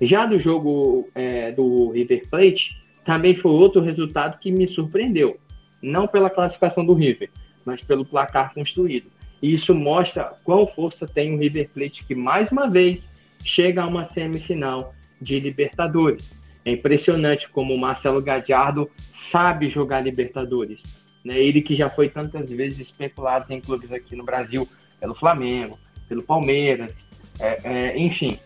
Já 0.00 0.26
do 0.26 0.36
jogo 0.36 1.08
é, 1.14 1.52
do 1.52 1.92
River 1.92 2.28
Plate, 2.28 2.76
também 3.04 3.36
foi 3.36 3.52
outro 3.52 3.80
resultado 3.80 4.40
que 4.40 4.50
me 4.50 4.66
surpreendeu. 4.66 5.38
Não 5.80 6.08
pela 6.08 6.28
classificação 6.28 6.84
do 6.84 6.92
River, 6.92 7.30
mas 7.64 7.80
pelo 7.82 8.04
placar 8.04 8.52
construído. 8.52 9.15
E 9.42 9.52
isso 9.52 9.74
mostra 9.74 10.24
qual 10.44 10.66
força 10.66 11.06
tem 11.06 11.34
o 11.34 11.38
River 11.38 11.68
Plate, 11.68 12.04
que 12.04 12.14
mais 12.14 12.50
uma 12.50 12.68
vez 12.68 13.06
chega 13.42 13.82
a 13.82 13.86
uma 13.86 14.06
semifinal 14.06 14.94
de 15.20 15.38
Libertadores. 15.40 16.32
É 16.64 16.72
impressionante 16.72 17.48
como 17.48 17.74
o 17.74 17.78
Marcelo 17.78 18.20
Gadiardo 18.20 18.90
sabe 19.30 19.68
jogar 19.68 20.00
Libertadores. 20.00 20.82
Né? 21.24 21.38
Ele 21.38 21.62
que 21.62 21.74
já 21.74 21.88
foi 21.88 22.08
tantas 22.08 22.50
vezes 22.50 22.80
especulado 22.80 23.52
em 23.52 23.60
clubes 23.60 23.92
aqui 23.92 24.16
no 24.16 24.24
Brasil, 24.24 24.68
pelo 24.98 25.14
Flamengo, 25.14 25.78
pelo 26.08 26.22
Palmeiras, 26.22 26.94
é, 27.38 27.60
é, 27.64 27.98
enfim, 27.98 28.38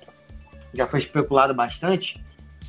já 0.75 0.87
foi 0.87 1.01
especulado 1.01 1.55
bastante, 1.55 2.21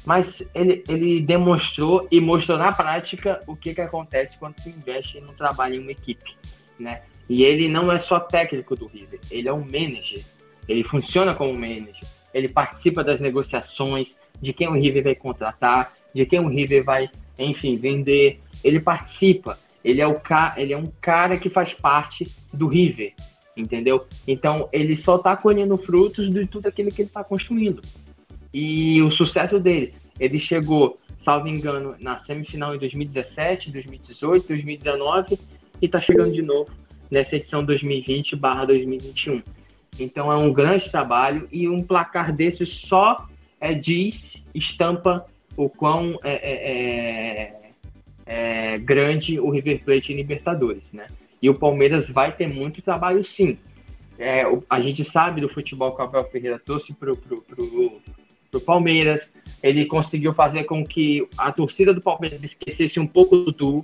mas 0.06 0.42
ele, 0.54 0.84
ele 0.88 1.22
demonstrou 1.22 2.08
e 2.12 2.20
mostrou 2.20 2.58
na 2.58 2.72
prática 2.72 3.40
o 3.48 3.56
que, 3.56 3.74
que 3.74 3.82
acontece 3.82 4.38
quando 4.38 4.56
se 4.56 4.70
investe 4.70 5.20
no 5.22 5.34
trabalho 5.34 5.76
em 5.76 5.80
uma 5.80 5.92
equipe, 5.92 6.36
né? 6.82 7.02
E 7.30 7.44
ele 7.44 7.68
não 7.68 7.92
é 7.92 7.98
só 7.98 8.20
técnico 8.20 8.76
do 8.76 8.88
River, 8.88 9.20
ele 9.30 9.48
é 9.48 9.54
um 9.54 9.64
manager, 9.64 10.24
ele 10.68 10.84
funciona 10.84 11.34
como 11.34 11.54
manager, 11.54 12.04
ele 12.34 12.50
participa 12.50 13.04
das 13.04 13.20
negociações 13.20 14.12
de 14.42 14.52
quem 14.52 14.68
o 14.68 14.74
River 14.74 15.04
vai 15.04 15.16
contratar, 15.16 15.94
de 16.14 16.26
quem 16.26 16.40
o 16.40 16.48
River 16.48 16.84
vai, 16.84 17.10
enfim, 17.38 17.78
vender, 17.78 18.40
ele 18.64 18.80
participa, 18.80 19.58
ele 19.84 20.02
é, 20.02 20.08
o 20.08 20.20
ca... 20.20 20.56
ele 20.58 20.74
é 20.74 20.78
um 20.78 20.92
cara 21.00 21.38
que 21.38 21.50
faz 21.50 21.74
parte 21.74 22.30
do 22.54 22.68
River, 22.68 23.14
entendeu? 23.56 24.06
Então 24.28 24.68
ele 24.72 24.96
só 24.96 25.16
está 25.16 25.36
colhendo 25.36 25.78
frutos 25.78 26.32
de 26.32 26.46
tudo 26.46 26.68
aquilo 26.68 26.92
que 26.92 27.02
ele 27.02 27.10
está 27.10 27.24
construindo. 27.24 27.82
E 28.54 29.02
o 29.02 29.10
sucesso 29.10 29.58
dele, 29.60 29.94
ele 30.20 30.38
chegou, 30.38 30.98
salvo 31.18 31.48
engano, 31.48 31.96
na 32.00 32.18
semifinal 32.18 32.76
em 32.76 32.78
2017, 32.78 33.72
2018, 33.72 34.48
2019 34.48 35.40
e 35.82 35.86
está 35.86 36.00
chegando 36.00 36.32
de 36.32 36.42
novo 36.42 36.72
nessa 37.10 37.36
edição 37.36 37.66
2020/2021. 37.66 39.44
Então 40.00 40.32
é 40.32 40.36
um 40.36 40.52
grande 40.52 40.90
trabalho 40.90 41.48
e 41.52 41.68
um 41.68 41.84
placar 41.84 42.34
desse 42.34 42.66
só 42.66 43.28
é, 43.60 43.74
diz, 43.74 44.42
estampa 44.56 45.26
o 45.58 45.70
quão 45.70 46.18
é, 46.24 46.34
é, 46.34 47.52
é 47.58 47.62
é, 48.26 48.78
grande 48.78 49.38
o 49.40 49.50
River 49.50 49.84
Plate 49.84 50.14
em 50.14 50.16
Libertadores, 50.16 50.84
né? 50.94 51.06
E 51.42 51.50
o 51.50 51.54
Palmeiras 51.54 52.08
vai 52.08 52.32
ter 52.32 52.48
muito 52.48 52.82
trabalho, 52.82 53.22
sim. 53.24 53.58
É, 54.18 54.44
a 54.70 54.80
gente 54.80 55.04
sabe 55.04 55.42
do 55.42 55.50
futebol 55.50 55.94
que 55.94 56.02
o 56.02 56.06
Abel 56.06 56.24
Ferreira 56.26 56.58
trouxe 56.58 56.94
pro, 56.94 57.18
pro 57.18 58.62
Palmeiras. 58.62 59.30
Ele 59.62 59.86
conseguiu 59.86 60.34
fazer 60.34 60.64
com 60.64 60.86
que 60.86 61.28
a 61.38 61.52
torcida 61.52 61.94
do 61.94 62.02
Palmeiras 62.02 62.42
esquecesse 62.42 63.00
um 63.00 63.08
pouco 63.08 63.52
do 63.52 63.84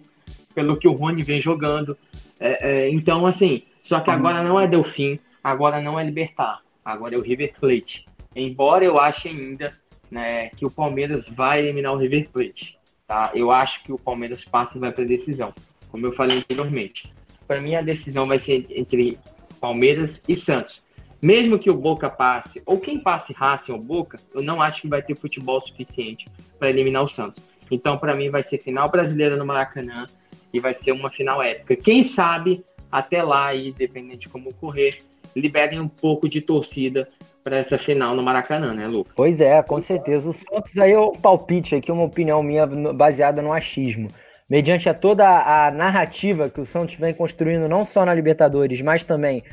pelo 0.58 0.76
que 0.76 0.88
o 0.88 0.94
Rony 0.94 1.22
vem 1.22 1.40
jogando. 1.40 1.96
É, 2.40 2.86
é, 2.86 2.90
então, 2.90 3.28
assim, 3.28 3.62
só 3.80 4.00
que 4.00 4.10
agora 4.10 4.42
não 4.42 4.60
é 4.60 4.68
Delfim, 4.68 5.20
agora 5.44 5.80
não 5.80 6.00
é 6.00 6.04
Libertar, 6.04 6.64
agora 6.84 7.14
é 7.14 7.18
o 7.20 7.22
River 7.22 7.54
Plate. 7.60 8.08
Embora 8.36 8.84
eu 8.84 9.00
ache 9.00 9.28
ainda 9.28 9.72
né, 10.10 10.50
que 10.50 10.66
o 10.66 10.72
Palmeiras 10.72 11.28
vai 11.28 11.60
eliminar 11.60 11.94
o 11.94 11.98
River 11.98 12.28
Plate. 12.32 12.76
Tá? 13.06 13.32
Eu 13.36 13.52
acho 13.52 13.84
que 13.84 13.92
o 13.92 14.00
Palmeiras 14.00 14.44
passa 14.44 14.76
e 14.76 14.80
vai 14.80 14.92
para 14.92 15.04
decisão, 15.04 15.54
como 15.92 16.08
eu 16.08 16.12
falei 16.12 16.40
anteriormente. 16.40 17.14
Para 17.48 17.62
mim, 17.62 17.76
a 17.76 17.82
decisão 17.84 18.26
vai 18.26 18.40
ser 18.40 18.66
entre 18.72 19.20
Palmeiras 19.62 20.20
e 20.28 20.34
Santos. 20.34 20.82
Mesmo 21.22 21.60
que 21.60 21.70
o 21.70 21.78
Boca 21.78 22.10
passe, 22.10 22.64
ou 22.66 22.80
quem 22.80 23.00
passe 23.00 23.32
Racing 23.32 23.74
ou 23.74 23.80
Boca, 23.80 24.18
eu 24.34 24.42
não 24.42 24.60
acho 24.60 24.82
que 24.82 24.88
vai 24.88 25.04
ter 25.04 25.16
futebol 25.16 25.62
suficiente 25.62 26.26
para 26.58 26.72
eliminar 26.72 27.04
o 27.04 27.08
Santos. 27.08 27.44
Então, 27.70 27.96
para 28.00 28.16
mim, 28.16 28.32
vai 28.32 28.42
ser 28.42 28.58
final 28.58 28.90
brasileira 28.90 29.38
no 29.38 29.46
Maracanã 29.46 30.08
e 30.54 30.60
vai 30.60 30.74
ser 30.74 30.92
uma 30.92 31.10
final 31.10 31.42
épica. 31.42 31.76
Quem 31.76 32.02
sabe 32.04 32.64
até 32.92 33.22
lá, 33.22 33.54
e 33.54 33.72
dependente 33.72 34.20
de 34.20 34.30
como 34.30 34.50
ocorrer, 34.50 34.98
liberem 35.36 35.80
um 35.80 35.88
pouco 35.88 36.28
de 36.28 36.42
torcida 36.42 37.08
para 37.44 37.58
essa 37.58 37.78
final 37.78 38.16
no 38.16 38.24
Maracanã, 38.24 38.74
né, 38.74 38.88
Lucas? 38.88 39.14
Pois 39.16 39.40
é, 39.40 39.62
com 39.62 39.80
certeza. 39.80 40.30
O 40.30 40.34
Santos 40.34 40.78
aí 40.78 40.92
é 40.92 41.00
um 41.00 41.14
palpite 41.14 41.76
aqui, 41.76 41.92
uma 41.92 42.04
opinião 42.04 42.42
minha 42.42 42.66
baseada 42.66 43.42
no 43.42 43.54
achismo. 43.54 44.08
Mediante 44.50 44.90
a 44.90 44.94
toda 44.94 45.28
a 45.28 45.72
narrativa 45.72 46.50
que 46.50 46.62
o 46.62 46.66
Santos 46.66 46.96
vem 46.96 47.14
construindo, 47.14 47.68
não 47.68 47.86
só 47.86 48.06
na 48.06 48.14
Libertadores, 48.14 48.82
mas 48.82 49.04
também 49.04 49.44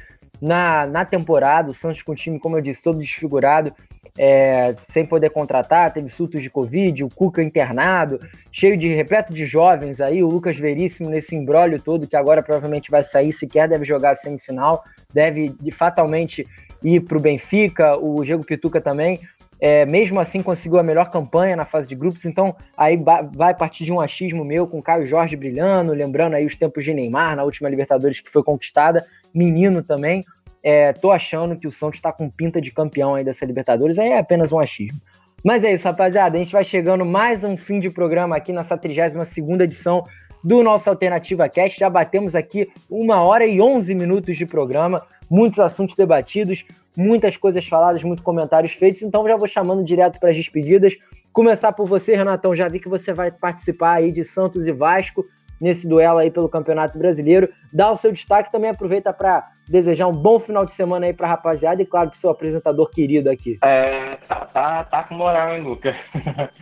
na, 0.40 0.86
na 0.86 1.04
temporada, 1.04 1.70
o 1.70 1.74
Santos 1.74 2.02
com 2.02 2.12
o 2.12 2.16
time, 2.16 2.38
como 2.38 2.56
eu 2.56 2.60
disse, 2.60 2.82
todo 2.82 2.98
desfigurado, 2.98 3.72
é, 4.18 4.76
sem 4.82 5.04
poder 5.04 5.30
contratar, 5.30 5.92
teve 5.92 6.08
surtos 6.08 6.42
de 6.42 6.48
Covid, 6.48 7.02
o 7.02 7.08
Cuca 7.08 7.42
internado, 7.42 8.20
cheio 8.52 8.76
de 8.76 8.88
repleto 8.94 9.34
de 9.34 9.44
jovens 9.44 10.00
aí, 10.00 10.22
o 10.22 10.28
Lucas 10.28 10.56
Veríssimo 10.56 11.10
nesse 11.10 11.34
embrólio 11.34 11.80
todo, 11.80 12.06
que 12.06 12.16
agora 12.16 12.42
provavelmente 12.42 12.90
vai 12.90 13.02
sair, 13.02 13.32
sequer 13.32 13.68
deve 13.68 13.84
jogar 13.84 14.12
a 14.12 14.16
semifinal, 14.16 14.84
deve 15.12 15.48
de, 15.60 15.70
fatalmente 15.72 16.46
ir 16.82 17.00
para 17.00 17.18
o 17.18 17.20
Benfica, 17.20 17.96
o 17.96 18.22
Diego 18.22 18.44
Pituca 18.44 18.80
também. 18.80 19.18
É, 19.60 19.86
mesmo 19.86 20.20
assim 20.20 20.42
conseguiu 20.42 20.78
a 20.78 20.82
melhor 20.82 21.10
campanha 21.10 21.56
na 21.56 21.64
fase 21.64 21.88
de 21.88 21.94
grupos, 21.94 22.24
então 22.24 22.54
aí 22.76 23.00
vai 23.32 23.54
partir 23.54 23.84
de 23.84 23.92
um 23.92 24.00
achismo 24.00 24.44
meu 24.44 24.66
com 24.66 24.82
Caio 24.82 25.06
Jorge 25.06 25.36
brilhando, 25.36 25.92
lembrando 25.92 26.34
aí 26.34 26.44
os 26.44 26.54
tempos 26.54 26.84
de 26.84 26.92
Neymar 26.92 27.34
na 27.34 27.44
última 27.44 27.68
Libertadores 27.68 28.20
que 28.20 28.30
foi 28.30 28.42
conquistada, 28.42 29.06
menino 29.32 29.82
também, 29.82 30.22
é, 30.64 30.94
tô 30.94 31.12
achando 31.12 31.58
que 31.58 31.68
o 31.68 31.72
Santos 31.72 31.98
está 31.98 32.10
com 32.10 32.30
pinta 32.30 32.58
de 32.58 32.72
campeão 32.72 33.14
aí 33.14 33.22
dessa 33.22 33.44
Libertadores, 33.44 33.98
aí 33.98 34.08
é 34.08 34.18
apenas 34.18 34.50
um 34.50 34.58
achismo. 34.58 34.98
Mas 35.44 35.62
é 35.62 35.74
isso, 35.74 35.86
rapaziada. 35.86 36.36
A 36.36 36.38
gente 36.38 36.52
vai 36.52 36.64
chegando 36.64 37.04
mais 37.04 37.44
um 37.44 37.54
fim 37.54 37.78
de 37.78 37.90
programa 37.90 38.34
aqui 38.34 38.50
nessa 38.50 38.78
32 38.78 39.60
edição 39.60 40.06
do 40.42 40.62
nosso 40.62 40.88
Alternativa 40.88 41.46
Cast. 41.50 41.78
Já 41.78 41.90
batemos 41.90 42.34
aqui 42.34 42.66
uma 42.88 43.20
hora 43.20 43.46
e 43.46 43.60
11 43.60 43.94
minutos 43.94 44.38
de 44.38 44.46
programa, 44.46 45.02
muitos 45.28 45.60
assuntos 45.60 45.94
debatidos, 45.94 46.64
muitas 46.96 47.36
coisas 47.36 47.66
faladas, 47.68 48.02
muitos 48.02 48.24
comentários 48.24 48.72
feitos. 48.72 49.02
Então 49.02 49.28
já 49.28 49.36
vou 49.36 49.46
chamando 49.46 49.84
direto 49.84 50.18
para 50.18 50.30
as 50.30 50.36
despedidas. 50.36 50.96
Começar 51.30 51.72
por 51.72 51.86
você, 51.86 52.16
Renatão. 52.16 52.54
Já 52.54 52.68
vi 52.68 52.80
que 52.80 52.88
você 52.88 53.12
vai 53.12 53.30
participar 53.30 53.96
aí 53.96 54.10
de 54.10 54.24
Santos 54.24 54.66
e 54.66 54.72
Vasco 54.72 55.22
nesse 55.60 55.88
duelo 55.88 56.18
aí 56.18 56.30
pelo 56.30 56.48
Campeonato 56.48 56.98
Brasileiro. 56.98 57.48
Dá 57.72 57.90
o 57.90 57.96
seu 57.96 58.12
destaque, 58.12 58.52
também 58.52 58.70
aproveita 58.70 59.12
para 59.12 59.48
desejar 59.68 60.06
um 60.06 60.12
bom 60.12 60.38
final 60.38 60.64
de 60.66 60.72
semana 60.72 61.06
aí 61.06 61.12
para 61.12 61.26
a 61.26 61.30
rapaziada 61.30 61.82
e, 61.82 61.86
claro, 61.86 62.10
para 62.10 62.16
o 62.16 62.20
seu 62.20 62.30
apresentador 62.30 62.90
querido 62.90 63.30
aqui. 63.30 63.58
É, 63.62 64.16
tá, 64.28 64.46
tá, 64.46 64.84
tá 64.84 65.04
com 65.04 65.14
moral, 65.14 65.54
hein, 65.54 65.62
Luca? 65.62 65.96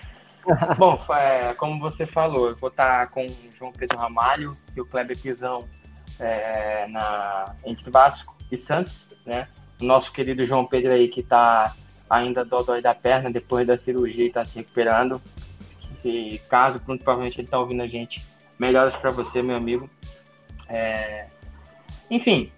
bom, 0.79 0.99
é, 1.15 1.55
como 1.55 1.79
você 1.79 2.07
falou, 2.07 2.49
eu 2.49 2.57
vou 2.57 2.71
estar 2.71 3.07
tá 3.07 3.07
com 3.07 3.25
o 3.25 3.53
João 3.57 3.73
Pedro 3.73 3.99
Ramalho 3.99 4.57
e 4.77 4.81
o 4.81 4.87
Kleber 4.87 5.19
Pizão 5.19 5.65
é, 6.19 6.87
na, 6.89 7.55
entre 7.65 7.91
Vasco 7.91 8.37
e 8.51 8.57
Santos, 8.57 9.05
né? 9.25 9.47
O 9.81 9.85
nosso 9.85 10.13
querido 10.13 10.45
João 10.45 10.67
Pedro 10.67 10.93
aí 10.93 11.09
que 11.09 11.21
está 11.21 11.75
ainda 12.09 12.45
dodói 12.45 12.83
da 12.83 12.95
perna 12.95 13.31
depois 13.31 13.67
da 13.67 13.77
cirurgia 13.77 14.25
e 14.25 14.29
está 14.29 14.45
se 14.45 14.57
recuperando. 14.57 15.21
Se 16.01 16.41
caso, 16.49 16.81
provavelmente 16.81 17.37
ele 17.37 17.47
está 17.47 17.59
ouvindo 17.59 17.83
a 17.83 17.87
gente, 17.87 18.25
melhoras 18.63 18.95
para 18.95 19.11
você, 19.11 19.43
meu 19.43 19.57
amigo. 19.57 19.91
É... 20.69 21.27
Enfim, 22.09 22.49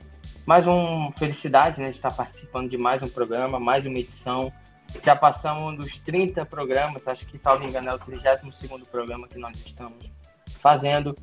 mais 0.45 0.67
uma 0.67 1.11
felicidade, 1.13 1.81
né, 1.81 1.89
de 1.89 1.97
estar 1.97 2.13
participando 2.13 2.69
de 2.69 2.77
mais 2.77 3.03
um 3.03 3.09
programa, 3.09 3.59
mais 3.59 3.87
uma 3.87 3.99
edição. 3.99 4.53
Já 5.03 5.17
passamos 5.17 5.79
dos 5.79 5.99
30 6.01 6.45
programas, 6.45 7.09
acho 7.09 7.25
que, 7.25 7.39
salvo 7.39 7.65
engano, 7.65 7.89
é 7.89 7.95
o 7.95 7.99
32 7.99 8.87
programa 8.87 9.27
que 9.27 9.39
nós 9.39 9.57
estamos 9.57 10.05
fazendo. 10.61 11.17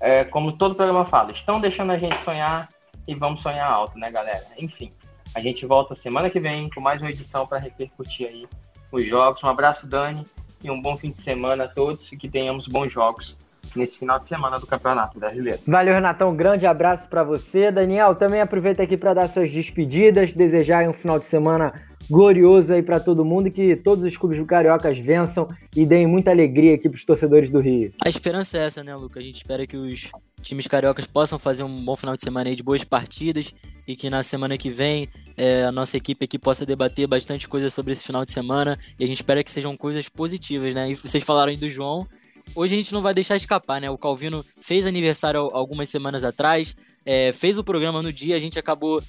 É, 0.00 0.24
como 0.24 0.56
todo 0.56 0.74
programa 0.74 1.04
fala, 1.04 1.30
estão 1.30 1.60
deixando 1.60 1.92
a 1.92 1.98
gente 1.98 2.16
sonhar 2.24 2.70
e 3.06 3.14
vamos 3.14 3.42
sonhar 3.42 3.70
alto, 3.70 3.98
né, 3.98 4.10
galera? 4.10 4.46
Enfim, 4.58 4.88
a 5.34 5.40
gente 5.42 5.66
volta 5.66 5.94
semana 5.94 6.30
que 6.30 6.40
vem 6.40 6.70
com 6.70 6.80
mais 6.80 7.02
uma 7.02 7.10
edição 7.10 7.46
para 7.46 7.58
repercutir 7.58 8.26
aí 8.28 8.48
os 8.90 9.04
jogos. 9.04 9.42
Um 9.42 9.48
abraço, 9.48 9.86
Dani, 9.86 10.24
e 10.64 10.70
um 10.70 10.80
bom 10.80 10.96
fim 10.96 11.10
de 11.10 11.20
semana 11.20 11.64
a 11.64 11.68
todos 11.68 12.10
e 12.10 12.16
que 12.16 12.30
tenhamos 12.30 12.66
bons 12.66 12.90
jogos 12.90 13.36
nesse 13.74 13.98
final 13.98 14.18
de 14.18 14.24
semana 14.24 14.58
do 14.58 14.66
Campeonato 14.66 15.18
Brasileiro. 15.18 15.58
Valeu, 15.66 15.94
Renatão. 15.94 16.30
Um 16.30 16.36
grande 16.36 16.66
abraço 16.66 17.08
para 17.08 17.22
você. 17.22 17.70
Daniel, 17.70 18.14
também 18.14 18.40
aproveita 18.40 18.82
aqui 18.82 18.96
para 18.96 19.14
dar 19.14 19.28
suas 19.28 19.50
despedidas, 19.50 20.32
desejar 20.32 20.88
um 20.88 20.92
final 20.92 21.18
de 21.18 21.24
semana 21.24 21.72
glorioso 22.10 22.72
aí 22.72 22.82
para 22.82 23.00
todo 23.00 23.24
mundo 23.24 23.48
e 23.48 23.50
que 23.50 23.76
todos 23.76 24.04
os 24.04 24.16
clubes 24.16 24.44
cariocas 24.46 24.98
vençam 24.98 25.48
e 25.74 25.86
deem 25.86 26.06
muita 26.06 26.30
alegria 26.30 26.74
aqui 26.74 26.88
para 26.88 26.96
os 26.96 27.04
torcedores 27.04 27.50
do 27.50 27.58
Rio. 27.58 27.92
A 28.04 28.08
esperança 28.08 28.58
é 28.58 28.66
essa, 28.66 28.84
né, 28.84 28.94
Luca? 28.94 29.18
A 29.18 29.22
gente 29.22 29.36
espera 29.36 29.66
que 29.66 29.76
os 29.76 30.10
times 30.42 30.66
cariocas 30.66 31.06
possam 31.06 31.38
fazer 31.38 31.62
um 31.62 31.84
bom 31.84 31.96
final 31.96 32.14
de 32.14 32.22
semana 32.22 32.50
aí 32.50 32.56
de 32.56 32.62
boas 32.62 32.84
partidas 32.84 33.54
e 33.86 33.94
que 33.94 34.10
na 34.10 34.22
semana 34.22 34.58
que 34.58 34.70
vem 34.70 35.08
é, 35.36 35.64
a 35.64 35.72
nossa 35.72 35.96
equipe 35.96 36.24
aqui 36.24 36.38
possa 36.38 36.66
debater 36.66 37.06
bastante 37.06 37.48
coisas 37.48 37.72
sobre 37.72 37.92
esse 37.92 38.04
final 38.04 38.24
de 38.24 38.32
semana 38.32 38.78
e 38.98 39.04
a 39.04 39.06
gente 39.06 39.18
espera 39.18 39.42
que 39.42 39.50
sejam 39.50 39.76
coisas 39.76 40.08
positivas, 40.08 40.74
né? 40.74 40.90
E 40.90 40.94
vocês 40.94 41.22
falaram 41.22 41.50
aí 41.50 41.56
do 41.56 41.70
João, 41.70 42.06
hoje 42.54 42.74
a 42.74 42.78
gente 42.78 42.92
não 42.92 43.02
vai 43.02 43.14
deixar 43.14 43.36
escapar, 43.36 43.80
né? 43.80 43.90
O 43.90 43.98
Calvino 43.98 44.44
fez 44.60 44.86
aniversário 44.86 45.40
algumas 45.52 45.88
semanas 45.88 46.24
atrás, 46.24 46.76
é, 47.04 47.32
fez 47.32 47.58
o 47.58 47.64
programa 47.64 48.02
no 48.02 48.12
dia, 48.12 48.36
a 48.36 48.40
gente 48.40 48.58
acabou 48.58 49.02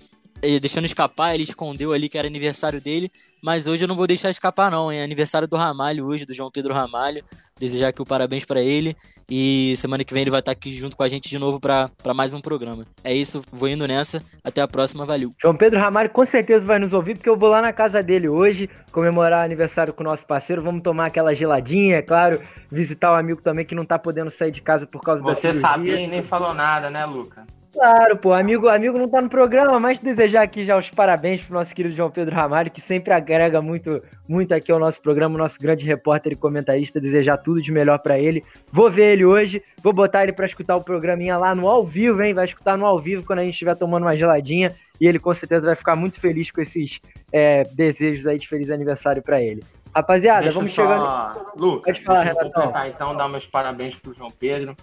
deixando 0.60 0.86
escapar, 0.86 1.34
ele 1.34 1.44
escondeu 1.44 1.94
ali 1.94 2.10
que 2.10 2.18
era 2.18 2.28
aniversário 2.28 2.82
dele, 2.82 3.12
mas 3.42 3.66
hoje 3.66 3.86
eu 3.86 3.88
não 3.88 3.96
vou 3.96 4.06
deixar 4.06 4.30
escapar 4.30 4.70
não, 4.70 4.92
é 4.92 5.02
aniversário 5.02 5.48
do 5.48 5.56
Ramalho 5.56 6.06
hoje, 6.06 6.26
do 6.26 6.34
João 6.34 6.52
Pedro 6.52 6.74
Ramalho, 6.74 7.24
desejar 7.58 7.90
aqui 7.90 8.02
o 8.02 8.06
parabéns 8.06 8.44
para 8.44 8.62
ele 8.62 8.96
e 9.30 9.74
semana 9.78 10.04
que 10.04 10.14
vem 10.14 10.22
ele 10.22 10.32
vai 10.32 10.42
estar 10.42 10.52
aqui 10.52 10.74
junto 10.74 10.98
com 10.98 11.04
a 11.04 11.08
gente 11.08 11.30
de 11.30 11.40
novo 11.40 11.60
para 11.60 11.90
mais 12.14 12.34
um 12.34 12.42
programa. 12.42 12.86
É 13.04 13.14
isso, 13.14 13.42
vou 13.52 13.70
indo 13.70 13.88
nessa, 13.88 14.22
até 14.44 14.62
a 14.62 14.68
próxima, 14.68 15.06
valeu. 15.06 15.34
João 15.42 15.56
Pedro 15.56 15.80
Ramalho 15.80 16.10
com 16.10 16.26
certeza 16.26 16.66
vai 16.66 16.78
nos 16.78 16.94
ouvir, 16.94 17.16
porque 17.16 17.30
eu 17.30 17.38
vou 17.38 17.50
lá 17.50 17.62
na 17.62 17.72
casa 17.72 18.04
dele 18.04 18.28
hoje, 18.28 18.70
comemorar 18.92 19.46
aniversário 19.46 19.94
com 19.94 20.04
o 20.04 20.06
nosso 20.06 20.26
parceiro, 20.26 20.62
vamos 20.62 20.84
tomar 20.84 21.06
aquela 21.06 21.34
geladinha, 21.34 21.98
é 21.98 22.02
claro, 22.02 22.42
visitar 22.70 23.14
o 23.14 23.16
amigo 23.16 23.42
também 23.42 23.66
que 23.66 23.76
não 23.76 23.86
tá 23.86 23.98
podendo 23.98 24.30
sair 24.30 24.52
de 24.52 24.62
casa 24.62 24.86
por 24.86 25.02
causa 25.02 25.24
Você 25.24 25.30
da 25.30 25.36
cirurgia. 25.36 25.62
Você 25.62 25.68
sabia 25.68 26.02
e 26.02 26.08
nem 26.08 26.22
falou 26.22 26.54
nada, 26.54 26.90
né, 26.90 27.06
Luca? 27.06 27.46
Claro, 27.74 28.16
pô, 28.18 28.32
amigo, 28.34 28.68
amigo 28.68 29.00
não 29.00 29.10
tá 29.10 29.20
no 29.20 29.28
programa, 29.28 29.80
mas 29.80 30.00
desejar 30.00 30.44
aqui 30.44 30.64
já 30.64 30.78
os 30.78 30.92
parabéns 30.92 31.42
pro 31.42 31.56
nosso 31.56 31.74
querido 31.74 31.96
João 31.96 32.12
Pedro 32.12 32.36
Ramalho, 32.36 32.70
que 32.70 32.80
sempre 32.80 33.12
agrega 33.12 33.64
muito, 33.64 34.00
muito 34.28 34.54
aqui 34.54 34.72
ao 34.72 34.78
nosso 34.78 35.02
programa, 35.02 35.40
nosso 35.40 35.60
grande 35.60 35.84
repórter 35.84 36.34
e 36.34 36.36
comentarista, 36.36 37.02
desejar 37.02 37.38
tudo 37.38 37.60
de 37.60 37.72
melhor 37.72 37.98
para 37.98 38.20
ele. 38.20 38.44
Vou 38.72 38.92
ver 38.92 39.14
ele 39.14 39.26
hoje, 39.26 39.64
vou 39.82 39.92
botar 39.92 40.22
ele 40.22 40.34
para 40.34 40.46
escutar 40.46 40.76
o 40.76 40.84
programinha 40.84 41.36
lá 41.36 41.56
no 41.56 41.68
ao 41.68 41.84
vivo, 41.84 42.22
hein? 42.22 42.36
Vai 42.36 42.46
escutar 42.46 42.78
no 42.78 42.86
ao 42.86 43.00
vivo 43.00 43.26
quando 43.26 43.40
a 43.40 43.44
gente 43.44 43.54
estiver 43.54 43.76
tomando 43.76 44.04
uma 44.04 44.16
geladinha 44.16 44.72
e 45.02 45.08
ele 45.08 45.18
com 45.18 45.34
certeza 45.34 45.66
vai 45.66 45.76
ficar 45.76 45.96
muito 45.96 46.20
feliz 46.20 46.52
com 46.52 46.62
esses 46.62 47.02
é, 47.32 47.64
desejos 47.74 48.28
aí 48.28 48.38
de 48.38 48.48
feliz 48.48 48.70
aniversário 48.70 49.24
para 49.24 49.42
ele. 49.42 49.64
Rapaziada, 49.96 50.42
Deixa 50.42 50.60
vamos 50.60 50.74
só... 50.74 50.84
chegando. 50.84 51.54
Lucas, 51.58 51.98
Pode 51.98 52.02
falar, 52.02 52.24
Renatão. 52.24 52.74
Então, 52.88 53.16
dar 53.16 53.30
meus 53.30 53.48
parabéns 53.48 53.96
pro 53.96 54.14
João 54.14 54.30
Pedro. 54.30 54.76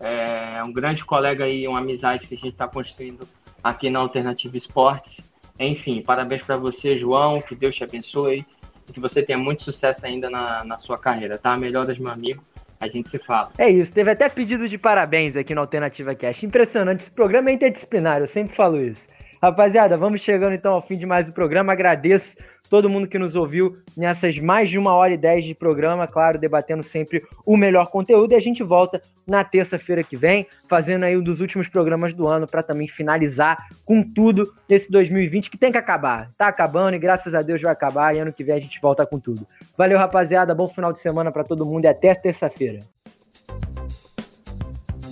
É 0.00 0.62
um 0.62 0.72
grande 0.72 1.04
colega 1.04 1.48
e 1.48 1.66
uma 1.66 1.78
amizade 1.78 2.26
que 2.26 2.34
a 2.34 2.36
gente 2.36 2.50
está 2.50 2.68
construindo 2.68 3.26
aqui 3.62 3.90
na 3.90 3.98
Alternativa 3.98 4.56
Esportes. 4.56 5.18
Enfim, 5.58 6.02
parabéns 6.02 6.42
para 6.42 6.56
você, 6.56 6.96
João. 6.96 7.40
Que 7.40 7.54
Deus 7.54 7.74
te 7.74 7.82
abençoe 7.82 8.46
e 8.88 8.92
que 8.92 9.00
você 9.00 9.22
tenha 9.22 9.38
muito 9.38 9.62
sucesso 9.62 10.04
ainda 10.04 10.30
na, 10.30 10.64
na 10.64 10.76
sua 10.76 10.98
carreira, 10.98 11.36
tá? 11.36 11.56
Melhoras, 11.56 11.98
meu 11.98 12.12
amigo. 12.12 12.42
A 12.80 12.86
gente 12.86 13.08
se 13.08 13.18
fala. 13.18 13.50
É 13.58 13.68
isso, 13.68 13.92
teve 13.92 14.08
até 14.08 14.28
pedido 14.28 14.68
de 14.68 14.78
parabéns 14.78 15.36
aqui 15.36 15.52
na 15.52 15.60
Alternativa 15.60 16.14
Cast. 16.14 16.46
Impressionante, 16.46 17.00
esse 17.00 17.10
programa 17.10 17.50
é 17.50 17.54
interdisciplinar, 17.54 18.20
eu 18.20 18.28
sempre 18.28 18.54
falo 18.54 18.80
isso. 18.80 19.08
Rapaziada, 19.42 19.96
vamos 19.96 20.20
chegando 20.20 20.54
então 20.54 20.74
ao 20.74 20.82
fim 20.82 20.96
de 20.96 21.04
mais 21.04 21.28
um 21.28 21.32
programa. 21.32 21.72
Agradeço 21.72 22.36
todo 22.68 22.88
mundo 22.88 23.08
que 23.08 23.18
nos 23.18 23.34
ouviu 23.34 23.78
nessas 23.96 24.38
mais 24.38 24.70
de 24.70 24.78
uma 24.78 24.94
hora 24.94 25.12
e 25.12 25.16
dez 25.16 25.44
de 25.44 25.54
programa, 25.54 26.06
claro, 26.06 26.38
debatendo 26.38 26.82
sempre 26.82 27.22
o 27.44 27.56
melhor 27.56 27.90
conteúdo. 27.90 28.32
E 28.32 28.36
a 28.36 28.40
gente 28.40 28.62
volta 28.62 29.00
na 29.26 29.44
terça-feira 29.44 30.02
que 30.02 30.16
vem, 30.16 30.46
fazendo 30.68 31.04
aí 31.04 31.16
um 31.16 31.22
dos 31.22 31.40
últimos 31.40 31.68
programas 31.68 32.12
do 32.12 32.26
ano 32.26 32.46
para 32.46 32.62
também 32.62 32.88
finalizar 32.88 33.68
com 33.84 34.02
tudo 34.02 34.52
esse 34.68 34.90
2020 34.90 35.50
que 35.50 35.58
tem 35.58 35.72
que 35.72 35.78
acabar. 35.78 36.30
Tá 36.36 36.48
acabando 36.48 36.94
e 36.94 36.98
graças 36.98 37.34
a 37.34 37.42
Deus 37.42 37.60
vai 37.60 37.72
acabar 37.72 38.14
e 38.14 38.18
ano 38.18 38.32
que 38.32 38.44
vem 38.44 38.56
a 38.56 38.60
gente 38.60 38.80
volta 38.80 39.06
com 39.06 39.18
tudo. 39.18 39.46
Valeu, 39.76 39.98
rapaziada, 39.98 40.54
bom 40.54 40.68
final 40.68 40.92
de 40.92 41.00
semana 41.00 41.32
para 41.32 41.44
todo 41.44 41.66
mundo 41.66 41.84
e 41.84 41.88
até 41.88 42.14
terça-feira. 42.14 42.80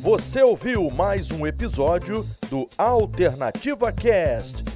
Você 0.07 0.41
ouviu 0.41 0.89
mais 0.89 1.33
um 1.33 1.45
episódio 1.47 2.25
do 2.49 2.69
Alternativa 2.79 3.91
Cast. 3.91 4.76